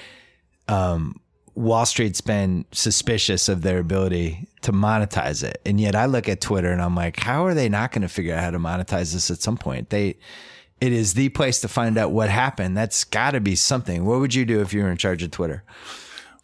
um 0.68 1.20
Wall 1.54 1.84
Street's 1.84 2.20
been 2.20 2.64
suspicious 2.72 3.48
of 3.48 3.62
their 3.62 3.78
ability 3.78 4.48
to 4.62 4.72
monetize 4.72 5.42
it. 5.42 5.60
And 5.66 5.80
yet 5.80 5.94
I 5.94 6.06
look 6.06 6.28
at 6.28 6.40
Twitter 6.40 6.70
and 6.70 6.80
I'm 6.80 6.94
like, 6.94 7.18
how 7.18 7.44
are 7.44 7.54
they 7.54 7.68
not 7.68 7.92
going 7.92 8.02
to 8.02 8.08
figure 8.08 8.34
out 8.34 8.42
how 8.42 8.50
to 8.52 8.58
monetize 8.58 9.12
this 9.12 9.30
at 9.30 9.42
some 9.42 9.58
point? 9.58 9.90
They 9.90 10.16
it 10.80 10.92
is 10.92 11.14
the 11.14 11.28
place 11.28 11.60
to 11.60 11.68
find 11.68 11.98
out 11.98 12.12
what 12.12 12.30
happened. 12.30 12.76
That's 12.76 13.04
got 13.04 13.32
to 13.32 13.40
be 13.40 13.54
something. 13.54 14.06
What 14.06 14.20
would 14.20 14.34
you 14.34 14.46
do 14.46 14.62
if 14.62 14.72
you 14.72 14.82
were 14.82 14.90
in 14.90 14.96
charge 14.96 15.22
of 15.22 15.30
Twitter? 15.30 15.62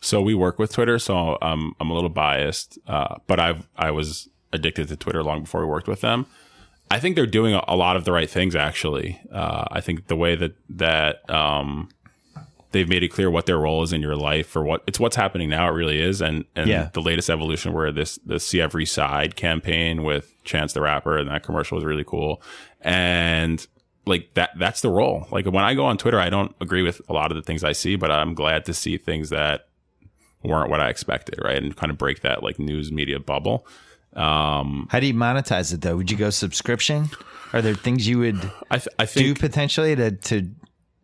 So 0.01 0.21
we 0.21 0.35
work 0.35 0.59
with 0.59 0.73
Twitter, 0.73 0.99
so 0.99 1.39
um, 1.41 1.75
I'm 1.81 1.91
a 1.91 1.95
little 1.95 2.11
biased, 2.11 2.79
uh, 2.87 3.17
but 3.27 3.41
I've 3.41 3.67
I 3.77 3.91
was 3.93 4.29
addicted 4.53 4.89
to 4.89 4.97
Twitter 4.97 5.23
long 5.23 5.43
before 5.43 5.63
we 5.63 5.67
worked 5.67 5.89
with 5.89 6.03
them. 6.03 6.27
I 6.91 7.01
think 7.01 7.17
they're 7.17 7.27
doing 7.27 7.55
a, 7.55 7.65
a 7.69 7.77
lot 7.77 7.97
of 7.97 8.05
the 8.05 8.13
right 8.13 8.29
things. 8.31 8.55
Actually, 8.55 9.21
uh, 9.33 9.65
I 9.71 9.81
think 9.81 10.07
the 10.07 10.17
way 10.17 10.37
that 10.37 10.55
that 10.71 11.29
um, 11.29 11.89
they've 12.73 12.89
made 12.89 13.03
it 13.03 13.09
clear 13.09 13.31
what 13.31 13.47
their 13.47 13.59
role 13.59 13.83
is 13.83 13.93
in 13.93 14.01
your 14.03 14.17
life, 14.17 14.55
or 14.57 14.63
what 14.63 14.83
it's 14.87 15.01
what's 15.01 15.17
happening 15.17 15.49
now. 15.51 15.69
It 15.69 15.73
really 15.73 16.01
is, 16.01 16.21
and 16.23 16.45
and 16.55 16.69
Yeah. 16.69 16.91
the 16.93 17.03
latest 17.03 17.29
evolution 17.31 17.73
where 17.73 17.91
this 17.93 18.19
the 18.25 18.39
See 18.39 18.61
Every 18.61 18.87
Side 18.87 19.35
campaign 19.37 20.05
with 20.05 20.33
Chance 20.45 20.75
the 20.75 20.81
Rapper 20.81 21.17
and 21.19 21.29
that 21.31 21.43
commercial 21.43 21.77
was 21.77 21.85
really 21.85 22.05
cool, 22.05 22.41
and 22.81 23.67
like 24.07 24.33
that 24.35 24.51
that's 24.57 24.81
the 24.81 24.91
role. 24.91 25.27
Like 25.33 25.47
when 25.47 25.65
I 25.65 25.75
go 25.75 25.85
on 25.87 25.99
Twitter, 25.99 26.21
I 26.21 26.31
don't 26.31 26.55
agree 26.61 26.83
with 26.83 27.01
a 27.09 27.13
lot 27.13 27.33
of 27.33 27.37
the 27.37 27.43
things 27.43 27.65
I 27.65 27.73
see, 27.73 27.97
but 27.97 28.11
I'm 28.13 28.35
glad 28.35 28.65
to 28.67 28.75
see 28.75 28.97
things 28.97 29.31
that 29.31 29.67
weren't 30.45 30.71
what 30.71 30.81
I 30.81 30.89
expected, 30.91 31.41
right? 31.43 31.61
And 31.61 31.77
kind 31.77 31.91
of 31.91 31.99
break 31.99 32.21
that 32.21 32.45
like 32.45 32.61
news 32.61 32.93
media 32.93 33.19
bubble. 33.19 33.67
Um, 34.17 34.89
How 34.91 34.99
do 34.99 35.07
you 35.07 35.15
monetize 35.15 35.73
it 35.73 35.83
though? 35.83 35.97
Would 35.97 36.11
you 36.11 36.17
go 36.17 36.31
subscription? 36.31 37.11
Are 37.53 37.63
there 37.63 37.75
things 37.75 38.09
you 38.09 38.19
would 38.19 38.51
I, 38.71 38.79
th- 38.79 38.89
I 38.99 39.05
do 39.05 39.35
potentially 39.35 39.95
to 39.95 40.11
to 40.11 40.51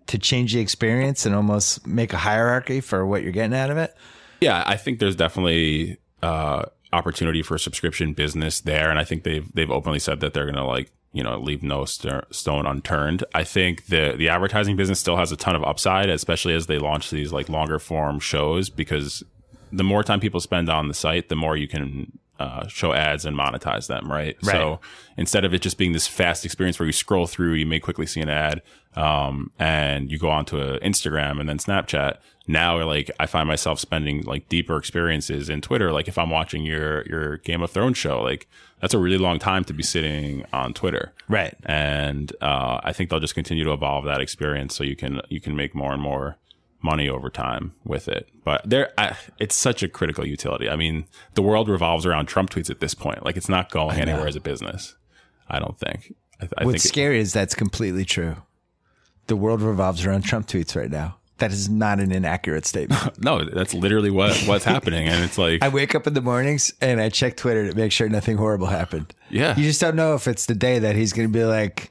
to 0.08 0.18
change 0.18 0.52
the 0.54 0.60
experience 0.60 1.24
and 1.26 1.34
almost 1.34 1.86
make 1.86 2.12
a 2.12 2.18
hierarchy 2.18 2.80
for 2.80 3.06
what 3.06 3.22
you're 3.22 3.32
getting 3.32 3.54
out 3.54 3.70
of 3.70 3.76
it? 3.76 3.94
Yeah, 4.40 4.64
I 4.66 4.76
think 4.76 4.98
there's 4.98 5.14
definitely 5.14 5.98
uh, 6.22 6.64
opportunity 6.92 7.42
for 7.42 7.54
a 7.54 7.58
subscription 7.58 8.12
business 8.12 8.60
there, 8.60 8.90
and 8.90 8.98
I 8.98 9.04
think 9.04 9.24
they've 9.24 9.50
they've 9.54 9.70
openly 9.70 9.98
said 9.98 10.20
that 10.20 10.34
they're 10.34 10.44
going 10.44 10.56
to 10.56 10.64
like 10.64 10.90
you 11.12 11.22
know 11.22 11.38
leave 11.38 11.62
no 11.62 11.84
st- 11.84 12.24
stone 12.34 12.66
unturned. 12.66 13.24
I 13.34 13.44
think 13.44 13.86
the 13.86 14.14
the 14.16 14.28
advertising 14.28 14.76
business 14.76 14.98
still 14.98 15.16
has 15.16 15.32
a 15.32 15.36
ton 15.36 15.54
of 15.54 15.62
upside, 15.64 16.08
especially 16.08 16.54
as 16.54 16.66
they 16.66 16.78
launch 16.78 17.10
these 17.10 17.32
like 17.32 17.48
longer 17.48 17.78
form 17.78 18.18
shows 18.20 18.68
because 18.70 19.22
the 19.70 19.84
more 19.84 20.02
time 20.02 20.20
people 20.20 20.40
spend 20.40 20.68
on 20.68 20.88
the 20.88 20.94
site, 20.94 21.28
the 21.28 21.36
more 21.36 21.56
you 21.56 21.68
can 21.68 22.18
uh, 22.42 22.66
show 22.68 22.92
ads 22.92 23.24
and 23.24 23.36
monetize 23.36 23.86
them, 23.86 24.10
right? 24.10 24.36
Right. 24.42 24.52
So 24.52 24.80
instead 25.16 25.44
of 25.44 25.54
it 25.54 25.62
just 25.62 25.78
being 25.78 25.92
this 25.92 26.08
fast 26.08 26.44
experience 26.44 26.78
where 26.78 26.86
you 26.86 26.92
scroll 26.92 27.26
through, 27.26 27.54
you 27.54 27.66
may 27.66 27.80
quickly 27.80 28.06
see 28.06 28.20
an 28.20 28.28
ad, 28.28 28.62
um, 28.96 29.50
and 29.58 30.10
you 30.10 30.18
go 30.18 30.30
onto 30.30 30.58
a 30.60 30.78
Instagram 30.80 31.40
and 31.40 31.48
then 31.48 31.58
Snapchat. 31.58 32.18
Now, 32.48 32.82
like 32.84 33.08
I 33.20 33.26
find 33.26 33.46
myself 33.46 33.78
spending 33.78 34.22
like 34.22 34.48
deeper 34.48 34.76
experiences 34.76 35.48
in 35.48 35.60
Twitter. 35.60 35.92
Like 35.92 36.08
if 36.08 36.18
I'm 36.18 36.30
watching 36.30 36.64
your 36.64 37.04
your 37.06 37.36
Game 37.38 37.62
of 37.62 37.70
Thrones 37.70 37.96
show, 37.98 38.20
like 38.20 38.48
that's 38.80 38.94
a 38.94 38.98
really 38.98 39.18
long 39.18 39.38
time 39.38 39.62
to 39.64 39.72
be 39.72 39.84
sitting 39.84 40.44
on 40.52 40.74
Twitter, 40.74 41.12
Right. 41.28 41.54
and 41.64 42.32
uh, 42.40 42.80
I 42.82 42.92
think 42.92 43.10
they'll 43.10 43.20
just 43.20 43.36
continue 43.36 43.62
to 43.64 43.72
evolve 43.72 44.04
that 44.06 44.20
experience 44.20 44.74
so 44.74 44.82
you 44.82 44.96
can 44.96 45.20
you 45.28 45.40
can 45.40 45.54
make 45.54 45.72
more 45.74 45.92
and 45.92 46.02
more 46.02 46.36
money 46.82 47.08
over 47.08 47.30
time 47.30 47.74
with 47.84 48.08
it. 48.08 48.28
But 48.44 48.68
there, 48.68 48.92
I, 48.98 49.16
it's 49.38 49.54
such 49.54 49.82
a 49.82 49.88
critical 49.88 50.26
utility. 50.26 50.68
I 50.68 50.76
mean, 50.76 51.06
the 51.34 51.42
world 51.42 51.68
revolves 51.68 52.04
around 52.06 52.26
Trump 52.26 52.50
tweets 52.50 52.70
at 52.70 52.80
this 52.80 52.94
point. 52.94 53.24
Like 53.24 53.36
it's 53.36 53.48
not 53.48 53.70
going 53.70 53.98
anywhere 53.98 54.26
as 54.26 54.36
a 54.36 54.40
business. 54.40 54.96
I 55.48 55.58
don't 55.58 55.78
think. 55.78 56.14
I, 56.40 56.48
I 56.58 56.64
What's 56.64 56.82
think 56.82 56.92
scary 56.92 57.18
is 57.20 57.32
that's 57.32 57.54
completely 57.54 58.04
true. 58.04 58.36
The 59.26 59.36
world 59.36 59.62
revolves 59.62 60.04
around 60.04 60.22
Trump 60.22 60.46
tweets 60.46 60.74
right 60.74 60.90
now. 60.90 61.18
That 61.38 61.50
is 61.50 61.68
not 61.68 61.98
an 61.98 62.12
inaccurate 62.12 62.66
statement. 62.66 63.18
no, 63.22 63.44
that's 63.44 63.74
literally 63.74 64.10
what 64.10 64.36
what's 64.46 64.64
happening, 64.64 65.08
and 65.08 65.24
it's 65.24 65.38
like 65.38 65.62
I 65.64 65.68
wake 65.70 65.94
up 65.94 66.06
in 66.06 66.14
the 66.14 66.20
mornings 66.20 66.72
and 66.80 67.00
I 67.00 67.08
check 67.08 67.36
Twitter 67.36 67.68
to 67.68 67.74
make 67.76 67.90
sure 67.90 68.08
nothing 68.08 68.36
horrible 68.36 68.68
happened. 68.68 69.12
Yeah. 69.28 69.56
You 69.56 69.64
just 69.64 69.80
don't 69.80 69.96
know 69.96 70.14
if 70.14 70.28
it's 70.28 70.46
the 70.46 70.54
day 70.54 70.78
that 70.78 70.94
he's 70.94 71.12
going 71.12 71.26
to 71.26 71.32
be 71.32 71.44
like, 71.44 71.90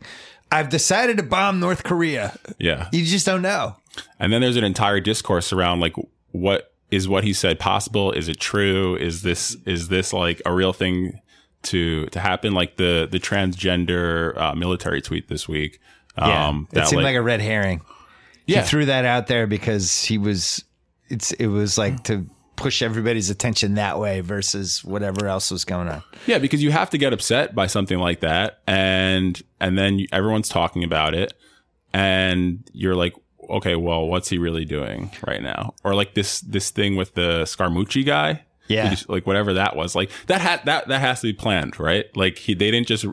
I've 0.52 0.70
decided 0.70 1.18
to 1.18 1.24
bomb 1.24 1.60
North 1.60 1.84
Korea. 1.84 2.38
yeah. 2.60 2.88
You 2.92 3.04
just 3.06 3.26
don't 3.26 3.42
know. 3.42 3.76
And 4.20 4.32
then 4.32 4.42
there's 4.42 4.58
an 4.58 4.64
entire 4.64 5.00
discourse 5.00 5.52
around 5.52 5.80
like 5.80 5.96
what 6.32 6.74
is 6.90 7.08
what 7.08 7.24
he 7.24 7.34
said 7.34 7.60
possible? 7.60 8.12
Is 8.12 8.28
it 8.28 8.40
true? 8.40 8.96
Is 8.96 9.22
this 9.22 9.56
is 9.66 9.88
this 9.88 10.14
like 10.14 10.42
a 10.46 10.54
real 10.54 10.74
thing 10.74 11.20
to 11.64 12.06
to 12.08 12.20
happen? 12.20 12.54
Like 12.54 12.78
the 12.78 13.08
the 13.10 13.20
transgender 13.20 14.38
uh, 14.38 14.56
military 14.56 15.02
tweet 15.02 15.28
this 15.28 15.48
week. 15.48 15.80
Um, 16.18 16.68
it 16.74 16.88
seemed 16.88 17.04
like, 17.04 17.16
a 17.16 17.22
red 17.22 17.42
herring. 17.42 17.82
Yeah. 18.46 18.62
He 18.62 18.68
threw 18.68 18.86
that 18.86 19.06
out 19.06 19.28
there 19.28 19.48
because 19.48 20.04
he 20.04 20.18
was, 20.18 20.64
it's, 21.08 21.32
it 21.34 21.48
was 21.48 21.78
like 21.78 22.04
to 22.06 22.28
push 22.56 22.82
everybody's 22.82 23.30
attention 23.30 23.76
that 23.76 23.98
way 23.98 24.22
versus 24.22 24.84
whatever 24.84 25.28
else 25.28 25.52
was 25.52 25.66
going 25.66 25.88
on. 25.88 26.04
Yeah, 26.28 26.38
because 26.38 26.62
you 26.62 26.72
have 26.72 26.90
to 26.92 26.98
get 26.98 27.14
upset 27.14 27.56
by 27.56 27.68
something 27.68 27.98
like 27.98 28.20
that, 28.20 28.60
and 28.68 29.42
and 29.60 29.78
then 29.78 30.06
everyone's 30.12 30.50
talking 30.50 30.84
about 30.84 31.14
it, 31.14 31.34
and 31.94 32.64
you're 32.74 32.96
like, 32.96 33.14
okay, 33.52 33.76
well, 33.76 34.08
what's 34.08 34.30
he 34.30 34.38
really 34.38 34.66
doing 34.66 35.12
right 35.28 35.42
now? 35.42 35.74
Or 35.84 35.94
like 35.96 36.14
this 36.14 36.40
this 36.42 36.70
thing 36.70 36.96
with 36.96 37.14
the 37.16 37.44
Scaramucci 37.44 38.06
guy, 38.06 38.44
Yeah. 38.68 38.92
You- 38.92 38.98
like 39.08 39.26
whatever 39.28 39.54
that 39.54 39.76
was, 39.76 39.96
like 39.96 40.10
that 40.28 40.42
had 40.42 40.66
that 40.66 40.88
that 40.88 41.02
has 41.02 41.22
to 41.22 41.28
be 41.28 41.34
planned, 41.34 41.80
right? 41.80 42.06
Like 42.16 42.38
he 42.38 42.54
they 42.54 42.72
didn't 42.72 42.88
just. 42.88 43.06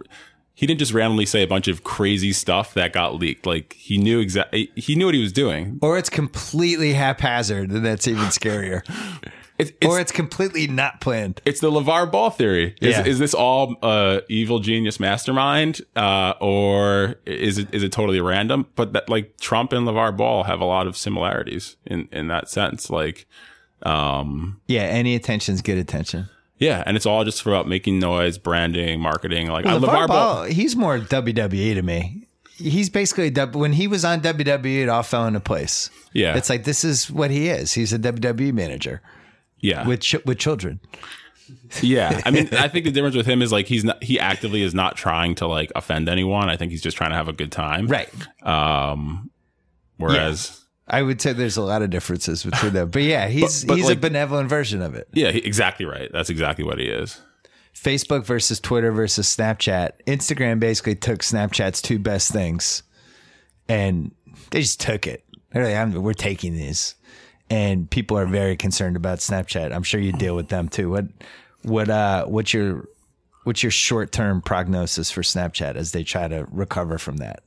He 0.55 0.67
didn't 0.67 0.81
just 0.81 0.93
randomly 0.93 1.25
say 1.25 1.45
a 1.45 1.47
bunch 1.47 1.69
of 1.69 1.85
crazy 1.85 2.33
stuff 2.33 2.75
that 2.75 2.93
got 2.93 3.15
leaked. 3.15 3.47
Like 3.47 3.75
he 3.75 3.97
knew 3.97 4.19
exactly, 4.19 4.73
he 4.75 4.97
knew 4.97 5.05
what 5.05 5.15
he 5.15 5.23
was 5.23 5.33
doing. 5.33 5.79
Or 5.81 5.97
it's 5.97 6.11
completely 6.11 6.95
haphazard, 6.95 7.71
and 7.71 7.87
that's 7.87 8.09
even 8.09 8.25
scarier. 8.25 8.83
It's, 9.59 9.73
it's, 9.81 9.87
or 9.87 9.99
it's 9.99 10.13
completely 10.13 10.69
not 10.69 11.01
planned. 11.01 11.41
it's 11.45 11.61
the 11.61 11.71
LaVar 11.71 12.13
Ball 12.13 12.31
theory. 12.31 12.77
Is, 12.81 12.97
Yeah. 12.97 13.05
is 13.05 13.19
this 13.19 13.35
all 13.35 13.75
uh, 13.83 14.21
evil 14.29 14.61
genius 14.61 15.01
mastermind, 15.01 15.81
uh, 15.97 16.35
or 16.41 17.17
is 17.27 17.59
it 17.59 17.75
is 17.75 17.83
it 17.83 17.91
totally 17.91 18.21
random? 18.21 18.67
But 18.77 18.93
that, 18.93 19.09
like 19.09 19.37
Trump 19.41 19.73
and 19.73 19.85
LaVar 19.87 20.17
Ball 20.17 20.45
have 20.45 20.61
a 20.61 20.65
lot 20.65 20.87
of 20.87 20.97
similarities 20.97 21.77
in 21.85 22.09
in 22.13 22.29
that 22.29 22.49
sense. 22.49 22.89
Like, 22.89 23.27
um, 23.83 24.61
Yeah, 24.69 24.83
any 24.83 25.15
attention's 25.17 25.61
good 25.63 25.79
attention. 25.79 26.29
yeah, 26.59 26.83
and 26.87 26.97
it's 26.97 27.07
all 27.07 27.25
just 27.25 27.43
about 27.45 27.67
making 27.69 27.99
noise, 27.99 28.39
branding, 28.39 29.01
marketing. 29.01 29.49
Like 29.49 29.67
uh, 29.67 29.79
LaVar 29.79 30.07
Ball, 30.09 30.43
he's 30.45 30.77
more 30.77 30.99
WWE 30.99 31.75
to 31.75 31.83
me. 31.83 32.29
He's 32.57 32.91
basically 32.91 33.31
when 33.53 33.73
he 33.73 33.87
was 33.87 34.05
on 34.05 34.21
WWE, 34.21 34.83
it 34.83 34.89
all 34.89 35.03
fell 35.05 35.27
into 35.27 35.41
place. 35.41 35.91
Yeah. 36.13 36.37
it's 36.37 36.51
like 36.51 36.65
this 36.65 36.85
is 36.85 37.11
what 37.11 37.31
he 37.31 37.49
is. 37.49 37.73
He's 37.73 37.93
a 37.93 37.99
WWE 37.99 38.53
manager 38.53 39.01
yeah, 39.61 39.87
with 39.87 40.01
ch- 40.01 40.25
with 40.25 40.39
children. 40.39 40.81
yeah. 41.83 42.21
I 42.27 42.31
mean, 42.31 42.49
I 42.53 42.69
think 42.69 42.85
the 42.85 42.91
difference 42.93 43.17
with 43.17 43.27
him 43.27 43.41
is 43.43 43.53
like 43.53 43.67
he's 43.67 43.85
not 43.85 44.03
he 44.03 44.19
actively 44.21 44.63
is 44.63 44.75
not 44.75 44.97
trying 44.97 45.35
to 45.37 45.47
like 45.47 45.73
offend 45.75 46.09
anyone. 46.09 46.49
I 46.51 46.57
think 46.57 46.71
he's 46.73 46.83
just 46.83 46.97
trying 46.97 47.11
to 47.11 47.17
have 47.17 47.29
a 47.29 47.33
good 47.33 47.53
time. 47.53 47.87
Right. 47.87 48.09
Um, 48.47 49.31
whereas. 49.97 50.55
I 50.91 51.03
would 51.03 51.21
say 51.21 51.35
there's 51.35 51.59
a 51.59 51.63
lot 51.63 51.83
of 51.83 51.91
differences 51.91 52.43
between 52.45 52.73
them, 52.73 52.89
but 52.89 53.03
yeah, 53.03 53.29
he's 53.29 53.63
But- 53.65 53.69
but 53.69 53.77
he's 53.77 53.87
like- 53.87 53.99
a 53.99 54.01
benevolent 54.01 54.49
version 54.49 54.81
of 54.83 54.95
it. 54.95 55.09
Yeah, 55.13 55.31
he, 55.33 55.39
exactly 55.41 55.85
right. 55.87 56.11
That's 56.13 56.31
exactly 56.31 56.65
what 56.65 56.79
he 56.79 56.87
is. 56.87 57.21
Facebook 57.75 58.25
versus 58.25 58.59
Twitter 58.59 58.91
versus 58.91 59.27
Snapchat. 59.37 59.93
Instagram 60.07 60.59
basically 60.59 60.95
took 60.97 61.21
Snapchat's 61.21 61.81
two 61.83 61.99
best 61.99 62.33
things, 62.33 62.83
and 63.69 64.11
they 64.51 64.63
just 64.63 64.81
took 64.81 65.07
it. 65.07 65.25
They're 65.53 65.87
like, 65.87 65.95
"We're 65.95 66.13
taking 66.15 66.55
these," 66.57 66.95
and 67.51 67.91
people 67.91 68.19
are 68.19 68.27
very 68.27 68.57
concerned 68.57 68.97
about 68.97 69.19
Snapchat. 69.19 69.75
I'm 69.75 69.83
sure 69.83 70.01
you 70.01 70.13
deal 70.13 70.37
with 70.37 70.49
them 70.49 70.69
too. 70.69 70.91
What, 70.91 71.07
what, 71.63 71.89
uh, 71.89 72.27
what's 72.27 72.53
your, 72.53 72.89
what's 73.45 73.63
your 73.63 73.73
short 73.73 74.13
term 74.13 74.43
prognosis 74.43 75.11
for 75.11 75.23
Snapchat 75.23 75.77
as 75.77 75.93
they 75.93 76.05
try 76.05 76.29
to 76.29 76.47
recover 76.51 76.99
from 76.99 77.19
that? 77.19 77.43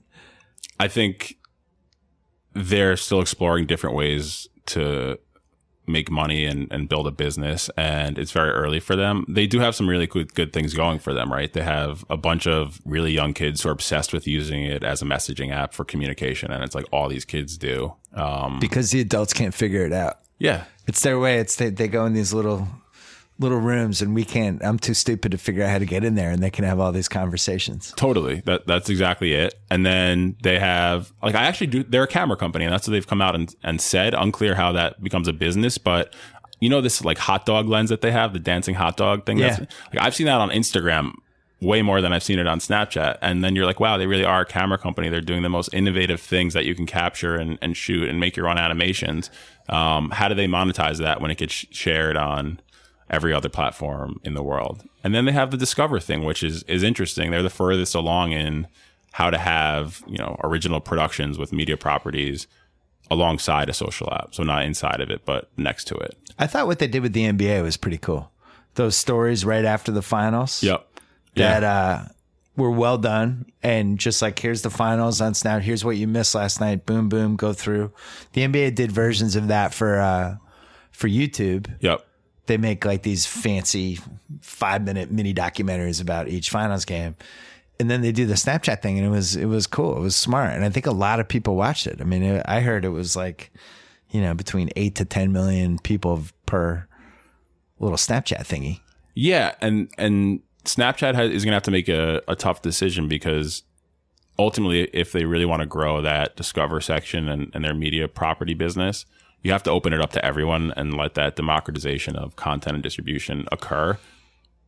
I 0.80 0.88
think 0.88 1.38
they're 2.54 2.98
still 2.98 3.22
exploring 3.22 3.68
different 3.68 3.96
ways 3.96 4.48
to 4.68 5.20
make 5.92 6.10
money 6.10 6.46
and, 6.46 6.72
and 6.72 6.88
build 6.90 7.08
a 7.08 7.12
business 7.12 7.70
and 7.78 8.18
it's 8.18 8.32
very 8.32 8.52
early 8.52 8.80
for 8.80 8.96
them. 8.96 9.26
They 9.28 9.48
do 9.48 9.60
have 9.60 9.76
some 9.76 9.88
really 9.90 10.08
good 10.08 10.34
good 10.34 10.54
things 10.54 10.74
going 10.74 11.00
for 11.00 11.14
them, 11.14 11.32
right? 11.32 11.52
They 11.52 11.64
have 11.64 12.06
a 12.10 12.18
bunch 12.18 12.48
of 12.48 12.80
really 12.86 13.12
young 13.12 13.34
kids 13.34 13.62
who 13.62 13.70
are 13.70 13.74
obsessed 13.74 14.14
with 14.14 14.28
using 14.28 14.64
it 14.64 14.84
as 14.84 15.02
a 15.02 15.06
messaging 15.06 15.52
app 15.52 15.74
for 15.74 15.84
communication 15.86 16.52
and 16.52 16.64
it's 16.64 16.76
like 16.76 16.86
all 16.92 17.08
these 17.10 17.26
kids 17.26 17.58
do. 17.58 17.94
Um 18.14 18.60
Because 18.60 18.92
the 18.92 19.02
adults 19.02 19.34
can't 19.34 19.54
figure 19.54 19.86
it 19.86 19.94
out. 19.94 20.16
yeah. 20.40 20.64
It's 20.88 21.02
their 21.04 21.20
way. 21.20 21.38
It's 21.40 21.56
they, 21.58 21.70
they 21.70 21.88
go 21.88 22.06
in 22.06 22.14
these 22.14 22.34
little 22.34 22.68
little 23.42 23.60
rooms, 23.60 24.02
and 24.02 24.16
we 24.16 24.24
can't. 24.24 24.64
I'm 24.64 24.80
too 24.80 24.94
stupid 24.94 25.32
to 25.32 25.38
figure 25.38 25.64
out 25.64 25.70
how 25.70 25.80
to 25.80 25.86
get 25.86 26.04
in 26.04 26.16
there, 26.16 26.30
and 26.30 26.42
they 26.42 26.50
can 26.50 26.64
have 26.64 26.80
all 26.80 26.92
these 26.92 27.10
conversations. 27.10 27.94
Totally. 27.98 28.42
That 28.42 28.68
that's 28.68 28.90
exactly 28.90 29.34
it. 29.34 29.56
And 29.70 29.86
then 29.86 30.38
they 30.44 30.60
have 30.60 31.12
like 31.22 31.36
I 31.36 31.44
actually 31.44 31.68
do 31.68 31.84
they're 31.84 32.04
a 32.04 32.08
camera 32.08 32.38
company 32.38 32.66
and 32.66 32.74
that's 32.74 32.88
what 32.88 32.94
they've 32.94 33.08
come 33.08 33.22
out 33.22 33.36
and, 33.36 33.54
and 33.64 33.82
said. 33.82 34.14
Unclear 34.14 34.56
how 34.56 34.72
that 34.74 35.04
becomes 35.04 35.28
a 35.28 35.34
business, 35.34 35.78
but 35.78 36.16
you 36.60 36.70
know 36.70 36.80
this 36.80 37.04
like 37.04 37.18
hot 37.18 37.46
dog 37.46 37.68
lens 37.68 37.90
that 37.90 38.02
they 38.02 38.12
have, 38.12 38.34
the 38.34 38.40
dancing 38.40 38.76
hot 38.76 38.96
dog 38.96 39.26
thing? 39.26 39.40
Yeah. 39.40 39.50
That's, 39.50 39.60
like 39.94 40.02
I've 40.02 40.16
seen 40.16 40.28
that 40.28 40.40
on 40.40 40.50
Instagram 40.52 41.14
way 41.62 41.84
more 41.84 42.02
than 42.02 42.12
I've 42.12 42.24
seen 42.24 42.40
it 42.40 42.48
on 42.48 42.60
Snapchat. 42.60 43.20
And 43.22 43.44
then 43.44 43.56
you're 43.56 43.68
like, 43.68 43.80
wow, 43.80 43.98
they 43.98 44.08
really 44.08 44.26
are 44.26 44.42
a 44.42 44.46
camera 44.46 44.80
company. 44.80 45.10
They're 45.10 45.22
doing 45.22 45.44
the 45.44 45.50
most 45.50 45.72
innovative 45.74 46.20
things 46.20 46.56
that 46.56 46.66
you 46.66 46.74
can 46.74 46.88
capture 46.88 47.36
and, 47.36 47.60
and 47.62 47.78
shoot 47.78 48.10
and 48.10 48.20
make 48.20 48.36
your 48.36 48.48
own 48.48 48.58
animations. 48.58 49.30
Um, 49.70 50.10
how 50.10 50.28
do 50.28 50.34
they 50.34 50.48
monetize 50.48 50.98
that 50.98 51.22
when 51.22 51.30
it 51.30 51.38
gets 51.38 51.54
sh- 51.54 51.66
shared 51.70 52.18
on 52.18 52.60
every 53.12 53.34
other 53.34 53.50
platform 53.50 54.20
in 54.24 54.34
the 54.34 54.42
world? 54.42 54.84
And 55.04 55.14
then 55.14 55.26
they 55.26 55.32
have 55.32 55.52
the 55.52 55.58
Discover 55.58 56.00
thing, 56.00 56.24
which 56.24 56.42
is 56.42 56.64
is 56.64 56.82
interesting. 56.82 57.30
They're 57.30 57.44
the 57.44 57.50
furthest 57.52 57.94
along 57.94 58.32
in 58.32 58.68
how 59.12 59.30
to 59.30 59.38
have 59.38 60.02
you 60.08 60.18
know 60.18 60.40
original 60.44 60.80
productions 60.80 61.38
with 61.38 61.54
media 61.54 61.78
properties 61.78 62.48
alongside 63.12 63.70
a 63.70 63.74
social 63.74 64.12
app. 64.12 64.34
So 64.34 64.44
not 64.44 64.66
inside 64.66 65.02
of 65.02 65.12
it, 65.12 65.26
but 65.26 65.50
next 65.58 65.86
to 65.86 65.96
it. 65.96 66.18
I 66.40 66.48
thought 66.48 66.66
what 66.66 66.80
they 66.80 66.88
did 66.88 67.04
with 67.04 67.14
the 67.14 67.26
NBA 67.26 67.62
was 67.62 67.78
pretty 67.78 67.98
cool. 67.98 68.32
Those 68.76 68.96
stories 68.96 69.44
right 69.44 69.66
after 69.66 69.92
the 69.92 70.02
finals. 70.02 70.64
Yep. 70.64 70.88
That 71.36 71.64
uh, 71.64 72.04
were 72.58 72.72
well 72.72 72.98
done, 72.98 73.46
and 73.64 73.98
just 73.98 74.22
like 74.22 74.40
here's 74.40 74.62
the 74.62 74.70
finals 74.70 75.22
on 75.22 75.34
Snap. 75.34 75.62
Here's 75.62 75.86
what 75.86 75.96
you 75.98 76.08
missed 76.08 76.36
last 76.36 76.60
night. 76.60 76.86
Boom, 76.86 77.10
boom, 77.10 77.36
go 77.36 77.54
through. 77.54 77.92
The 78.34 78.42
NBA 78.42 78.76
did 78.76 78.92
versions 78.92 79.36
of 79.36 79.48
that 79.48 79.74
for 79.74 80.00
uh, 80.00 80.36
for 80.92 81.08
YouTube. 81.08 81.74
Yep. 81.80 82.06
They 82.52 82.58
make 82.58 82.84
like 82.84 83.02
these 83.02 83.26
fancy 83.26 83.98
five 84.42 84.84
minute 84.84 85.10
mini 85.10 85.34
documentaries 85.34 86.02
about 86.02 86.28
each 86.28 86.50
finals 86.50 86.84
game. 86.84 87.16
And 87.80 87.90
then 87.90 88.02
they 88.02 88.12
do 88.12 88.26
the 88.26 88.34
Snapchat 88.34 88.82
thing 88.82 88.98
and 88.98 89.08
it 89.08 89.10
was, 89.10 89.38
it 89.38 89.46
was 89.46 89.68
cool. 89.68 89.96
It 89.96 90.02
was 90.02 90.18
smart. 90.18 90.52
And 90.52 90.66
I 90.66 90.70
think 90.70 90.86
a 90.86 90.92
lot 90.92 91.22
of 91.22 91.30
people 91.30 91.56
watched 91.56 91.88
it. 91.88 92.02
I 92.02 92.04
mean, 92.04 92.24
it, 92.24 92.46
I 92.46 92.60
heard 92.60 92.84
it 92.84 92.90
was 92.90 93.16
like, 93.16 93.52
you 94.10 94.20
know, 94.20 94.34
between 94.34 94.70
eight 94.76 94.96
to 94.96 95.06
10 95.06 95.32
million 95.32 95.80
people 95.80 96.24
per 96.46 96.86
little 97.80 97.98
Snapchat 97.98 98.46
thingy. 98.46 98.82
Yeah, 99.14 99.56
and 99.62 99.90
and 99.98 100.42
Snapchat 100.66 101.16
has, 101.16 101.32
is 101.32 101.44
going 101.44 101.52
to 101.52 101.56
have 101.56 101.64
to 101.64 101.72
make 101.72 101.88
a, 101.90 102.22
a 102.28 102.36
tough 102.36 102.62
decision 102.62 103.08
because 103.08 103.64
ultimately, 104.38 104.84
if 104.94 105.12
they 105.12 105.26
really 105.26 105.46
want 105.46 105.62
to 105.62 105.66
grow 105.66 106.02
that 106.02 106.36
Discover 106.36 106.82
section 106.82 107.28
and, 107.30 107.52
and 107.54 107.64
their 107.64 107.74
media 107.74 108.08
property 108.08 108.54
business, 108.54 109.06
you 109.44 109.52
have 109.52 109.64
to 109.64 109.72
open 109.72 109.94
it 109.94 110.02
up 110.02 110.12
to 110.12 110.24
everyone 110.26 110.72
and 110.76 110.96
let 110.96 111.14
that 111.16 111.36
democratization 111.36 112.16
of 112.16 112.36
content 112.36 112.76
and 112.76 112.84
distribution 112.84 113.46
occur. 113.52 113.98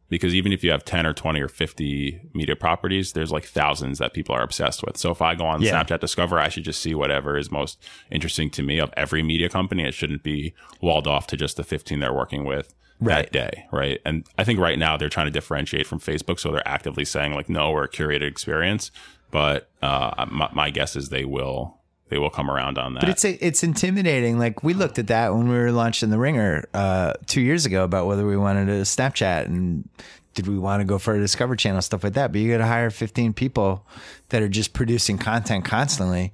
because 0.10 0.36
even 0.36 0.52
if 0.54 0.64
you 0.64 0.70
have 0.70 0.86
10 0.86 1.08
or 1.08 1.14
20 1.14 1.42
or 1.42 1.48
50 1.48 2.22
media 2.36 2.56
properties, 2.56 3.14
there's 3.14 3.32
like 3.32 3.46
thousands 3.46 3.98
that 3.98 4.14
people 4.14 4.36
are 4.36 4.44
obsessed 4.44 4.84
with. 4.86 4.96
So 4.96 5.10
if 5.10 5.24
I 5.24 5.34
go 5.34 5.46
on 5.46 5.60
Yeah. 5.62 5.82
Snapchat 5.82 6.02
Discover, 6.02 6.38
I 6.40 6.50
should 6.50 6.64
just 6.66 6.82
see 6.84 6.94
whatever 6.94 7.36
is 7.36 7.50
most 7.52 7.84
interesting 8.12 8.52
to 8.52 8.62
me 8.62 8.78
of 8.78 8.94
every 8.96 9.24
media 9.24 9.50
company. 9.50 9.84
It 9.88 9.96
shouldn't 9.96 10.22
be 10.22 10.54
walled 10.82 11.08
off 11.08 11.26
to 11.28 11.38
just 11.38 11.58
the 11.58 11.64
15 11.64 12.00
they're 12.00 12.14
working 12.14 12.44
with 12.46 12.76
Right. 13.00 13.24
that 13.24 13.32
day. 13.32 13.66
Right. 13.72 14.02
And 14.06 14.24
I 14.38 14.44
think 14.44 14.60
right 14.60 14.78
now 14.78 14.98
they're 14.98 15.10
trying 15.10 15.26
to 15.28 15.32
differentiate 15.32 15.88
from 15.88 16.00
Facebook. 16.00 16.40
So 16.40 16.52
they're 16.52 16.68
actively 16.68 17.06
saying 17.06 17.34
like, 17.34 17.50
no, 17.50 17.72
we're 17.72 17.86
a 17.86 17.90
curated 17.90 18.28
experience. 18.28 18.92
But 19.32 19.68
uh, 19.82 20.28
my, 20.30 20.50
my 20.54 20.70
guess 20.70 20.96
is 20.96 21.10
they 21.10 21.26
will. 21.26 21.80
They 22.14 22.20
will 22.20 22.30
come 22.30 22.48
around 22.48 22.78
on 22.78 22.94
that. 22.94 23.00
But 23.00 23.10
it's 23.10 23.26
it's 23.26 23.64
intimidating. 23.64 24.38
Like 24.38 24.62
we 24.62 24.76
looked 24.76 25.00
at 25.00 25.08
that 25.08 25.34
when 25.34 25.50
we 25.50 25.56
were 25.56 25.72
launching 25.72 26.12
the 26.12 26.20
Ringer 26.20 26.64
uh, 26.72 27.14
two 27.26 27.42
years 27.42 27.66
ago 27.66 27.84
about 27.84 28.06
whether 28.06 28.24
we 28.24 28.38
wanted 28.38 28.68
to 28.68 28.74
Snapchat 28.84 29.46
and 29.46 29.90
did 30.36 30.48
we 30.48 30.60
want 30.60 30.82
to 30.82 30.86
go 30.86 31.00
for 31.00 31.16
a 31.16 31.20
Discover 31.20 31.56
Channel 31.56 31.82
stuff 31.82 32.04
like 32.04 32.14
that. 32.14 32.32
But 32.32 32.42
you 32.42 32.52
got 32.52 32.60
to 32.60 32.68
hire 32.68 32.92
fifteen 32.92 33.34
people 33.34 33.84
that 34.30 34.44
are 34.44 34.48
just 34.48 34.74
producing 34.74 35.18
content 35.18 35.66
constantly. 35.66 36.34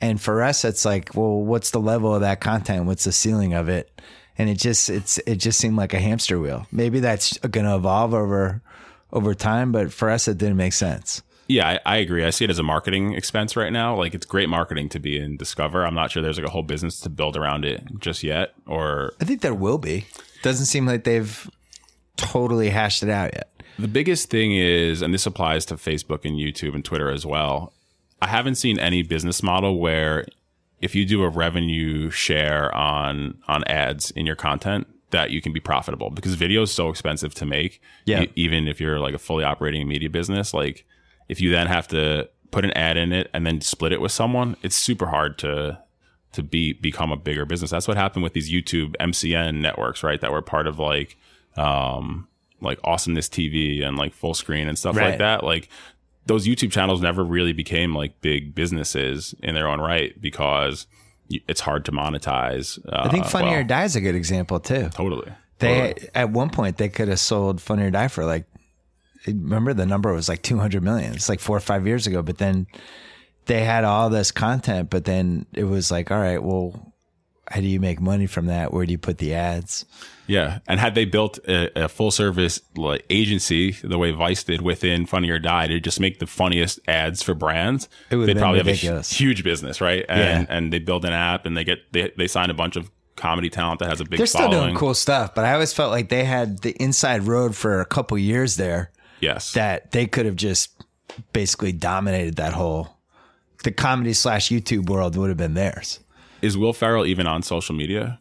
And 0.00 0.18
for 0.18 0.42
us, 0.42 0.64
it's 0.64 0.86
like, 0.86 1.14
well, 1.14 1.42
what's 1.42 1.70
the 1.70 1.80
level 1.80 2.14
of 2.14 2.22
that 2.22 2.40
content? 2.40 2.86
What's 2.86 3.04
the 3.04 3.12
ceiling 3.12 3.52
of 3.52 3.68
it? 3.68 4.00
And 4.38 4.48
it 4.48 4.56
just 4.56 4.88
it's 4.88 5.18
it 5.18 5.36
just 5.36 5.60
seemed 5.60 5.76
like 5.76 5.92
a 5.92 6.00
hamster 6.00 6.40
wheel. 6.40 6.66
Maybe 6.72 7.00
that's 7.00 7.36
going 7.36 7.66
to 7.66 7.76
evolve 7.76 8.14
over 8.14 8.62
over 9.12 9.34
time, 9.34 9.70
but 9.70 9.92
for 9.92 10.08
us, 10.08 10.28
it 10.28 10.38
didn't 10.38 10.56
make 10.56 10.72
sense. 10.72 11.20
Yeah, 11.50 11.68
I, 11.84 11.94
I 11.94 11.96
agree. 11.96 12.24
I 12.24 12.30
see 12.30 12.44
it 12.44 12.50
as 12.50 12.60
a 12.60 12.62
marketing 12.62 13.14
expense 13.14 13.56
right 13.56 13.72
now. 13.72 13.96
Like 13.96 14.14
it's 14.14 14.24
great 14.24 14.48
marketing 14.48 14.88
to 14.90 15.00
be 15.00 15.18
in 15.18 15.36
Discover. 15.36 15.84
I'm 15.84 15.96
not 15.96 16.12
sure 16.12 16.22
there's 16.22 16.38
like 16.38 16.46
a 16.46 16.50
whole 16.50 16.62
business 16.62 17.00
to 17.00 17.10
build 17.10 17.36
around 17.36 17.64
it 17.64 17.82
just 17.98 18.22
yet. 18.22 18.54
Or 18.66 19.14
I 19.20 19.24
think 19.24 19.40
there 19.40 19.52
will 19.52 19.78
be. 19.78 20.06
Doesn't 20.42 20.66
seem 20.66 20.86
like 20.86 21.02
they've 21.02 21.50
totally 22.16 22.70
hashed 22.70 23.02
it 23.02 23.10
out 23.10 23.34
yet. 23.34 23.50
the 23.80 23.88
biggest 23.88 24.30
thing 24.30 24.52
is, 24.52 25.02
and 25.02 25.12
this 25.12 25.26
applies 25.26 25.64
to 25.66 25.74
Facebook 25.74 26.24
and 26.24 26.36
YouTube 26.38 26.74
and 26.74 26.84
Twitter 26.84 27.10
as 27.10 27.26
well. 27.26 27.72
I 28.22 28.28
haven't 28.28 28.54
seen 28.54 28.78
any 28.78 29.02
business 29.02 29.42
model 29.42 29.80
where 29.80 30.26
if 30.80 30.94
you 30.94 31.04
do 31.04 31.24
a 31.24 31.28
revenue 31.28 32.10
share 32.10 32.72
on 32.76 33.38
on 33.48 33.64
ads 33.64 34.12
in 34.12 34.24
your 34.24 34.36
content 34.36 34.86
that 35.10 35.32
you 35.32 35.42
can 35.42 35.52
be 35.52 35.58
profitable 35.58 36.10
because 36.10 36.34
video 36.34 36.62
is 36.62 36.70
so 36.70 36.90
expensive 36.90 37.34
to 37.34 37.44
make. 37.44 37.80
Yeah. 38.04 38.22
E- 38.22 38.32
even 38.36 38.68
if 38.68 38.80
you're 38.80 39.00
like 39.00 39.14
a 39.14 39.18
fully 39.18 39.42
operating 39.42 39.88
media 39.88 40.08
business, 40.08 40.54
like 40.54 40.86
if 41.30 41.40
you 41.40 41.50
then 41.50 41.66
have 41.68 41.88
to 41.88 42.28
put 42.50 42.64
an 42.64 42.72
ad 42.72 42.96
in 42.96 43.12
it 43.12 43.30
and 43.32 43.46
then 43.46 43.60
split 43.60 43.92
it 43.92 44.00
with 44.00 44.12
someone, 44.12 44.56
it's 44.62 44.76
super 44.76 45.06
hard 45.06 45.38
to 45.38 45.78
to 46.32 46.42
be 46.42 46.72
become 46.74 47.10
a 47.12 47.16
bigger 47.16 47.44
business. 47.44 47.70
That's 47.70 47.88
what 47.88 47.96
happened 47.96 48.22
with 48.22 48.32
these 48.34 48.50
YouTube 48.52 48.94
MCN 49.00 49.60
networks, 49.60 50.02
right? 50.02 50.20
That 50.20 50.32
were 50.32 50.42
part 50.42 50.66
of 50.66 50.78
like 50.78 51.16
um 51.56 52.28
like 52.60 52.78
awesomeness 52.84 53.28
TV 53.28 53.82
and 53.84 53.96
like 53.96 54.12
full 54.12 54.34
screen 54.34 54.68
and 54.68 54.78
stuff 54.78 54.96
Right. 54.96 55.10
like 55.10 55.18
that. 55.18 55.42
Like 55.44 55.68
those 56.26 56.46
YouTube 56.46 56.70
channels 56.70 57.00
never 57.00 57.24
really 57.24 57.52
became 57.52 57.94
like 57.94 58.20
big 58.20 58.54
businesses 58.54 59.34
in 59.42 59.54
their 59.54 59.66
own 59.66 59.80
right 59.80 60.20
because 60.20 60.86
it's 61.48 61.60
hard 61.60 61.84
to 61.86 61.92
monetize. 61.92 62.78
Uh, 62.92 63.02
I 63.04 63.08
think 63.08 63.24
Funny 63.26 63.50
well, 63.50 63.60
or 63.60 63.64
Die 63.64 63.84
is 63.84 63.96
a 63.96 64.00
good 64.00 64.14
example 64.14 64.60
too. 64.60 64.88
Totally. 64.90 65.32
They 65.58 65.92
Totally. 65.94 66.08
at 66.14 66.30
one 66.30 66.50
point 66.50 66.76
they 66.76 66.88
could 66.88 67.08
have 67.08 67.20
sold 67.20 67.60
Funny 67.60 67.84
or 67.84 67.90
Die 67.90 68.08
for 68.08 68.24
like 68.24 68.44
remember 69.26 69.74
the 69.74 69.86
number 69.86 70.12
was 70.12 70.28
like 70.28 70.42
200 70.42 70.82
million. 70.82 71.14
It's 71.14 71.28
like 71.28 71.40
4 71.40 71.56
or 71.56 71.60
5 71.60 71.86
years 71.86 72.06
ago, 72.06 72.22
but 72.22 72.38
then 72.38 72.66
they 73.46 73.64
had 73.64 73.84
all 73.84 74.10
this 74.10 74.30
content, 74.30 74.90
but 74.90 75.04
then 75.04 75.46
it 75.52 75.64
was 75.64 75.90
like, 75.90 76.10
all 76.10 76.20
right, 76.20 76.42
well, 76.42 76.92
how 77.48 77.60
do 77.60 77.66
you 77.66 77.80
make 77.80 78.00
money 78.00 78.26
from 78.26 78.46
that? 78.46 78.72
Where 78.72 78.86
do 78.86 78.92
you 78.92 78.98
put 78.98 79.18
the 79.18 79.34
ads? 79.34 79.84
Yeah, 80.28 80.60
and 80.68 80.78
had 80.78 80.94
they 80.94 81.04
built 81.04 81.38
a, 81.48 81.84
a 81.86 81.88
full 81.88 82.12
service 82.12 82.60
like 82.76 83.04
agency 83.10 83.72
the 83.82 83.98
way 83.98 84.12
Vice 84.12 84.44
did 84.44 84.62
within 84.62 85.04
Funny 85.04 85.28
or 85.30 85.40
Die 85.40 85.66
to 85.66 85.80
just 85.80 85.98
make 85.98 86.20
the 86.20 86.26
funniest 86.28 86.78
ads 86.86 87.20
for 87.24 87.34
brands, 87.34 87.88
It 88.10 88.14
would've 88.16 88.36
they'd 88.36 88.40
probably 88.40 88.60
ridiculous. 88.60 89.10
have 89.10 89.16
a 89.16 89.18
huge 89.24 89.42
business, 89.42 89.80
right? 89.80 90.04
And 90.08 90.46
Yeah. 90.48 90.56
and 90.56 90.72
they 90.72 90.78
build 90.78 91.04
an 91.04 91.12
app 91.12 91.46
and 91.46 91.56
they 91.56 91.64
get 91.64 91.80
they 91.92 92.12
they 92.16 92.28
sign 92.28 92.50
a 92.50 92.54
bunch 92.54 92.76
of 92.76 92.88
comedy 93.16 93.50
talent 93.50 93.80
that 93.80 93.88
has 93.88 94.00
a 94.00 94.04
big 94.04 94.18
They're 94.18 94.26
still 94.28 94.48
doing 94.48 94.76
cool 94.76 94.94
stuff, 94.94 95.34
but 95.34 95.44
I 95.44 95.52
always 95.54 95.72
felt 95.72 95.90
like 95.90 96.08
they 96.10 96.22
had 96.24 96.58
the 96.58 96.70
inside 96.80 97.24
road 97.24 97.56
for 97.56 97.80
a 97.80 97.84
couple 97.84 98.16
years 98.16 98.54
there 98.54 98.92
Yes, 99.20 99.52
that 99.52 99.92
they 99.92 100.06
could 100.06 100.26
have 100.26 100.36
just 100.36 100.84
basically 101.32 101.72
dominated 101.72 102.36
that 102.36 102.52
whole 102.52 102.96
the 103.64 103.72
comedy 103.72 104.12
slash 104.12 104.48
YouTube 104.48 104.88
world 104.88 105.16
would 105.16 105.28
have 105.28 105.36
been 105.36 105.54
theirs. 105.54 106.00
is 106.42 106.56
Will 106.56 106.72
Ferrell 106.72 107.06
even 107.06 107.26
on 107.26 107.42
social 107.42 107.74
media? 107.74 108.20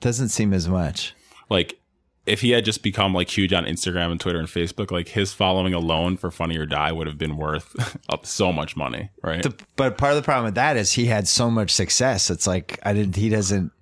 Doesn't 0.00 0.28
seem 0.28 0.52
as 0.52 0.68
much. 0.68 1.14
Like, 1.50 1.80
if 2.26 2.42
he 2.42 2.50
had 2.50 2.64
just 2.64 2.82
become 2.82 3.14
like 3.14 3.34
huge 3.34 3.54
on 3.54 3.64
Instagram 3.64 4.10
and 4.10 4.20
Twitter 4.20 4.38
and 4.38 4.46
Facebook, 4.46 4.90
like 4.90 5.08
his 5.08 5.32
following 5.32 5.72
alone 5.72 6.18
for 6.18 6.30
Funny 6.30 6.58
or 6.58 6.66
Die 6.66 6.92
would 6.92 7.06
have 7.06 7.16
been 7.16 7.38
worth 7.38 7.74
up 8.10 8.26
so 8.26 8.52
much 8.52 8.76
money, 8.76 9.08
right? 9.22 9.42
The, 9.42 9.54
but 9.76 9.96
part 9.96 10.12
of 10.12 10.16
the 10.16 10.22
problem 10.22 10.44
with 10.44 10.56
that 10.56 10.76
is 10.76 10.92
he 10.92 11.06
had 11.06 11.26
so 11.26 11.50
much 11.50 11.70
success. 11.70 12.28
It's 12.28 12.46
like 12.46 12.78
I 12.82 12.92
didn't. 12.92 13.16
He 13.16 13.30
doesn't. 13.30 13.72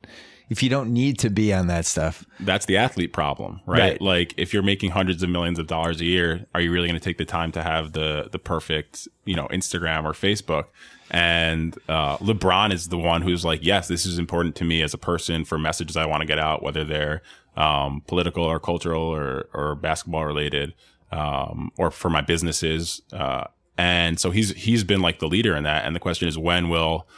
If 0.49 0.63
you 0.63 0.69
don't 0.69 0.93
need 0.93 1.19
to 1.21 1.31
be 1.31 1.53
on 1.53 1.67
that 1.67 1.87
stuff, 1.87 2.25
that's 2.41 2.67
the 2.67 2.77
athlete 2.77 3.13
problem, 3.13 3.61
right? 3.67 3.79
Right. 3.79 4.01
Like 4.01 4.35
if 4.37 4.55
you're 4.55 4.63
making 4.63 4.91
hundreds 4.91 5.23
of 5.23 5.29
millions 5.29 5.59
of 5.59 5.67
dollars 5.67 6.01
a 6.01 6.05
year, 6.05 6.47
are 6.55 6.61
you 6.61 6.71
really 6.71 6.87
going 6.87 6.99
to 6.99 7.05
take 7.05 7.19
the 7.19 7.25
time 7.25 7.51
to 7.53 7.63
have 7.63 7.93
the 7.93 8.29
the 8.31 8.39
perfect, 8.39 9.09
you 9.25 9.35
know, 9.35 9.49
Instagram 9.49 10.05
or 10.05 10.13
Facebook? 10.13 10.67
And 11.11 11.77
uh, 11.89 12.19
LeBron 12.19 12.73
is 12.73 12.89
the 12.89 12.99
one 12.99 13.23
who's 13.23 13.45
like, 13.45 13.65
yes, 13.65 13.89
this 13.89 14.07
is 14.07 14.19
important 14.19 14.57
to 14.57 14.65
me 14.65 14.83
as 14.83 14.95
a 14.95 14.99
person 14.99 15.45
for 15.45 15.59
messages 15.59 15.97
I 15.97 16.07
want 16.07 16.21
to 16.23 16.27
get 16.27 16.39
out, 16.39 16.63
whether 16.63 16.85
they're 16.85 17.23
um, 17.57 18.03
political 18.07 18.45
or 18.45 18.61
cultural 18.61 19.03
or 19.03 19.49
or 19.53 19.75
basketball 19.75 20.25
related, 20.25 20.75
um, 21.11 21.71
or 21.77 21.91
for 21.91 22.11
my 22.11 22.21
businesses. 22.21 23.03
Uh, 23.13 23.45
and 23.79 24.19
so 24.19 24.31
he's 24.31 24.51
he's 24.53 24.85
been 24.85 25.01
like 25.01 25.19
the 25.19 25.29
leader 25.29 25.57
in 25.57 25.65
that. 25.65 25.85
And 25.85 25.95
the 25.95 26.01
question 26.01 26.29
is, 26.29 26.39
when 26.39 26.69
will 26.69 27.09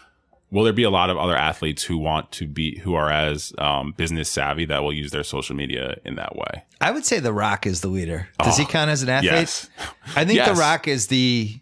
will 0.50 0.64
there 0.64 0.72
be 0.72 0.82
a 0.82 0.90
lot 0.90 1.10
of 1.10 1.16
other 1.16 1.36
athletes 1.36 1.82
who 1.84 1.98
want 1.98 2.30
to 2.32 2.46
be 2.46 2.78
who 2.78 2.94
are 2.94 3.10
as 3.10 3.52
um, 3.58 3.92
business 3.96 4.28
savvy 4.30 4.64
that 4.66 4.82
will 4.82 4.92
use 4.92 5.10
their 5.10 5.24
social 5.24 5.54
media 5.56 5.96
in 6.04 6.16
that 6.16 6.36
way 6.36 6.64
I 6.80 6.90
would 6.90 7.04
say 7.04 7.18
The 7.20 7.32
Rock 7.32 7.66
is 7.66 7.80
the 7.80 7.88
leader. 7.88 8.28
Does 8.42 8.56
he 8.56 8.64
count 8.64 8.90
as 8.90 9.02
an 9.02 9.08
athlete? 9.08 9.32
Oh, 9.32 9.36
yes 9.36 9.70
I 10.16 10.24
think 10.24 10.36
Yes. 10.36 10.48
The 10.48 10.60
Rock 10.60 10.88
is 10.88 11.08
the 11.08 11.60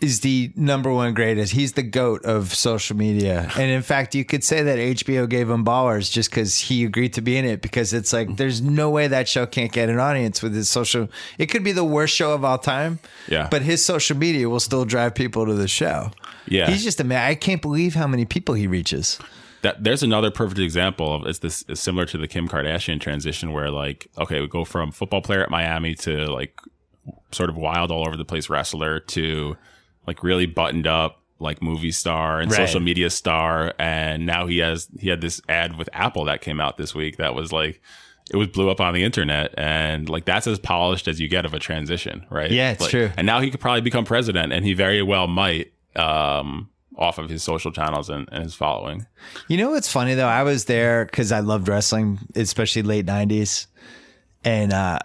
is 0.00 0.20
the 0.20 0.52
number 0.54 0.92
one 0.92 1.14
greatest. 1.14 1.52
He's 1.52 1.72
the 1.72 1.82
goat 1.82 2.24
of 2.24 2.54
social 2.54 2.96
media, 2.96 3.50
and 3.56 3.70
in 3.70 3.82
fact, 3.82 4.14
you 4.14 4.24
could 4.24 4.44
say 4.44 4.62
that 4.62 4.78
HBO 4.78 5.28
gave 5.28 5.50
him 5.50 5.64
Ballers 5.64 6.10
just 6.10 6.30
because 6.30 6.58
he 6.58 6.84
agreed 6.84 7.14
to 7.14 7.20
be 7.20 7.36
in 7.36 7.44
it. 7.44 7.60
Because 7.62 7.92
it's 7.92 8.12
like 8.12 8.28
mm-hmm. 8.28 8.36
there's 8.36 8.60
no 8.60 8.90
way 8.90 9.08
that 9.08 9.28
show 9.28 9.46
can't 9.46 9.72
get 9.72 9.88
an 9.88 9.98
audience 9.98 10.42
with 10.42 10.54
his 10.54 10.68
social. 10.68 11.08
It 11.38 11.46
could 11.46 11.64
be 11.64 11.72
the 11.72 11.84
worst 11.84 12.14
show 12.14 12.32
of 12.32 12.44
all 12.44 12.58
time, 12.58 12.98
Yeah. 13.28 13.48
but 13.50 13.62
his 13.62 13.84
social 13.84 14.16
media 14.16 14.48
will 14.48 14.60
still 14.60 14.84
drive 14.84 15.14
people 15.14 15.46
to 15.46 15.54
the 15.54 15.68
show. 15.68 16.12
Yeah. 16.46 16.70
he's 16.70 16.84
just 16.84 17.00
a 17.00 17.04
man. 17.04 17.22
I 17.28 17.34
can't 17.34 17.60
believe 17.60 17.94
how 17.94 18.06
many 18.06 18.24
people 18.24 18.54
he 18.54 18.66
reaches. 18.66 19.18
that 19.62 19.82
there's 19.82 20.02
another 20.02 20.30
perfect 20.30 20.60
example 20.60 21.14
of 21.14 21.26
it's 21.26 21.40
this 21.40 21.64
is 21.68 21.80
similar 21.80 22.06
to 22.06 22.16
the 22.16 22.28
Kim 22.28 22.48
Kardashian 22.48 23.00
transition 23.00 23.52
where 23.52 23.70
like 23.70 24.06
okay 24.16 24.40
we 24.40 24.46
go 24.46 24.64
from 24.64 24.92
football 24.92 25.20
player 25.20 25.42
at 25.42 25.50
Miami 25.50 25.94
to 25.96 26.26
like 26.26 26.58
sort 27.32 27.50
of 27.50 27.56
wild 27.56 27.90
all 27.90 28.06
over 28.06 28.16
the 28.16 28.24
place 28.24 28.48
wrestler 28.48 29.00
to 29.00 29.56
like 30.08 30.22
really 30.22 30.46
buttoned 30.46 30.86
up 30.86 31.22
like 31.38 31.62
movie 31.62 31.92
star 31.92 32.40
and 32.40 32.50
Right. 32.50 32.56
social 32.66 32.80
media 32.80 33.10
star 33.10 33.72
and 33.78 34.26
now 34.26 34.46
he 34.48 34.58
has 34.58 34.88
he 34.98 35.08
had 35.08 35.20
this 35.20 35.40
ad 35.48 35.76
with 35.78 35.88
Apple 35.92 36.24
that 36.24 36.40
came 36.40 36.60
out 36.60 36.76
this 36.78 36.94
week 36.94 37.18
that 37.18 37.34
was 37.34 37.52
like 37.52 37.80
it 38.32 38.36
was 38.36 38.48
blew 38.48 38.68
up 38.70 38.80
on 38.80 38.92
the 38.94 39.04
internet 39.04 39.54
and 39.56 40.08
like 40.08 40.24
that's 40.24 40.46
as 40.46 40.58
polished 40.58 41.06
as 41.08 41.20
you 41.20 41.28
get 41.28 41.44
of 41.46 41.54
a 41.54 41.58
transition 41.60 42.26
right 42.30 42.50
Yeah, 42.50 42.72
it's 42.72 42.80
Like, 42.80 42.90
true. 42.90 43.10
and 43.16 43.24
now 43.26 43.40
he 43.40 43.50
could 43.52 43.60
probably 43.60 43.82
become 43.82 44.04
president 44.04 44.52
and 44.52 44.64
he 44.64 44.72
very 44.74 45.02
well 45.02 45.26
might 45.28 45.72
um 45.96 46.68
off 46.96 47.18
of 47.18 47.28
his 47.30 47.44
social 47.44 47.70
channels 47.70 48.10
and, 48.10 48.28
and 48.32 48.42
his 48.42 48.54
following 48.56 49.06
You 49.46 49.56
know 49.58 49.70
what's 49.70 49.90
funny 49.92 50.14
though? 50.14 50.26
I 50.26 50.42
was 50.42 50.64
there 50.64 51.04
because 51.04 51.30
I 51.30 51.40
loved 51.40 51.68
wrestling, 51.68 52.18
especially 52.34 52.82
late 52.82 53.06
'90s, 53.06 53.66
and 54.42 54.72
uh, 54.72 54.98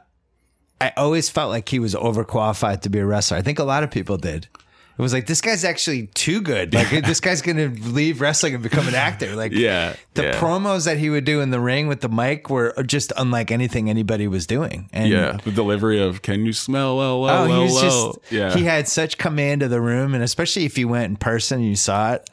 I 0.81 0.91
always 0.97 1.29
felt 1.29 1.51
like 1.51 1.69
he 1.69 1.77
was 1.77 1.93
overqualified 1.93 2.81
to 2.81 2.89
be 2.89 2.97
a 2.99 3.05
wrestler. 3.05 3.37
I 3.37 3.41
think 3.43 3.59
a 3.59 3.63
lot 3.63 3.83
of 3.83 3.91
people 3.91 4.17
did. 4.17 4.47
It 4.95 5.01
was 5.01 5.11
like 5.11 5.25
this 5.25 5.41
guy's 5.41 5.63
actually 5.63 6.07
too 6.13 6.39
good. 6.39 6.73
Like 6.73 6.89
this 7.05 7.19
guy's 7.19 7.41
gonna 7.41 7.67
leave 7.67 8.21
wrestling 8.21 8.53
and 8.53 8.61
become 8.61 8.87
an 8.87 8.93
actor. 8.93 9.35
Like 9.35 9.51
Yeah, 9.51 9.95
the 10.13 10.23
yeah. 10.25 10.39
promos 10.39 10.85
that 10.85 10.97
he 10.99 11.09
would 11.09 11.25
do 11.25 11.41
in 11.41 11.49
the 11.49 11.59
ring 11.59 11.87
with 11.87 12.01
the 12.01 12.09
mic 12.09 12.49
were 12.49 12.73
just 12.85 13.11
unlike 13.17 13.49
anything 13.49 13.89
anybody 13.89 14.27
was 14.27 14.45
doing. 14.45 14.89
And 14.93 15.09
Yeah, 15.09 15.37
the 15.43 15.51
delivery 15.51 15.99
of 15.99 16.21
"Can 16.21 16.45
you 16.45 16.53
smell 16.53 16.97
LL?" 16.97 17.25
Oh, 17.29 17.45
he 17.47 17.73
was 17.73 17.81
just 17.81 18.31
yeah. 18.31 18.53
he 18.55 18.65
had 18.65 18.87
such 18.87 19.17
command 19.17 19.63
of 19.63 19.71
the 19.71 19.81
room, 19.81 20.13
and 20.13 20.23
especially 20.23 20.65
if 20.65 20.77
you 20.77 20.87
went 20.87 21.05
in 21.05 21.15
person 21.17 21.59
and 21.59 21.67
you 21.67 21.75
saw 21.75 22.13
it, 22.13 22.29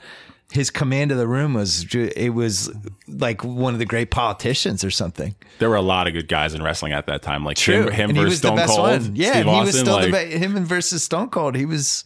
his 0.53 0.69
command 0.69 1.13
of 1.13 1.17
the 1.19 1.27
room 1.29 1.55
was 1.55 1.87
it 1.95 2.35
was 2.35 2.71
like 3.09 3.43
one 3.43 3.73
of 3.73 3.79
the 3.79 3.87
great 3.87 4.11
politicians 4.11 4.85
or 4.85 4.91
something. 4.91 5.35
there 5.61 5.71
were 5.71 5.77
a 5.77 5.81
lot 5.83 6.07
of 6.09 6.13
good 6.13 6.29
guys 6.29 6.53
in 6.53 6.63
wrestling 6.63 6.93
at 6.93 7.07
that 7.07 7.23
time, 7.23 7.43
like 7.43 7.57
him, 7.57 7.91
him 7.91 8.15
versus 8.15 8.39
Stone 8.39 8.59
Cold. 8.67 8.81
one. 8.81 9.17
Yeah, 9.17 9.33
Steve 9.33 9.45
he 9.47 9.51
Austin, 9.51 9.65
was 9.65 9.79
still 9.79 9.95
like, 9.95 10.05
the 10.07 10.11
best. 10.11 10.33
Him 10.37 10.57
and 10.57 10.67
versus 10.67 11.03
Stone 11.05 11.31
Cold. 11.31 11.55
He 11.57 11.65
was 11.65 12.05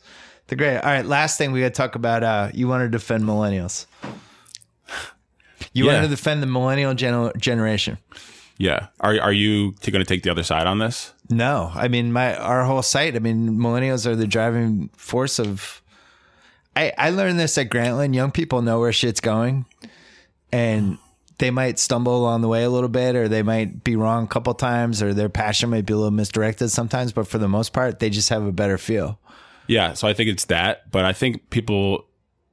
the 0.48 0.56
great. 0.56 0.76
All 0.78 0.82
right, 0.90 1.04
last 1.06 1.38
thing 1.38 1.52
we 1.52 1.60
got 1.60 1.66
to 1.68 1.70
talk 1.72 1.94
about. 1.94 2.22
Uh, 2.22 2.50
you 2.54 2.68
want 2.68 2.82
to 2.82 2.88
defend 2.88 3.24
millennials. 3.24 3.86
You 5.72 5.86
Yeah. 5.86 5.92
want 5.94 6.04
to 6.04 6.08
defend 6.08 6.42
the 6.42 6.46
millennial 6.46 6.94
gen- 6.94 7.32
generation. 7.38 7.98
Yeah. 8.58 8.86
Are 9.00 9.18
are 9.20 9.32
you 9.32 9.72
t- 9.80 9.90
going 9.90 10.04
to 10.04 10.08
take 10.08 10.22
the 10.22 10.30
other 10.30 10.44
side 10.44 10.66
on 10.66 10.78
this? 10.78 11.12
No, 11.28 11.72
I 11.74 11.88
mean 11.88 12.12
my 12.12 12.36
our 12.36 12.64
whole 12.64 12.82
site. 12.82 13.16
I 13.16 13.18
mean, 13.18 13.58
millennials 13.58 14.06
are 14.06 14.14
the 14.14 14.26
driving 14.26 14.90
force 14.96 15.38
of. 15.40 15.82
I 16.76 16.92
I 16.96 17.10
learned 17.10 17.40
this 17.40 17.58
at 17.58 17.70
Grantland. 17.70 18.14
Young 18.14 18.30
people 18.30 18.62
know 18.62 18.78
where 18.78 18.92
shit's 18.92 19.20
going, 19.20 19.64
and 20.52 20.98
they 21.38 21.50
might 21.50 21.80
stumble 21.80 22.16
along 22.16 22.42
the 22.42 22.48
way 22.48 22.62
a 22.62 22.70
little 22.70 22.88
bit, 22.88 23.16
or 23.16 23.26
they 23.26 23.42
might 23.42 23.82
be 23.82 23.96
wrong 23.96 24.24
a 24.24 24.28
couple 24.28 24.54
times, 24.54 25.02
or 25.02 25.12
their 25.12 25.28
passion 25.28 25.70
might 25.70 25.86
be 25.86 25.92
a 25.92 25.96
little 25.96 26.12
misdirected 26.12 26.70
sometimes. 26.70 27.10
But 27.12 27.26
for 27.26 27.38
the 27.38 27.48
most 27.48 27.72
part, 27.72 27.98
they 27.98 28.10
just 28.10 28.28
have 28.28 28.44
a 28.44 28.52
better 28.52 28.78
feel. 28.78 29.18
Yeah, 29.66 29.94
so 29.94 30.06
I 30.08 30.14
think 30.14 30.28
it's 30.30 30.44
that, 30.46 30.90
but 30.90 31.04
I 31.04 31.12
think 31.12 31.50
people 31.50 32.06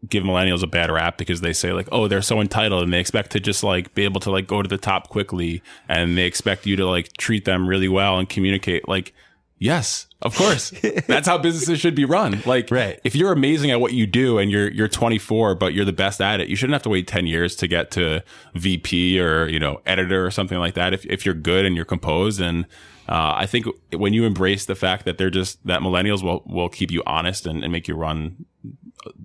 give 0.10 0.24
millennials 0.24 0.64
a 0.64 0.68
bad 0.68 0.90
rap 0.90 1.18
because 1.18 1.42
they 1.42 1.54
say 1.54 1.74
like, 1.74 1.88
"Oh, 1.92 2.08
they're 2.08 2.22
so 2.24 2.42
entitled 2.42 2.84
and 2.84 2.92
they 2.92 3.00
expect 3.00 3.32
to 3.32 3.40
just 3.40 3.64
like 3.64 3.94
be 3.94 4.04
able 4.04 4.20
to 4.22 4.32
like 4.32 4.48
go 4.48 4.62
to 4.62 4.68
the 4.68 4.78
top 4.78 5.10
quickly 5.10 5.62
and 5.88 6.18
they 6.18 6.24
expect 6.26 6.66
you 6.66 6.76
to 6.78 6.88
like 6.88 7.14
treat 7.18 7.46
them 7.46 7.68
really 7.68 7.88
well 7.88 8.18
and 8.18 8.28
communicate." 8.28 8.88
Like, 8.88 9.14
yes, 9.60 10.08
of 10.24 10.36
course. 10.36 10.72
That's 11.08 11.28
how 11.28 11.38
businesses 11.38 11.80
should 11.80 11.94
be 11.96 12.06
run. 12.06 12.42
Like, 12.48 12.72
Right. 12.72 13.00
if 13.04 13.16
you're 13.16 13.32
amazing 13.32 13.70
at 13.72 13.80
what 13.82 13.94
you 13.94 14.08
do 14.08 14.38
and 14.40 14.50
you're 14.50 14.72
you're 14.72 14.88
24 14.88 15.54
but 15.56 15.74
you're 15.74 15.86
the 15.86 15.94
best 15.94 16.20
at 16.22 16.40
it, 16.40 16.48
you 16.48 16.56
shouldn't 16.56 16.74
have 16.74 16.84
to 16.84 16.90
wait 16.90 17.08
10 17.08 17.28
years 17.28 17.56
to 17.58 17.68
get 17.68 17.92
to 17.92 18.24
VP 18.56 19.20
or, 19.20 19.48
you 19.48 19.60
know, 19.60 19.82
editor 19.86 20.26
or 20.26 20.32
something 20.32 20.58
like 20.58 20.74
that 20.76 20.94
if 20.94 21.06
if 21.06 21.26
you're 21.26 21.36
good 21.36 21.66
and 21.66 21.76
you're 21.76 21.86
composed 21.86 22.40
and 22.42 22.66
uh, 23.12 23.34
I 23.36 23.46
think 23.46 23.66
when 23.92 24.14
you 24.14 24.24
embrace 24.24 24.66
the 24.66 24.76
fact 24.76 25.04
that 25.04 25.18
they're 25.18 25.30
just 25.30 25.66
that 25.68 25.82
millennials 25.82 26.24
will 26.24 26.44
will 26.46 26.70
keep 26.70 26.92
you 26.92 27.04
honest 27.06 27.46
and, 27.46 27.62
and 27.62 27.70
make 27.70 27.90
you 27.90 27.96
run 27.96 28.46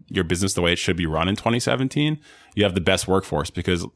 your 0.09 0.25
business 0.25 0.55
the 0.55 0.63
way 0.63 0.73
it 0.73 0.77
should 0.77 0.97
be 0.97 1.07
run 1.07 1.29
in 1.29 1.37
2017, 1.37 2.19
you 2.57 2.65
have 2.65 2.75
the 2.75 2.81
best 2.81 3.07
workforce 3.07 3.49
because 3.49 3.87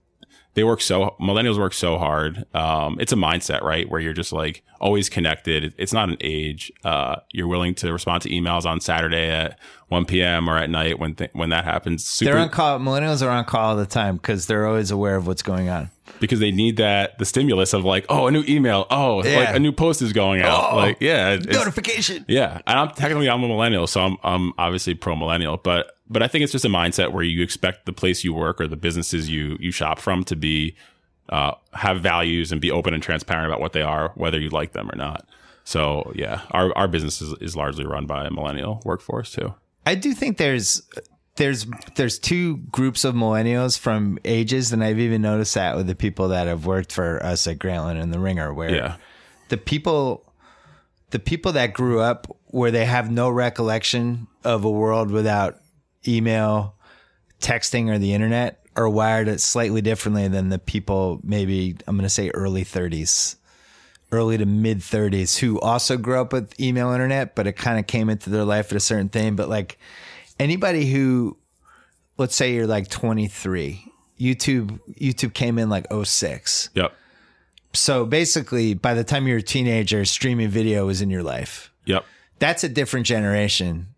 they 0.55 0.63
work 0.63 0.81
so 0.81 1.17
millennials 1.21 1.59
work 1.59 1.75
so 1.75 1.99
hard. 1.99 2.45
Um, 2.55 2.99
it's 3.01 3.11
a 3.11 3.17
mindset, 3.17 3.63
right? 3.63 3.89
Where 3.91 4.01
you're 4.01 4.13
just 4.13 4.33
like 4.33 4.63
always 4.81 5.09
connected. 5.09 5.75
It's 5.77 5.93
not 5.93 6.09
an 6.09 6.19
age. 6.21 6.71
Uh, 6.85 7.17
you're 7.33 7.49
willing 7.49 7.75
to 7.77 7.93
respond 7.93 8.23
to 8.23 8.31
emails 8.31 8.67
on 8.67 8.81
Saturday 8.81 9.29
at 9.29 9.59
1 9.89 10.05
p.m. 10.05 10.49
or 10.49 10.57
at 10.57 10.71
night 10.71 11.01
when 11.01 11.17
th- 11.17 11.31
when 11.33 11.51
that 11.51 11.65
happens. 11.65 12.05
Super, 12.05 12.33
They're 12.33 12.41
on 12.41 12.49
call. 12.51 12.79
Millennials 12.79 13.27
are 13.27 13.31
on 13.31 13.45
call 13.45 13.71
all 13.71 13.77
the 13.77 13.87
time 13.87 14.17
because 14.17 14.47
they're 14.47 14.67
always 14.67 14.93
aware 14.93 15.17
of 15.17 15.27
what's 15.27 15.43
going 15.43 15.69
on. 15.69 15.91
Because 16.21 16.39
they 16.39 16.53
need 16.53 16.77
that 16.77 17.19
the 17.19 17.25
stimulus 17.25 17.73
of 17.73 17.85
like, 17.85 18.07
oh, 18.09 18.27
a 18.27 18.31
new 18.31 18.45
email, 18.49 18.87
oh, 18.91 19.25
Yeah. 19.25 19.39
like 19.39 19.57
a 19.57 19.59
new 19.59 19.73
post 19.73 20.03
is 20.03 20.13
going 20.13 20.43
out, 20.43 20.73
Oh. 20.73 20.77
like 20.77 20.99
yeah, 21.01 21.37
Notification. 21.37 22.25
Yeah, 22.29 22.61
and 22.67 22.79
I'm 22.79 22.91
technically 22.91 23.29
I'm 23.29 23.43
a 23.43 23.49
millennial, 23.49 23.87
so 23.87 24.01
I'm 24.03 24.17
I'm 24.23 24.53
obviously 24.59 24.95
pro 24.95 25.17
millennial, 25.17 25.57
but 25.57 25.97
but 26.09 26.23
I 26.23 26.29
think 26.29 26.43
it's 26.45 26.53
just 26.53 26.65
a 26.65 26.69
mindset 26.69 27.13
where 27.13 27.23
you 27.25 27.43
expect 27.43 27.87
the 27.87 27.93
place 27.93 28.25
you 28.25 28.35
work 28.35 28.61
or 28.61 28.67
the 28.69 28.77
businesses 28.77 29.29
you 29.31 29.57
you 29.61 29.71
shop 29.73 29.99
from 29.99 30.25
to 30.25 30.37
be 30.37 30.77
uh, 31.29 31.53
have 31.73 32.01
values 32.01 32.51
and 32.53 32.61
be 32.61 32.71
open 32.71 32.93
and 32.93 33.03
transparent 33.03 33.47
about 33.47 33.61
what 33.61 33.73
they 33.73 33.83
are, 33.83 34.11
whether 34.17 34.39
you 34.41 34.49
like 34.51 34.73
them 34.73 34.91
or 34.91 34.97
not. 34.97 35.27
So 35.65 36.11
yeah, 36.17 36.41
our 36.51 36.77
our 36.77 36.89
business 36.89 37.23
is, 37.23 37.35
is 37.41 37.55
largely 37.57 37.87
run 37.87 38.07
by 38.07 38.27
a 38.27 38.31
millennial 38.31 38.83
workforce 38.85 39.31
too. 39.33 39.55
I 39.87 39.95
do 39.95 40.13
think 40.13 40.37
there's 40.37 40.83
there's 41.41 41.67
there's 41.95 42.19
two 42.19 42.59
groups 42.71 43.03
of 43.03 43.15
millennials 43.15 43.79
from 43.79 44.19
ages, 44.27 44.73
and 44.73 44.85
I've 44.85 44.99
even 44.99 45.23
noticed 45.23 45.55
that 45.55 45.75
with 45.75 45.87
the 45.87 45.95
people 45.95 46.29
that 46.29 46.47
have 46.47 46.67
worked 46.67 46.93
for 46.93 47.21
us 47.25 47.47
at 47.47 47.59
Grantland 47.59 48.01
and 48.01 48.13
the 48.13 48.19
Ringer, 48.19 48.53
where 48.53 48.71
Yeah, 48.71 48.97
the 49.49 49.57
people 49.57 50.31
the 51.13 51.19
people 51.19 51.53
that 51.53 51.73
grew 51.73 52.01
up 52.01 52.27
where 52.49 52.71
they 52.71 52.85
have 52.85 53.11
no 53.11 53.31
recollection 53.31 54.27
of 54.45 54.65
a 54.65 54.71
world 54.71 55.11
without 55.11 55.57
email, 56.07 56.75
texting, 57.41 57.89
or 57.89 57.99
the 57.99 58.13
internet 58.13 58.63
are 58.77 58.89
wired 58.89 59.41
slightly 59.41 59.81
differently 59.81 60.29
than 60.29 60.51
the 60.51 60.59
people 60.59 61.21
maybe 61.25 61.75
I'm 61.87 61.97
going 61.97 62.05
to 62.05 62.11
say 62.11 62.29
early 62.29 62.67
30s, 62.67 63.37
early 64.13 64.37
to 64.37 64.45
mid 64.45 64.81
30s 64.81 65.39
who 65.39 65.59
also 65.59 65.97
grew 65.97 66.21
up 66.21 66.35
with 66.35 66.61
email 66.61 66.93
internet, 66.93 67.35
but 67.35 67.47
it 67.47 67.55
kind 67.55 67.79
of 67.79 67.87
came 67.87 68.11
into 68.11 68.29
their 68.29 68.45
life 68.45 68.71
at 68.73 68.77
a 68.77 68.81
certain 68.81 69.09
thing. 69.09 69.37
But 69.37 69.49
like 69.49 69.79
anybody 70.41 70.87
who, 70.91 71.37
let's 72.19 72.35
say 72.35 72.55
you're 72.55 72.67
like 72.67 72.89
23, 72.89 73.85
YouTube 74.19 74.81
YouTube 75.01 75.33
came 75.35 75.59
in 75.59 75.69
like 75.71 75.87
06 75.93 76.71
yep, 76.75 76.93
so 77.73 78.05
basically, 78.05 78.75
by 78.75 78.95
the 78.95 79.05
time 79.05 79.27
you're 79.29 79.39
a 79.39 79.43
teenager, 79.43 80.05
streaming 80.05 80.49
video 80.49 80.87
was 80.87 81.01
in 81.01 81.09
your 81.11 81.23
life. 81.23 81.73
yep. 81.87 82.05
That's 82.41 82.65
a 82.65 82.69
different 82.69 83.07
generation 83.07 83.89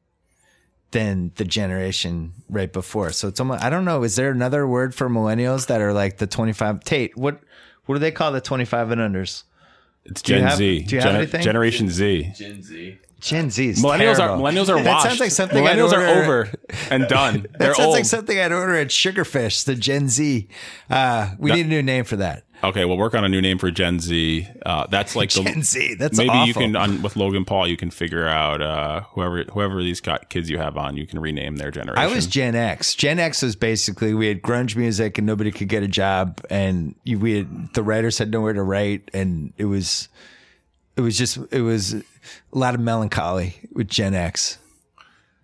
than 0.90 1.30
the 1.36 1.44
generation 1.44 2.32
right 2.50 2.72
before. 2.72 3.12
So 3.12 3.28
it's 3.28 3.40
almost, 3.40 3.62
I 3.64 3.70
don't 3.70 3.84
know. 3.84 4.02
Is 4.02 4.16
there 4.16 4.30
another 4.30 4.66
word 4.66 4.94
for 4.94 5.08
millennials 5.08 5.68
that 5.68 5.80
are 5.80 5.92
like 5.92 6.18
the 6.18 6.26
25? 6.26 6.84
Tate, 6.84 7.16
what, 7.16 7.40
what 7.86 7.94
do 7.94 7.98
they 8.00 8.10
call 8.10 8.32
the 8.32 8.40
25 8.40 8.90
and 8.90 9.00
unders? 9.00 9.44
It's 10.04 10.22
you 10.28 10.34
Gen 10.36 10.42
have- 10.42 10.58
Z, 10.58 10.82
do 10.82 10.94
you 10.96 11.00
have 11.00 11.10
Gen- 11.12 11.16
anything? 11.16 11.42
Generation 11.42 11.88
Z. 11.88 12.32
Gen 12.36 12.62
Z. 12.62 12.98
Gen 13.22 13.50
Z's. 13.50 13.82
Millennials 13.82 14.18
are 14.18 14.36
millennials 14.36 14.68
are 14.68 14.76
washed. 14.76 14.84
That 14.84 15.02
sounds 15.02 15.20
like 15.20 15.30
something 15.30 15.62
millennials 15.62 15.92
are 15.92 16.04
over 16.04 16.50
and 16.90 17.06
done. 17.08 17.42
That 17.42 17.58
They're 17.58 17.74
sounds 17.74 17.86
old. 17.86 17.94
like 17.94 18.04
something 18.04 18.38
I'd 18.38 18.52
order 18.52 18.74
at 18.74 18.88
Sugarfish, 18.88 19.64
the 19.64 19.76
Gen 19.76 20.08
Z. 20.08 20.48
Uh, 20.90 21.30
we 21.38 21.52
need 21.52 21.66
a 21.66 21.68
new 21.68 21.82
name 21.82 22.04
for 22.04 22.16
that. 22.16 22.44
okay, 22.64 22.84
we'll 22.84 22.96
work 22.98 23.14
on 23.14 23.24
a 23.24 23.28
new 23.28 23.40
name 23.40 23.58
for 23.58 23.70
Gen 23.70 24.00
Z. 24.00 24.48
Uh, 24.66 24.86
that's 24.88 25.14
like 25.14 25.30
the 25.34 25.44
Gen 25.44 25.62
Z. 25.62 25.94
That's 25.94 26.18
maybe 26.18 26.36
you 26.46 26.52
can 26.52 26.74
on, 26.74 27.00
with 27.00 27.14
Logan 27.16 27.44
Paul 27.44 27.68
you 27.68 27.76
can 27.76 27.90
figure 27.92 28.26
out 28.26 28.60
uh, 28.60 29.02
whoever 29.12 29.44
whoever 29.44 29.80
these 29.82 30.00
kids 30.00 30.50
you 30.50 30.58
have 30.58 30.76
on 30.76 30.96
you 30.96 31.06
can 31.06 31.20
rename 31.20 31.56
their 31.56 31.70
generation. 31.70 32.02
I 32.02 32.12
was 32.12 32.26
Gen 32.26 32.56
X. 32.56 32.94
Gen 32.96 33.20
X 33.20 33.40
was 33.42 33.54
basically 33.54 34.14
we 34.14 34.26
had 34.26 34.42
grunge 34.42 34.74
music 34.74 35.16
and 35.18 35.26
nobody 35.28 35.52
could 35.52 35.68
get 35.68 35.84
a 35.84 35.88
job, 35.88 36.40
and 36.50 36.96
we 37.06 37.38
had 37.38 37.74
the 37.74 37.84
writers 37.84 38.18
had 38.18 38.32
nowhere 38.32 38.52
to 38.52 38.62
write, 38.64 39.10
and 39.14 39.52
it 39.58 39.66
was 39.66 40.08
it 40.96 41.00
was 41.00 41.16
just 41.18 41.38
it 41.50 41.62
was 41.62 41.94
a 41.94 42.02
lot 42.52 42.74
of 42.74 42.80
melancholy 42.80 43.56
with 43.72 43.88
Gen 43.88 44.14
X, 44.14 44.58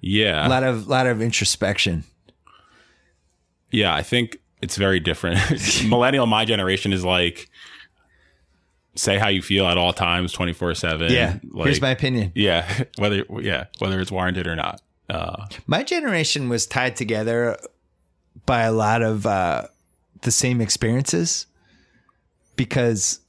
yeah 0.00 0.46
a 0.46 0.48
lot 0.48 0.62
of 0.62 0.86
lot 0.88 1.06
of 1.06 1.20
introspection. 1.22 2.04
yeah 3.70 3.94
I 3.94 4.02
think 4.02 4.38
it's 4.62 4.76
very 4.76 5.00
different. 5.00 5.38
Millennial 5.88 6.26
my 6.26 6.44
generation 6.44 6.92
is 6.92 7.04
like 7.04 7.48
say 8.96 9.16
how 9.16 9.28
you 9.28 9.40
feel 9.42 9.66
at 9.66 9.78
all 9.78 9.92
times 9.92 10.32
twenty 10.32 10.52
four 10.52 10.74
seven. 10.74 11.12
Yeah, 11.12 11.38
here's 11.56 11.80
my 11.80 11.90
opinion. 11.90 12.32
yeah 12.34 12.84
whether 12.98 13.24
yeah 13.40 13.66
whether 13.78 14.00
it's 14.00 14.10
warranted 14.12 14.46
or 14.46 14.56
not. 14.56 14.80
Uh, 15.08 15.46
My 15.66 15.82
generation 15.84 16.50
was 16.50 16.66
tied 16.66 16.94
together 16.94 17.56
by 18.44 18.62
a 18.62 18.72
lot 18.72 19.00
of 19.00 19.24
uh, 19.24 19.66
the 20.20 20.30
same 20.30 20.60
experiences 20.60 21.46
because 22.56 23.20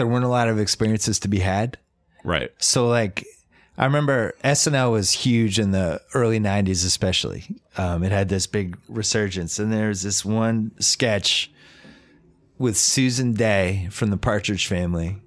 there 0.00 0.06
weren't 0.06 0.24
a 0.24 0.28
lot 0.28 0.48
of 0.48 0.58
experiences 0.58 1.18
to 1.20 1.28
be 1.28 1.40
had. 1.40 1.76
right. 2.24 2.50
So 2.58 2.88
like 2.88 3.26
I 3.76 3.84
remember 3.84 4.34
SNL 4.42 4.92
was 4.92 5.10
huge 5.12 5.58
in 5.58 5.72
the 5.72 6.00
early 6.14 6.40
90s 6.40 6.86
especially. 6.86 7.44
Um, 7.76 8.02
it 8.02 8.10
had 8.12 8.30
this 8.30 8.46
big 8.46 8.78
resurgence 8.88 9.58
and 9.58 9.70
there's 9.70 10.00
this 10.02 10.24
one 10.24 10.72
sketch 10.80 11.50
with 12.58 12.76
Susan 12.78 13.32
Dey 13.34 13.88
from 13.90 14.08
the 14.10 14.16
Partridge 14.16 14.66
Family 14.66 15.18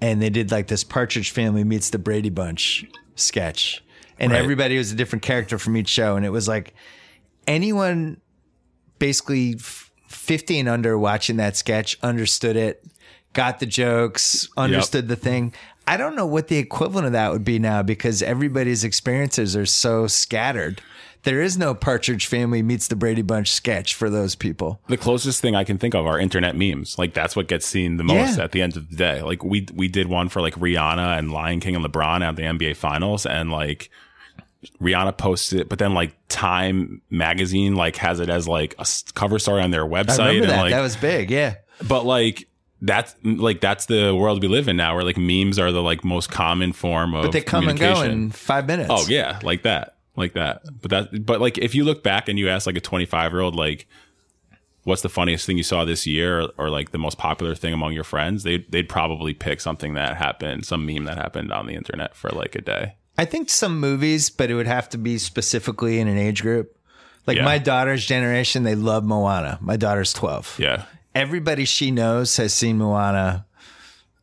and 0.00 0.20
they 0.20 0.28
did 0.30 0.50
like 0.50 0.66
this 0.66 0.82
Partridge 0.84 1.30
Family 1.30 1.62
meets 1.64 1.90
the 1.90 1.98
Brady 1.98 2.30
Bunch 2.30 2.84
sketch 3.14 3.82
and 4.18 4.32
Right. 4.32 4.40
everybody 4.42 4.76
was 4.76 4.90
a 4.92 4.96
different 4.96 5.22
character 5.22 5.56
from 5.58 5.76
each 5.76 5.88
show 5.88 6.16
and 6.16 6.24
it 6.26 6.30
was 6.30 6.46
like 6.48 6.74
anyone 7.46 8.20
basically 8.98 9.54
f- 9.58 9.90
50 10.08 10.60
and 10.60 10.68
under 10.68 10.96
watching 10.98 11.36
that 11.38 11.56
sketch 11.56 11.96
understood 12.02 12.56
it 12.56 12.84
got 13.34 13.60
the 13.60 13.66
jokes 13.66 14.48
understood 14.56 15.08
the 15.08 15.16
thing 15.16 15.52
i 15.86 15.96
don't 15.96 16.16
know 16.16 16.26
what 16.26 16.48
the 16.48 16.56
equivalent 16.56 17.06
of 17.06 17.12
that 17.12 17.30
would 17.32 17.44
be 17.44 17.58
now 17.58 17.82
because 17.82 18.22
everybody's 18.22 18.84
experiences 18.84 19.54
are 19.56 19.66
so 19.66 20.06
scattered 20.06 20.80
there 21.24 21.40
is 21.40 21.56
no 21.56 21.74
partridge 21.74 22.26
family 22.26 22.62
meets 22.62 22.88
the 22.88 22.96
brady 22.96 23.22
bunch 23.22 23.50
sketch 23.50 23.94
for 23.94 24.08
those 24.10 24.34
people 24.34 24.78
the 24.88 24.96
closest 24.96 25.40
thing 25.40 25.54
I 25.54 25.64
can 25.64 25.78
think 25.78 25.94
of 25.94 26.04
are 26.06 26.18
internet 26.18 26.54
memes. 26.54 26.98
Like 26.98 27.14
that's 27.14 27.34
what 27.34 27.48
gets 27.48 27.64
seen 27.66 27.96
the 27.96 28.04
most 28.04 28.36
Yeah. 28.36 28.44
at 28.44 28.52
the 28.52 28.60
end 28.60 28.76
of 28.76 28.90
the 28.90 28.96
day. 28.96 29.22
Like 29.22 29.42
we 29.42 29.66
we 29.74 29.88
did 29.88 30.06
one 30.08 30.28
for 30.28 30.42
like 30.42 30.54
Rihanna 30.56 31.18
and 31.18 31.32
Lion 31.32 31.60
King 31.60 31.76
and 31.76 31.84
LeBron 31.84 32.20
at 32.20 32.36
the 32.36 32.42
NBA 32.42 32.76
Finals, 32.76 33.24
and 33.24 33.50
like 33.50 33.88
Rihanna 34.82 35.16
posted 35.16 35.60
it, 35.60 35.68
but 35.70 35.78
then 35.78 35.94
like 35.94 36.14
Time 36.28 37.00
magazine 37.10 37.74
like 37.74 37.96
has 37.96 38.20
it 38.20 38.28
as 38.28 38.46
like 38.46 38.74
a 38.78 38.86
cover 39.14 39.38
story 39.38 39.62
on 39.62 39.70
their 39.70 39.86
website, 39.86 40.40
and 40.42 40.50
that 40.50 40.60
like 40.60 40.72
that 40.72 40.80
was 40.82 40.96
big 40.96 41.30
yeah 41.30 41.54
but 41.88 42.04
like. 42.04 42.46
That's 42.86 43.14
like 43.24 43.60
that's 43.60 43.86
the 43.86 44.14
world 44.14 44.42
we 44.42 44.48
live 44.48 44.68
in 44.68 44.76
now, 44.76 44.94
where 44.94 45.04
like 45.04 45.16
memes 45.16 45.58
are 45.58 45.72
the 45.72 45.82
like 45.82 46.04
most 46.04 46.30
common 46.30 46.72
form 46.72 47.14
of. 47.14 47.22
but 47.22 47.32
they 47.32 47.40
come 47.40 47.68
and 47.68 47.78
go 47.78 48.02
in 48.02 48.30
five 48.30 48.66
minutes 48.66 48.90
Oh 48.92 49.06
yeah, 49.08 49.38
like 49.42 49.62
that, 49.62 49.96
like 50.16 50.34
that. 50.34 50.62
But 50.82 50.90
that, 50.90 51.24
but 51.26 51.40
like 51.40 51.56
if 51.58 51.74
you 51.74 51.84
look 51.84 52.02
back 52.02 52.28
and 52.28 52.38
you 52.38 52.48
ask 52.48 52.66
like 52.66 52.76
a 52.76 52.80
25 52.80 53.32
year 53.32 53.40
old, 53.40 53.54
like, 53.54 53.86
what's 54.82 55.00
the 55.02 55.08
funniest 55.08 55.46
thing 55.46 55.56
you 55.56 55.62
saw 55.62 55.84
this 55.86 56.06
year, 56.06 56.40
or, 56.42 56.48
or 56.58 56.68
like 56.70 56.90
the 56.90 56.98
most 56.98 57.16
popular 57.16 57.54
thing 57.54 57.72
among 57.72 57.94
your 57.94 58.04
friends, 58.04 58.42
they'd, 58.42 58.70
they'd 58.70 58.88
probably 58.88 59.32
pick 59.32 59.60
something 59.60 59.94
that 59.94 60.16
happened, 60.18 60.66
some 60.66 60.84
meme 60.84 61.04
that 61.04 61.16
happened 61.16 61.52
on 61.52 61.66
the 61.66 61.74
internet 61.74 62.14
for 62.14 62.28
like 62.30 62.54
a 62.54 62.60
day. 62.60 62.94
I 63.16 63.24
think 63.24 63.48
some 63.48 63.80
movies, 63.80 64.28
but 64.28 64.50
it 64.50 64.54
would 64.56 64.66
have 64.66 64.88
to 64.90 64.98
be 64.98 65.16
specifically 65.18 66.00
in 66.00 66.08
an 66.08 66.18
age 66.18 66.42
group. 66.42 66.76
Like 67.26 67.38
Yeah. 67.38 67.44
my 67.44 67.56
daughter's 67.56 68.04
generation, 68.04 68.64
they 68.64 68.74
love 68.74 69.04
Moana. 69.04 69.58
My 69.62 69.76
daughter's 69.78 70.12
12. 70.12 70.56
Yeah, 70.58 70.84
everybody 71.14 71.64
she 71.64 71.90
knows 71.90 72.36
has 72.36 72.52
seen 72.54 72.78
Moana. 72.78 73.46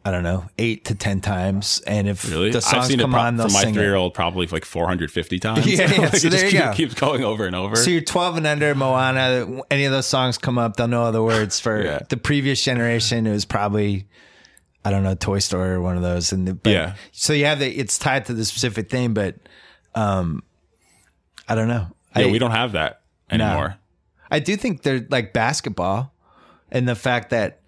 I 0.04 0.10
don't 0.10 0.24
know, 0.24 0.46
eight 0.58 0.86
to 0.86 0.96
ten 0.96 1.22
times, 1.22 1.80
and 1.86 2.08
if 2.10 2.28
Really? 2.28 2.50
the 2.50 2.60
songs 2.60 2.86
I've 2.86 2.86
seen 2.88 3.00
come 3.02 3.12
it 3.12 3.14
pro- 3.14 3.22
on, 3.22 3.36
they'll 3.38 3.46
from 3.50 3.54
my 3.54 3.62
sing 3.62 3.74
three-year-old 3.76 4.16
probably 4.16 4.48
like 4.48 4.66
450 4.66 5.38
times. 5.38 5.68
Yeah, 5.68 5.92
yeah, 5.92 6.02
Like, 6.02 6.16
so 6.16 6.26
it 6.26 6.32
there 6.32 6.32
just 6.32 6.44
you 6.46 6.50
keep- 6.50 6.60
go. 6.60 6.74
keeps 6.74 6.94
going 6.96 7.24
over 7.24 7.46
and 7.46 7.56
over. 7.56 7.76
So 7.76 7.92
you're 7.92 8.02
12 8.02 8.38
and 8.38 8.48
under 8.48 8.74
Moana. 8.74 9.62
Any 9.70 9.86
of 9.86 9.92
those 9.92 10.08
songs 10.08 10.40
come 10.40 10.58
up, 10.58 10.76
they'll 10.76 10.88
know 10.88 11.04
all 11.04 11.12
the 11.12 11.22
words. 11.22 11.60
For 11.60 11.84
Yeah. 11.86 12.00
the 12.10 12.18
previous 12.18 12.64
generation, 12.64 13.28
it 13.28 13.32
was 13.32 13.46
probably 13.46 14.08
I 14.84 14.90
don't 14.90 15.04
know 15.04 15.14
Toy 15.14 15.38
Story 15.38 15.70
or 15.70 15.82
one 15.82 15.98
of 15.98 16.02
those. 16.02 16.32
And 16.32 16.48
the, 16.48 16.56
but, 16.56 16.72
Yeah. 16.72 16.96
so 17.12 17.34
you 17.34 17.46
have 17.46 17.60
the 17.60 17.68
it's 17.70 18.00
tied 18.00 18.26
to 18.26 18.34
the 18.34 18.44
specific 18.44 18.90
thing, 18.90 19.14
but 19.14 19.36
um, 19.94 20.42
I 21.48 21.54
don't 21.54 21.68
know. 21.68 21.86
yeah, 22.16 22.26
I, 22.26 22.32
we 22.32 22.40
don't 22.40 22.50
have 22.50 22.72
that 22.72 23.02
anymore. 23.30 23.76
I 24.32 24.40
do 24.40 24.56
think 24.56 24.82
they're 24.82 25.06
like 25.12 25.32
basketball, 25.32 26.11
and 26.72 26.88
the 26.88 26.96
fact 26.96 27.30
that 27.32 27.60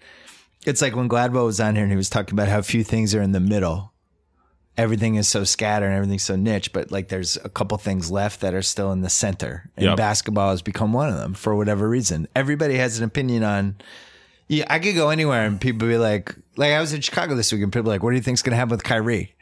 it's 0.66 0.82
like 0.82 0.96
when 0.96 1.10
Gladwell 1.10 1.46
was 1.46 1.60
on 1.60 1.76
here 1.76 1.84
and 1.84 1.92
he 1.92 1.98
was 1.98 2.10
talking 2.10 2.34
about 2.34 2.48
how 2.48 2.62
few 2.62 2.84
things 2.84 3.14
are 3.14 3.22
in 3.22 3.32
the 3.34 3.40
middle. 3.40 3.92
Everything 4.76 5.16
is 5.16 5.28
so 5.28 5.44
scattered 5.44 5.86
and 5.86 5.96
everything's 5.96 6.24
so 6.24 6.36
niche, 6.36 6.74
but 6.74 6.90
like 6.92 7.10
there's 7.10 7.38
a 7.44 7.50
couple 7.50 7.78
things 7.78 8.10
left 8.10 8.42
that 8.42 8.56
are 8.56 8.64
still 8.64 8.92
in 8.92 9.02
the 9.02 9.10
center. 9.10 9.70
And 9.78 9.86
Yep. 9.86 9.98
basketball 9.98 10.50
has 10.50 10.64
become 10.64 10.94
one 10.94 11.10
of 11.10 11.16
them 11.18 11.36
for 11.36 11.56
whatever 11.56 11.88
reason. 11.88 12.28
Everybody 12.36 12.76
has 12.78 12.98
an 12.98 13.04
opinion 13.04 13.44
on. 13.44 13.76
Yeah, 14.48 14.66
I 14.70 14.80
could 14.80 14.96
go 14.96 15.10
anywhere 15.10 15.46
and 15.46 15.62
people 15.62 15.88
be 15.88 15.98
like, 15.98 16.34
like 16.56 16.72
I 16.72 16.82
was 16.82 16.92
in 16.92 17.02
Chicago 17.02 17.36
this 17.36 17.52
week 17.52 17.62
and 17.62 17.72
people 17.72 17.90
like, 17.92 18.02
what 18.02 18.10
do 18.12 18.16
you 18.16 18.22
think's 18.24 18.42
going 18.42 18.52
to 18.52 18.58
happen 18.58 18.72
with 18.72 18.84
Kyrie? 18.84 19.36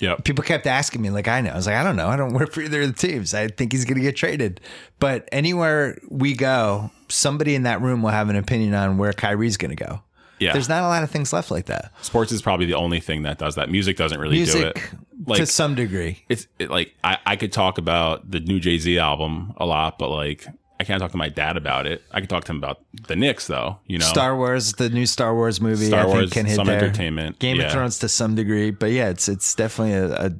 Yep. 0.00 0.24
people 0.24 0.44
kept 0.44 0.66
asking 0.66 1.02
me 1.02 1.10
like 1.10 1.28
I 1.28 1.40
know. 1.40 1.50
I 1.50 1.56
was 1.56 1.66
like, 1.66 1.76
I 1.76 1.82
don't 1.82 1.96
know. 1.96 2.08
I 2.08 2.16
don't 2.16 2.32
work 2.32 2.52
for 2.52 2.60
either 2.60 2.82
of 2.82 2.94
the 2.96 3.08
teams. 3.08 3.34
I 3.34 3.48
think 3.48 3.72
he's 3.72 3.84
going 3.84 3.96
to 3.96 4.02
get 4.02 4.16
traded. 4.16 4.60
But 4.98 5.28
anywhere 5.32 5.98
we 6.08 6.34
go, 6.34 6.90
somebody 7.08 7.54
in 7.54 7.62
that 7.64 7.80
room 7.80 8.02
will 8.02 8.10
have 8.10 8.28
an 8.28 8.36
opinion 8.36 8.74
on 8.74 8.98
where 8.98 9.12
Kyrie's 9.12 9.56
going 9.56 9.76
to 9.76 9.84
go. 9.84 10.02
Yeah. 10.38 10.52
There's 10.52 10.68
not 10.68 10.82
a 10.82 10.86
lot 10.86 11.02
of 11.02 11.10
things 11.10 11.32
left 11.32 11.50
like 11.50 11.66
that. 11.66 11.92
Sports 12.02 12.30
is 12.30 12.42
probably 12.42 12.66
the 12.66 12.74
only 12.74 13.00
thing 13.00 13.22
that 13.22 13.38
does 13.38 13.54
that. 13.54 13.70
Music 13.70 13.96
doesn't 13.96 14.20
really 14.20 14.36
do 14.36 14.42
Music 14.42 14.92
it. 15.28 15.34
to 15.36 15.46
some 15.46 15.74
degree. 15.74 16.22
it's 16.28 16.46
it, 16.58 16.70
like 16.70 16.94
I, 17.02 17.18
I 17.24 17.36
could 17.36 17.52
talk 17.52 17.78
about 17.78 18.30
the 18.30 18.40
new 18.40 18.60
Jay 18.60 18.76
Z 18.78 18.98
album 18.98 19.54
a 19.56 19.64
lot, 19.64 19.98
but 19.98 20.10
like 20.10 20.46
I 20.78 20.84
can't 20.84 21.00
talk 21.00 21.10
to 21.12 21.16
my 21.16 21.28
dad 21.30 21.56
about 21.56 21.86
it. 21.86 22.02
I 22.12 22.20
can 22.20 22.28
talk 22.28 22.44
to 22.44 22.52
him 22.52 22.58
about 22.58 22.80
the 23.08 23.16
Knicks 23.16 23.46
though. 23.46 23.78
You 23.86 23.98
know, 23.98 24.04
Star 24.06 24.36
Wars, 24.36 24.74
the 24.74 24.90
new 24.90 25.06
Star 25.06 25.34
Wars 25.34 25.60
movie, 25.60 25.86
Star 25.86 26.00
I 26.00 26.04
think 26.04 26.14
Wars, 26.14 26.32
can 26.32 26.46
hit 26.46 26.56
some 26.56 26.66
there. 26.66 26.76
entertainment. 26.76 27.38
Game 27.38 27.56
Yeah. 27.56 27.66
of 27.66 27.72
Thrones 27.72 27.98
to 28.00 28.08
some 28.08 28.34
degree, 28.34 28.70
but 28.70 28.90
yeah, 28.92 29.08
it's 29.08 29.28
it's 29.28 29.54
definitely 29.54 29.94
a, 29.94 30.26
a 30.26 30.32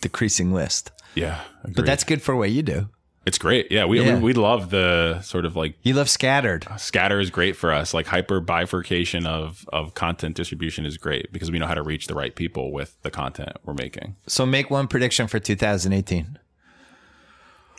decreasing 0.00 0.52
list. 0.52 0.90
Yeah, 1.14 1.40
But 1.74 1.86
that's 1.86 2.04
good 2.04 2.22
for 2.22 2.36
what 2.36 2.50
you 2.50 2.62
do. 2.62 2.88
it's 3.26 3.38
great. 3.38 3.72
Yeah, 3.72 3.84
we, 3.86 4.00
Yeah. 4.00 4.16
we 4.16 4.20
we 4.20 4.32
love 4.34 4.70
the 4.70 5.20
sort 5.22 5.44
of 5.44 5.56
like 5.56 5.74
You 5.82 5.94
love 5.94 6.08
scattered. 6.08 6.66
Uh, 6.68 6.76
scatter 6.76 7.18
is 7.18 7.30
great 7.30 7.56
for 7.56 7.72
us. 7.72 7.92
Like 7.92 8.06
hyper 8.06 8.40
bifurcation 8.40 9.26
of 9.26 9.66
of 9.72 9.94
content 9.94 10.36
distribution 10.36 10.86
is 10.86 10.96
great 10.98 11.32
because 11.32 11.50
we 11.50 11.58
know 11.58 11.66
how 11.66 11.74
to 11.74 11.82
reach 11.82 12.06
the 12.06 12.14
right 12.14 12.34
people 12.34 12.72
with 12.72 12.96
the 13.02 13.10
content 13.10 13.56
we're 13.64 13.74
making. 13.74 14.16
So 14.26 14.46
make 14.46 14.70
one 14.70 14.86
prediction 14.86 15.26
for 15.28 15.38
2018. 15.40 16.38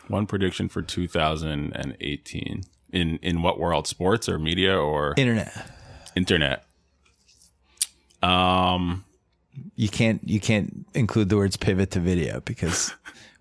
One 0.10 0.26
prediction 0.26 0.70
for 0.70 0.82
2018 0.82 2.64
in 2.92 3.18
in 3.18 3.42
what 3.42 3.60
world? 3.60 3.88
Sports 3.88 4.28
or 4.28 4.40
media 4.40 4.78
or 4.78 5.14
Internet. 5.18 5.72
internet? 6.16 6.66
Um, 8.22 9.06
you 9.76 9.90
can't 9.90 10.22
you 10.28 10.40
can't 10.40 10.86
include 10.94 11.30
the 11.30 11.38
words 11.38 11.58
pivot 11.58 11.92
to 11.92 12.00
video 12.00 12.42
because 12.42 12.94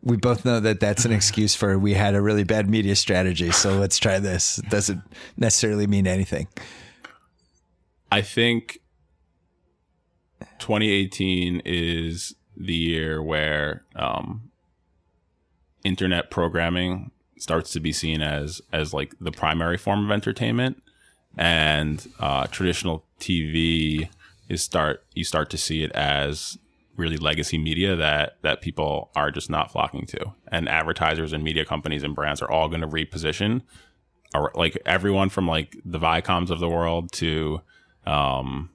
we 0.03 0.17
both 0.17 0.45
know 0.45 0.61
that 0.61 0.81
that's 0.81 1.05
an 1.05 1.13
excuse 1.13 1.55
for 1.55 1.79
we 1.79 1.95
had 1.95 2.15
a 2.15 2.21
really 2.21 2.45
bad 2.45 2.69
media 2.69 2.95
strategy 2.95 3.51
so 3.51 3.77
let's 3.79 3.99
try 3.99 4.19
this 4.19 4.59
it 4.59 4.69
doesn't 4.71 5.03
necessarily 5.37 5.87
mean 5.87 6.07
anything 6.07 6.47
I 8.11 8.23
think 8.23 8.79
2018 10.59 11.63
is 11.65 12.35
the 12.57 12.75
year 12.75 13.23
where 13.23 13.85
um, 13.97 14.48
internet 15.85 16.31
programming 16.31 17.11
starts 17.39 17.73
to 17.73 17.81
be 17.81 17.93
seen 17.93 18.21
as 18.21 18.61
as 18.73 18.93
like 18.93 19.15
the 19.21 19.33
primary 19.33 19.77
form 19.77 20.05
of 20.05 20.11
entertainment, 20.11 20.83
and 21.37 22.09
uh, 22.19 22.47
traditional 22.49 23.05
TV 23.21 24.09
is 24.49 24.63
start 24.63 25.05
you 25.15 25.25
start 25.25 25.51
to 25.51 25.59
see 25.59 25.83
it 25.83 25.93
as 25.93 26.59
really 26.97 27.17
legacy 27.17 27.59
media 27.59 27.95
that 27.97 28.37
that 28.43 28.61
people 28.61 29.11
are 29.15 29.31
just 29.31 29.49
not 29.49 29.71
flocking 29.71 30.07
to, 30.07 30.33
and 30.49 30.69
advertisers 30.69 31.33
and 31.33 31.45
media 31.45 31.65
companies 31.65 32.03
and 32.03 32.15
brands 32.15 32.43
are 32.43 32.51
all 32.51 32.69
going 32.69 32.81
to 32.81 32.89
reposition, 32.89 33.63
or 34.35 34.51
like 34.55 34.77
everyone 34.85 35.29
from 35.29 35.47
like 35.47 35.77
the 35.85 35.99
Viacoms 35.99 36.51
of 36.51 36.59
the 36.61 36.69
world 36.69 37.13
to 37.13 37.61
um, 38.07 38.71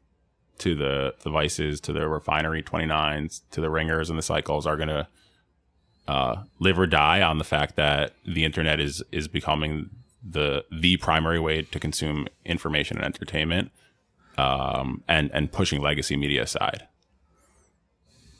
to 0.59 0.75
the 0.75 1.13
the 1.23 1.29
vices, 1.29 1.81
to 1.81 1.91
the 1.91 2.07
refinery 2.07 2.63
29s, 2.63 3.41
to 3.51 3.61
the 3.61 3.69
ringers 3.69 4.09
and 4.09 4.17
the 4.17 4.23
cycles 4.23 4.65
are 4.65 4.77
going 4.77 4.89
to 4.89 5.07
uh, 6.07 6.43
live 6.59 6.77
or 6.79 6.87
die 6.87 7.21
on 7.21 7.37
the 7.37 7.43
fact 7.43 7.75
that 7.75 8.13
the 8.25 8.43
internet 8.45 8.79
is 8.79 9.03
is 9.11 9.27
becoming 9.27 9.89
the 10.27 10.65
the 10.71 10.97
primary 10.97 11.39
way 11.39 11.61
to 11.63 11.79
consume 11.79 12.27
information 12.45 12.97
and 12.97 13.05
entertainment, 13.05 13.71
um, 14.37 15.03
and 15.07 15.29
and 15.33 15.51
pushing 15.51 15.81
legacy 15.81 16.15
media 16.15 16.43
aside. 16.43 16.87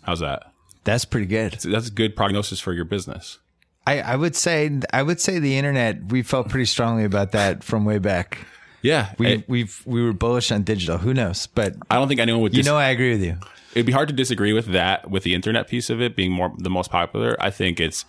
How's 0.04 0.20
that? 0.20 0.50
that's 0.86 1.06
pretty 1.06 1.26
good 1.28 1.54
that's 1.54 1.88
a 1.88 1.92
good 1.92 2.14
prognosis 2.14 2.60
for 2.60 2.74
your 2.74 2.84
business. 2.84 3.40
I, 3.88 4.02
I 4.02 4.16
would 4.18 4.36
say 4.36 4.70
I 4.92 5.02
would 5.02 5.22
say 5.22 5.40
the 5.40 5.58
internet 5.58 6.06
we 6.12 6.24
felt 6.24 6.50
pretty 6.50 6.66
strongly 6.66 7.06
about 7.06 7.32
that 7.32 7.64
from 7.64 7.86
way 7.86 8.00
back 8.00 8.40
Yeah, 8.82 9.14
we 9.18 9.46
we've 9.48 9.82
we 9.86 10.04
were 10.04 10.12
bullish 10.12 10.52
on 10.52 10.64
digital 10.64 10.98
who 10.98 11.14
knows 11.14 11.48
but 11.48 11.76
I 11.90 11.96
don't 11.96 12.10
think 12.10 12.20
anyone 12.20 12.42
would. 12.42 12.56
you 12.56 12.64
know 12.64 12.76
I 12.76 12.90
agree 12.90 13.12
with 13.12 13.24
you 13.24 13.38
it'd 13.76 13.86
be 13.86 13.92
hard 13.92 14.08
to 14.08 14.14
disagree 14.14 14.54
with 14.54 14.68
that 14.68 15.10
with 15.10 15.24
the 15.24 15.34
internet 15.34 15.68
piece 15.68 15.90
of 15.90 16.02
it 16.02 16.16
being 16.16 16.32
more 16.32 16.54
the 16.58 16.70
most 16.70 16.90
popular. 16.90 17.36
I 17.40 17.50
think 17.50 17.80
it's 17.80 18.06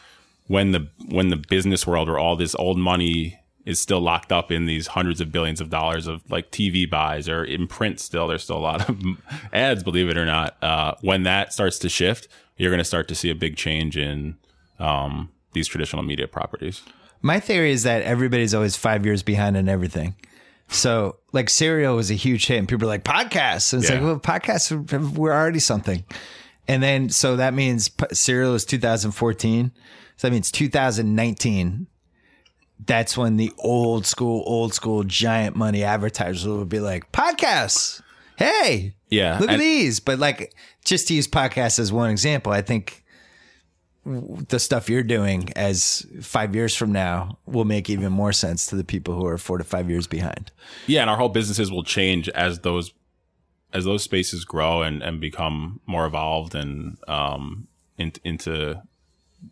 when 0.47 0.73
the 0.73 0.89
when 1.09 1.29
the 1.29 1.37
business 1.37 1.87
world 1.87 2.09
where 2.09 2.19
all 2.19 2.37
this 2.37 2.55
old 2.55 2.79
money 2.79 3.39
is 3.65 3.81
still 3.81 4.01
locked 4.01 4.31
up 4.31 4.53
in 4.53 4.67
these 4.67 4.89
hundreds 4.89 5.21
of 5.21 5.33
billions 5.33 5.59
of 5.59 5.71
dollars 5.71 6.07
of 6.07 6.23
like 6.31 6.51
tv 6.51 6.89
buys 6.89 7.31
or 7.31 7.43
in 7.43 7.67
print 7.67 7.99
still 7.99 8.29
there's 8.29 8.45
still 8.45 8.59
a 8.59 8.61
lot 8.61 8.87
of 8.87 9.03
ads 9.55 9.83
believe 9.83 10.09
it 10.09 10.19
or 10.19 10.27
not. 10.27 10.63
Uh, 10.63 10.95
when 11.01 11.23
that 11.23 11.53
starts 11.53 11.79
to 11.79 11.89
shift 11.89 12.29
you're 12.57 12.71
going 12.71 12.79
to 12.79 12.85
start 12.85 13.09
to 13.09 13.15
see 13.15 13.31
a 13.31 13.35
big 13.35 13.57
change 13.57 13.97
in 13.97 14.37
um, 14.79 15.31
these 15.53 15.67
traditional 15.67 16.03
media 16.03 16.29
properties. 16.29 16.83
My 17.23 17.41
theory 17.41 17.73
is 17.73 17.85
that 17.85 18.03
everybody's 18.03 18.55
always 18.55 18.77
five 18.77 19.05
years 19.07 19.23
behind 19.23 19.57
on 19.57 19.69
everything. 19.69 20.15
So, 20.69 21.19
like, 21.33 21.51
Serial 21.51 21.95
was 21.97 22.11
a 22.11 22.15
huge 22.15 22.47
hit, 22.47 22.59
and 22.59 22.69
people 22.69 22.85
are 22.87 22.89
like, 22.89 23.05
podcasts. 23.05 23.73
And 23.73 23.83
it's 23.83 23.91
Yeah. 23.91 23.99
like, 24.01 24.05
well, 24.05 24.19
podcasts, 24.21 25.13
we're 25.17 25.33
already 25.33 25.59
something. 25.61 26.05
And 26.67 26.83
then, 26.83 27.11
so 27.11 27.37
that 27.37 27.55
means 27.55 27.91
Serial 28.13 28.55
is 28.55 28.65
2014. 28.65 29.71
So 30.17 30.27
that 30.29 30.33
means 30.33 30.51
2019. 30.51 31.87
That's 32.87 33.17
when 33.17 33.37
the 33.37 33.53
old 33.59 34.07
school, 34.07 34.43
old 34.47 34.75
school 34.75 35.05
giant 35.05 35.55
money 35.57 35.85
advertisers 35.85 36.47
will 36.47 36.65
be 36.65 36.81
like, 36.81 37.13
podcasts. 37.13 38.01
Hey, 38.37 38.95
yeah 39.11 39.39
look 39.39 39.49
at 39.51 39.61
these. 39.61 40.01
But 40.01 40.19
like, 40.19 40.53
just 40.85 41.07
to 41.09 41.15
use 41.15 41.29
podcasts 41.29 41.79
as 41.79 41.93
one 41.93 42.11
example, 42.11 42.51
I 42.53 42.63
think 42.63 43.04
the 44.05 44.59
stuff 44.59 44.91
you're 44.91 45.03
doing 45.03 45.51
as 45.57 46.07
five 46.21 46.55
years 46.55 46.75
from 46.75 46.93
now 46.93 47.39
will 47.47 47.65
make 47.65 47.89
even 47.89 48.13
more 48.13 48.33
sense 48.33 48.67
to 48.67 48.77
the 48.77 48.85
people 48.85 49.15
who 49.15 49.27
are 49.27 49.39
four 49.39 49.59
to 49.59 49.65
five 49.65 49.89
years 49.89 50.07
behind. 50.07 50.51
yeah 50.87 51.01
and 51.01 51.11
our 51.11 51.17
whole 51.17 51.29
businesses 51.29 51.71
will 51.71 51.85
change 51.85 52.29
as 52.31 52.61
those 52.61 52.93
as 53.73 53.85
those 53.85 54.03
spaces 54.03 54.45
grow 54.45 54.83
and 54.83 55.03
and 55.03 55.21
become 55.21 55.81
more 55.87 56.07
evolved 56.07 56.55
and 56.55 56.97
um 57.09 57.67
in, 57.99 58.13
into 58.25 58.81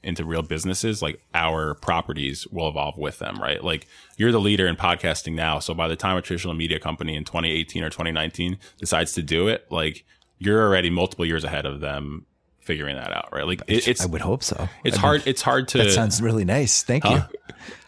into 0.03 0.25
real 0.25 0.43
businesses 0.43 1.03
like 1.03 1.21
our 1.35 1.75
properties 1.75 2.47
will 2.49 2.69
evolve 2.69 2.97
with 2.97 3.19
them 3.19 3.37
right 3.41 3.63
like 3.63 3.87
you're 4.17 4.33
the 4.33 4.41
leader 4.41 4.67
in 4.67 4.77
podcasting 4.77 5.35
now 5.35 5.59
so 5.59 5.75
by 5.75 5.89
the 5.89 5.97
time 5.97 6.17
a 6.17 6.23
traditional 6.23 6.55
media 6.55 6.79
company 6.79 7.15
in 7.15 7.25
2018 7.25 7.83
or 7.83 7.91
2019 7.91 8.59
decides 8.79 9.13
to 9.13 9.23
do 9.23 9.49
it 9.49 9.67
like 9.71 10.05
you're 10.39 10.63
already 10.63 10.89
multiple 10.91 11.27
years 11.27 11.45
ahead 11.45 11.67
of 11.67 11.81
them 11.81 12.25
figuring 12.63 12.97
that 12.97 13.13
out 13.13 13.29
right 13.33 13.47
like 13.47 13.61
it, 13.67 13.87
it's 13.89 14.03
I 14.03 14.07
would 14.07 14.21
hope 14.21 14.43
so. 14.43 14.69
it's 14.85 14.97
I 14.97 15.01
hard 15.01 15.21
mean, 15.21 15.29
it's 15.29 15.43
hard 15.43 15.69
to 15.69 15.79
that 15.79 15.91
sounds 15.91 16.23
really 16.23 16.45
nice. 16.45 16.83
Thank 16.83 17.05
you. 17.05 17.23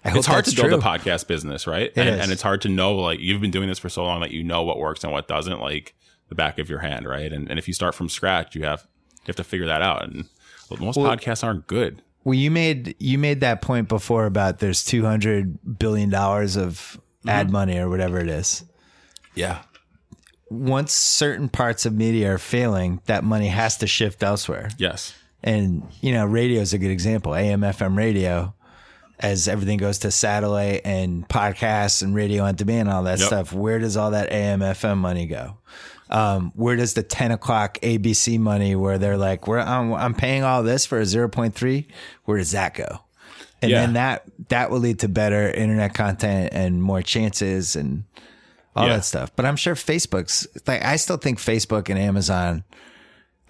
I 0.05 0.11
hope 0.11 0.19
it's 0.19 0.27
hard 0.27 0.45
to 0.45 0.55
build 0.55 0.69
true. 0.69 0.79
a 0.79 0.81
podcast 0.83 1.27
business, 1.27 1.67
right? 1.67 1.91
and, 1.97 2.09
and 2.09 2.31
it's 2.33 2.43
hard 2.43 2.61
to 2.63 2.69
know 2.69 2.95
like 2.97 3.21
you've 3.21 3.41
been 3.41 3.51
doing 3.51 3.69
this 3.69 3.79
for 3.79 3.89
so 3.89 4.05
long 4.05 4.21
that 4.21 4.31
you 4.33 4.43
know 4.45 4.63
what 4.63 4.79
works 4.79 5.03
and 5.03 5.13
what 5.13 5.29
doesn't, 5.29 5.61
like 5.61 5.95
the 6.29 6.35
back 6.35 6.59
of 6.59 6.69
your 6.69 6.81
hand, 6.81 7.07
right? 7.09 7.33
And 7.33 7.49
and 7.49 7.59
if 7.59 7.69
you 7.69 7.75
start 7.75 7.95
from 7.95 8.09
scratch, 8.09 8.55
you 8.55 8.65
have 8.65 8.87
you 9.23 9.29
have 9.29 9.37
to 9.37 9.45
figure 9.45 9.67
that 9.67 9.81
out. 9.81 10.05
And 10.05 10.29
most 10.79 10.99
podcasts 10.99 11.43
aren't 11.43 11.67
good. 11.67 12.03
Well, 12.25 12.35
you 12.35 12.51
made 12.51 12.95
you 12.99 13.17
made 13.19 13.41
that 13.41 13.63
point 13.63 13.89
before 13.89 14.27
about 14.27 14.59
there's 14.59 14.85
two 14.85 15.05
hundred 15.05 15.79
billion 15.79 16.11
dollars 16.11 16.57
of 16.57 17.01
Mm-hmm. 17.25 17.31
ad 17.31 17.51
money 17.51 17.79
or 17.79 17.89
whatever 17.89 18.19
it 18.19 18.29
is. 18.29 18.65
Yeah. 19.35 19.63
Once 20.55 20.93
certain 20.93 21.49
parts 21.49 21.87
of 21.87 21.93
media 21.93 22.35
are 22.35 22.39
failing, 22.39 23.01
that 23.07 23.25
money 23.25 23.49
has 23.49 23.77
to 23.79 23.87
shift 23.87 24.23
elsewhere. 24.23 24.71
Yes. 24.79 25.15
And 25.43 25.87
you 26.01 26.13
know, 26.13 26.25
radio 26.25 26.61
is 26.61 26.73
a 26.73 26.79
good 26.79 26.91
example. 26.91 27.35
AM, 27.35 27.61
FM 27.63 27.97
radio 27.97 28.55
as 29.21 29.47
everything 29.47 29.79
goes 29.79 29.99
to 30.01 30.11
satellite 30.11 30.81
and 30.85 31.29
podcasts 31.29 32.03
and 32.03 32.15
radio 32.15 32.43
on 32.45 32.55
demand, 32.57 32.89
and 32.89 32.91
all 32.91 33.03
that 33.05 33.19
Yep. 33.21 33.27
stuff, 33.27 33.53
where 33.53 33.79
does 33.79 33.97
all 33.97 34.11
that 34.11 34.33
AM 34.33 34.61
FM 34.61 34.99
money 34.99 35.27
go? 35.27 35.59
Um, 36.11 36.53
where 36.57 36.77
does 36.77 36.95
the 36.95 37.03
10 37.03 37.31
o'clock 37.31 37.79
ABC 37.81 38.39
money 38.39 38.75
where 38.77 38.99
they're 38.99 39.17
like, 39.17 39.47
we're, 39.47 39.59
I'm, 39.61 39.93
I'm 39.95 40.15
paying 40.15 40.43
all 40.43 40.63
this 40.63 40.85
for 40.85 40.99
a 40.99 41.03
0.3. 41.05 41.87
Where 42.25 42.39
does 42.39 42.51
that 42.51 42.75
go? 42.75 43.01
And 43.63 43.71
Yeah. 43.71 43.81
then 43.83 43.93
that, 43.95 44.25
that 44.49 44.71
will 44.71 44.81
lead 44.81 44.99
to 45.01 45.09
better 45.09 45.49
internet 45.51 45.95
content 45.95 46.51
and 46.53 46.83
more 46.83 47.01
chances 47.01 47.75
and 47.77 48.05
all 48.77 48.87
Yeah. 48.87 48.97
that 48.97 49.05
stuff. 49.05 49.31
But 49.37 49.45
I'm 49.47 49.57
sure 49.57 49.75
Facebook's 49.75 50.47
like, 50.67 50.85
I 50.85 50.97
still 50.97 51.17
think 51.17 51.39
Facebook 51.39 51.89
and 51.89 51.99
Amazon, 51.99 52.65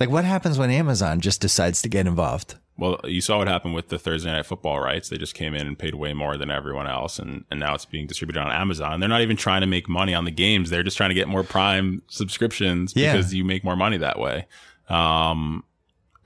like 0.01 0.11
what 0.11 0.25
happens 0.25 0.59
when 0.59 0.71
Amazon 0.71 1.21
just 1.21 1.41
decides 1.41 1.83
to 1.83 1.89
get 1.89 2.07
involved? 2.07 2.57
Well, 2.77 2.99
you 3.05 3.21
saw 3.21 3.39
what 3.39 3.47
happened 3.47 3.75
with 3.77 3.89
the 3.89 4.01
Thursday 4.01 4.33
night 4.33 4.47
football 4.47 4.81
rights. 4.81 5.09
They 5.09 5.17
just 5.17 5.35
came 5.35 5.55
in 5.55 5.69
and 5.69 5.79
paid 5.79 5.95
way 5.95 6.13
more 6.13 6.37
than 6.37 6.51
everyone 6.51 6.89
else, 6.89 7.21
and, 7.21 7.45
and 7.49 7.61
now 7.61 7.73
it's 7.75 7.85
being 7.85 8.09
distributed 8.09 8.41
on 8.41 8.51
Amazon. 8.51 8.99
They're 8.99 9.09
not 9.09 9.21
even 9.21 9.37
trying 9.37 9.61
to 9.61 9.69
make 9.69 9.89
money 9.89 10.13
on 10.13 10.25
the 10.25 10.33
games. 10.33 10.71
They're 10.71 10.83
just 10.83 10.97
trying 10.97 11.11
to 11.11 11.15
get 11.15 11.29
more 11.29 11.45
Prime 11.45 12.03
subscriptions 12.09 12.93
Yeah. 12.97 13.13
because 13.13 13.33
you 13.33 13.45
make 13.45 13.63
more 13.63 13.77
money 13.77 13.97
that 13.99 14.19
way. 14.19 14.47
Um, 14.89 15.63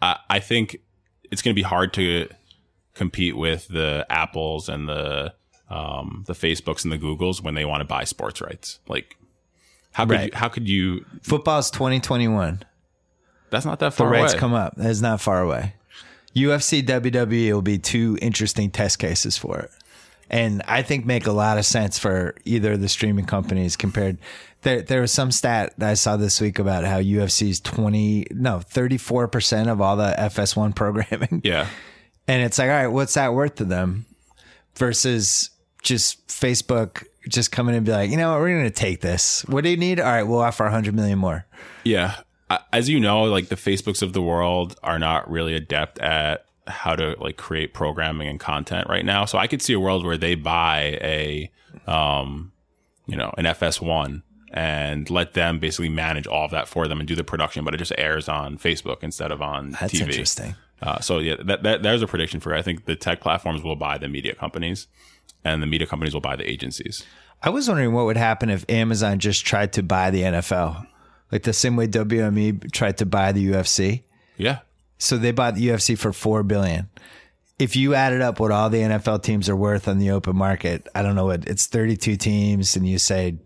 I, 0.00 0.16
I 0.30 0.40
think 0.40 0.78
it's 1.30 1.42
going 1.42 1.52
to 1.54 1.58
be 1.58 1.62
hard 1.62 1.92
to 1.94 2.28
compete 2.94 3.36
with 3.36 3.68
the 3.68 4.06
Apples 4.08 4.70
and 4.70 4.88
the 4.88 5.34
um, 5.70 6.24
the 6.26 6.32
Facebooks 6.32 6.84
and 6.84 6.92
the 6.92 6.98
Googles 6.98 7.42
when 7.42 7.54
they 7.54 7.64
want 7.64 7.80
to 7.80 7.84
buy 7.84 8.04
sports 8.04 8.40
rights. 8.40 8.78
Like, 8.88 9.16
how 9.92 10.04
could 10.04 10.12
Right. 10.14 10.32
you, 10.32 10.38
how 10.38 10.48
could 10.48 10.68
you? 10.68 11.04
Football's 11.22 11.70
2021. 11.70 12.62
That's 13.50 13.64
not 13.64 13.78
that 13.80 13.94
far. 13.94 14.06
The 14.08 14.12
rights 14.12 14.32
away. 14.34 14.40
come 14.40 14.54
up. 14.54 14.74
That's 14.76 15.00
not 15.00 15.20
far 15.20 15.40
away. 15.42 15.74
UFC, 16.36 16.82
WWE 16.84 17.52
will 17.52 17.62
be 17.62 17.78
two 17.78 18.18
interesting 18.20 18.70
test 18.70 18.98
cases 18.98 19.36
for 19.38 19.58
it. 19.60 19.70
And 20.30 20.62
I 20.68 20.82
think 20.82 21.06
make 21.06 21.26
a 21.26 21.32
lot 21.32 21.56
of 21.56 21.64
sense 21.64 21.98
for 21.98 22.34
either 22.44 22.72
of 22.72 22.80
the 22.82 22.88
streaming 22.88 23.24
companies 23.24 23.76
compared. 23.76 24.18
There, 24.62 24.82
there 24.82 25.00
was 25.00 25.10
some 25.12 25.30
stat 25.32 25.72
that 25.78 25.88
I 25.90 25.94
saw 25.94 26.16
this 26.18 26.40
week 26.40 26.58
about 26.58 26.84
how 26.84 27.00
UFC's 27.00 27.60
20, 27.60 28.26
no, 28.32 28.58
34% 28.58 29.68
of 29.68 29.80
all 29.80 29.96
the 29.96 30.14
FS1 30.18 30.74
programming. 30.76 31.40
yeah, 31.44 31.66
And 32.26 32.42
it's 32.42 32.58
like, 32.58 32.66
all 32.68 32.74
right, 32.74 32.88
what's 32.88 33.14
that 33.14 33.32
worth 33.32 33.54
to 33.56 33.64
them 33.64 34.04
versus 34.76 35.50
just 35.82 36.26
Facebook 36.28 37.04
just 37.28 37.52
coming 37.52 37.74
in 37.74 37.78
and 37.78 37.86
be 37.86 37.92
like, 37.92 38.10
you 38.10 38.16
know 38.16 38.32
what, 38.32 38.40
we're 38.40 38.48
going 38.48 38.64
to 38.64 38.70
take 38.70 39.00
this. 39.00 39.42
What 39.46 39.64
do 39.64 39.70
you 39.70 39.76
need? 39.76 40.00
All 40.00 40.06
right, 40.06 40.22
we'll 40.22 40.40
offer 40.40 40.64
100 40.64 40.94
million 40.94 41.18
more. 41.18 41.46
Yeah. 41.84 42.16
As 42.72 42.88
you 42.88 42.98
know, 42.98 43.24
like 43.24 43.48
the 43.48 43.56
Facebooks 43.56 44.02
of 44.02 44.14
the 44.14 44.22
world 44.22 44.78
are 44.82 44.98
not 44.98 45.30
really 45.30 45.54
adept 45.54 45.98
at 45.98 46.46
how 46.66 46.96
to 46.96 47.16
like 47.20 47.36
create 47.36 47.74
programming 47.74 48.28
and 48.28 48.40
content 48.40 48.88
right 48.88 49.04
now. 49.04 49.24
So 49.24 49.38
I 49.38 49.46
could 49.46 49.60
see 49.60 49.74
a 49.74 49.80
world 49.80 50.04
where 50.04 50.16
they 50.16 50.34
buy 50.34 50.98
a, 51.02 51.50
um, 51.86 52.52
you 53.06 53.16
know, 53.16 53.32
an 53.36 53.44
FS1 53.44 54.22
and 54.52 55.10
let 55.10 55.34
them 55.34 55.58
basically 55.58 55.90
manage 55.90 56.26
all 56.26 56.46
of 56.46 56.50
that 56.52 56.68
for 56.68 56.88
them 56.88 57.00
and 57.00 57.08
do 57.08 57.14
the 57.14 57.24
production, 57.24 57.64
but 57.64 57.74
it 57.74 57.78
just 57.78 57.92
airs 57.98 58.28
on 58.28 58.56
Facebook 58.56 59.02
instead 59.02 59.30
of 59.30 59.42
on 59.42 59.72
That's 59.72 59.92
TV. 59.92 60.08
interesting. 60.08 60.54
Uh, 60.80 61.00
so 61.00 61.18
yeah, 61.18 61.36
that, 61.44 61.62
that 61.64 61.82
there's 61.82 62.02
a 62.02 62.06
prediction 62.06 62.40
for 62.40 62.54
it. 62.54 62.58
I 62.58 62.62
think 62.62 62.86
the 62.86 62.96
tech 62.96 63.20
platforms 63.20 63.62
will 63.62 63.76
buy 63.76 63.98
the 63.98 64.08
media 64.08 64.34
companies, 64.34 64.86
and 65.44 65.62
the 65.62 65.66
media 65.66 65.86
companies 65.86 66.14
will 66.14 66.20
buy 66.20 66.36
the 66.36 66.48
agencies. 66.48 67.04
I 67.42 67.50
was 67.50 67.68
wondering 67.68 67.92
what 67.92 68.06
would 68.06 68.16
happen 68.16 68.50
if 68.50 68.64
Amazon 68.68 69.18
just 69.20 69.46
tried 69.46 69.72
to 69.74 69.82
buy 69.82 70.10
the 70.10 70.22
NFL, 70.22 70.86
like 71.30 71.44
the 71.44 71.52
same 71.52 71.76
way 71.76 71.86
WME 71.86 72.72
tried 72.72 72.98
to 72.98 73.06
buy 73.06 73.32
the 73.32 73.46
UFC. 73.52 74.02
Yeah, 74.36 74.60
So 74.98 75.16
they 75.18 75.32
bought 75.32 75.54
the 75.54 75.68
UFC 75.68 75.96
for 75.98 76.12
four 76.12 76.42
billion. 76.42 76.88
If 77.58 77.74
you 77.74 77.94
added 77.94 78.20
up 78.22 78.38
what 78.38 78.52
all 78.52 78.70
the 78.70 78.78
NFL 78.78 79.22
teams 79.24 79.48
are 79.48 79.56
worth 79.56 79.88
on 79.88 79.98
the 79.98 80.10
open 80.12 80.36
market, 80.36 80.86
I 80.94 81.02
don't 81.02 81.16
know 81.16 81.26
what 81.26 81.46
it's 81.48 81.66
thirty-two 81.66 82.16
teams, 82.16 82.76
and 82.76 82.88
you 82.88 82.98
say, 82.98 83.36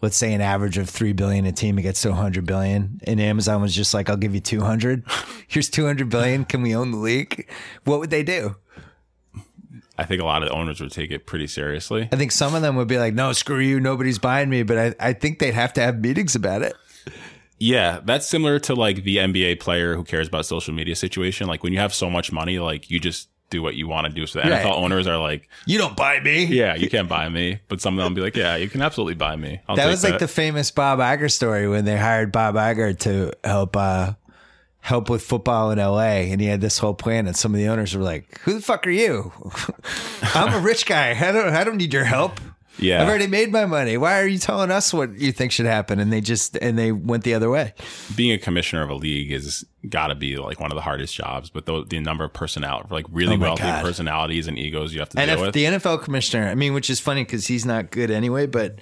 let's 0.00 0.16
say 0.16 0.32
an 0.32 0.40
average 0.40 0.78
of 0.78 0.88
three 0.88 1.12
billion 1.12 1.44
a 1.44 1.50
team, 1.50 1.76
it 1.78 1.82
gets 1.82 2.02
to 2.02 2.12
hundred 2.14 2.46
billion. 2.46 3.00
And 3.04 3.20
Amazon 3.20 3.60
was 3.60 3.74
just 3.74 3.94
like, 3.94 4.08
I'll 4.08 4.16
give 4.16 4.32
you 4.34 4.40
two 4.40 4.60
hundred. 4.60 5.02
Here's 5.48 5.68
two 5.68 5.84
hundred 5.86 6.08
billion. 6.08 6.44
Can 6.44 6.62
we 6.62 6.74
own 6.76 6.92
the 6.92 6.98
league? 6.98 7.48
What 7.82 7.98
would 7.98 8.10
they 8.10 8.22
do? 8.22 8.54
I 9.98 10.04
think 10.04 10.22
a 10.22 10.24
lot 10.24 10.42
of 10.42 10.48
the 10.48 10.54
owners 10.54 10.80
would 10.80 10.92
take 10.92 11.10
it 11.10 11.26
pretty 11.26 11.48
seriously. 11.48 12.08
I 12.12 12.16
think 12.16 12.30
some 12.32 12.54
of 12.54 12.62
them 12.62 12.76
would 12.76 12.86
be 12.88 12.98
like, 12.98 13.14
no, 13.14 13.32
screw 13.32 13.58
you, 13.58 13.80
nobody's 13.80 14.18
buying 14.18 14.48
me. 14.48 14.62
But 14.62 14.78
I, 14.78 15.08
I 15.08 15.12
think 15.12 15.40
they'd 15.40 15.54
have 15.54 15.72
to 15.74 15.80
have 15.80 15.98
meetings 16.00 16.34
about 16.36 16.62
it. 16.62 16.74
Yeah, 17.58 18.00
that's 18.04 18.26
similar 18.26 18.60
to 18.60 18.74
like 18.74 19.02
the 19.02 19.16
NBA 19.16 19.58
player 19.58 19.96
who 19.96 20.04
cares 20.04 20.28
about 20.28 20.46
social 20.46 20.72
media 20.72 20.94
situation. 20.94 21.48
Like 21.48 21.64
when 21.64 21.72
you 21.72 21.80
have 21.80 21.92
so 21.92 22.08
much 22.08 22.30
money, 22.30 22.60
like 22.60 22.88
you 22.90 23.00
just 23.00 23.28
do 23.50 23.62
what 23.62 23.74
you 23.74 23.88
want 23.88 24.06
to 24.06 24.12
do. 24.12 24.26
So 24.26 24.40
the 24.40 24.48
Right. 24.48 24.64
NFL 24.64 24.76
owners 24.76 25.06
are 25.08 25.18
like, 25.18 25.48
You 25.66 25.78
don't 25.78 25.96
buy 25.96 26.20
me. 26.20 26.44
yeah, 26.44 26.76
you 26.76 26.88
can't 26.88 27.08
buy 27.08 27.28
me. 27.28 27.58
But 27.66 27.80
some 27.80 27.98
of 27.98 28.04
them 28.04 28.12
will 28.12 28.16
be 28.16 28.22
like, 28.22 28.36
yeah, 28.36 28.54
you 28.56 28.68
can 28.68 28.80
absolutely 28.82 29.14
buy 29.14 29.34
me. 29.34 29.60
I'll 29.68 29.74
That 29.74 29.86
was 29.88 30.04
like 30.04 30.20
the 30.20 30.28
famous 30.28 30.70
Bob 30.70 31.00
Iger 31.00 31.30
story 31.32 31.66
when 31.68 31.84
they 31.84 31.96
hired 31.96 32.30
Bob 32.30 32.54
Iger 32.54 32.96
to 33.00 33.32
help 33.42 33.76
uh, 33.76 34.12
help 34.80 35.10
with 35.10 35.22
football 35.22 35.70
in 35.70 35.78
LA, 35.78 36.30
and 36.30 36.40
he 36.40 36.46
had 36.46 36.60
this 36.60 36.78
whole 36.78 36.94
plan, 36.94 37.26
and 37.26 37.36
some 37.36 37.52
of 37.54 37.58
the 37.60 37.68
owners 37.68 37.94
were 37.96 38.02
like, 38.02 38.38
"Who 38.40 38.54
the 38.54 38.60
fuck 38.62 38.86
are 38.86 38.90
you? 38.90 39.32
I'm 40.34 40.54
a 40.54 40.58
rich 40.60 40.86
guy. 40.86 41.10
I 41.10 41.32
don't 41.32 41.54
I 41.54 41.64
don't 41.64 41.76
need 41.76 41.92
your 41.92 42.04
help. 42.04 42.40
yeah. 42.78 43.02
I've 43.02 43.08
already 43.08 43.26
made 43.26 43.50
my 43.52 43.66
money. 43.66 43.96
Why 43.96 44.20
are 44.20 44.26
you 44.26 44.38
telling 44.38 44.70
us 44.70 44.94
what 44.94 45.18
you 45.18 45.32
think 45.32 45.52
should 45.52 45.66
happen?" 45.66 45.98
And 46.00 46.12
they 46.12 46.20
just 46.20 46.56
and 46.56 46.78
they 46.78 46.92
went 46.92 47.24
the 47.24 47.34
other 47.34 47.50
way. 47.50 47.74
Being 48.16 48.32
a 48.32 48.38
commissioner 48.38 48.82
of 48.82 48.90
a 48.90 48.94
league 48.94 49.32
is 49.32 49.64
got 49.88 50.08
to 50.08 50.14
be 50.14 50.36
like 50.36 50.58
one 50.60 50.70
of 50.70 50.76
the 50.76 50.82
hardest 50.82 51.14
jobs. 51.14 51.50
But 51.50 51.66
the, 51.66 51.84
the 51.84 52.00
number 52.00 52.24
of 52.24 52.32
personality, 52.32 52.88
like 52.90 53.06
really 53.10 53.36
Oh 53.36 53.40
wealthy 53.40 53.62
God. 53.64 53.84
personalities 53.84 54.46
and 54.48 54.58
egos 54.58 54.92
you 54.94 55.00
have 55.00 55.08
to 55.10 55.18
And 55.20 55.28
deal 55.28 55.38
if 55.40 55.46
with. 55.46 55.54
the 55.54 55.64
NFL 55.64 56.02
commissioner, 56.02 56.48
I 56.48 56.54
mean, 56.54 56.72
which 56.74 56.88
is 56.90 56.98
funny 57.00 57.24
because 57.24 57.46
he's 57.46 57.64
not 57.66 57.90
good 57.90 58.10
anyway, 58.10 58.46
but 58.46 58.78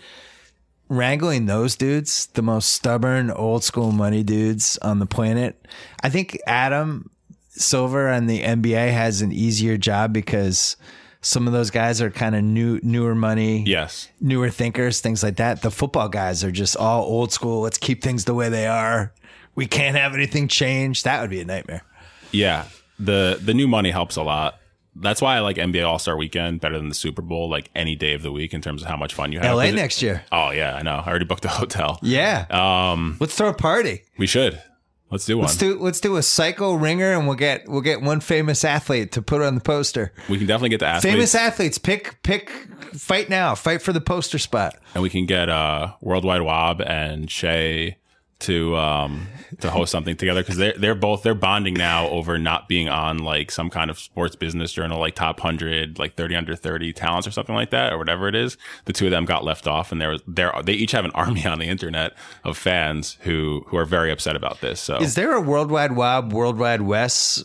wrangling 0.88 1.46
those 1.46 1.76
dudes, 1.76 2.26
the 2.34 2.42
most 2.42 2.72
stubborn, 2.72 3.30
old 3.30 3.64
school 3.64 3.92
money 3.92 4.22
dudes 4.22 4.78
on 4.78 4.98
the 4.98 5.06
planet, 5.06 5.66
I 6.02 6.08
think 6.08 6.38
Adam 6.46 7.10
Silver 7.50 8.08
and 8.08 8.28
the 8.28 8.42
NBA 8.42 8.92
has 8.92 9.22
an 9.22 9.32
easier 9.32 9.76
job 9.76 10.12
because 10.12 10.76
some 11.20 11.46
of 11.46 11.52
those 11.52 11.70
guys 11.70 12.00
are 12.00 12.10
kind 12.10 12.36
of 12.36 12.44
new, 12.44 12.78
newer 12.82 13.14
money, 13.14 13.64
yes. 13.66 14.08
newer 14.20 14.50
thinkers, 14.50 15.00
things 15.00 15.22
like 15.22 15.36
that. 15.36 15.62
The 15.62 15.70
football 15.70 16.08
guys 16.08 16.44
are 16.44 16.52
just 16.52 16.76
all 16.76 17.02
old 17.04 17.32
school. 17.32 17.62
Let's 17.62 17.78
keep 17.78 18.02
things 18.02 18.24
the 18.24 18.34
way 18.34 18.48
they 18.48 18.66
are. 18.66 19.12
We 19.54 19.66
can't 19.66 19.96
have 19.96 20.14
anything 20.14 20.48
change. 20.48 21.02
That 21.02 21.20
would 21.20 21.30
be 21.30 21.40
a 21.40 21.44
nightmare. 21.44 21.82
Yeah. 22.30 22.66
The 22.98 23.38
the 23.42 23.54
new 23.54 23.66
money 23.66 23.90
helps 23.90 24.16
a 24.16 24.22
lot. 24.22 24.58
That's 25.00 25.20
why 25.20 25.36
I 25.36 25.40
like 25.40 25.56
NBA 25.56 25.86
All 25.86 25.98
Star 25.98 26.16
Weekend 26.16 26.60
better 26.60 26.76
than 26.78 26.88
the 26.88 26.94
Super 26.94 27.22
Bowl, 27.22 27.48
like 27.50 27.70
any 27.74 27.96
day 27.96 28.14
of 28.14 28.22
the 28.22 28.32
week 28.32 28.54
in 28.54 28.60
terms 28.62 28.82
of 28.82 28.88
how 28.88 28.96
much 28.96 29.14
fun 29.14 29.32
you 29.32 29.40
have. 29.40 29.54
LA 29.54 29.70
next 29.70 30.00
year. 30.02 30.24
Oh 30.32 30.50
yeah, 30.50 30.74
I 30.74 30.82
know. 30.82 31.02
I 31.04 31.08
already 31.08 31.24
booked 31.26 31.44
a 31.44 31.48
hotel. 31.48 31.98
Yeah. 32.02 32.46
Um, 32.50 33.16
Let's 33.20 33.34
throw 33.34 33.48
a 33.48 33.54
party. 33.54 34.02
we 34.18 34.26
should. 34.26 34.60
Let's 35.08 35.24
do 35.24 35.36
one. 35.36 35.44
Let's 35.46 35.56
do 35.56 35.78
let's 35.78 36.00
do 36.00 36.16
a 36.16 36.22
psycho 36.22 36.74
ringer, 36.74 37.12
and 37.12 37.28
we'll 37.28 37.36
get 37.36 37.68
we'll 37.68 37.80
get 37.80 38.02
one 38.02 38.18
famous 38.18 38.64
athlete 38.64 39.12
to 39.12 39.22
put 39.22 39.40
on 39.40 39.54
the 39.54 39.60
poster. 39.60 40.12
we 40.28 40.36
can 40.36 40.48
definitely 40.48 40.70
get 40.70 40.80
the 40.80 40.86
athletes, 40.86 41.14
Famous 41.14 41.34
athletes, 41.36 41.78
pick 41.78 42.20
pick 42.24 42.50
fight 42.92 43.30
now, 43.30 43.54
fight 43.54 43.82
for 43.82 43.92
the 43.92 44.00
poster 44.00 44.38
spot. 44.38 44.74
and 44.94 45.04
we 45.04 45.08
can 45.10 45.24
get 45.24 45.48
uh, 45.48 45.92
Worldwide 46.00 46.42
Wob 46.42 46.80
and 46.80 47.30
Shay 47.30 47.98
to 48.38 48.76
um 48.76 49.26
to 49.60 49.70
host 49.70 49.90
something 49.90 50.14
together 50.14 50.42
because 50.42 50.58
they're 50.58 50.74
they're 50.76 50.94
both 50.94 51.22
they're 51.22 51.34
bonding 51.34 51.72
now 51.72 52.06
over 52.08 52.36
not 52.36 52.68
being 52.68 52.88
on 52.88 53.18
like 53.18 53.50
some 53.50 53.70
kind 53.70 53.90
of 53.90 53.98
sports 53.98 54.36
business 54.36 54.72
journal 54.72 55.00
like 55.00 55.14
top 55.14 55.40
hundred 55.40 55.98
like 55.98 56.16
thirty 56.16 56.34
under 56.34 56.54
thirty 56.54 56.92
talents 56.92 57.26
or 57.26 57.30
something 57.30 57.54
like 57.54 57.70
that 57.70 57.92
or 57.92 57.98
whatever 57.98 58.28
it 58.28 58.34
is. 58.34 58.58
The 58.84 58.92
two 58.92 59.06
of 59.06 59.10
them 59.10 59.24
got 59.24 59.42
left 59.44 59.66
off, 59.66 59.90
and 59.90 60.00
they're 60.00 60.18
they're 60.26 60.52
they 60.64 60.74
each 60.74 60.92
have 60.92 61.04
an 61.04 61.12
army 61.12 61.46
on 61.46 61.58
the 61.58 61.66
internet 61.66 62.12
of 62.44 62.58
fans 62.58 63.16
who 63.20 63.64
who 63.68 63.76
are 63.78 63.86
very 63.86 64.10
upset 64.10 64.36
about 64.36 64.60
this. 64.60 64.80
So 64.80 64.98
Is 64.98 65.14
there 65.14 65.34
a 65.34 65.40
worldwide 65.40 65.92
Wob, 65.92 66.32
worldwide 66.32 66.82
Wes 66.82 67.42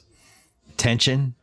tension? 0.77 1.35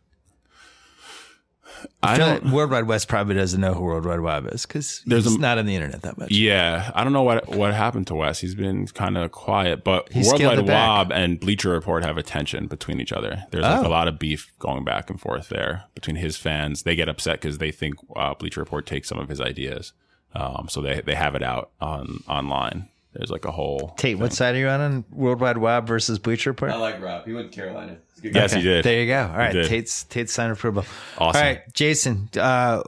I 2.02 2.16
feel 2.16 2.26
don't. 2.26 2.44
like 2.44 2.52
Worldwide 2.52 2.86
Wes 2.86 3.04
probably 3.04 3.34
doesn't 3.34 3.60
know 3.60 3.74
who 3.74 3.82
World 3.82 4.04
Wide 4.06 4.20
Wob 4.20 4.46
is 4.52 4.64
because 4.66 5.02
he's 5.06 5.34
a- 5.34 5.38
not 5.38 5.58
on 5.58 5.66
the 5.66 5.74
internet 5.74 6.02
that 6.02 6.16
much. 6.18 6.30
Yeah, 6.30 6.90
I 6.94 7.04
don't 7.04 7.12
know 7.12 7.22
what 7.22 7.48
what 7.48 7.74
happened 7.74 8.06
to 8.08 8.14
Wes. 8.14 8.40
He's 8.40 8.54
been 8.54 8.86
kind 8.88 9.16
of 9.18 9.32
quiet, 9.32 9.84
but 9.84 10.12
He 10.12 10.20
it 10.60 10.66
back. 10.66 10.88
Wob 11.08 11.12
and 11.12 11.38
Bleacher 11.40 11.70
Report 11.70 12.04
have 12.04 12.16
a 12.18 12.22
tension 12.22 12.66
between 12.66 13.00
each 13.00 13.12
other. 13.12 13.44
There's 13.50 13.64
like 13.64 13.84
Oh. 13.84 13.88
a 13.88 13.88
lot 13.88 14.08
of 14.08 14.18
beef 14.18 14.52
going 14.58 14.84
back 14.84 15.10
and 15.10 15.20
forth 15.20 15.48
there 15.48 15.84
between 15.94 16.16
his 16.16 16.36
fans. 16.36 16.82
They 16.84 16.94
get 16.96 17.08
upset 17.08 17.40
because 17.40 17.58
they 17.58 17.70
think 17.70 17.94
uh, 18.16 18.34
Bleacher 18.34 18.60
Report 18.60 18.86
takes 18.86 19.08
some 19.08 19.18
of 19.18 19.28
his 19.28 19.40
ideas, 19.40 19.92
um, 20.34 20.66
so 20.68 20.80
they 20.80 21.00
they 21.00 21.14
have 21.14 21.34
it 21.34 21.42
out 21.42 21.70
on 21.80 22.22
online. 22.28 22.88
There's 23.14 23.30
like 23.30 23.44
a 23.46 23.50
whole 23.50 23.94
Tate, 23.96 24.18
what 24.18 24.32
side 24.32 24.54
are 24.54 24.58
you 24.58 24.68
on 24.68 24.80
on 24.80 25.04
Worldwide 25.10 25.58
Wob 25.58 25.86
versus 25.86 26.18
Bleacher 26.18 26.50
Report? 26.50 26.70
I 26.70 26.76
like 26.76 27.00
Rob. 27.02 27.24
He 27.26 27.32
went 27.32 27.50
to 27.50 27.56
Carolina. 27.60 27.96
He's 28.14 28.18
a 28.18 28.22
good 28.22 28.34
Yes, 28.34 28.52
guy. 28.52 28.58
he 28.58 28.64
did. 28.64 28.84
There 28.84 29.00
you 29.00 29.06
go. 29.06 29.22
All 29.30 29.36
right, 29.38 29.52
did. 29.52 29.66
Tate's 29.68 30.04
Tate's 30.04 30.32
sign 30.32 30.50
approval. 30.50 30.84
Awesome. 31.16 31.36
All 31.40 31.46
right, 31.48 31.62
Jason. 31.72 32.28
Uh, 32.38 32.82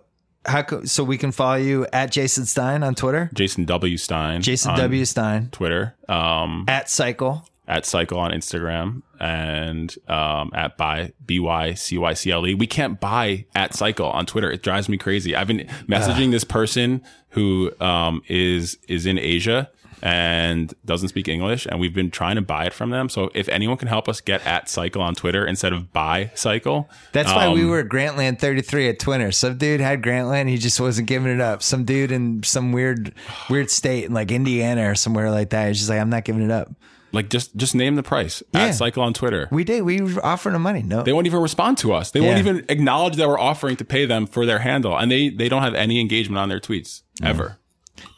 how 0.47 0.62
co- 0.62 0.84
so 0.84 1.05
we 1.05 1.18
can 1.18 1.32
follow 1.32 1.56
you 1.56 1.86
at 1.92 2.10
Jason 2.12 2.47
Stein 2.47 2.82
on 2.82 2.94
Twitter, 2.94 3.30
Jason 3.34 3.64
W 3.64 3.97
Stein, 3.97 4.40
Jason 4.42 4.74
W 4.76 5.05
Stein 5.05 5.48
Twitter, 5.52 5.94
um, 6.09 6.64
at 6.68 6.88
Cycle. 6.88 7.47
at 7.68 7.84
Cycle 7.86 8.18
on 8.18 8.30
Instagram 8.30 9.02
and 9.20 9.94
um, 10.09 10.51
at 10.55 10.76
by 10.78 11.12
B 11.26 11.40
Y 11.40 11.74
C 11.74 11.98
Y 11.98 12.14
C 12.14 12.30
L 12.30 12.47
E. 12.47 12.55
We 12.55 12.66
can't 12.66 12.98
buy 13.01 13.44
at 13.55 13.74
Cycle 13.74 14.06
on 14.10 14.24
Twitter. 14.26 14.51
It 14.51 14.62
drives 14.62 14.88
me 14.88 14.97
crazy. 14.97 15.36
I've 15.36 15.47
been 15.47 15.68
messaging 15.88 16.30
this 16.30 16.44
person 16.44 17.02
who 17.30 17.70
um, 17.80 18.22
is 18.28 18.78
is 18.88 19.05
in 19.06 19.18
Asia 19.18 19.70
and 20.02 20.72
doesn't 20.85 21.09
speak 21.09 21.28
English, 21.28 21.66
and 21.66 21.78
we've 21.81 21.94
been 21.94 22.10
trying 22.10 22.36
to 22.36 22.43
buy 22.43 22.64
it 22.66 22.72
from 22.72 22.90
them. 22.90 23.09
So 23.09 23.31
if 23.35 23.48
anyone 23.48 23.77
can 23.77 23.89
help 23.89 24.09
us 24.09 24.20
get 24.20 24.44
at 24.47 24.68
Cycle 24.68 25.02
on 25.02 25.14
Twitter 25.14 25.47
instead 25.47 25.72
of 25.72 25.93
buy 25.93 26.31
Cycle, 26.35 26.89
That's 27.12 27.32
why 27.32 27.48
we 27.52 27.62
um, 27.62 27.70
were 27.70 27.85
Grantland 27.85 28.39
33 28.39 28.89
at 28.89 28.98
Twitter. 28.98 29.32
Some 29.32 29.59
dude 29.59 29.81
had 29.81 30.02
Grantland, 30.02 30.48
he 30.48 30.56
just 30.56 30.81
wasn't 30.81 31.09
giving 31.09 31.32
it 31.32 31.40
up. 31.40 31.62
Some 31.62 31.85
dude 31.85 32.12
in 32.12 32.43
some 32.43 32.72
weird, 32.72 33.12
weird 33.48 33.70
state 33.70 34.05
in 34.05 34.12
like 34.14 34.31
Indiana 34.31 34.90
or 34.90 34.94
somewhere 34.94 35.31
like 35.31 35.51
that. 35.51 35.68
He's 35.68 35.78
just 35.78 35.90
like, 35.90 36.01
I'm 36.01 36.10
not 36.10 36.24
giving 36.24 36.43
it 36.43 36.51
up. 36.51 36.68
like 37.12 37.28
just 37.28 37.56
just 37.56 37.74
name 37.74 37.97
the 37.97 38.02
price 38.05 38.40
Yeah. 38.55 38.66
at 38.66 38.74
Cycle 38.77 39.02
on 39.02 39.12
Twitter. 39.12 39.48
We 39.51 39.64
did. 39.64 39.82
We 39.82 40.01
were 40.01 40.24
offering 40.24 40.55
him 40.55 40.62
money. 40.62 40.82
No, 40.82 41.02
They 41.02 41.12
won't 41.12 41.27
even 41.27 41.40
respond 41.43 41.78
to 41.78 41.93
us. 41.93 42.12
They 42.12 42.20
won't 42.20 42.39
even 42.39 42.64
acknowledge 42.68 43.16
that 43.16 43.27
we're 43.28 43.39
offering 43.39 43.77
to 43.77 43.85
pay 43.85 44.05
them 44.06 44.27
for 44.27 44.47
their 44.47 44.60
handle, 44.60 44.97
and 44.97 45.10
they 45.10 45.28
they 45.28 45.48
don't 45.48 45.62
have 45.62 45.74
any 45.74 45.98
engagement 46.01 46.39
on 46.39 46.48
their 46.48 46.60
tweets 46.60 47.02
ever. 47.22 47.59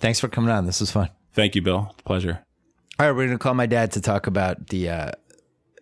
thanks 0.00 0.20
for 0.20 0.28
coming 0.28 0.50
on. 0.50 0.66
This 0.66 0.80
was 0.80 0.90
fun. 0.90 1.09
Thank 1.32 1.54
you, 1.54 1.62
Bill. 1.62 1.94
Pleasure. 2.04 2.44
All 2.98 3.06
right, 3.06 3.12
we're 3.12 3.26
going 3.26 3.38
to 3.38 3.42
call 3.42 3.54
my 3.54 3.66
dad 3.66 3.92
to 3.92 4.00
talk 4.00 4.26
about 4.26 4.68
the 4.68 4.90
uh, 4.90 5.12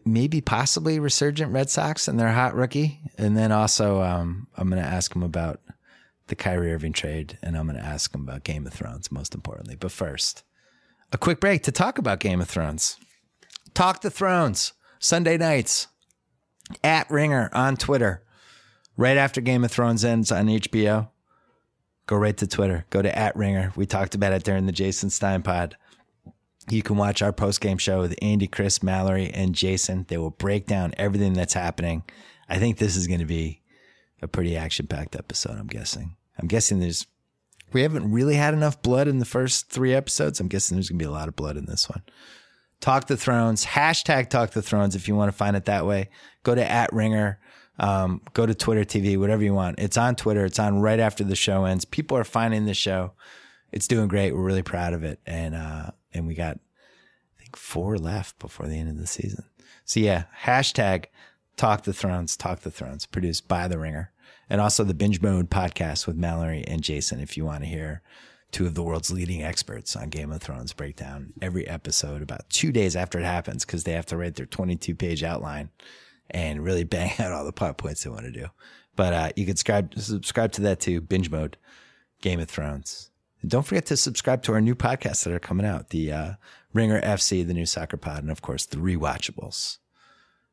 maybe 0.05 0.41
possibly 0.41 0.99
resurgent 0.99 1.53
Red 1.53 1.69
Sox 1.69 2.09
and 2.09 2.19
their 2.19 2.33
hot 2.33 2.55
rookie, 2.55 3.01
and 3.19 3.37
then 3.37 3.53
also 3.53 4.01
um, 4.01 4.47
I'm 4.57 4.71
going 4.71 4.83
to 4.83 4.89
ask 4.89 5.15
him 5.15 5.23
about 5.23 5.61
the 6.29 6.37
Kyrie 6.37 6.73
Irving 6.73 6.93
trade, 6.93 7.39
and 7.43 7.57
I'm 7.57 7.67
going 7.67 7.79
to 7.79 7.85
ask 7.85 8.15
him 8.15 8.23
about 8.23 8.45
Game 8.45 8.67
of 8.67 8.73
Thrones, 8.73 9.11
most 9.11 9.35
importantly. 9.35 9.77
But 9.77 9.93
first, 9.93 10.45
a 11.13 11.19
quick 11.19 11.41
break 11.41 11.65
to 11.65 11.73
talk 11.73 11.99
about 11.99 12.21
Game 12.21 12.41
of 12.41 12.49
Thrones. 12.49 12.97
Talk 13.75 14.01
the 14.01 14.11
Thrones 14.11 14.73
Sunday 15.01 15.37
nights 15.37 15.89
at 16.85 17.11
Ringer 17.11 17.51
on 17.53 17.77
Twitter. 17.77 18.23
Right 18.97 19.17
after 19.17 19.41
Game 19.41 19.65
of 19.65 19.73
Thrones 19.73 20.05
ends 20.05 20.31
on 20.31 20.47
HBO, 20.47 21.09
go 22.11 22.17
right 22.17 22.37
to 22.37 22.47
Twitter. 22.47 22.85
Go 22.91 23.01
to 23.01 23.17
at 23.17 23.37
Ringer. 23.37 23.73
We 23.77 23.87
talked 23.87 24.17
about 24.17 24.33
it 24.33 24.43
during 24.43 24.67
the 24.67 24.73
Jason 24.73 25.11
Stein 25.11 25.43
pod. 25.43 25.77
You 26.69 26.83
can 26.83 26.97
watch 26.97 27.23
our 27.23 27.33
post 27.33 27.61
game 27.61 27.79
show 27.79 28.01
with 28.01 28.17
Andy, 28.21 28.49
Chris, 28.49 28.83
Mallory, 28.83 29.31
and 29.31 29.55
Jason. 29.55 30.07
They 30.09 30.19
will 30.19 30.31
break 30.31 30.67
down 30.67 30.93
everything 30.99 31.35
that's 31.35 31.55
happening. 31.55 32.03
I 32.49 32.59
think 32.59 32.79
this 32.79 32.97
is 32.97 33.07
going 33.07 33.21
to 33.21 33.27
be 33.27 33.63
a 34.21 34.27
pretty 34.27 34.57
action 34.57 34.89
packed 34.89 35.15
episode. 35.15 35.57
I'm 35.57 35.69
guessing. 35.69 36.17
I'm 36.37 36.49
guessing 36.49 36.81
there's 36.81 37.07
we 37.73 37.83
haven't 37.83 38.11
really 38.11 38.35
had 38.35 38.55
enough 38.55 38.83
blood 38.83 39.07
in 39.07 39.21
the 39.21 39.25
first 39.25 39.71
three 39.71 39.95
episodes. 39.95 40.41
I'm 40.41 40.49
guessing 40.49 40.77
there's 40.77 40.89
going 40.89 40.99
to 40.99 41.05
be 41.05 41.09
a 41.09 41.13
lot 41.13 41.29
of 41.29 41.37
blood 41.37 41.57
in 41.57 41.67
this 41.67 41.89
one. 41.89 42.03
Talk 42.81 43.07
the 43.07 43.17
Thrones, 43.17 43.65
hashtag 43.65 44.31
Talk 44.31 44.51
the 44.51 44.63
Thrones 44.63 44.97
if 44.97 45.07
you 45.07 45.15
want 45.15 45.31
to 45.31 45.37
find 45.37 45.55
it 45.55 45.67
that 45.67 45.87
way. 45.87 46.09
Go 46.43 46.57
to 46.57 46.71
at 46.71 46.93
Ringer, 46.93 47.39
um, 47.81 48.21
go 48.35 48.45
to 48.45 48.55
Twitter 48.55 48.85
TV, 48.85 49.19
whatever 49.19 49.43
you 49.43 49.55
want. 49.55 49.79
It's 49.79 49.97
on 49.97 50.15
Twitter. 50.15 50.45
It's 50.45 50.59
on 50.59 50.81
right 50.81 51.01
after 51.01 51.25
the 51.25 51.35
show 51.35 51.65
ends. 51.65 51.87
People 51.87 52.17
are 52.17 52.25
finding 52.25 52.67
the 52.67 52.75
show. 52.75 53.13
It's 53.73 53.89
doing 53.89 54.07
great. 54.07 54.33
We're 54.33 54.43
really 54.43 54.63
proud 54.63 54.93
of 54.93 55.03
it, 55.03 55.19
and 55.27 55.55
uh, 55.55 55.91
and 56.13 56.27
we 56.27 56.35
got 56.35 56.59
I 57.39 57.43
think 57.43 57.57
four 57.57 57.97
left 57.97 58.39
before 58.39 58.67
the 58.67 58.79
end 58.79 58.91
of 58.91 58.99
the 58.99 59.07
season. 59.07 59.45
So 59.87 59.99
yeah, 59.99 60.25
hashtag 60.43 61.07
Talk 61.57 61.85
the 61.85 61.95
Thrones, 61.95 62.37
Talk 62.37 62.61
the 62.61 62.71
Thrones, 62.71 63.07
produced 63.07 63.49
by 63.49 63.67
The 63.67 63.79
Ringer, 63.79 64.13
and 64.51 64.61
also 64.61 64.85
the 64.85 64.95
Binge 64.95 65.23
Mode 65.23 65.49
podcast 65.49 66.07
with 66.07 66.17
Mallory 66.17 66.65
and 66.67 66.83
Jason. 66.83 67.19
If 67.19 67.37
you 67.37 67.47
want 67.47 67.63
to 67.63 67.69
hear 67.69 68.03
two 68.53 68.67
of 68.67 68.75
the 68.75 68.83
world's 68.83 69.11
leading 69.11 69.43
experts 69.43 69.97
on 69.97 70.11
Game 70.11 70.33
of 70.33 70.43
Thrones 70.43 70.75
break 70.75 70.97
down 70.97 71.33
every 71.41 71.67
episode 71.67 72.21
about 72.21 72.51
two 72.51 72.73
days 72.73 72.95
after 72.95 73.19
it 73.19 73.25
happens 73.25 73.65
because 73.65 73.85
they 73.85 73.93
have 73.93 74.07
to 74.07 74.17
write 74.17 74.35
their 74.35 74.47
22 74.47 74.95
page 74.97 75.23
outline 75.23 75.71
and 76.31 76.65
really 76.65 76.85
bang 76.85 77.13
out 77.19 77.33
all 77.33 77.45
the 77.45 77.53
plot 77.53 77.79
points 77.79 78.05
they 78.05 78.11
want 78.11 78.25
to 78.25 78.33
do. 78.33 78.47
But 78.97 79.13
uh, 79.13 79.31
you 79.37 79.47
can 79.47 79.57
subscribe 79.57 79.95
subscribe 79.95 80.53
to 80.53 80.63
that 80.63 80.81
too. 80.81 81.01
Binge 81.01 81.31
Mode, 81.31 81.57
Game 82.21 82.41
of 82.41 82.49
Thrones. 82.49 83.11
And 83.41 83.51
don't 83.51 83.65
forget 83.65 83.87
to 83.87 83.97
subscribe 83.97 84.43
to 84.43 84.53
our 84.53 84.61
new 84.61 84.75
podcasts 84.75 85.25
that 85.25 85.33
are 85.33 85.39
coming 85.39 85.67
out. 85.67 85.91
The 85.91 86.13
uh, 86.13 86.33
Ringer 86.73 87.01
FC, 87.01 87.47
the 87.47 87.55
new 87.55 87.67
soccer 87.67 87.97
pod, 87.97 88.23
and 88.23 88.31
of 88.31 88.43
course 88.43 88.67
the 88.67 88.77
Rewatchables. 88.77 89.79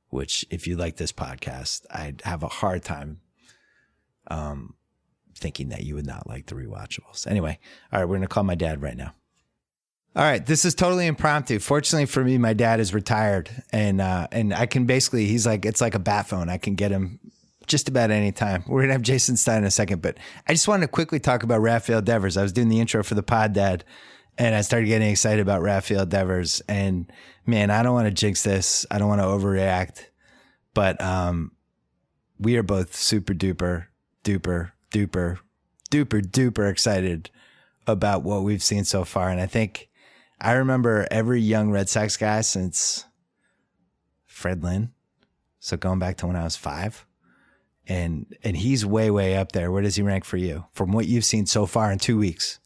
Which, 0.10 0.46
if 0.50 0.68
you 0.68 0.78
like 0.78 0.96
this 0.96 1.12
podcast, 1.12 1.86
I'd 1.92 2.22
have 2.24 2.42
a 2.42 2.48
hard 2.48 2.84
time 2.84 3.20
um, 4.28 4.76
thinking 5.36 5.68
that 5.70 5.84
you 5.84 5.96
would 5.96 6.06
not 6.06 6.28
like 6.28 6.46
the 6.46 6.56
Rewatchables. 6.56 7.28
Anyway, 7.28 7.60
all 7.92 8.00
right, 8.00 8.06
we're 8.08 8.16
gonna 8.16 8.28
call 8.28 8.44
my 8.44 8.56
dad 8.56 8.82
right 8.82 8.96
now. 8.96 9.14
All 10.18 10.24
right, 10.24 10.44
this 10.44 10.66
is 10.66 10.74
totally 10.74 11.06
impromptu. 11.06 11.60
Fortunately 11.60 12.08
for 12.08 12.24
me, 12.24 12.40
my 12.40 12.54
dad 12.54 12.80
is 12.80 12.92
retired, 12.92 13.52
and 13.72 14.02
uh, 14.02 14.28
and 14.32 14.52
I 14.52 14.66
can 14.66 14.88
basically 14.88 15.28
he's 15.28 15.46
like 15.46 15.64
it's 15.64 15.80
like 15.80 15.94
a 15.94 16.00
bat 16.00 16.28
phone. 16.28 16.50
I 16.50 16.58
can 16.58 16.74
get 16.74 16.90
him 16.90 17.20
just 17.68 17.88
about 17.88 18.10
any 18.10 18.32
time. 18.32 18.64
We're 18.66 18.82
gonna 18.82 18.94
have 18.94 19.04
Jason 19.04 19.38
Stein 19.38 19.60
in 19.60 19.66
a 19.66 19.70
second, 19.70 20.02
but 20.02 20.18
I 20.48 20.54
just 20.54 20.68
wanted 20.68 20.88
to 20.88 20.92
quickly 20.92 21.20
talk 21.20 21.44
about 21.44 21.62
Rafael 21.62 22.02
Devers. 22.02 22.36
I 22.36 22.42
was 22.42 22.52
doing 22.52 22.68
the 22.68 22.80
intro 22.80 23.04
for 23.04 23.14
the 23.14 23.22
pod, 23.22 23.54
Dad, 23.54 23.84
and 24.40 24.56
I 24.56 24.62
started 24.62 24.88
getting 24.88 25.08
excited 25.08 25.40
about 25.40 25.62
Rafael 25.62 26.08
Devers. 26.08 26.64
And 26.68 27.12
man, 27.46 27.70
I 27.70 27.84
don't 27.84 27.94
want 27.94 28.08
to 28.08 28.12
jinx 28.12 28.42
this. 28.42 28.88
I 28.90 28.98
don't 28.98 29.10
want 29.10 29.22
to 29.22 29.28
overreact, 29.28 30.06
but 30.74 31.00
um, 31.00 31.52
we 32.40 32.58
are 32.58 32.64
both 32.64 32.96
super 32.96 33.36
duper 33.36 33.86
duper 34.24 34.72
duper 34.90 35.38
duper 35.92 36.24
duper 36.24 36.72
excited 36.72 37.30
about 37.86 38.24
what 38.24 38.42
we've 38.42 38.64
seen 38.64 38.84
so 38.84 39.04
far. 39.04 39.30
And 39.30 39.40
I 39.40 39.46
think 39.46 39.87
I 40.40 40.54
remember 40.54 41.08
every 41.10 41.42
young 41.42 41.72
Red 41.72 41.90
Sox 41.90 42.16
guy 42.18 42.42
since 42.42 43.06
Fred 44.26 44.64
Lynn. 44.64 44.92
So 45.60 45.78
going 45.78 46.00
back 46.00 46.18
to 46.18 46.28
when 46.28 46.36
I 46.36 46.44
was 46.44 46.56
five. 46.56 47.06
And 47.88 48.36
and 48.44 48.58
he's 48.58 48.86
way, 48.86 49.10
way 49.10 49.38
up 49.38 49.54
there. 49.54 49.72
Where 49.72 49.82
does 49.82 49.96
he 49.96 50.02
rank 50.02 50.26
for 50.26 50.38
you 50.38 50.66
from 50.74 50.92
what 50.92 51.08
you've 51.08 51.26
seen 51.26 51.46
so 51.46 51.66
far 51.66 51.92
in 51.92 52.00
two 52.00 52.18
weeks? 52.18 52.60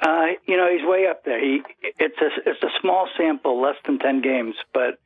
Uh, 0.00 0.26
you 0.46 0.56
know, 0.56 0.68
he's 0.70 0.86
way 0.86 1.06
up 1.06 1.24
there. 1.24 1.40
He, 1.40 1.62
it's 1.98 2.18
a 2.20 2.50
it's 2.50 2.62
a 2.62 2.68
small 2.80 3.08
sample, 3.16 3.62
less 3.62 3.76
than 3.86 4.00
ten 4.00 4.20
games, 4.20 4.56
but 4.72 4.98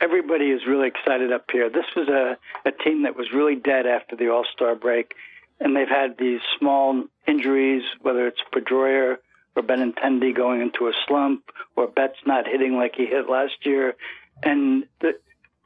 everybody 0.00 0.46
is 0.46 0.62
really 0.66 0.86
excited 0.86 1.32
up 1.32 1.50
here. 1.50 1.68
This 1.68 1.86
was 1.96 2.08
a 2.08 2.38
a 2.66 2.72
team 2.72 3.02
that 3.02 3.16
was 3.16 3.32
really 3.34 3.56
dead 3.56 3.86
after 3.86 4.14
the 4.14 4.28
All 4.28 4.46
Star 4.54 4.76
break, 4.76 5.14
and 5.58 5.76
they've 5.76 5.88
had 5.88 6.16
these 6.18 6.40
small 6.56 7.04
injuries, 7.26 7.82
whether 8.00 8.28
it's 8.28 8.40
Pedroia 8.54 9.16
or 9.58 9.62
Benintendi 9.62 10.34
going 10.34 10.60
into 10.60 10.88
a 10.88 10.92
slump, 11.06 11.42
or 11.76 11.88
Betts 11.88 12.18
not 12.26 12.46
hitting 12.46 12.76
like 12.76 12.94
he 12.96 13.06
hit 13.06 13.28
last 13.28 13.66
year, 13.66 13.94
and 14.42 14.84
the, 15.00 15.18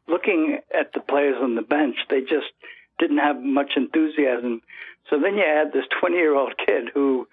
looking 0.08 0.58
at 0.76 0.92
the 0.94 1.00
players 1.00 1.36
on 1.40 1.54
the 1.54 1.62
bench, 1.62 1.96
they 2.08 2.20
just 2.20 2.52
didn't 2.98 3.18
have 3.18 3.40
much 3.40 3.72
enthusiasm. 3.76 4.62
So 5.10 5.18
then 5.20 5.36
you 5.36 5.44
add 5.44 5.72
this 5.72 5.84
20 6.00 6.16
year 6.16 6.34
old 6.34 6.54
kid 6.56 6.88
who 6.94 7.28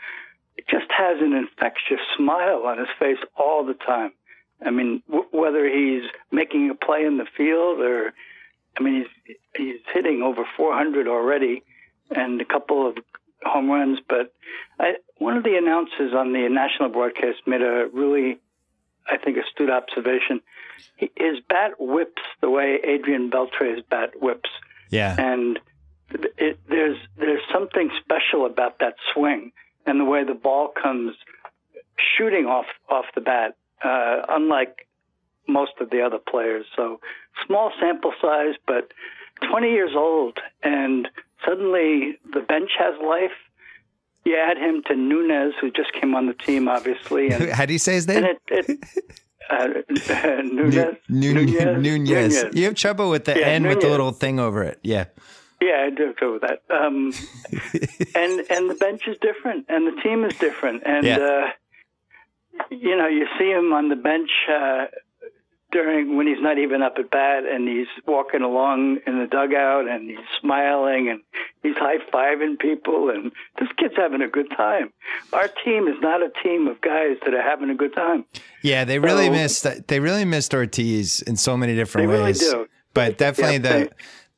just 0.69 0.88
has 0.90 1.22
an 1.22 1.34
infectious 1.34 1.99
smile 2.18 2.64
on 2.65 2.77
his 2.77 2.88
face 2.99 3.19
all 3.38 3.65
the 3.65 3.73
time. 3.73 4.11
I 4.65 4.72
mean, 4.72 5.02
w- 5.07 5.30
whether 5.31 5.65
he's 5.65 6.03
making 6.31 6.69
a 6.69 6.76
play 6.76 7.06
in 7.06 7.18
the 7.18 7.27
field 7.38 7.80
or, 7.80 8.11
I 8.77 8.84
mean, 8.84 9.06
he's 9.26 9.36
he's 9.56 9.80
hitting 9.94 10.22
over 10.22 10.45
400 10.57 11.07
already, 11.07 11.64
and 12.11 12.41
a 12.41 12.45
couple 12.45 12.88
of 12.88 12.98
home 13.44 13.69
runs. 13.69 13.99
But 14.07 14.34
I, 14.80 14.95
one 15.20 15.38
of 15.38 15.44
the 15.44 15.56
announcers 15.56 16.14
on 16.14 16.34
the 16.34 16.48
national 16.50 16.90
broadcast 16.90 17.40
made 17.46 17.62
a 17.62 17.88
really, 17.94 18.40
I 19.10 19.18
think, 19.18 19.38
astute 19.38 19.70
observation. 19.70 20.41
His 20.98 21.40
bat 21.48 21.72
whips 21.80 22.22
the 22.41 22.50
way 22.50 22.80
Adrian 22.84 23.30
Beltre's 23.30 23.82
bat 23.90 24.12
whips, 24.22 24.50
Yeah. 24.90 25.16
and 25.20 25.60
it, 26.38 26.60
there's 26.68 26.98
there's 27.18 27.41
something 27.54 27.91
special 28.04 28.46
about 28.46 28.80
that 28.80 28.96
swing 29.14 29.52
and 29.86 30.00
the 30.00 30.06
way 30.06 30.24
the 30.24 30.34
ball 30.34 30.70
comes 30.82 31.16
shooting 32.18 32.46
off 32.46 32.66
off 32.90 33.06
the 33.16 33.22
bat, 33.22 33.56
uh, 33.84 34.22
unlike 34.30 34.88
most 35.48 35.74
of 35.82 35.90
the 35.90 36.02
other 36.02 36.18
players. 36.18 36.66
So 36.76 37.00
small 37.46 37.72
sample 37.80 38.14
size, 38.22 38.56
but 38.66 38.91
20 39.50 39.70
years 39.72 39.91
old, 39.96 40.40
and 40.64 41.08
suddenly 41.46 42.18
the 42.34 42.41
bench 42.41 42.72
has 42.78 42.96
life. 43.04 43.32
You 44.30 44.38
add 44.38 44.57
him 44.57 44.84
to 44.88 44.95
Nunez, 44.95 45.53
who 45.60 45.72
just 45.72 45.91
came 45.93 46.14
on 46.14 46.27
the 46.27 46.34
team, 46.34 46.68
obviously, 46.68 47.30
and, 47.31 47.49
How 47.49 47.65
do 47.65 47.73
you 47.73 47.80
say 47.80 47.93
his 47.95 48.07
name? 48.07 48.23
and 48.26 48.38
it, 48.49 48.69
it 48.69 48.80
uh, 49.49 49.68
Nunez, 50.43 50.95
Nu- 51.10 51.34
Nu- 51.34 51.45
Nunez, 51.77 52.43
Nunez. 52.43 52.45
You 52.56 52.65
have 52.65 52.76
trouble 52.76 53.10
with 53.10 53.26
the 53.26 53.39
Yeah, 53.39 53.47
N 53.47 53.64
with 53.68 53.81
the 53.81 53.89
little 53.89 54.11
thing 54.11 54.39
over 54.39 54.61
it. 54.64 54.80
Yeah. 54.84 55.06
Yeah, 55.61 55.88
I 55.88 55.89
do 55.89 56.14
go 56.19 56.34
with 56.34 56.43
that. 56.43 56.61
Um, 56.69 57.11
and 58.15 58.34
and 58.51 58.69
the 58.69 58.77
bench 58.80 59.01
is 59.07 59.18
different, 59.19 59.65
and 59.68 59.88
the 59.88 60.01
team 60.01 60.23
is 60.23 60.35
different, 60.38 60.84
and 60.85 61.03
Yeah. 61.06 61.18
uh, 61.18 61.47
you 62.69 62.95
know 62.95 63.07
you 63.07 63.26
see 63.39 63.49
him 63.49 63.73
on 63.73 63.89
the 63.89 63.95
bench 63.95 64.30
uh, 64.49 64.85
during 65.72 66.18
when 66.18 66.26
he's 66.28 66.41
not 66.41 66.58
even 66.58 66.82
up 66.82 66.96
at 66.98 67.12
bat 67.12 67.44
and 67.46 67.68
he's 67.68 67.88
walking 68.08 68.41
along 68.41 68.98
in 69.06 69.20
the 69.20 69.28
dugout 69.28 69.88
and 69.88 70.10
he's 70.10 70.20
smiling 70.41 71.10
and 71.10 71.22
he's 71.62 71.76
high 71.78 71.98
fiving 72.12 72.58
people 72.60 73.10
and 73.10 73.32
this 73.60 73.70
kid's 73.78 73.94
having 73.96 74.22
a 74.22 74.28
good 74.28 74.50
time. 74.58 74.91
Our 75.34 75.48
team 75.64 75.88
is 75.88 75.96
not 76.02 76.22
a 76.22 76.32
team 76.44 76.68
of 76.68 76.82
guys 76.82 77.18
that 77.24 77.34
are 77.34 77.41
having 77.41 77.70
a 77.70 77.76
good 77.76 77.94
time. 77.94 78.26
Yeah, 78.64 78.84
they 78.84 79.00
really 79.00 79.26
So- 79.28 79.32
missed 79.32 79.88
they 79.88 80.00
really 80.00 80.26
missed 80.26 80.54
Ortiz 80.54 81.22
in 81.22 81.36
so 81.36 81.56
many 81.56 81.76
different 81.76 82.08
They 82.08 82.12
really 82.14 82.24
ways. 82.30 82.40
do. 82.40 82.68
But 82.94 83.18
definitely 83.18 83.54
Yeah, 83.58 83.60
the 83.60 83.70
they- 83.86 83.90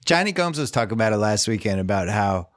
Jonny 0.06 0.32
Gomes 0.32 0.60
was 0.60 0.72
talking 0.72 0.94
about 0.94 1.14
it 1.14 1.18
last 1.18 1.48
weekend 1.48 1.80
about 1.80 2.10
how 2.10 2.50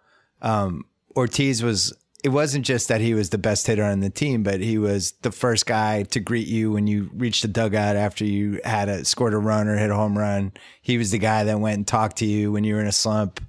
um, 0.43 0.85
Ortiz 1.17 1.63
was. 1.63 1.97
It 2.25 2.31
wasn't 2.31 2.65
just 2.65 2.89
that 2.89 3.03
he 3.03 3.15
was 3.15 3.31
the 3.31 3.39
best 3.39 3.67
hitter 3.67 3.85
on 3.85 4.01
the 4.01 4.11
team, 4.11 4.43
but 4.43 4.61
he 4.61 4.79
was 4.79 5.13
the 5.23 5.31
first 5.31 5.67
guy 5.67 6.05
to 6.05 6.21
greet 6.21 6.49
you 6.49 6.73
when 6.73 6.87
you 6.87 7.11
reached 7.15 7.43
the 7.43 7.49
dugout 7.49 7.97
after 7.97 8.25
you 8.25 8.61
had 8.65 8.89
a 8.89 9.05
scored 9.05 9.35
a 9.35 9.39
run 9.39 9.69
or 9.69 9.77
hit 9.77 9.91
a 9.91 9.95
home 9.95 10.17
run. 10.19 10.53
He 10.81 10.99
was 10.99 11.11
the 11.11 11.19
guy 11.19 11.45
that 11.45 11.61
went 11.61 11.77
and 11.77 11.87
talked 11.87 12.17
to 12.17 12.27
you 12.27 12.51
when 12.51 12.65
you 12.65 12.75
were 12.75 12.81
in 12.81 12.87
a 12.87 12.93
slump. 12.93 13.41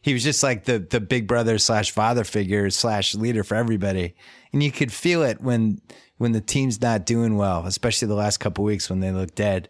He 0.00 0.14
was 0.14 0.24
just 0.24 0.42
like 0.42 0.64
the 0.64 0.78
the 0.78 0.98
big 0.98 1.28
brother 1.28 1.58
slash 1.58 1.90
father 1.90 2.24
figure 2.24 2.70
slash 2.70 3.14
leader 3.14 3.44
for 3.44 3.54
everybody, 3.54 4.16
and 4.52 4.62
you 4.62 4.72
could 4.72 4.92
feel 4.92 5.22
it 5.22 5.40
when 5.40 5.80
when 6.16 6.32
the 6.32 6.40
team's 6.40 6.80
not 6.80 7.04
doing 7.04 7.36
well, 7.36 7.66
especially 7.66 8.08
the 8.08 8.14
last 8.14 8.38
couple 8.38 8.64
weeks 8.64 8.88
when 8.88 9.00
they 9.00 9.12
look 9.12 9.34
dead. 9.34 9.68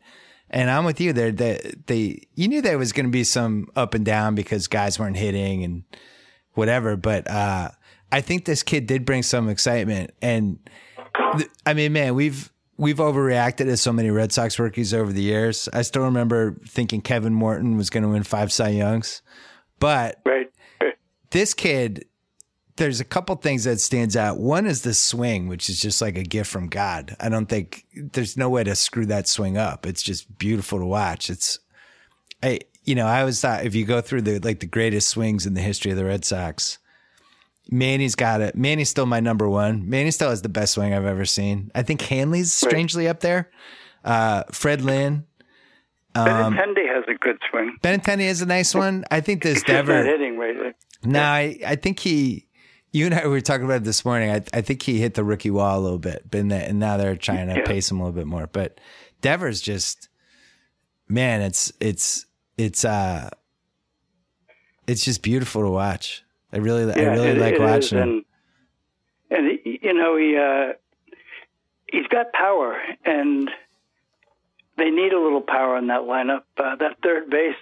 And 0.51 0.71
I'm 0.71 0.85
with 0.85 1.01
you 1.01 1.15
there. 1.15 1.33
They, 1.33 1.75
they, 1.87 2.27
you 2.35 2.47
knew 2.47 2.61
there 2.61 2.77
was 2.77 2.93
going 2.93 3.07
to 3.07 3.11
be 3.11 3.25
some 3.25 3.69
up 3.75 3.95
and 3.95 4.05
down 4.05 4.35
because 4.35 4.69
guys 4.69 4.99
weren't 4.99 5.17
hitting 5.17 5.65
and 5.65 5.83
whatever. 6.53 6.95
But 6.97 7.29
uh, 7.29 7.71
I 8.13 8.21
think 8.21 8.45
this 8.45 8.63
kid 8.63 8.87
did 8.87 9.05
bring 9.05 9.23
some 9.23 9.49
excitement. 9.49 10.13
And 10.21 10.59
th- 11.37 11.51
I 11.67 11.75
mean, 11.75 11.93
man, 11.93 12.15
we've 12.15 12.53
we've 12.77 12.99
overreacted 12.99 13.67
as 13.67 13.81
so 13.81 13.93
many 13.93 14.11
Red 14.11 14.33
Sox 14.33 14.59
rookies 14.59 14.93
over 14.93 15.13
the 15.13 15.23
years. 15.23 15.69
I 15.73 15.83
still 15.83 16.03
remember 16.03 16.57
thinking 16.69 17.01
Kevin 17.01 17.33
Morton 17.35 17.77
was 17.77 17.91
going 17.91 18.03
to 18.03 18.11
win 18.11 18.23
five 18.23 18.53
Cy 18.53 18.69
Youngs, 18.69 19.23
but 19.79 20.21
Right. 20.25 20.51
this 21.31 21.55
kid 21.55 22.05
there's 22.77 23.01
a 23.01 23.05
couple 23.05 23.37
things 23.37 23.65
that 23.65 23.81
stands 23.81 24.17
out 24.17 24.39
one 24.39 24.67
is 24.67 24.83
the 24.83 24.95
swing 24.95 25.47
which 25.47 25.69
is 25.69 25.79
just 25.79 26.01
like 26.01 26.17
a 26.17 26.23
gift 26.23 26.51
from 26.51 26.69
god 26.69 27.15
i 27.21 27.29
don't 27.29 27.47
think 27.47 27.85
there's 27.95 28.37
no 28.37 28.49
way 28.49 28.65
to 28.65 28.75
screw 28.75 29.05
that 29.05 29.29
swing 29.29 29.59
up 29.59 29.87
it's 29.87 30.03
just 30.03 30.39
beautiful 30.39 30.79
to 30.79 30.85
watch 30.87 31.29
it's 31.29 31.59
i 32.43 32.59
you 32.85 32.95
know 32.95 33.07
i 33.07 33.21
always 33.21 33.41
thought 33.41 33.67
if 33.67 33.75
you 33.75 33.85
go 33.85 34.01
through 34.01 34.23
the 34.23 34.39
like 34.41 34.61
the 34.61 34.67
greatest 34.67 35.09
swings 35.09 35.45
in 35.45 35.53
the 35.55 35.61
history 35.61 35.91
of 35.91 35.99
the 35.99 36.05
red 36.05 36.25
sox 36.25 36.79
manny's 37.73 38.15
got 38.15 38.41
it 38.43 38.55
manny's 38.55 38.89
still 38.91 39.07
my 39.07 39.19
number 39.19 39.49
one 39.49 39.89
manny 39.89 40.11
still 40.11 40.29
has 40.31 40.43
the 40.43 40.49
best 40.49 40.75
swing 40.75 40.93
i've 40.95 41.07
ever 41.07 41.25
seen 41.25 41.71
i 41.75 41.83
think 41.83 42.01
hanley's 42.03 42.53
strangely 42.53 43.09
up 43.09 43.21
there 43.21 43.51
uh 44.05 44.43
fred 44.53 44.83
lynn 44.83 45.25
Um, 46.15 46.27
Benintendi 46.55 46.87
has 46.95 47.05
a 47.09 47.15
good 47.15 47.39
swing. 47.51 47.79
benintendi 47.83 48.25
is 48.29 48.43
a 48.43 48.47
nice 48.47 48.75
one 48.75 49.05
i 49.11 49.21
think 49.21 49.43
this 49.43 49.63
dever 49.63 50.05
hitting 50.05 50.39
lately. 50.39 50.73
no, 51.03 51.21
I, 51.23 51.59
I 51.67 51.77
think 51.77 51.99
he, 52.01 52.47
you 52.93 53.07
and 53.07 53.15
I 53.15 53.27
were 53.27 53.41
talking 53.41 53.65
about 53.65 53.79
it 53.79 53.85
this 53.85 54.05
morning. 54.05 54.31
I, 54.31 54.43
I 54.53 54.61
think 54.61 54.83
he 54.83 55.01
hit 55.01 55.15
the 55.15 55.25
rookie 55.25 55.51
wall 55.51 55.79
a 55.79 55.83
little 55.83 55.99
bit, 55.99 56.31
but 56.31 56.41
and 56.41 56.79
now 56.79 56.99
they're 56.99 57.17
trying 57.17 57.49
to 57.49 57.55
Yeah. 57.57 57.65
pace 57.65 57.91
him 57.91 57.99
a 57.99 58.05
little 58.05 58.15
bit 58.15 58.27
more. 58.27 58.47
But 58.47 58.79
Devers 59.23 59.63
just, 59.63 60.09
man, 61.09 61.41
it's 61.41 61.73
it's 61.81 62.27
it's 62.59 62.85
uh, 62.85 63.31
it's 64.87 65.05
just 65.05 65.23
beautiful 65.23 65.63
to 65.63 65.71
watch. 65.71 66.23
I 66.53 66.59
really 66.59 66.83
I 66.93 67.03
really 67.13 67.29
it- 67.29 67.39
like 67.39 67.55
it 67.55 67.61
is, 67.61 67.61
watching 67.61 67.99
him. 67.99 68.25
And, 69.31 69.47
and 69.47 69.59
you 69.65 69.95
know 69.95 70.17
he 70.17 70.37
uh, 70.37 70.75
he's 71.91 72.07
got 72.09 72.33
power, 72.33 72.81
and 73.05 73.51
they 74.77 74.91
need 74.91 75.13
a 75.13 75.21
little 75.21 75.41
power 75.41 75.77
in 75.79 75.87
that 75.89 76.03
lineup. 76.03 76.43
Uh, 76.57 76.77
that 76.77 76.99
third 77.03 77.31
base 77.31 77.57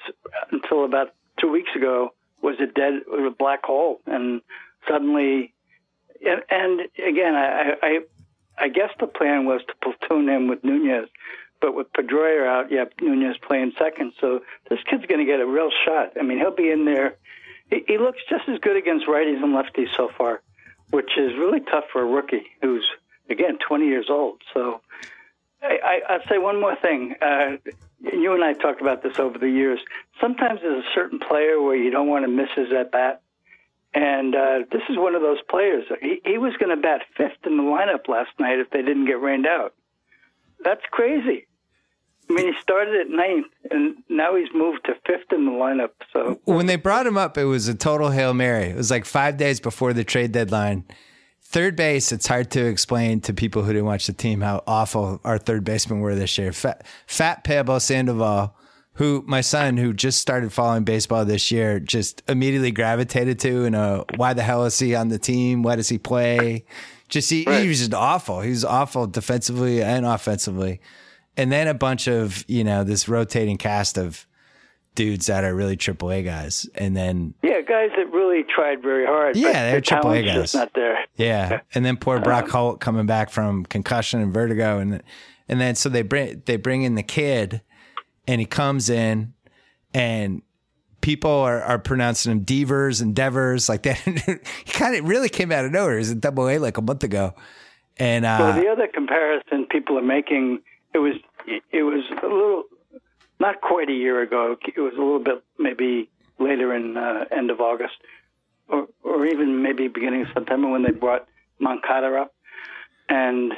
until 0.51 0.85
about 0.85 1.15
two 1.39 1.51
weeks 1.51 1.71
ago 1.77 2.13
was 2.43 2.57
a 2.61 2.67
dead 2.67 3.03
was 3.07 3.25
a 3.33 3.35
black 3.37 3.65
hole, 3.65 4.01
and 4.07 4.41
suddenly, 4.89 5.53
and, 6.27 6.43
and 6.51 6.81
again, 7.07 7.35
I, 7.35 7.75
I 7.83 7.99
I 8.59 8.69
guess 8.69 8.91
the 8.99 9.07
plan 9.07 9.45
was 9.47 9.61
to 9.69 9.75
platoon 9.83 10.29
him 10.29 10.49
with 10.49 10.65
Nunez. 10.65 11.09
But 11.61 11.75
with 11.75 11.93
Pedroia 11.93 12.47
out, 12.47 12.73
yeah, 12.73 12.85
Nunez 13.03 13.37
playing 13.47 13.73
second. 13.79 14.15
So 14.19 14.41
this 14.71 14.79
kid's 14.89 15.05
going 15.05 15.21
to 15.21 15.31
get 15.31 15.41
a 15.41 15.47
real 15.47 15.69
shot. 15.85 16.13
I 16.19 16.23
mean, 16.23 16.39
he'll 16.39 16.55
be 16.57 16.71
in 16.71 16.87
there. 16.87 17.17
He, 17.71 17.99
looks 17.99 18.19
just 18.29 18.49
as 18.49 18.59
good 18.59 18.77
against 18.77 19.07
righties 19.07 19.43
and 19.43 19.55
lefties 19.55 19.95
so 19.97 20.11
far, 20.17 20.43
which 20.91 21.11
is 21.17 21.37
really 21.37 21.61
tough 21.61 21.85
for 21.93 22.03
a 22.03 22.05
rookie 22.05 22.47
who's, 22.61 22.85
again, 23.29 23.59
20 23.67 23.87
years 23.87 24.07
old. 24.09 24.43
So 24.53 24.81
I, 25.63 25.79
I, 25.85 26.15
I'll 26.15 26.29
say 26.29 26.39
one 26.39 26.61
more 26.61 26.77
thing. 26.77 27.15
Uh, 27.21 27.57
you 28.01 28.35
and 28.35 28.43
I 28.43 28.55
talked 28.55 28.81
about 28.81 29.03
this 29.03 29.19
over 29.19 29.39
the 29.39 29.49
years. 29.49 29.79
Sometimes 30.21 30.61
there's 30.63 30.85
a 30.85 30.95
certain 30.95 31.21
player 31.21 31.61
where 31.61 31.77
you 31.77 31.91
don't 31.91 32.09
want 32.09 32.25
to 32.25 32.31
miss 32.31 32.49
his 32.57 32.73
at 32.73 32.91
bat. 32.91 33.23
And 33.93 34.35
uh, 34.35 34.59
this 34.71 34.83
is 34.89 34.97
one 34.97 35.15
of 35.15 35.23
those 35.23 35.43
players. 35.49 35.85
He, 36.01 36.21
he 36.25 36.39
was 36.39 36.55
going 36.59 36.75
to 36.75 36.81
bat 36.81 37.03
fifth 37.17 37.45
in 37.45 37.57
the 37.57 37.63
lineup 37.63 38.09
last 38.09 38.31
night 38.39 38.59
if 38.61 38.71
they 38.71 38.83
didn't 38.83 39.07
get 39.07 39.21
rained 39.21 39.47
out. 39.47 39.75
That's 40.63 40.83
crazy. 40.91 41.47
I 42.31 42.33
mean, 42.33 42.47
he 42.47 42.61
started 42.61 42.95
at 42.95 43.11
ninth, 43.11 43.49
and 43.73 43.97
now 44.09 44.37
he's 44.37 44.49
moved 44.55 44.85
to 44.85 44.95
fifth 45.05 45.33
in 45.33 45.47
the 45.47 45.51
lineup. 45.51 45.91
So 46.13 46.41
when 46.45 46.67
they 46.67 46.77
brought 46.77 47.05
him 47.05 47.17
up, 47.17 47.37
it 47.37 47.45
was 47.45 47.67
a 47.67 47.75
total 47.75 48.11
hail 48.11 48.35
mary. 48.35 48.67
It 48.67 48.77
was 48.77 48.89
like 48.89 49.05
five 49.05 49.37
days 49.37 49.59
before 49.59 49.93
the 49.93 50.05
trade 50.05 50.31
deadline. 50.31 50.85
Third 51.43 51.75
base, 51.75 52.13
it's 52.13 52.29
hard 52.29 52.53
to 52.53 52.65
explain 52.65 53.21
to 53.23 53.35
people 53.35 53.65
who 53.65 53.73
didn't 53.73 53.87
watch 53.87 54.07
the 54.07 54.13
team 54.13 54.43
how 54.43 54.63
awful 54.65 55.21
our 55.25 55.39
third 55.39 55.65
basemen 55.65 55.99
were 55.99 56.15
this 56.15 56.39
year. 56.39 56.53
Fat, 56.53 56.87
Fat 57.09 57.43
Pablo 57.43 57.81
Sandoval, 57.81 58.55
who 58.93 59.25
my 59.27 59.41
son, 59.41 59.77
who 59.77 59.93
just 59.93 60.21
started 60.21 60.53
following 60.53 60.85
baseball 60.85 61.25
this 61.25 61.51
year, 61.51 61.81
just 61.81 62.23
immediately 62.29 62.71
gravitated 62.71 63.41
to. 63.41 63.65
And 63.65 63.75
uh, 63.75 64.05
why 64.15 64.35
the 64.35 64.45
hell 64.45 64.65
is 64.67 64.79
he 64.79 64.95
on 64.95 65.09
the 65.09 65.19
team? 65.19 65.65
Why 65.65 65.75
does 65.75 65.89
he 65.89 65.99
play? 65.99 66.65
Just 67.09 67.29
he, 67.29 67.43
he 67.43 67.67
was 67.67 67.81
just 67.81 67.93
awful. 67.93 68.41
He 68.41 68.51
was 68.51 68.65
awful 68.65 69.09
defensively 69.09 69.83
and 69.83 70.07
offensively. 70.07 70.81
And 71.37 71.51
then 71.51 71.69
a 71.69 71.75
bunch 71.75 72.07
of 72.09 72.45
you 72.49 72.65
know 72.65 72.85
this 72.85 73.09
rotating 73.09 73.57
cast 73.57 73.97
of 73.97 74.27
dudes 74.95 75.27
that 75.27 75.45
are 75.45 75.55
really 75.55 75.77
AAA 75.77 76.25
guys, 76.25 76.69
and 76.75 76.97
then 76.97 77.35
yeah, 77.43 77.61
guys 77.61 77.91
that 77.97 78.13
really 78.13 78.43
tried 78.45 78.83
very 78.83 79.07
hard. 79.07 79.37
Yeah, 79.37 79.71
they're 79.71 79.81
their 79.81 80.01
AAA 80.01 80.25
guys. 80.25 80.35
just 80.35 80.55
not 80.55 80.73
there. 80.75 80.99
Yeah, 81.17 81.61
and 81.75 81.85
then 81.85 81.97
poor 81.97 82.21
Brock 82.21 82.49
Holt 82.49 82.81
coming 82.81 83.07
back 83.07 83.31
from 83.31 83.65
concussion 83.65 84.21
and 84.21 84.35
vertigo, 84.35 84.79
and 84.79 85.03
and 85.49 85.61
then 85.61 85.75
so 85.77 85.89
they 85.89 86.03
bring 86.03 86.43
they 86.47 86.57
bring 86.57 86.83
in 86.83 86.97
the 86.97 87.03
kid, 87.03 87.63
and 88.27 88.41
he 88.41 88.47
comes 88.47 88.91
in, 88.91 89.33
and 89.95 90.43
people 91.01 91.31
are, 91.31 91.63
are 91.63 91.79
pronouncing 91.79 92.33
him 92.33 92.41
Devers 92.41 93.01
and 93.01 93.15
Devers 93.15 93.69
like 93.69 93.83
that. 93.85 93.97
he 93.99 94.73
kind 94.73 94.97
of 94.97 95.09
really 95.09 95.29
came 95.29 95.53
out 95.53 95.65
of 95.65 95.71
nowhere. 95.73 95.93
He 95.95 95.99
was 95.99 96.11
in 96.11 96.21
Double 96.21 96.49
A 96.49 96.59
like 96.59 96.77
a 96.77 96.83
month 96.83 97.05
ago, 97.05 97.35
and 97.97 98.25
uh, 98.25 98.37
Well, 98.41 98.61
the 98.61 98.69
other 98.69 98.89
comparison 98.93 99.67
people 99.71 99.97
are 99.99 100.03
making 100.03 100.61
it 100.95 100.99
was 100.99 101.15
it 101.47 101.83
was 101.83 102.05
a 102.23 102.27
little 102.27 102.65
not 103.39 103.61
quite 103.61 103.89
a 103.89 103.95
year 103.95 104.23
ago. 104.23 104.57
It 104.63 104.81
was 104.81 104.93
a 104.95 105.01
little 105.01 105.23
bit 105.23 105.43
maybe 105.59 106.11
later 106.39 106.75
in 106.75 106.97
uh, 106.97 107.25
end 107.31 107.51
of 107.51 107.61
August, 107.61 107.95
or 108.69 108.89
or 109.03 109.27
even 109.27 109.63
maybe 109.63 109.89
beginning 109.89 110.23
of 110.23 110.29
September 110.35 110.69
when 110.69 110.83
they 110.83 110.91
brought 110.91 111.27
Moncada 111.59 112.15
up, 112.17 112.35
and 113.09 113.53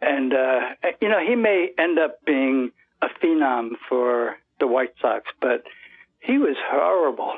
and 0.00 0.32
uh, 0.32 0.60
you 1.00 1.08
know 1.08 1.20
he 1.26 1.34
may 1.34 1.70
end 1.78 1.98
up 1.98 2.24
being 2.24 2.70
a 3.02 3.08
phenom 3.22 3.70
for 3.88 4.36
the 4.60 4.66
White 4.66 4.94
Sox, 5.00 5.26
but 5.40 5.64
he 6.20 6.38
was 6.38 6.56
horrible 6.70 7.34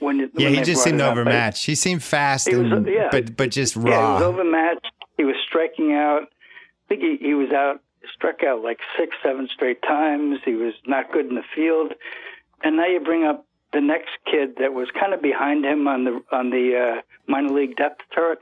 when 0.00 0.18
yeah, 0.18 0.26
when 0.48 0.54
he 0.54 0.62
just 0.62 0.82
seemed 0.82 1.00
overmatched. 1.00 1.66
He 1.66 1.74
seemed 1.74 2.02
fast, 2.02 2.48
He 2.48 2.56
was, 2.56 2.72
and, 2.72 2.86
yeah. 2.86 3.08
but 3.10 3.36
but 3.36 3.50
just 3.50 3.76
raw. 3.76 3.90
Yeah, 3.90 4.06
he 4.06 4.12
was 4.14 4.22
overmatched. 4.22 4.92
He 5.16 5.24
was 5.24 5.36
striking 5.46 5.92
out. 5.92 6.22
I 6.22 6.88
think 6.88 7.02
he, 7.02 7.26
he 7.26 7.34
was 7.34 7.50
out, 7.52 7.80
struck 8.14 8.42
out 8.42 8.62
like 8.62 8.78
six, 8.98 9.14
seven 9.22 9.48
straight 9.52 9.82
times. 9.82 10.40
He 10.44 10.54
was 10.54 10.74
not 10.86 11.12
good 11.12 11.26
in 11.26 11.34
the 11.34 11.42
field. 11.54 11.92
And 12.64 12.76
now 12.76 12.86
you 12.86 13.00
bring 13.00 13.24
up 13.24 13.46
the 13.72 13.80
next 13.80 14.10
kid 14.30 14.56
that 14.58 14.72
was 14.74 14.88
kind 14.98 15.14
of 15.14 15.22
behind 15.22 15.64
him 15.64 15.88
on 15.88 16.04
the 16.04 16.22
on 16.30 16.50
the 16.50 16.96
uh, 16.98 17.00
minor 17.26 17.50
league 17.52 17.76
depth 17.76 18.02
chart. 18.14 18.40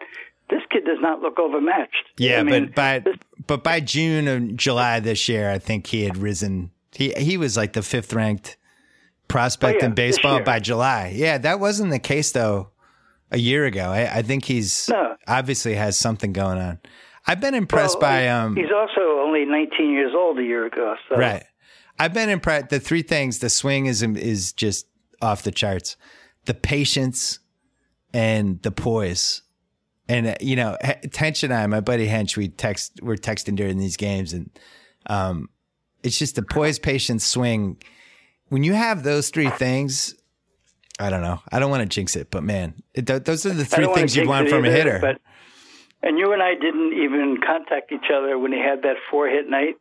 This 0.51 0.63
kid 0.71 0.85
does 0.85 0.99
not 1.01 1.21
look 1.23 1.39
overmatched. 1.39 2.05
Yeah, 2.19 2.41
I 2.41 2.43
mean, 2.43 2.67
but 2.67 2.75
by 2.75 2.99
this- 3.01 3.17
but 3.47 3.63
by 3.65 3.81
June 3.81 4.29
and 4.29 4.59
July 4.59 5.01
this 5.01 5.29
year, 5.29 5.51
I 5.51 5.59
think 5.59 5.87
he 5.87 6.03
had 6.05 6.17
risen. 6.17 6.71
He 6.93 7.13
he 7.13 7.37
was 7.37 7.57
like 7.57 7.73
the 7.73 7.83
fifth 7.83 8.13
ranked 8.13 8.57
prospect 9.29 9.77
Oh, 9.77 9.79
yeah, 9.81 9.87
in 9.87 9.95
baseball 9.95 10.43
by 10.43 10.59
July. 10.59 11.13
Yeah, 11.15 11.39
that 11.39 11.61
wasn't 11.61 11.91
the 11.91 11.99
case 12.01 12.33
though. 12.33 12.71
A 13.33 13.39
year 13.39 13.65
ago, 13.65 13.91
I, 13.91 14.19
I 14.19 14.23
think 14.23 14.45
he's 14.47 14.89
No. 14.89 15.15
obviously 15.29 15.75
has 15.77 15.97
something 15.97 16.33
going 16.33 16.59
on. 16.59 16.81
I've 17.27 17.41
been 17.41 17.55
impressed 17.55 18.01
well, 18.01 18.11
by 18.11 18.29
um 18.29 18.57
He's 18.57 18.73
also 18.75 19.21
only 19.21 19.45
19 19.45 19.91
years 19.93 20.13
old 20.15 20.39
a 20.39 20.43
year 20.43 20.67
ago. 20.67 20.95
So 21.09 21.17
right. 21.17 21.45
I've 21.99 22.15
been 22.15 22.29
impressed. 22.29 22.71
The 22.71 22.81
three 22.81 23.03
things: 23.03 23.39
the 23.41 23.51
swing 23.51 23.87
is 23.87 24.03
is 24.03 24.53
just 24.53 24.87
off 25.21 25.43
the 25.43 25.53
charts. 25.53 25.97
The 26.47 26.55
patience 26.55 27.41
and 28.15 28.61
the 28.63 28.71
poise. 28.71 29.43
And 30.09 30.29
uh, 30.29 30.35
you 30.41 30.57
know, 30.57 30.77
H- 30.83 31.11
Tench 31.13 31.45
and 31.45 31.53
I, 31.53 31.67
my 31.67 31.81
buddy 31.81 32.09
Hench, 32.09 32.37
we 32.37 32.49
text, 32.49 33.01
we're 33.03 33.17
texting 33.17 33.55
during 33.55 33.79
these 33.79 33.97
games, 33.97 34.33
and 34.33 34.51
um, 35.07 35.49
It's 36.03 36.19
just 36.19 36.35
the 36.35 36.43
poise, 36.43 36.79
patience, 36.79 37.25
swing. 37.25 37.77
When 38.49 38.65
you 38.65 38.73
have 38.73 39.05
those 39.05 39.31
three 39.31 39.51
things, 39.51 40.17
I 40.99 41.11
don't 41.11 41.23
know. 41.23 41.41
I 41.53 41.61
don't 41.61 41.71
want 41.71 41.83
to 41.83 41.89
jinx 41.89 42.17
it, 42.17 42.31
but 42.31 42.43
man, 42.43 42.83
it, 42.95 43.07
th- 43.07 43.23
those 43.23 43.47
are 43.47 43.53
the 43.53 43.65
three 43.65 43.87
things 43.95 44.17
you 44.17 44.23
jinx 44.23 44.29
want 44.29 44.47
it 44.49 44.51
from 44.51 44.65
a 44.65 44.71
hitter. 44.71 44.99
But 45.01 45.21
and 46.03 46.19
you 46.19 46.33
and 46.33 46.43
I 46.43 46.55
didn't 46.55 46.93
even 46.95 47.39
contact 47.45 47.93
each 47.93 48.11
other 48.15 48.39
when 48.39 48.53
he 48.53 48.59
had 48.59 48.83
that 48.83 48.97
four 49.11 49.29
hit 49.29 49.49
night. 49.49 49.77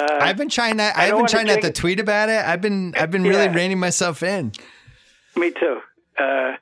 Uh, 0.00 0.18
I've 0.20 0.36
been 0.36 0.48
trying 0.50 0.76
not. 0.76 0.96
I've 0.96 1.16
been 1.16 1.26
trying 1.26 1.46
not 1.46 1.62
to 1.62 1.72
tweet 1.72 2.00
about 2.00 2.28
it. 2.28 2.44
I've 2.44 2.60
been. 2.60 2.94
I've 2.96 3.10
been 3.10 3.22
really 3.24 3.44
Yeah. 3.46 3.54
reining 3.54 3.78
myself 3.78 4.22
in. 4.22 4.52
Me 5.36 5.50
too. 5.52 5.80
Uh, 6.18 6.52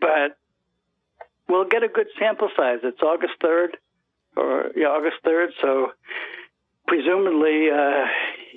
but 0.00 0.36
we'll 1.48 1.64
get 1.68 1.82
a 1.82 1.88
good 1.88 2.06
sample 2.18 2.48
size. 2.56 2.78
It's 2.82 3.00
August 3.02 3.34
third, 3.40 3.76
or 4.36 4.70
yeah, 4.74 4.86
August 4.88 5.16
third. 5.24 5.50
So 5.60 5.92
presumably 6.86 7.70
uh, 7.70 8.04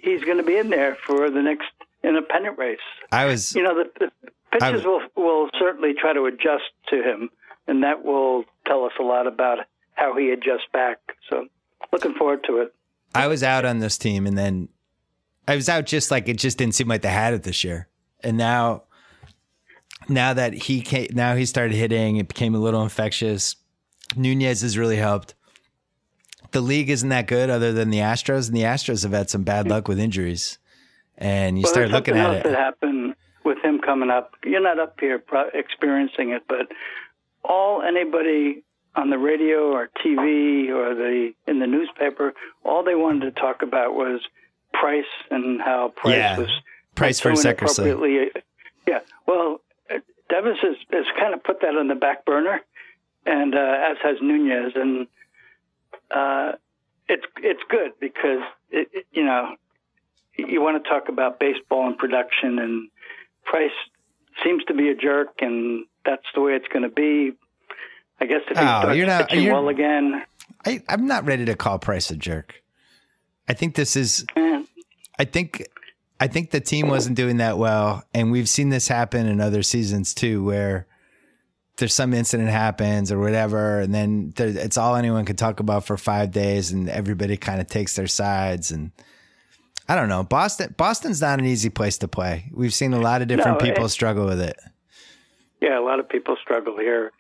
he's 0.02 0.24
going 0.24 0.38
to 0.38 0.44
be 0.44 0.58
in 0.58 0.70
there 0.70 0.98
for 1.06 1.30
the 1.30 1.42
next 1.42 1.68
in 2.04 2.16
a 2.16 2.22
pennant 2.22 2.58
race. 2.58 2.80
I 3.12 3.26
was. 3.26 3.54
You 3.56 3.64
know, 3.64 3.76
the, 3.84 3.90
the 4.00 4.12
pitchers 4.52 4.84
I- 4.86 4.88
will 4.88 5.02
will 5.16 5.50
certainly 5.60 5.94
try 5.94 6.14
to 6.14 6.26
adjust 6.26 6.72
to 6.90 6.96
him, 7.04 7.30
and 7.68 7.84
that 7.84 8.04
will 8.04 8.46
tell 8.66 8.86
us 8.86 8.92
a 9.00 9.04
lot 9.04 9.28
about 9.28 9.60
how 9.94 10.16
he 10.18 10.32
adjusts 10.32 10.68
back. 10.74 10.98
So 11.30 11.48
looking 11.92 12.14
forward 12.16 12.44
to 12.48 12.58
it. 12.58 12.74
I 13.14 13.28
was 13.28 13.44
out 13.44 13.66
on 13.66 13.80
this 13.80 13.98
team, 13.98 14.26
and 14.26 14.38
then 14.38 14.70
I 15.48 15.56
was 15.56 15.68
out 15.68 15.86
just 15.86 16.12
like 16.12 16.30
it 16.30 16.38
just 16.38 16.58
didn't 16.58 16.76
seem 16.76 16.88
like 16.88 17.02
they 17.02 17.10
had 17.10 17.34
it 17.34 17.44
this 17.44 17.64
year. 17.64 17.88
And 18.24 18.38
now, 18.38 18.84
now 20.08 20.34
that 20.34 20.54
he 20.54 20.82
came, 20.82 21.08
now 21.14 21.36
he 21.36 21.46
started 21.46 21.76
hitting, 21.76 22.18
it 22.18 22.28
became 22.28 22.56
a 22.56 22.60
little 22.60 22.84
infectious. 22.84 23.56
Nunez 24.16 24.62
has 24.62 24.78
really 24.78 24.96
helped. 24.98 25.36
The 26.52 26.62
league 26.62 26.90
isn't 26.90 27.10
that 27.10 27.28
good, 27.28 27.50
other 27.50 27.72
than 27.74 27.90
the 27.90 28.00
Astros, 28.00 28.48
and 28.48 28.56
the 28.56 28.64
Astros 28.64 29.04
have 29.04 29.14
had 29.14 29.30
some 29.30 29.44
bad 29.44 29.68
luck 29.70 29.88
with 29.88 30.00
injuries. 30.00 30.58
And 31.18 31.58
you 31.58 31.64
Well, 31.64 31.72
start 31.74 31.90
looking 31.90 32.18
at 32.18 32.26
else 32.26 32.38
it. 32.38 32.44
that 32.44 32.56
happened 32.58 33.16
with 33.44 33.58
him 33.64 33.80
coming 33.80 34.10
up. 34.10 34.36
You're 34.44 34.62
not 34.62 34.80
up 34.80 35.00
here 35.00 35.22
experiencing 35.54 36.32
it, 36.32 36.44
but 36.48 36.68
all 37.44 37.82
anybody 37.82 38.64
on 38.96 39.10
the 39.10 39.18
radio 39.18 39.72
or 39.72 39.90
TV 40.04 40.70
or 40.70 40.94
the 40.96 41.32
in 41.48 41.60
the 41.60 41.68
newspaper, 41.68 42.34
all 42.64 42.84
they 42.84 42.96
wanted 42.96 43.34
to 43.34 43.40
talk 43.40 43.62
about 43.62 43.94
was 43.94 44.22
price 44.74 45.06
and 45.30 45.62
how 45.62 45.90
price 45.96 46.16
Yeah. 46.16 46.38
was 46.40 46.50
Price 46.96 47.20
versus. 47.22 47.46
Yeah, 48.88 49.00
well, 49.28 49.62
Devers 50.30 50.58
has, 50.62 50.76
has 50.92 51.06
kind 51.20 51.34
of 51.34 51.44
put 51.44 51.62
that 51.62 51.76
on 51.76 51.88
the 51.88 51.96
back 51.96 52.26
burner, 52.26 52.62
and 53.26 53.56
uh, 53.56 53.76
as 53.92 53.98
has 54.04 54.18
Nunez, 54.22 54.74
and 54.76 55.08
uh, 56.10 56.54
it's 57.08 57.24
it's 57.38 57.62
good 57.70 57.92
because 58.00 58.42
it, 58.72 58.90
it, 58.94 59.06
you 59.12 59.24
know 59.24 59.56
you 60.38 60.62
want 60.62 60.84
to 60.84 60.90
talk 60.90 61.10
about 61.10 61.40
baseball 61.40 61.88
and 61.88 61.98
production, 61.98 62.60
and 62.60 62.90
Price 63.46 63.72
seems 64.44 64.64
to 64.66 64.74
be 64.74 64.90
a 64.90 64.96
jerk, 64.96 65.30
and 65.40 65.86
that's 66.06 66.26
the 66.36 66.42
way 66.42 66.54
it's 66.54 66.68
going 66.68 66.84
to 66.84 66.90
be. 66.90 67.32
I 68.20 68.26
guess 68.26 68.42
if 68.50 68.58
he 68.58 68.64
Oh, 68.64 69.06
starts 69.06 69.32
pitching 69.34 69.52
well 69.52 69.68
again, 69.70 70.24
I, 70.66 70.82
I'm 70.88 71.08
not 71.08 71.26
ready 71.26 71.46
to 71.46 71.56
call 71.56 71.80
Price 71.80 72.12
a 72.12 72.16
jerk. 72.16 72.54
I 73.48 73.54
think 73.54 73.76
this 73.76 73.96
is 73.96 74.26
I 75.18 75.26
think 75.26 75.66
I 76.20 76.28
think 76.28 76.52
the 76.52 76.60
team 76.62 76.88
wasn't 76.88 77.16
doing 77.18 77.38
that 77.38 77.58
well, 77.58 78.04
and 78.14 78.32
we've 78.32 78.48
seen 78.50 78.70
this 78.70 78.88
happen 78.88 79.26
in 79.26 79.42
other 79.42 79.64
seasons 79.64 80.14
too, 80.14 80.44
where 80.44 80.86
there's 81.78 81.94
some 81.96 82.14
incident 82.14 82.50
happens 82.50 83.12
or 83.12 83.18
whatever, 83.20 83.80
and 83.80 83.94
then 83.94 84.34
there, 84.36 84.50
it's 84.50 84.78
all 84.78 84.96
anyone 84.96 85.26
can 85.26 85.36
talk 85.36 85.60
about 85.60 85.84
for 85.86 85.98
five 85.98 86.30
days, 86.32 86.72
and 86.72 86.90
everybody 86.90 87.38
kind 87.38 87.60
of 87.60 87.68
takes 87.68 87.96
their 87.96 88.06
sides. 88.08 88.70
And 88.72 88.92
I 89.90 89.96
don't 89.96 90.10
know, 90.10 90.24
Boston. 90.24 90.76
Boston's 90.78 91.22
not 91.22 91.40
an 91.40 91.46
easy 91.46 91.70
place 91.70 91.98
to 92.00 92.08
play. 92.08 92.52
We've 92.54 92.74
seen 92.74 92.94
a 92.94 93.00
lot 93.00 93.24
of 93.24 93.28
different 93.28 93.60
No, 93.60 93.66
people 93.66 93.86
it- 93.86 93.90
struggle 93.90 94.28
with 94.28 94.42
it. 94.42 94.58
Yeah, 95.62 95.80
a 95.80 95.84
lot 95.84 96.00
of 96.00 96.10
people 96.10 96.36
struggle 96.42 96.78
here, 96.78 97.12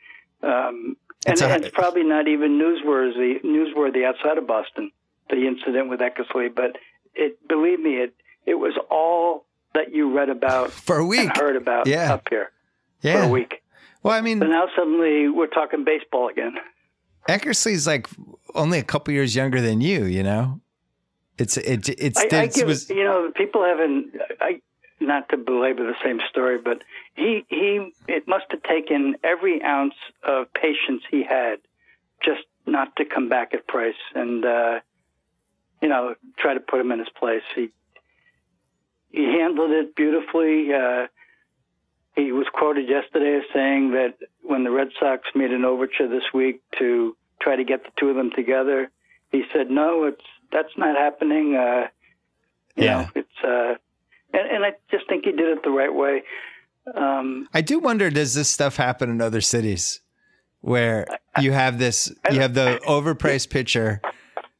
um, 0.43 0.97
It's 1.25 1.41
and 1.41 1.51
a- 1.51 1.55
it's 1.67 1.73
probably 1.73 2.03
not 2.03 2.27
even 2.27 2.57
newsworthy 2.59 3.41
newsworthy 3.43 4.05
outside 4.05 4.37
of 4.37 4.47
Boston. 4.47 4.91
The 5.29 5.47
incident 5.47 5.87
with 5.89 6.01
Eckersley, 6.01 6.53
but 6.53 6.77
it 7.15 7.37
believe 7.47 7.79
me, 7.79 7.97
it 7.97 8.13
it 8.45 8.55
was 8.55 8.73
all 8.89 9.45
that 9.73 9.93
you 9.93 10.11
read 10.13 10.29
about 10.29 10.71
For 10.87 10.97
a 10.97 11.05
week, 11.05 11.21
and 11.29 11.37
heard 11.37 11.55
about 11.55 11.87
Yeah. 11.87 12.13
up 12.13 12.27
here 12.29 12.51
yeah. 13.01 13.21
for 13.21 13.27
a 13.27 13.29
week. 13.29 13.61
Well, 14.03 14.13
I 14.13 14.19
But 14.19 14.23
mean, 14.25 14.39
now 14.39 14.67
suddenly 14.75 15.29
we're 15.29 15.47
talking 15.47 15.83
baseball 15.85 16.27
again. 16.27 16.55
Eckersley's 17.29 17.85
like 17.87 18.07
only 18.55 18.79
a 18.79 18.83
couple 18.83 19.13
years 19.13 19.35
younger 19.35 19.61
than 19.61 19.79
you. 19.79 20.05
You 20.05 20.23
know, 20.23 20.59
it's 21.37 21.55
it 21.57 21.87
it's 21.89 22.19
I, 22.19 22.27
I 22.39 22.43
it 22.45 22.53
give, 22.55 22.67
was 22.67 22.89
you 22.89 23.03
know, 23.03 23.31
people 23.35 23.63
haven't. 23.63 24.11
I 24.41 24.59
not 25.01 25.29
to 25.29 25.37
belabor 25.37 25.83
the 25.83 25.95
same 26.03 26.19
story, 26.29 26.57
but 26.63 26.83
he 27.15 27.43
he 27.49 27.93
it 28.07 28.27
must 28.27 28.45
have 28.51 28.63
taken 28.63 29.15
every 29.23 29.61
ounce 29.63 29.95
of 30.23 30.53
patience 30.53 31.03
he 31.09 31.23
had 31.23 31.57
just 32.23 32.43
not 32.65 32.95
to 32.97 33.05
come 33.05 33.27
back 33.27 33.53
at 33.53 33.67
Price 33.67 33.95
and 34.15 34.45
uh, 34.45 34.79
you 35.81 35.89
know 35.89 36.15
try 36.37 36.53
to 36.53 36.59
put 36.59 36.79
him 36.79 36.91
in 36.91 36.99
his 36.99 37.09
place. 37.09 37.43
He 37.55 37.69
he 39.11 39.23
handled 39.23 39.71
it 39.71 39.95
beautifully. 39.95 40.73
Uh, 40.73 41.07
he 42.15 42.31
was 42.31 42.47
quoted 42.53 42.89
yesterday 42.89 43.37
as 43.37 43.43
saying 43.53 43.91
that 43.91 44.15
when 44.43 44.63
the 44.63 44.71
Red 44.71 44.89
Sox 44.99 45.23
made 45.33 45.51
an 45.51 45.65
overture 45.65 46.07
this 46.07 46.33
week 46.33 46.61
to 46.77 47.15
try 47.41 47.55
to 47.55 47.63
get 47.63 47.83
the 47.83 47.91
two 47.97 48.09
of 48.09 48.15
them 48.15 48.31
together, 48.35 48.91
he 49.31 49.43
said, 49.51 49.71
"No, 49.71 50.05
it's 50.05 50.25
that's 50.51 50.77
not 50.77 50.95
happening." 50.97 51.55
Uh, 51.55 51.87
you 52.75 52.83
Yeah. 52.83 52.97
know, 52.97 53.09
it's 53.15 53.43
uh, 53.43 53.75
and, 54.33 54.49
and 54.49 54.65
I 54.65 54.73
just 54.89 55.07
think 55.07 55.25
he 55.25 55.31
did 55.31 55.49
it 55.57 55.63
the 55.63 55.69
right 55.71 55.93
way. 55.93 56.23
Um, 56.95 57.47
I 57.53 57.61
do 57.61 57.79
wonder 57.79 58.09
does 58.09 58.33
this 58.33 58.49
stuff 58.49 58.75
happen 58.75 59.09
in 59.09 59.21
other 59.21 59.41
cities 59.41 60.01
where 60.61 61.05
you 61.39 61.51
have 61.51 61.77
this 61.79 62.11
you 62.31 62.39
have 62.39 62.53
the 62.53 62.79
overpriced 62.87 63.49
pitcher 63.49 64.01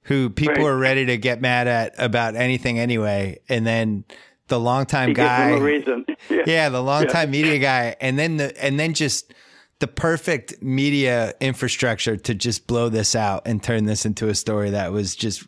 who 0.03 0.29
people 0.29 0.55
Right. 0.55 0.65
are 0.65 0.77
ready 0.77 1.05
to 1.07 1.17
get 1.17 1.41
mad 1.41 1.67
at 1.67 1.93
about 1.97 2.35
anything 2.35 2.79
anyway 2.79 3.39
and 3.49 3.65
then 3.65 4.03
the 4.47 4.59
longtime 4.59 5.09
he 5.09 5.13
guy. 5.15 5.51
Yeah. 6.29 6.43
yeah 6.45 6.69
the 6.69 6.81
longtime 6.81 7.31
media 7.31 7.57
guy 7.57 7.95
and 7.99 8.17
then 8.19 8.37
the 8.37 8.63
and 8.63 8.79
then 8.79 8.93
just 8.93 9.33
the 9.79 9.87
perfect 9.87 10.61
media 10.61 11.33
infrastructure 11.41 12.15
to 12.15 12.35
just 12.35 12.67
blow 12.67 12.87
this 12.89 13.15
out 13.15 13.41
and 13.47 13.63
turn 13.63 13.85
this 13.85 14.05
into 14.05 14.29
a 14.29 14.35
story 14.35 14.69
that 14.69 14.91
was 14.91 15.15
just 15.15 15.47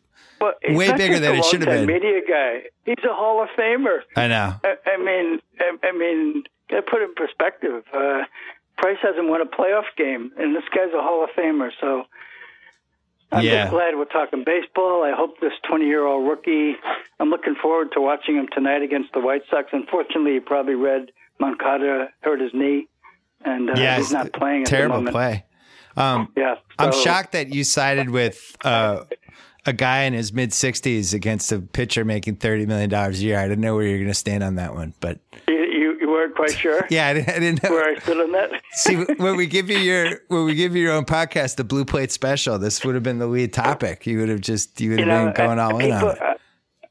He's 0.64 0.78
way 0.78 0.92
bigger 0.96 1.20
than 1.20 1.36
it 1.36 1.46
should 1.46 1.62
have 1.62 1.70
been. 1.70 1.86
Media 1.86 2.22
guy. 2.28 2.64
He's 2.86 3.04
a 3.04 3.14
Hall 3.14 3.42
of 3.44 3.50
Famer. 3.58 4.00
I 4.16 4.28
know 4.28 4.56
I, 4.64 4.76
I 4.86 4.98
mean, 4.98 5.40
I, 5.60 5.88
I 5.88 5.92
mean, 5.92 6.44
to 6.70 6.82
put 6.82 7.02
it 7.02 7.10
in 7.10 7.16
perspective, 7.16 7.84
uh, 7.94 8.24
Price 8.78 8.98
hasn't 9.02 9.28
won 9.30 9.42
a 9.42 9.46
playoff 9.46 9.86
game, 9.98 10.32
and 10.38 10.56
this 10.56 10.64
guy's 10.76 10.94
a 10.94 11.02
Hall 11.02 11.24
of 11.24 11.30
Famer. 11.38 11.70
So 11.80 12.04
I'm 13.32 13.44
Yeah. 13.46 13.64
just 13.64 13.72
glad 13.72 13.96
we're 13.96 14.06
talking 14.06 14.44
baseball. 14.44 15.04
I 15.04 15.12
hope 15.16 15.40
this 15.40 15.54
20 15.68 15.86
year 15.86 16.06
old 16.06 16.28
rookie. 16.28 16.76
I'm 17.20 17.30
looking 17.30 17.56
forward 17.56 17.92
to 17.94 18.02
watching 18.02 18.36
him 18.36 18.48
tonight 18.52 18.82
against 18.82 19.14
the 19.14 19.20
White 19.20 19.44
Sox. 19.50 19.70
Unfortunately, 19.72 20.34
he 20.34 20.40
probably 20.40 20.76
read 20.76 21.12
Moncada 21.40 22.10
hurt 22.22 22.42
his 22.42 22.54
knee, 22.54 22.88
and 23.44 23.70
uh, 23.70 23.74
yeah 23.76 23.98
he's 23.98 24.12
not 24.12 24.32
playing. 24.34 24.64
At 24.64 24.68
terrible 24.68 24.98
the 24.98 25.12
moment. 25.12 25.14
play 25.14 25.46
um 25.96 26.28
Yeah, 26.36 26.56
I'm 26.80 26.92
shocked 26.92 27.34
that 27.34 27.54
you 27.54 27.64
sided 27.64 28.10
with 28.10 28.56
uh, 28.64 29.04
a 29.66 29.74
guy 29.74 30.04
in 30.04 30.14
his 30.14 30.34
mid 30.34 30.52
60s 30.52 31.14
against 31.14 31.52
a 31.52 31.60
pitcher 31.60 32.04
making 32.04 32.38
$30 32.38 32.68
million 32.68 32.94
a 32.94 33.10
year. 33.12 33.40
I 33.40 33.48
didn't 33.48 33.62
know 33.62 33.76
where 33.76 33.86
you 33.86 33.92
were 33.94 33.98
going 34.00 34.08
to 34.10 34.14
stand 34.14 34.44
on 34.44 34.56
that 34.56 34.74
one, 34.74 34.94
but 35.00 35.20
You, 35.48 35.56
you, 35.56 35.98
you 36.02 36.10
weren't 36.10 36.36
quite 36.36 36.52
sure 36.58 36.86
yeah, 36.90 37.08
I 37.08 37.14
didn't, 37.14 37.30
I 37.30 37.40
didn't 37.40 37.64
know. 37.64 37.72
where 37.72 37.96
I 37.96 38.00
stood 38.00 38.20
on 38.20 38.32
that. 38.34 38.52
See, 38.74 38.96
when 38.96 39.36
we 39.38 39.48
give 39.48 39.70
you 39.70 39.78
your 39.78 40.22
when 40.28 40.46
we 40.46 40.56
give 40.56 40.76
you 40.76 40.84
your 40.84 40.94
own 40.94 41.06
podcast, 41.06 41.56
the 41.56 41.64
Blue 41.64 41.86
Plate 41.86 42.12
Special, 42.12 42.60
this 42.60 42.84
would 42.84 42.96
have 42.96 43.04
been 43.04 43.20
the 43.20 43.28
lead 43.28 43.54
topic. 43.54 44.06
You 44.06 44.20
would 44.20 44.30
have 44.30 44.42
just 44.42 44.82
you 44.82 44.92
would 44.92 45.00
you 45.00 45.06
have 45.06 45.26
know, 45.28 45.32
been 45.32 45.46
going 45.46 45.60
all 45.60 45.80
in 45.80 45.92
people, 45.92 46.10
on 46.10 46.16
it. 46.18 46.40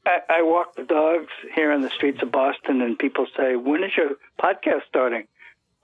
I, 0.05 0.19
I 0.29 0.41
walk 0.41 0.75
the 0.75 0.83
dogs 0.83 1.29
here 1.55 1.71
in 1.71 1.81
the 1.81 1.89
streets 1.89 2.21
of 2.21 2.31
Boston, 2.31 2.81
and 2.81 2.97
people 2.97 3.27
say, 3.37 3.55
"When 3.55 3.83
is 3.83 3.91
your 3.95 4.11
podcast 4.41 4.81
starting?" 4.89 5.27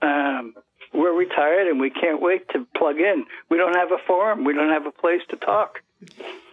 Um, 0.02 0.54
we're 0.92 1.12
retired, 1.16 1.68
and 1.68 1.78
we 1.80 1.88
can't 1.90 2.20
wait 2.20 2.48
to 2.50 2.66
plug 2.76 2.98
in. 2.98 3.24
We 3.48 3.56
don't 3.58 3.74
have 3.76 3.92
a 3.92 3.98
forum. 4.06 4.44
We 4.44 4.52
don't 4.54 4.70
have 4.70 4.86
a 4.86 4.90
place 4.90 5.22
to 5.30 5.36
talk. 5.36 5.80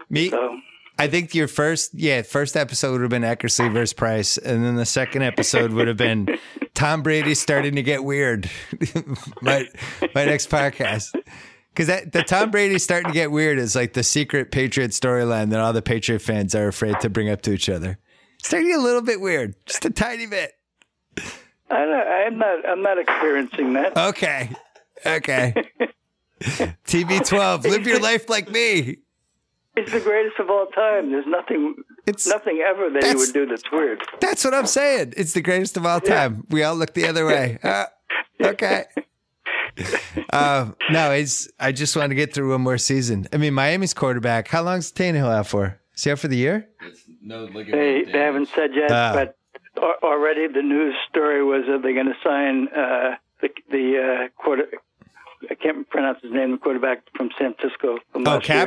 Me, 0.09 0.29
So 0.29 0.59
I 0.99 1.07
think 1.07 1.35
your 1.35 1.47
first 1.47 1.93
yeah 1.93 2.21
first 2.21 2.55
episode 2.57 2.93
would 2.93 3.01
have 3.01 3.09
been 3.09 3.21
Eckersley 3.23 3.71
versus 3.71 3.93
Price, 3.93 4.37
and 4.37 4.63
then 4.63 4.75
the 4.75 4.85
second 4.85 5.21
episode 5.23 5.71
would 5.71 5.87
have 5.87 5.97
been 5.97 6.39
Tom 6.73 7.03
Brady 7.03 7.35
starting 7.35 7.75
to 7.75 7.83
get 7.83 8.03
weird. 8.03 8.49
my 9.41 9.67
my 10.15 10.25
next 10.25 10.49
podcast. 10.49 11.13
Because 11.69 11.87
that 11.87 12.11
the 12.11 12.23
Tom 12.23 12.49
Brady 12.49 12.79
starting 12.79 13.11
to 13.11 13.13
get 13.13 13.29
weird 13.29 13.59
is 13.59 13.75
like 13.75 13.93
the 13.93 14.03
secret 14.03 14.51
Patriot 14.51 14.91
storyline 14.91 15.51
that 15.51 15.59
all 15.59 15.73
the 15.73 15.83
Patriot 15.83 16.19
fans 16.19 16.55
are 16.55 16.67
afraid 16.67 16.99
to 17.01 17.09
bring 17.09 17.29
up 17.29 17.41
to 17.43 17.51
each 17.51 17.69
other. 17.69 17.99
Starting 18.41 18.67
to 18.69 18.73
get 18.73 18.79
a 18.79 18.83
little 18.83 19.01
bit 19.03 19.21
weird, 19.21 19.53
just 19.67 19.85
a 19.85 19.89
tiny 19.91 20.25
bit. 20.25 20.53
I 21.69 21.85
don't, 21.85 21.91
I'm 21.91 22.37
not. 22.37 22.69
I'm 22.69 22.81
not 22.81 22.97
experiencing 22.97 23.73
that. 23.73 23.95
Okay. 23.97 24.49
Okay. 25.05 25.53
TB12, 26.41 27.63
live 27.63 27.85
your 27.85 27.99
life 27.99 28.29
like 28.29 28.49
me. 28.49 28.97
He's 29.77 29.91
the 29.93 29.99
greatest 30.01 30.39
of 30.39 30.49
all 30.49 30.65
time. 30.67 31.11
There's 31.11 31.25
nothing, 31.27 31.75
It's 32.05 32.27
nothing 32.27 32.61
ever 32.67 32.89
that 32.89 33.03
he 33.03 33.15
would 33.15 33.31
do 33.33 33.45
that's 33.45 33.63
weird. 33.71 34.01
that's 34.19 34.43
what 34.43 34.53
I'm 34.53 34.65
saying. 34.67 35.13
It's 35.15 35.33
the 35.33 35.41
greatest 35.41 35.77
of 35.77 35.85
all 35.85 36.01
time. 36.01 36.45
We 36.49 36.63
all 36.63 36.75
look 36.75 36.93
the 36.93 37.07
other 37.07 37.25
way. 37.25 37.57
Uh, 37.63 37.85
okay. 38.41 38.85
Uh, 40.33 40.71
no, 40.89 41.11
it's. 41.11 41.47
I 41.59 41.71
just 41.71 41.95
want 41.95 42.09
to 42.09 42.15
get 42.15 42.33
through 42.33 42.51
one 42.51 42.61
more 42.61 42.77
season. 42.79 43.27
I 43.31 43.37
mean, 43.37 43.53
Miami's 43.53 43.93
quarterback. 43.93 44.47
How 44.47 44.63
long's 44.63 44.91
Tannehill 44.91 45.31
out 45.31 45.47
for? 45.47 45.79
Is 45.95 46.03
he 46.03 46.11
out 46.11 46.19
for 46.19 46.27
the 46.27 46.35
year? 46.37 46.67
It's 46.81 47.01
no 47.21 47.43
ligament 47.43 47.71
They 47.71 48.11
they 48.11 48.17
haven't 48.19 48.49
said 48.55 48.71
yet, 48.75 48.91
Ah. 48.91 49.13
but 49.13 49.37
already 50.03 50.47
the 50.47 50.63
news 50.63 50.95
story 51.09 51.43
was 51.43 51.63
that 51.67 51.81
they're 51.83 51.93
going 51.93 52.07
to 52.07 52.17
sign 52.23 52.67
uh, 52.69 53.15
the 53.41 53.49
the 53.69 53.85
uh, 54.31 54.41
quarter. 54.41 54.65
I 55.51 55.53
can't 55.55 55.87
pronounce 55.89 56.21
his 56.23 56.31
name. 56.31 56.51
The 56.53 56.57
quarterback 56.57 57.03
from 57.15 57.29
San 57.37 57.53
Francisco. 57.53 57.99
From 58.11 58.27
Oh, 58.27 58.31
last 58.35 58.49
year. 58.49 58.57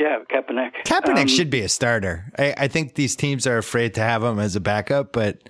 Yeah, 0.00 0.20
Kaepernick. 0.30 0.72
Kaepernick 0.84 1.22
Um, 1.22 1.28
should 1.28 1.50
be 1.50 1.60
a 1.60 1.68
starter. 1.68 2.32
I, 2.38 2.54
I 2.56 2.68
think 2.68 2.94
these 2.94 3.14
teams 3.14 3.46
are 3.46 3.58
afraid 3.58 3.92
to 3.94 4.00
have 4.00 4.24
him 4.24 4.38
as 4.38 4.56
a 4.56 4.60
backup, 4.60 5.12
but 5.12 5.48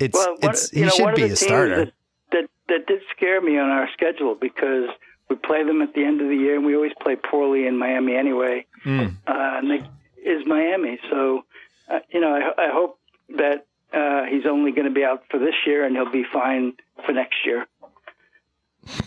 it's 0.00 0.18
Well, 0.18 0.36
one, 0.40 0.50
it's 0.50 0.70
he 0.70 0.80
know, 0.80 0.88
should 0.88 1.14
be 1.14 1.22
a 1.22 1.36
starter. 1.36 1.84
That, 1.84 1.92
that 2.32 2.50
that 2.68 2.86
did 2.88 3.02
scare 3.16 3.40
me 3.40 3.56
on 3.56 3.70
our 3.70 3.88
schedule 3.92 4.34
because 4.34 4.88
we 5.30 5.36
play 5.36 5.62
them 5.62 5.82
at 5.82 5.94
the 5.94 6.02
end 6.04 6.20
of 6.20 6.28
the 6.28 6.34
year, 6.36 6.56
and 6.56 6.66
we 6.66 6.74
always 6.74 6.92
play 7.00 7.14
poorly 7.14 7.68
in 7.68 7.78
Miami 7.78 8.16
anyway. 8.16 8.66
Mm. 8.84 9.16
Uh, 9.26 9.58
and 9.58 9.70
they, 9.70 9.88
is 10.28 10.44
Miami, 10.46 10.98
so 11.08 11.44
uh, 11.88 12.00
you 12.10 12.20
know, 12.20 12.34
I, 12.34 12.64
I 12.66 12.68
hope 12.72 12.98
that 13.36 13.66
uh, 13.92 14.24
he's 14.28 14.46
only 14.50 14.72
going 14.72 14.88
to 14.88 14.94
be 14.94 15.04
out 15.04 15.22
for 15.30 15.38
this 15.38 15.54
year, 15.64 15.84
and 15.84 15.94
he'll 15.94 16.10
be 16.10 16.24
fine 16.32 16.72
for 17.06 17.12
next 17.12 17.36
year. 17.46 17.66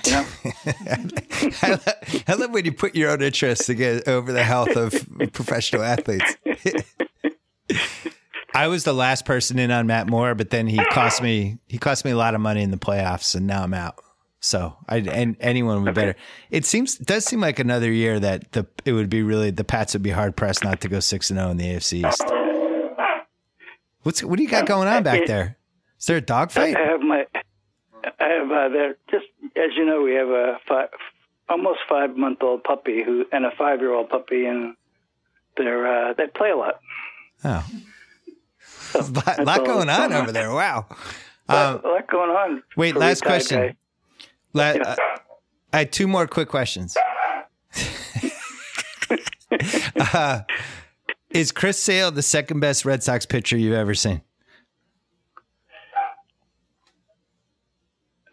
You 0.06 0.12
know, 0.12 0.26
I, 1.62 1.70
love, 1.70 2.24
I 2.28 2.34
love 2.34 2.52
when 2.52 2.66
you 2.66 2.72
put 2.72 2.96
your 2.96 3.12
own 3.12 3.22
interests 3.22 3.70
against, 3.70 4.08
over 4.08 4.32
the 4.32 4.44
health 4.44 4.76
of 4.76 4.94
professional 5.34 5.84
athletes. 5.84 6.38
I 8.54 8.68
was 8.68 8.84
the 8.84 8.94
last 8.94 9.26
person 9.26 9.60
in 9.60 9.70
on 9.72 9.88
Matt 9.88 10.08
Moore, 10.08 10.34
but 10.34 10.50
then 10.50 10.68
he 10.68 10.78
cost 10.86 11.22
me 11.22 11.60
he 11.68 11.78
cost 11.78 12.06
me 12.06 12.12
a 12.12 12.18
lot 12.18 12.34
of 12.34 12.42
money 12.42 12.64
in 12.64 12.72
the 12.72 12.78
playoffs, 12.78 13.36
and 13.36 13.46
now 13.46 13.64
I'm 13.64 13.74
out. 13.74 14.02
So 14.40 14.78
I 14.88 14.98
and 14.98 15.36
anyone 15.40 15.84
would 15.84 15.94
be 15.94 16.00
better. 16.00 16.16
It 16.50 16.66
seems 16.66 17.00
it 17.00 17.06
does 17.06 17.26
seem 17.26 17.40
like 17.40 17.60
another 17.60 17.92
year 17.92 18.20
that 18.20 18.52
the 18.54 18.66
it 18.86 18.94
would 18.94 19.10
be 19.10 19.22
really 19.22 19.52
the 19.52 19.64
Pats 19.64 19.94
would 19.94 20.04
be 20.04 20.10
hard 20.10 20.36
pressed 20.36 20.64
not 20.64 20.82
to 20.82 20.88
go 20.88 21.00
six 21.00 21.30
and 21.30 21.38
zero 21.38 21.52
in 21.52 21.58
the 21.58 21.66
AFC 21.66 22.08
East. 22.08 22.24
What's 24.04 24.24
what 24.24 24.38
do 24.38 24.44
you 24.44 24.50
got 24.50 24.66
going 24.66 24.88
on 24.88 25.04
back 25.04 25.28
there? 25.28 25.58
Is 26.00 26.06
there 26.06 26.18
a 26.18 26.22
dogfight? 26.22 26.76
I 26.78 26.82
have 26.82 27.02
my, 27.02 27.26
I 28.20 28.28
have 28.28 28.52
uh, 28.52 28.70
there. 28.70 28.98
Just 29.10 29.26
as 29.58 29.72
you 29.76 29.86
know, 29.86 30.02
we 30.02 30.14
have 30.14 30.30
a 30.30 30.58
five, 30.68 30.90
almost 31.50 31.80
five 31.90 32.16
month 32.16 32.42
old 32.42 32.64
puppy 32.64 33.04
who 33.04 33.26
and 33.32 33.46
a 33.46 33.52
five 33.58 33.80
year 33.80 33.94
old 33.94 34.10
puppy, 34.10 34.46
and 34.46 34.76
they're 35.56 36.10
uh, 36.10 36.14
they 36.14 36.28
play 36.28 36.52
a 36.52 36.56
lot. 36.56 36.80
Oh, 37.44 37.66
a 38.96 39.02
lot, 39.44 39.66
going 39.66 39.90
on 39.90 40.14
over 40.14 40.32
there. 40.32 40.52
Wow. 40.52 40.86
a 41.50 41.80
lot 41.84 42.08
going 42.08 42.30
on. 42.30 42.64
Wait, 42.76 42.96
last 42.96 43.24
question. 43.24 43.76
La- 44.54 44.72
uh, 44.72 44.96
I 45.74 45.80
had 45.80 45.92
two 45.92 46.08
more 46.08 46.28
quick 46.28 46.50
questions. 46.50 46.96
uh, 50.14 50.42
is 51.30 51.52
Chris 51.52 51.82
Sale 51.82 52.12
the 52.12 52.22
second 52.22 52.60
best 52.60 52.86
Red 52.86 53.04
Sox 53.04 53.26
pitcher 53.26 53.58
you've 53.58 53.74
ever 53.74 53.94
seen? 53.94 54.22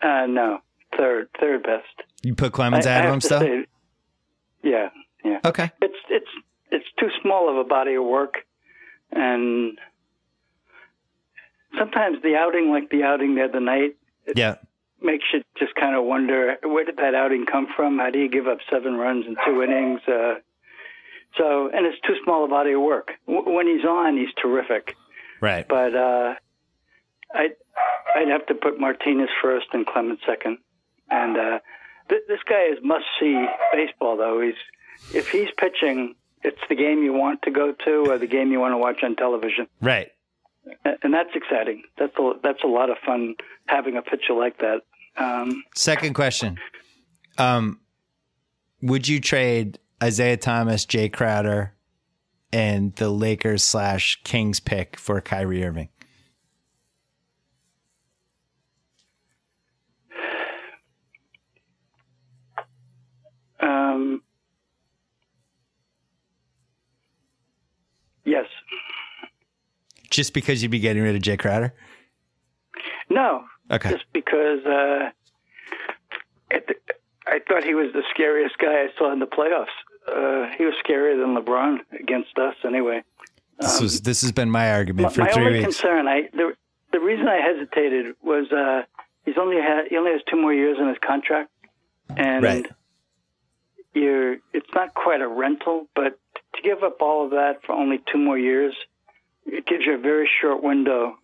Uh, 0.01 0.27
no, 0.27 0.61
third, 0.97 1.29
third 1.41 1.63
best. 1.63 2.09
You 2.23 2.35
put 2.35 2.53
Clemens 2.53 2.87
I- 2.87 2.91
I 2.91 2.93
ahead 2.93 3.05
of 3.05 3.07
have 3.07 3.15
him 3.15 3.21
to 3.21 3.27
still? 3.27 3.41
say- 3.41 3.67
yeah, 4.63 4.89
yeah. 5.25 5.39
Okay. 5.45 5.71
It's 5.83 5.95
it's 6.09 6.31
it's 6.71 6.87
too 6.99 7.09
small 7.23 7.49
of 7.51 7.57
a 7.57 7.65
body 7.69 7.95
of 7.95 8.05
work, 8.05 8.35
and 9.13 9.79
sometimes 11.79 12.19
the 12.23 12.37
outing, 12.37 12.71
like 12.71 12.91
the 12.91 13.03
outing 13.03 13.35
the 13.35 13.45
other 13.45 13.61
night, 13.61 13.97
Yeah. 14.35 14.57
makes 15.01 15.25
you 15.33 15.43
just 15.59 15.75
kind 15.75 15.95
of 15.95 16.05
wonder 16.05 16.57
where 16.63 16.85
did 16.85 16.97
that 16.97 17.15
outing 17.15 17.47
come 17.47 17.67
from? 17.77 17.99
How 17.99 18.11
do 18.11 18.19
you 18.19 18.29
give 18.29 18.47
up 18.49 18.59
seven 18.71 18.97
runs 18.97 19.27
in 19.27 19.37
two 19.45 19.63
innings? 19.63 20.01
Uh, 20.09 20.37
so, 21.37 21.69
and 21.69 21.85
it's 21.87 22.01
too 22.07 22.15
small 22.25 22.45
a 22.45 22.49
body 22.49 22.73
of 22.73 22.81
work. 22.81 23.13
W- 23.27 23.51
when 23.51 23.67
he's 23.67 23.85
on, 23.85 24.17
he's 24.17 24.33
terrific, 24.41 24.97
Right. 25.41 25.67
but 25.69 25.95
uh, 25.95 26.35
I 27.35 27.49
I'd 28.17 28.29
have 28.29 28.47
to 28.47 28.55
put 28.55 28.79
Martinez 28.79 29.29
first 29.43 29.67
and 29.73 29.85
Clemens 29.87 30.21
second. 30.27 30.59
And 31.11 31.37
uh, 31.37 31.59
th- 32.09 32.23
this 32.29 32.41
guy 32.49 32.67
is 32.73 32.79
must 32.83 33.05
see 33.21 33.45
baseball 33.73 34.17
though. 34.17 34.41
He's 34.41 35.15
if 35.15 35.29
he's 35.29 35.49
pitching, 35.59 36.15
it's 36.43 36.61
the 36.69 36.75
game 36.75 37.03
you 37.03 37.13
want 37.13 37.43
to 37.43 37.51
go 37.51 37.73
to 37.85 38.11
or 38.11 38.19
the 38.19 38.27
game 38.27 38.53
you 38.53 38.61
want 38.61 38.73
to 38.73 38.79
watch 38.79 39.03
on 39.03 39.17
television, 39.17 39.67
Right. 39.81 40.09
And 41.03 41.13
that's 41.13 41.29
exciting. 41.35 41.83
That's 41.99 42.17
a, 42.19 42.33
that's 42.43 42.63
a 42.65 42.67
lot 42.67 42.89
of 42.89 42.97
fun 43.05 43.35
having 43.67 43.97
a 43.99 44.03
pitcher 44.03 44.33
like 44.33 44.59
that. 44.59 44.81
Um, 45.17 45.63
Second 45.75 46.15
question. 46.15 46.59
Um, 47.37 47.81
would 48.81 49.07
you 49.07 49.21
trade 49.21 49.79
Isaiah 50.03 50.39
Thomas, 50.39 50.87
Jay 50.87 51.11
Crowder, 51.11 51.75
and 52.51 52.95
the 52.97 53.11
Lakers 53.11 53.63
slash 53.63 54.21
Kings 54.25 54.59
pick 54.59 54.97
for 54.97 55.21
Kyrie 55.21 55.63
Irving? 55.65 55.89
Um, 63.61 64.23
yes. 68.35 68.47
Just 70.11 70.33
because 70.35 70.63
you'd 70.63 70.71
be 70.71 70.79
getting 70.81 71.03
rid 71.03 71.15
of 71.17 71.23
Jay 71.23 71.37
Crowder? 71.37 71.73
No. 73.11 73.45
Okay. 73.71 73.91
Just 73.91 74.05
because 74.13 74.65
uh, 74.67 75.11
at 76.51 76.67
the, 76.69 76.75
I 77.27 77.41
thought 77.49 77.65
he 77.65 77.75
was 77.75 77.93
the 77.93 78.03
scariest 78.11 78.57
guy 78.59 78.73
I 78.85 78.89
saw 78.99 79.13
in 79.13 79.19
the 79.19 79.27
playoffs. 79.27 79.75
Uh, 80.07 80.51
he 80.59 80.65
was 80.65 80.75
scarier 80.87 81.19
than 81.21 81.35
LeBron 81.35 81.79
against 81.99 82.37
us, 82.39 82.55
anyway. 82.65 83.03
This 83.61 83.81
was 83.81 84.01
this 84.03 84.21
has 84.23 84.33
been 84.33 84.51
my 84.51 84.73
argument 84.73 85.13
for 85.15 85.21
my 85.23 85.33
three 85.33 85.47
only 85.47 85.59
weeks. 85.61 85.79
concern, 85.79 86.07
I 86.09 86.29
the 86.33 86.55
the 86.93 87.01
reason 87.01 87.27
I 87.29 87.37
hesitated 87.41 88.15
was 88.23 88.51
uh, 88.53 88.83
he's 89.25 89.37
only 89.41 89.57
had 89.57 89.85
he 89.89 89.97
only 89.97 90.11
has 90.13 90.21
two 90.31 90.37
more 90.41 90.53
years 90.53 90.77
in 90.81 90.89
his 90.89 90.99
contract, 91.07 91.51
and 92.17 92.43
Right. 92.43 92.67
you're 93.95 94.35
it's 94.53 94.69
not 94.75 94.93
quite 94.95 95.21
a 95.23 95.29
rental, 95.29 95.87
but 95.95 96.19
to 96.57 96.63
give 96.63 96.83
up 96.83 97.01
all 97.01 97.25
of 97.25 97.31
that 97.31 97.61
for 97.65 97.73
only 97.73 98.01
two 98.11 98.19
more 98.19 98.39
years, 98.39 98.75
it 99.47 99.67
gives 99.67 99.85
you 99.87 99.95
a 99.95 99.99
very 99.99 100.29
short 100.41 100.63
window, 100.63 101.17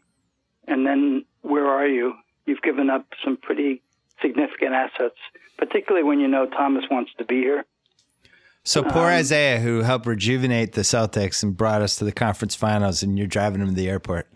and 0.66 0.86
then 0.86 1.24
where 1.42 1.66
are 1.66 1.86
you? 1.86 2.14
You've 2.46 2.62
given 2.62 2.90
up 2.90 3.06
some 3.24 3.36
pretty 3.36 3.82
significant 4.20 4.72
assets, 4.74 5.16
particularly 5.56 6.04
when 6.04 6.20
you 6.20 6.28
know 6.28 6.46
Thomas 6.46 6.84
wants 6.90 7.12
to 7.18 7.24
be 7.24 7.36
here. 7.36 7.64
So 8.62 8.82
poor 8.82 9.06
Um, 9.06 9.14
Isaiah, 9.14 9.58
who 9.58 9.80
helped 9.80 10.06
rejuvenate 10.06 10.72
the 10.72 10.82
Celtics 10.82 11.42
and 11.42 11.56
brought 11.56 11.80
us 11.80 11.96
to 11.96 12.04
the 12.04 12.12
conference 12.12 12.54
finals, 12.54 13.02
and 13.02 13.16
you're 13.16 13.26
driving 13.26 13.62
him 13.62 13.68
to 13.68 13.74
the 13.74 13.88
airport. 13.88 14.26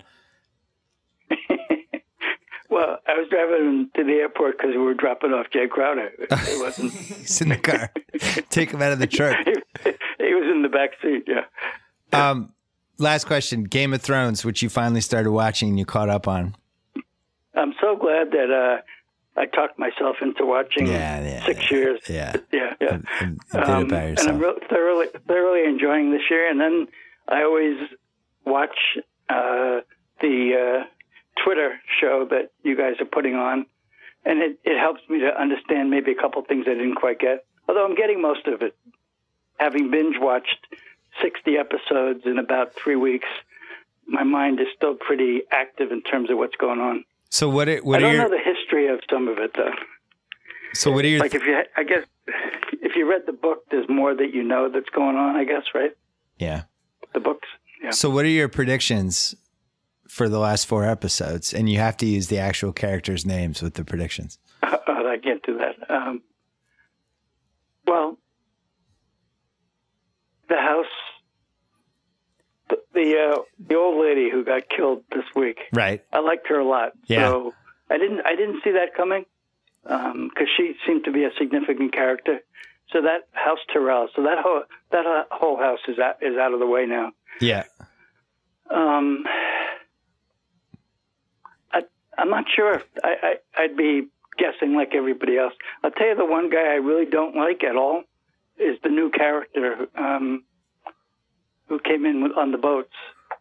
Well, 2.71 2.99
I 3.15 3.19
was 3.19 3.28
driving 3.28 3.91
to 3.97 4.03
the 4.05 4.12
airport 4.15 4.57
because 4.59 4.73
we 4.73 4.78
were 4.78 4.95
dropping 4.95 5.32
off 5.32 5.47
Jay 5.53 5.69
Crowder. 5.69 6.11
It 6.19 6.61
wasn't. 6.61 6.93
He's 6.93 7.41
in 7.41 7.51
the 7.51 7.57
car. 7.57 7.91
Take 8.51 8.73
him 8.73 8.82
out 8.82 8.93
of 8.93 8.99
the 8.99 9.07
truck. 9.07 9.36
he 9.85 10.35
was 10.35 10.51
in 10.51 10.62
the 10.62 10.69
back 10.69 10.91
seat. 11.01 11.24
Yeah. 11.28 11.45
Um, 12.12 12.53
last 12.99 13.27
question: 13.27 13.65
Game 13.65 13.95
of 13.95 14.03
Thrones, 14.03 14.45
which 14.45 14.62
you 14.62 14.69
finally 14.69 15.01
started 15.01 15.31
watching 15.31 15.69
and 15.70 15.78
you 15.78 15.85
caught 15.85 16.09
up 16.09 16.27
on. 16.27 16.57
I'm 17.55 17.74
so 17.81 17.95
glad 17.97 18.32
that 18.32 18.51
uh, 18.51 19.41
I 19.41 19.47
talked 19.47 19.78
myself 19.78 20.16
into 20.20 20.45
watching 20.45 20.89
Yeah, 20.89 21.23
yeah, 21.23 21.47
six 21.47 21.70
yeah. 21.70 21.77
years. 21.77 22.01
Yeah, 22.09 22.36
Yeah, 22.53 22.74
yeah. 22.81 22.89
and, 23.20 23.39
and 23.53 23.65
Um, 23.65 23.93
and. 23.93 24.19
I'm 24.19 24.41
thoroughly 24.69 25.07
thoroughly 25.28 25.65
enjoying 25.69 26.11
this 26.11 26.23
year. 26.31 26.51
And 26.51 26.61
then 26.61 26.89
I 27.28 27.43
always 27.45 27.77
watch 28.45 28.77
uh, 29.28 29.81
the 30.20 30.82
uh, 30.82 30.85
Twitter 31.43 31.78
show 32.01 32.27
that 32.31 32.51
you 32.62 32.77
guys 32.77 32.94
are 33.01 33.05
putting 33.06 33.35
on, 33.35 33.66
and 34.24 34.40
it, 34.40 34.59
it 34.65 34.78
helps 34.78 35.01
me 35.09 35.20
to 35.20 35.40
understand 35.40 35.90
maybe 35.90 36.12
a 36.12 36.15
couple 36.15 36.43
things 36.43 36.66
I 36.69 36.74
didn't 36.74 36.97
quite 36.97 37.19
get. 37.19 37.44
Although 37.69 37.85
I'm 37.85 37.94
getting 37.94 38.20
most 38.20 38.47
of 38.47 38.62
it, 38.62 38.77
having 39.59 39.90
binge 39.90 40.16
watched 40.19 40.66
60 41.23 41.56
episodes 41.56 42.23
in 42.27 42.39
about 42.39 42.74
three 42.74 42.97
weeks. 42.97 43.28
My 44.06 44.23
mind 44.23 44.61
is 44.61 44.66
still 44.77 44.94
pretty 44.94 45.43
active 45.51 45.90
in 45.90 46.02
terms 46.02 46.31
of 46.31 46.36
what's 46.36 46.56
going 46.56 46.81
on. 46.81 47.05
so 47.31 47.48
what? 47.48 47.69
Are, 47.69 47.77
I 47.78 47.81
what 47.81 47.98
are 47.98 48.01
don't 48.02 48.12
your? 48.15 48.23
know 48.28 48.36
the 48.36 48.43
history 48.43 48.89
of 48.89 49.01
some 49.11 49.28
of 49.28 49.39
it 49.39 49.52
though. 49.56 49.70
so 50.74 50.90
what 50.90 51.05
are 51.05 51.09
your? 51.09 51.20
Like 51.20 51.35
if 51.35 51.43
you, 51.43 51.59
I 51.77 51.85
guess, 51.85 52.05
if 52.82 52.97
you 52.97 53.09
read 53.09 53.23
the 53.27 53.32
book, 53.32 53.65
there's 53.70 53.89
more 53.89 54.15
that 54.15 54.35
you 54.35 54.43
know 54.43 54.69
that's 54.69 54.90
going 54.90 55.16
on. 55.16 55.36
I 55.36 55.44
guess, 55.44 55.62
right? 55.74 55.93
yeah. 56.39 56.62
The 57.15 57.20
books. 57.20 57.48
Yeah. 57.82 57.90
So 57.93 58.11
what 58.11 58.24
are 58.24 58.28
your 58.28 58.48
predictions 58.48 59.36
for 60.15 60.28
the 60.28 60.39
last 60.39 60.66
four 60.66 60.85
episodes? 60.85 61.53
And 61.53 61.69
you 61.69 61.78
have 61.78 61.97
to 61.99 62.07
use 62.07 62.28
the 62.28 62.39
actual 62.39 62.73
characters' 62.73 63.27
names 63.27 63.61
with 63.61 63.74
the 63.74 63.85
predictions. 63.85 64.39
Uh, 64.86 65.09
I 65.09 65.16
can't 65.19 65.43
do 65.45 65.59
that. 65.59 65.91
Um, 65.91 66.20
well, 67.86 68.19
the 70.49 70.57
house, 70.57 70.86
the 72.69 72.77
the, 72.93 73.32
uh, 73.32 73.43
the 73.59 73.77
old 73.77 74.05
lady 74.05 74.31
who 74.31 74.45
got 74.45 74.69
killed 74.69 75.05
this 75.11 75.24
week. 75.35 75.59
Right. 75.73 76.05
I 76.12 76.20
liked 76.20 76.49
her 76.49 76.59
a 76.59 76.66
lot. 76.66 76.93
Yeah. 77.07 77.28
So 77.28 77.55
I 77.91 77.99
didn't 77.99 78.20
I 78.27 78.36
didn't 78.36 78.62
see 78.62 78.73
that 78.73 78.95
coming 78.95 79.24
because 79.82 80.49
she 80.57 80.74
seemed 80.86 81.05
to 81.05 81.12
be 81.12 81.24
a 81.24 81.31
significant 81.39 81.93
character. 81.93 82.41
So 82.93 83.03
that 83.03 83.28
house 83.32 83.61
Tyrell, 83.73 84.09
so 84.15 84.23
that 84.23 84.39
whole 84.39 84.62
that 84.93 85.07
uh, 85.07 85.24
whole 85.31 85.57
house 85.57 85.81
is 85.89 85.99
out, 85.99 86.16
is 86.23 86.36
out 86.36 86.53
of 86.53 86.61
the 86.61 86.66
way 86.66 86.86
now. 86.86 87.12
Yeah. 87.41 87.65
Um, 88.70 89.24
I'm 92.19 92.31
not 92.31 92.45
sure. 92.55 92.82
I, 93.03 93.15
I 93.57 93.62
I'd 93.62 93.77
be 93.77 94.09
guessing 94.39 94.74
like 94.74 94.95
everybody 94.95 95.39
else. 95.39 95.53
I'll 95.82 95.91
tell 95.91 96.09
you 96.09 96.16
the 96.16 96.24
one 96.24 96.51
guy 96.51 96.59
I 96.73 96.77
really 96.77 97.07
don't 97.07 97.36
like 97.36 97.62
at 97.65 97.77
all 97.77 98.03
is 98.59 98.77
the 98.82 98.89
new 98.89 99.11
character 99.11 99.86
um, 99.97 100.45
who 101.69 101.78
came 101.78 102.05
in 102.07 102.31
on 102.36 102.53
the 102.53 102.59
boats. 102.59 102.93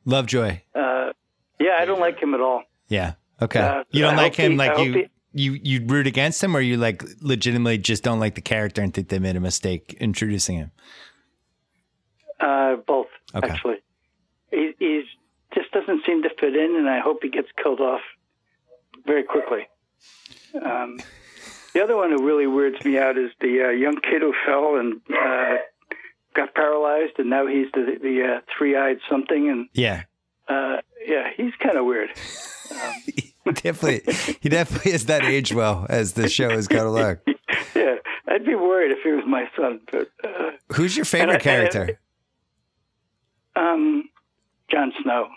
Lovejoy. 0.06 0.62
Uh, 0.76 1.12
yeah, 1.60 1.78
I 1.80 1.86
don't 1.86 2.00
like 2.00 2.20
him 2.20 2.34
at 2.34 2.42
all. 2.42 2.64
Yeah. 2.88 3.14
Okay. 3.42 3.60
Uh, 3.60 3.84
you 3.92 4.02
don't 4.02 4.14
I 4.16 4.24
like 4.24 4.36
him 4.36 4.52
he- 4.52 4.58
like 4.58 4.78
you 4.80 4.94
he- 4.94 5.08
you 5.36 5.60
you 5.64 5.86
root 5.88 6.06
against 6.06 6.44
him 6.44 6.56
or 6.56 6.62
you 6.62 6.78
like 6.78 7.04
legitimately 7.22 7.80
just 7.80 8.04
don't 8.04 8.20
like 8.20 8.36
the 8.36 8.42
character 8.42 8.82
and 8.84 8.94
think 8.94 9.10
they 9.10 9.18
made 9.20 9.36
a 9.36 9.40
mistake 9.40 9.96
introducing 10.00 10.58
him. 10.58 10.72
Uh, 12.40 12.76
both, 12.88 13.08
Okay. 13.34 13.50
actually. 13.50 13.78
He 14.52 14.74
he's, 14.80 15.06
just 15.56 15.72
doesn't 15.72 16.06
seem 16.06 16.24
to 16.24 16.30
fit 16.40 16.56
in, 16.56 16.76
and 16.76 16.90
I 16.90 17.00
hope 17.00 17.20
he 17.24 17.30
gets 17.30 17.48
killed 17.62 17.80
off 17.80 18.02
very 19.06 19.24
quickly. 19.24 19.68
Um, 20.64 21.00
the 21.74 21.84
other 21.84 21.96
one 21.96 22.12
who 22.12 22.26
really 22.26 22.48
weirds 22.48 22.84
me 22.86 22.98
out 22.98 23.18
is 23.18 23.32
the 23.42 23.66
uh, 23.66 23.70
young 23.70 23.96
kid 24.02 24.22
who 24.22 24.34
fell 24.46 24.76
and 24.78 25.02
uh, 25.12 25.58
got 26.36 26.54
paralyzed, 26.54 27.14
and 27.18 27.30
now 27.30 27.48
he's 27.48 27.68
the, 27.74 27.98
the 28.02 28.36
uh, 28.38 28.42
three-eyed 28.58 28.98
something, 29.10 29.50
and 29.50 29.68
Yeah. 29.74 30.04
uh, 30.48 30.78
yeah, 31.08 31.30
he's 31.36 31.54
kind 31.62 31.78
of 31.78 31.86
weird. 31.86 32.10
definitely 33.56 34.02
he 34.42 34.50
definitely 34.50 34.92
has 34.94 35.06
that 35.06 35.24
age 35.26 35.54
well 35.54 35.86
as 35.90 36.14
the 36.14 36.30
show 36.30 36.50
has 36.50 36.68
got 36.68 36.86
along. 36.86 37.18
Yeah, 37.76 37.96
I'd 38.28 38.46
be 38.46 38.56
worried 38.56 38.92
if 38.92 39.00
he 39.04 39.12
was 39.12 39.26
my 39.28 39.50
son, 39.58 39.82
but 39.92 40.10
uh, 40.24 40.52
Who's 40.74 40.96
your 40.96 41.06
favorite 41.06 41.36
I- 41.38 41.40
character? 41.40 42.00
um, 43.56 44.10
Jon 44.72 44.94
Snow. 45.04 45.28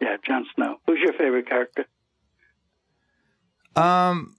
Yeah, 0.00 0.16
Jon 0.26 0.44
Snow. 0.54 0.78
Who's 0.86 0.98
your 1.00 1.12
favorite 1.14 1.48
character? 1.48 1.86
Um 3.76 4.36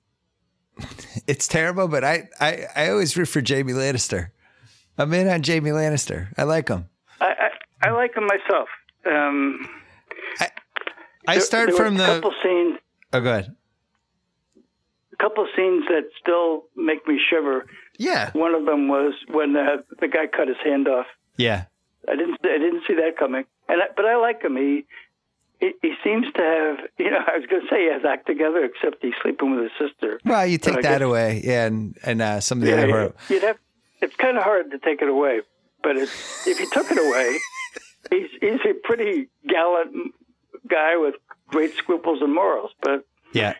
it's 1.27 1.47
terrible, 1.47 1.87
but 1.87 2.03
I, 2.03 2.29
I, 2.39 2.65
I 2.75 2.89
always 2.89 3.15
root 3.15 3.27
for 3.27 3.41
Jaime 3.47 3.73
Lannister. 3.73 4.31
I'm 4.97 5.13
in 5.13 5.27
on 5.27 5.43
Jaime 5.43 5.69
Lannister. 5.69 6.29
I 6.37 6.43
like 6.43 6.67
him. 6.67 6.89
I, 7.21 7.49
I, 7.81 7.87
I 7.89 7.91
like 7.91 8.15
him 8.17 8.25
myself. 8.25 8.69
Um, 9.05 9.69
I 11.27 11.35
there- 11.35 11.41
start 11.41 11.67
there 11.69 11.77
from 11.77 11.95
the 11.97 12.05
couple 12.05 12.33
scenes, 12.43 12.79
Oh 13.13 13.21
go 13.21 13.31
ahead. 13.31 13.55
a 15.13 15.15
couple 15.17 15.47
scenes 15.55 15.85
that 15.89 16.09
still 16.19 16.63
make 16.75 17.07
me 17.07 17.19
shiver. 17.29 17.65
Yeah. 17.97 18.31
One 18.33 18.55
of 18.55 18.65
them 18.65 18.87
was 18.87 19.13
when 19.29 19.55
uh, 19.55 19.77
the 19.99 20.07
guy 20.07 20.25
cut 20.27 20.47
his 20.47 20.57
hand 20.63 20.87
off. 20.87 21.05
Yeah. 21.37 21.65
I 22.09 22.15
didn't 22.15 22.39
I 22.43 22.57
didn't 22.57 22.83
see 22.87 22.95
that 22.95 23.15
coming. 23.17 23.45
And 23.69 23.81
I, 23.81 23.85
but 23.95 24.05
I 24.05 24.15
like 24.17 24.41
him. 24.43 24.57
He, 24.57 24.85
he 25.81 25.93
seems 26.03 26.25
to 26.33 26.41
have 26.41 26.77
you 26.97 27.09
know 27.11 27.19
I 27.25 27.37
was 27.37 27.45
going 27.47 27.61
to 27.61 27.67
say 27.69 27.85
he 27.85 27.91
has 27.91 28.03
act 28.05 28.25
together 28.27 28.63
except 28.65 29.01
he's 29.01 29.13
sleeping 29.21 29.55
with 29.55 29.63
his 29.63 29.89
sister. 29.89 30.19
Well, 30.25 30.45
you 30.45 30.57
take 30.57 30.75
that 30.75 30.81
guess- 30.83 31.01
away, 31.01 31.41
yeah, 31.43 31.65
and 31.65 31.97
and 32.03 32.21
uh, 32.21 32.39
some 32.39 32.59
of 32.59 32.65
the 32.65 32.71
Yeah, 32.71 32.77
other 32.83 32.87
yeah. 32.89 33.09
you'd 33.35 33.43
have. 33.43 33.57
It's 34.01 34.15
kind 34.17 34.37
of 34.37 34.43
hard 34.43 34.69
to 34.71 34.79
take 34.79 35.01
it 35.01 35.07
away, 35.07 35.41
but 35.81 35.95
it's, 35.95 36.45
if 36.45 36.59
you 36.59 36.69
took 36.69 36.91
it 36.91 36.97
away, 36.99 37.37
he's 38.11 38.29
he's 38.41 38.59
a 38.69 38.73
pretty 38.83 39.29
gallant 39.47 40.13
guy 40.69 40.97
with 40.97 41.15
great 41.47 41.73
scruples 41.75 42.21
and 42.21 42.33
morals. 42.33 42.71
But 42.81 43.05
yeah, 43.31 43.53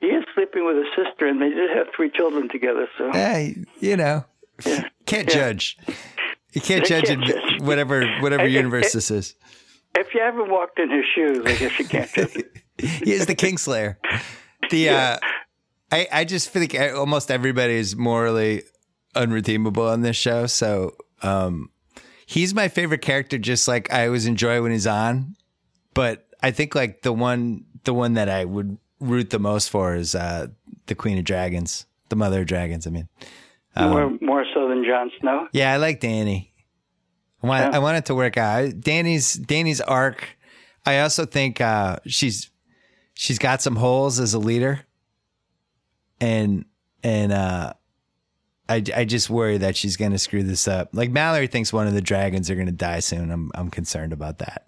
he 0.00 0.06
is 0.06 0.24
sleeping 0.34 0.64
with 0.64 0.76
his 0.76 0.86
sister, 0.96 1.26
and 1.26 1.42
they 1.42 1.50
did 1.50 1.70
have 1.76 1.88
three 1.94 2.10
children 2.10 2.48
together. 2.48 2.88
So 2.96 3.12
Hey, 3.12 3.56
you 3.80 3.96
know, 3.98 4.24
can't 5.06 5.28
Yeah. 5.28 5.34
judge. 5.34 5.76
You 6.54 6.60
can't 6.60 6.84
judge 6.86 7.06
can't 7.06 7.22
in 7.22 7.28
judge. 7.28 7.60
whatever 7.62 8.06
whatever 8.20 8.46
universe 8.62 8.92
this 8.92 9.10
is. 9.10 9.34
If 9.94 10.14
you 10.14 10.20
haven't 10.20 10.50
walked 10.50 10.78
in 10.78 10.90
his 10.90 11.04
shoes, 11.14 11.44
I 11.44 11.56
guess 11.56 11.78
you 11.78 11.84
can't 11.86 12.10
it. 12.16 12.56
He 12.78 13.12
is 13.12 13.26
the 13.26 13.34
Kingslayer. 13.34 13.96
The 14.70 14.88
uh, 14.88 15.18
I 15.92 16.08
I 16.10 16.24
just 16.24 16.48
feel 16.48 16.62
like 16.62 16.74
almost 16.94 17.30
everybody 17.30 17.74
is 17.74 17.94
morally 17.94 18.62
unredeemable 19.14 19.86
on 19.86 20.00
this 20.00 20.16
show. 20.16 20.46
So 20.46 20.96
um, 21.22 21.70
he's 22.26 22.54
my 22.54 22.68
favorite 22.68 23.02
character. 23.02 23.38
Just 23.38 23.68
like 23.68 23.92
I 23.92 24.06
always 24.06 24.26
enjoy 24.26 24.62
when 24.62 24.72
he's 24.72 24.86
on, 24.86 25.36
but 25.94 26.26
I 26.42 26.50
think 26.50 26.74
like 26.74 27.02
the 27.02 27.12
one 27.12 27.66
the 27.84 27.94
one 27.94 28.14
that 28.14 28.28
I 28.28 28.46
would 28.46 28.78
root 29.00 29.30
the 29.30 29.38
most 29.38 29.70
for 29.70 29.94
is 29.94 30.14
uh, 30.14 30.48
the 30.86 30.94
Queen 30.94 31.18
of 31.18 31.24
Dragons, 31.24 31.86
the 32.08 32.16
Mother 32.16 32.40
of 32.40 32.46
Dragons. 32.46 32.86
I 32.86 32.90
mean. 32.90 33.08
more 33.76 34.10
more 34.20 34.44
so 34.54 34.68
than 34.68 34.82
Jon 34.84 35.10
Snow. 35.20 35.48
Yeah, 35.52 35.72
I 35.72 35.76
like 35.76 36.00
Dany. 36.00 36.51
I 37.42 37.46
want 37.46 37.64
Yeah. 37.72 37.76
I 37.76 37.78
want 37.80 37.96
it 37.96 38.04
to 38.06 38.14
work 38.14 38.36
out. 38.36 38.80
Dany's 38.80 39.34
Dany's 39.34 39.80
arc. 39.80 40.24
I 40.86 41.00
also 41.00 41.24
think 41.26 41.60
uh, 41.60 41.96
she's 42.06 42.50
she's 43.14 43.38
got 43.38 43.62
some 43.62 43.76
holes 43.76 44.18
as 44.20 44.34
a 44.34 44.38
leader, 44.38 44.80
and 46.20 46.64
and 47.02 47.32
uh, 47.32 47.72
I 48.68 48.82
I 48.94 49.04
just 49.04 49.30
worry 49.30 49.58
that 49.58 49.76
she's 49.76 49.96
going 49.96 50.12
to 50.12 50.18
screw 50.18 50.42
this 50.42 50.66
up. 50.68 50.90
Like 50.92 51.10
Mallory 51.10 51.46
thinks 51.46 51.72
one 51.72 51.86
of 51.86 51.94
the 51.94 52.00
dragons 52.00 52.50
are 52.50 52.54
going 52.54 52.66
to 52.66 52.72
die 52.72 53.00
soon. 53.00 53.30
I'm 53.30 53.50
I'm 53.54 53.70
concerned 53.70 54.12
about 54.12 54.38
that. 54.38 54.66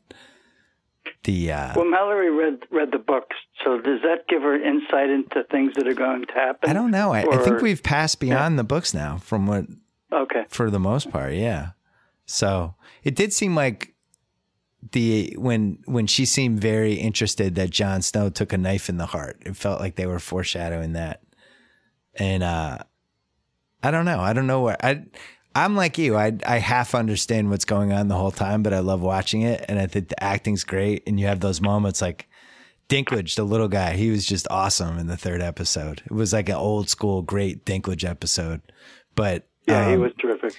The 1.24 1.52
uh, 1.52 1.72
Well, 1.76 1.88
Mallory 1.90 2.30
read 2.30 2.60
read 2.70 2.90
the 2.92 2.98
books, 2.98 3.36
so 3.64 3.78
does 3.78 4.01
that 4.02 4.26
give 4.28 4.42
her 4.42 4.55
insight 4.55 5.10
into 5.10 5.42
things 5.51 5.72
that 5.76 5.86
are 5.86 5.94
going 5.94 6.26
to 6.26 6.32
happen? 6.34 6.68
I 6.68 6.72
don't 6.72 6.90
know. 6.90 7.12
I, 7.12 7.20
I 7.22 7.38
think 7.38 7.62
we've 7.62 7.82
passed 7.82 8.20
beyond 8.20 8.59
the 8.59 8.64
books 8.64 8.92
now, 8.94 9.16
from 9.18 9.46
what 9.46 9.64
Okay. 10.12 10.44
for 10.48 10.70
the 10.70 10.78
most 10.78 11.10
part 11.10 11.32
yeah 11.32 11.70
so 12.26 12.74
it 13.02 13.14
did 13.14 13.32
seem 13.32 13.55
like 13.55 13.94
the 14.92 15.34
when 15.38 15.78
when 15.86 16.06
she 16.06 16.24
seemed 16.24 16.60
very 16.60 16.94
interested 16.94 17.55
that 17.55 17.70
Jon 17.70 18.02
Snow 18.02 18.28
took 18.28 18.52
a 18.52 18.59
knife 18.59 18.88
in 18.88 18.98
the 18.98 19.06
heart 19.06 19.42
it 19.44 19.56
felt 19.56 19.80
like 19.80 19.96
they 19.96 20.06
were 20.06 20.18
foreshadowing 20.18 20.92
that 20.92 21.22
and 22.14 22.42
uh 22.42 22.78
I 23.82 23.90
don't 23.90 24.05
know 24.05 24.20
I 24.20 24.32
don't 24.32 24.46
know 24.46 24.62
where 24.62 24.76
I 24.84 25.05
I'm 25.55 25.74
like 25.74 25.96
you 25.96 26.16
I 26.16 26.36
I 26.46 26.59
half 26.59 26.94
understand 26.94 27.51
what's 27.51 27.64
going 27.64 27.92
on 27.92 28.09
the 28.09 28.16
whole 28.16 28.30
time 28.30 28.62
but 28.62 28.74
I 28.74 28.80
love 28.80 29.01
watching 29.01 29.42
it 29.42 29.64
and 29.68 29.78
I 29.78 29.86
think 29.86 30.09
the 30.09 30.22
acting's 30.22 30.64
great 30.64 31.02
and 31.06 31.18
you 31.18 31.26
have 31.26 31.40
those 31.40 31.60
moments 31.60 32.02
like 32.02 32.28
Dinklage, 32.88 33.34
the 33.34 33.44
little 33.44 33.68
guy, 33.68 33.94
he 33.94 34.10
was 34.10 34.26
just 34.26 34.46
awesome 34.51 34.98
in 34.98 35.06
the 35.06 35.16
third 35.16 35.40
episode. 35.40 36.02
It 36.05 36.12
was 36.12 36.32
like 36.32 36.48
an 36.48 36.56
old 36.56 36.90
school, 36.90 37.22
great 37.22 37.64
Dinklage 37.64 38.09
episode. 38.09 38.60
But 39.14 39.48
Yeah, 39.66 39.88
he 39.88 39.94
um, 39.94 40.01
was 40.01 40.12
terrific. 40.20 40.55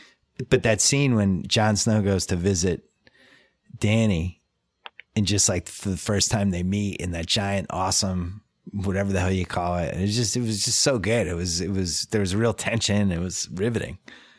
But 0.50 0.64
that 0.64 0.82
scene 0.82 1.16
when 1.16 1.44
Jon 1.48 1.76
Snow 1.76 2.02
goes 2.02 2.26
to 2.28 2.36
visit 2.36 2.84
Dany, 3.78 4.40
and 5.16 5.26
just 5.26 5.48
like 5.50 5.68
for 5.68 5.90
the 5.90 5.98
first 5.98 6.32
time 6.32 6.52
they 6.52 6.64
meet 6.64 6.98
in 7.00 7.12
that 7.12 7.26
giant, 7.26 7.68
awesome, 7.70 8.42
whatever 8.72 9.14
the 9.14 9.20
hell 9.20 9.32
you 9.32 9.46
call 9.46 9.78
it, 9.78 9.96
it 9.96 10.02
was 10.02 10.16
just 10.16 10.36
it 10.36 10.42
was 10.42 10.64
just 10.64 10.82
so 10.82 11.00
good. 11.00 11.28
It 11.28 11.36
was 11.36 11.62
it 11.62 11.72
was 11.72 12.06
there 12.12 12.22
was 12.22 12.36
real 12.36 12.54
tension. 12.54 13.12
It 13.12 13.20
was 13.20 13.50
riveting. 13.54 13.98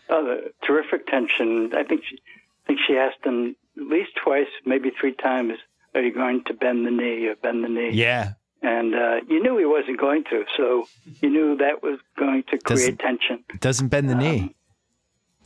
Oh, 0.09 0.24
the 0.24 0.52
terrific 0.66 1.06
tension. 1.06 1.70
I 1.74 1.82
think 1.82 2.02
she, 2.09 2.16
I 2.16 2.66
think 2.66 2.78
she 2.86 2.97
asked 2.97 3.24
him 3.24 3.56
at 3.77 3.82
least 3.85 4.10
twice, 4.23 4.47
maybe 4.64 4.90
three 5.01 5.12
times, 5.14 5.55
"Are 5.94 6.02
you 6.02 6.12
going 6.12 6.44
to 6.44 6.55
bend 6.55 6.86
the 6.86 6.90
knee 6.90 7.27
or 7.27 7.36
bend 7.36 7.64
the 7.64 7.68
knee?" 7.68 7.90
Yeah, 7.93 8.32
And 8.62 8.94
uh, 8.94 9.16
you 9.28 9.43
knew 9.43 9.56
he 9.59 9.64
wasn't 9.64 9.98
going 9.98 10.24
to, 10.31 10.44
so 10.56 10.86
you 11.20 11.31
knew 11.31 11.56
that 11.56 11.82
was 11.82 11.98
going 12.18 12.43
to 12.51 12.59
Doesn't- 12.59 12.98
create 12.98 12.98
tension. 12.98 13.44
doesn't 13.60 13.89
bend 13.89 14.09
the 14.10 14.14
knee. 14.14 14.55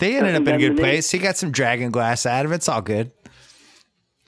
They 0.00 0.16
ended 0.16 0.34
up 0.34 0.48
in 0.48 0.54
a 0.54 0.58
good 0.58 0.76
place. 0.76 1.10
He 1.10 1.18
got 1.18 1.36
some 1.36 1.52
dragon 1.52 1.90
glass 1.92 2.26
out 2.26 2.44
of 2.44 2.52
it. 2.52 2.56
It's 2.56 2.68
all 2.68 2.82
good. 2.82 3.12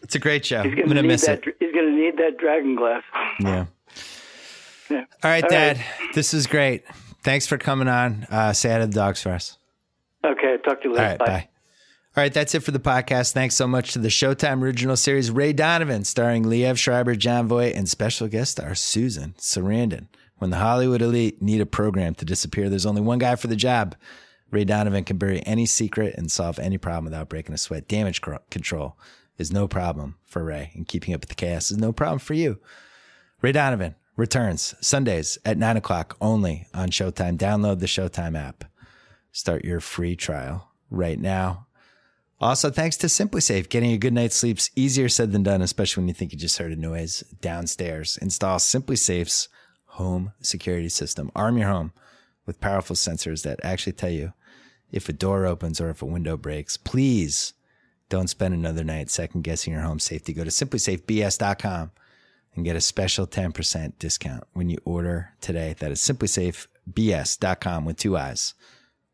It's 0.02 0.14
a 0.14 0.18
great 0.18 0.44
show. 0.46 0.62
He's 0.62 0.72
I'm 0.72 0.76
going 0.76 0.88
gonna 0.88 1.02
need 1.02 1.08
miss 1.08 1.26
that. 1.26 1.46
it. 1.46 1.56
He's 1.58 1.72
going 1.72 1.86
to 1.86 1.92
need 2.00 2.16
that 2.18 2.38
dragon 2.38 2.76
glass. 2.76 3.02
Yeah. 3.40 3.66
Yeah. 4.90 5.04
All 5.24 5.30
right, 5.30 5.42
All 5.44 5.48
Dad. 5.48 5.78
right. 5.78 6.14
This 6.14 6.34
is 6.34 6.46
great. 6.46 6.84
Thanks 7.22 7.46
for 7.46 7.56
coming 7.56 7.88
on. 7.88 8.26
Uh, 8.30 8.52
say 8.52 8.68
hi 8.70 8.78
to 8.78 8.86
the 8.86 8.92
dogs 8.92 9.22
for 9.22 9.30
us. 9.30 9.56
Okay, 10.22 10.56
talk 10.62 10.82
to 10.82 10.88
you 10.88 10.94
All 10.94 11.00
later. 11.02 11.08
right, 11.08 11.18
bye. 11.18 11.48
All 12.14 12.22
right, 12.22 12.34
that's 12.34 12.54
it 12.54 12.60
for 12.60 12.72
the 12.72 12.78
podcast. 12.80 13.32
Thanks 13.32 13.54
so 13.54 13.66
much 13.66 13.94
to 13.94 13.98
the 14.00 14.08
Showtime 14.08 14.60
original 14.62 14.96
series 14.96 15.30
Ray 15.30 15.54
Donovan, 15.54 16.04
starring 16.04 16.44
Liev 16.44 16.76
Schreiber, 16.76 17.14
Jon 17.14 17.48
Voight, 17.48 17.74
and 17.74 17.88
special 17.88 18.28
guest 18.28 18.52
star 18.52 18.74
Susan 18.74 19.34
Sarandon. 19.38 20.08
When 20.36 20.50
the 20.50 20.58
Hollywood 20.58 21.00
elite 21.00 21.40
need 21.40 21.62
a 21.62 21.66
program 21.66 22.14
to 22.16 22.26
disappear, 22.26 22.68
there's 22.68 22.84
only 22.84 23.00
one 23.00 23.18
guy 23.18 23.36
for 23.36 23.46
the 23.46 23.56
job. 23.56 23.94
Ray 24.52 24.64
Donovan 24.64 25.04
can 25.04 25.16
bury 25.16 25.44
any 25.46 25.66
secret 25.66 26.14
and 26.16 26.30
solve 26.30 26.58
any 26.58 26.78
problem 26.78 27.06
without 27.06 27.30
breaking 27.30 27.54
a 27.54 27.58
sweat. 27.58 27.88
Damage 27.88 28.20
control 28.50 28.98
is 29.38 29.50
no 29.50 29.66
problem 29.66 30.16
for 30.24 30.44
Ray, 30.44 30.70
and 30.74 30.86
keeping 30.86 31.14
up 31.14 31.22
with 31.22 31.30
the 31.30 31.34
chaos 31.34 31.70
is 31.70 31.78
no 31.78 31.90
problem 31.90 32.18
for 32.18 32.34
you. 32.34 32.60
Ray 33.40 33.52
Donovan 33.52 33.94
returns 34.14 34.74
Sundays 34.80 35.38
at 35.44 35.56
9 35.56 35.78
o'clock 35.78 36.16
only 36.20 36.68
on 36.74 36.90
Showtime. 36.90 37.38
Download 37.38 37.80
the 37.80 37.86
Showtime 37.86 38.38
app. 38.38 38.64
Start 39.32 39.64
your 39.64 39.80
free 39.80 40.14
trial 40.14 40.68
right 40.90 41.18
now. 41.18 41.66
Also, 42.38 42.70
thanks 42.70 42.96
to 42.98 43.06
SimpliSafe, 43.06 43.70
getting 43.70 43.92
a 43.92 43.98
good 43.98 44.12
night's 44.12 44.36
sleep's 44.36 44.70
easier 44.76 45.08
said 45.08 45.32
than 45.32 45.44
done, 45.44 45.62
especially 45.62 46.02
when 46.02 46.08
you 46.08 46.14
think 46.14 46.32
you 46.32 46.38
just 46.38 46.58
heard 46.58 46.72
a 46.72 46.76
noise 46.76 47.22
downstairs. 47.40 48.18
Install 48.20 48.58
SimpliSafe's 48.58 49.48
home 49.86 50.32
security 50.42 50.88
system. 50.88 51.30
Arm 51.34 51.56
your 51.56 51.68
home 51.68 51.92
with 52.44 52.60
powerful 52.60 52.96
sensors 52.96 53.42
that 53.44 53.60
actually 53.62 53.92
tell 53.92 54.10
you 54.10 54.32
if 54.92 55.08
a 55.08 55.12
door 55.12 55.46
opens 55.46 55.80
or 55.80 55.90
if 55.90 56.02
a 56.02 56.06
window 56.06 56.36
breaks. 56.36 56.76
Please 56.76 57.54
don't 58.08 58.28
spend 58.28 58.54
another 58.54 58.84
night 58.84 59.10
second 59.10 59.42
guessing 59.42 59.72
your 59.72 59.82
home 59.82 59.98
safety. 59.98 60.32
Go 60.32 60.44
to 60.44 60.50
simplisafebs.com 60.50 61.90
and 62.54 62.64
get 62.64 62.76
a 62.76 62.80
special 62.80 63.26
10% 63.26 63.94
discount 63.98 64.44
when 64.52 64.68
you 64.68 64.78
order 64.84 65.30
today. 65.40 65.74
That 65.78 65.90
is 65.90 66.00
simplisafebs.com 66.00 67.84
with 67.84 67.96
two 67.96 68.16
eyes 68.16 68.54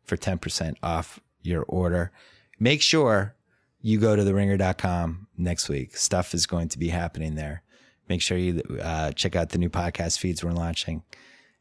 for 0.04 0.16
10% 0.16 0.74
off 0.82 1.20
your 1.42 1.62
order. 1.68 2.10
Make 2.58 2.82
sure 2.82 3.36
you 3.80 4.00
go 4.00 4.16
to 4.16 4.22
theringer.com 4.22 5.28
next 5.36 5.68
week. 5.68 5.96
Stuff 5.96 6.34
is 6.34 6.46
going 6.46 6.68
to 6.70 6.78
be 6.78 6.88
happening 6.88 7.36
there. 7.36 7.62
Make 8.08 8.22
sure 8.22 8.36
you 8.36 8.62
uh, 8.82 9.12
check 9.12 9.36
out 9.36 9.50
the 9.50 9.58
new 9.58 9.68
podcast 9.68 10.18
feeds 10.18 10.42
we're 10.42 10.50
launching. 10.52 11.04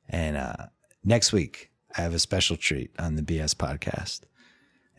And 0.10 0.38
uh, 0.38 0.68
next 1.03 1.34
week, 1.34 1.72
I 1.98 2.02
have 2.02 2.14
a 2.14 2.19
special 2.19 2.57
treat 2.57 2.91
on 2.99 3.15
the 3.15 3.24
BS 3.24 3.56
podcast. 3.56 4.22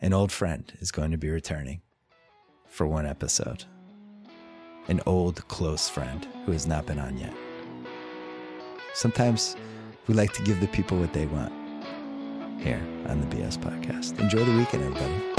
An 0.01 0.11
old 0.11 0.33
friend 0.33 0.69
is 0.81 0.91
going 0.91 1.11
to 1.11 1.17
be 1.17 1.29
returning 1.29 1.81
for 2.67 2.85
one 2.85 3.05
episode. 3.05 3.63
An 4.89 4.99
old 5.05 5.47
close 5.47 5.87
friend 5.87 6.27
who 6.45 6.51
has 6.51 6.67
not 6.67 6.85
been 6.85 6.99
on 6.99 7.17
yet. 7.17 7.33
Sometimes 8.93 9.55
we 10.07 10.13
like 10.13 10.33
to 10.33 10.43
give 10.43 10.59
the 10.59 10.67
people 10.67 10.99
what 10.99 11.13
they 11.13 11.25
want 11.25 11.53
here 12.59 12.85
on 13.07 13.21
the 13.21 13.33
BS 13.33 13.57
podcast. 13.57 14.19
Enjoy 14.19 14.43
the 14.43 14.57
weekend, 14.57 14.83
everybody. 14.83 15.38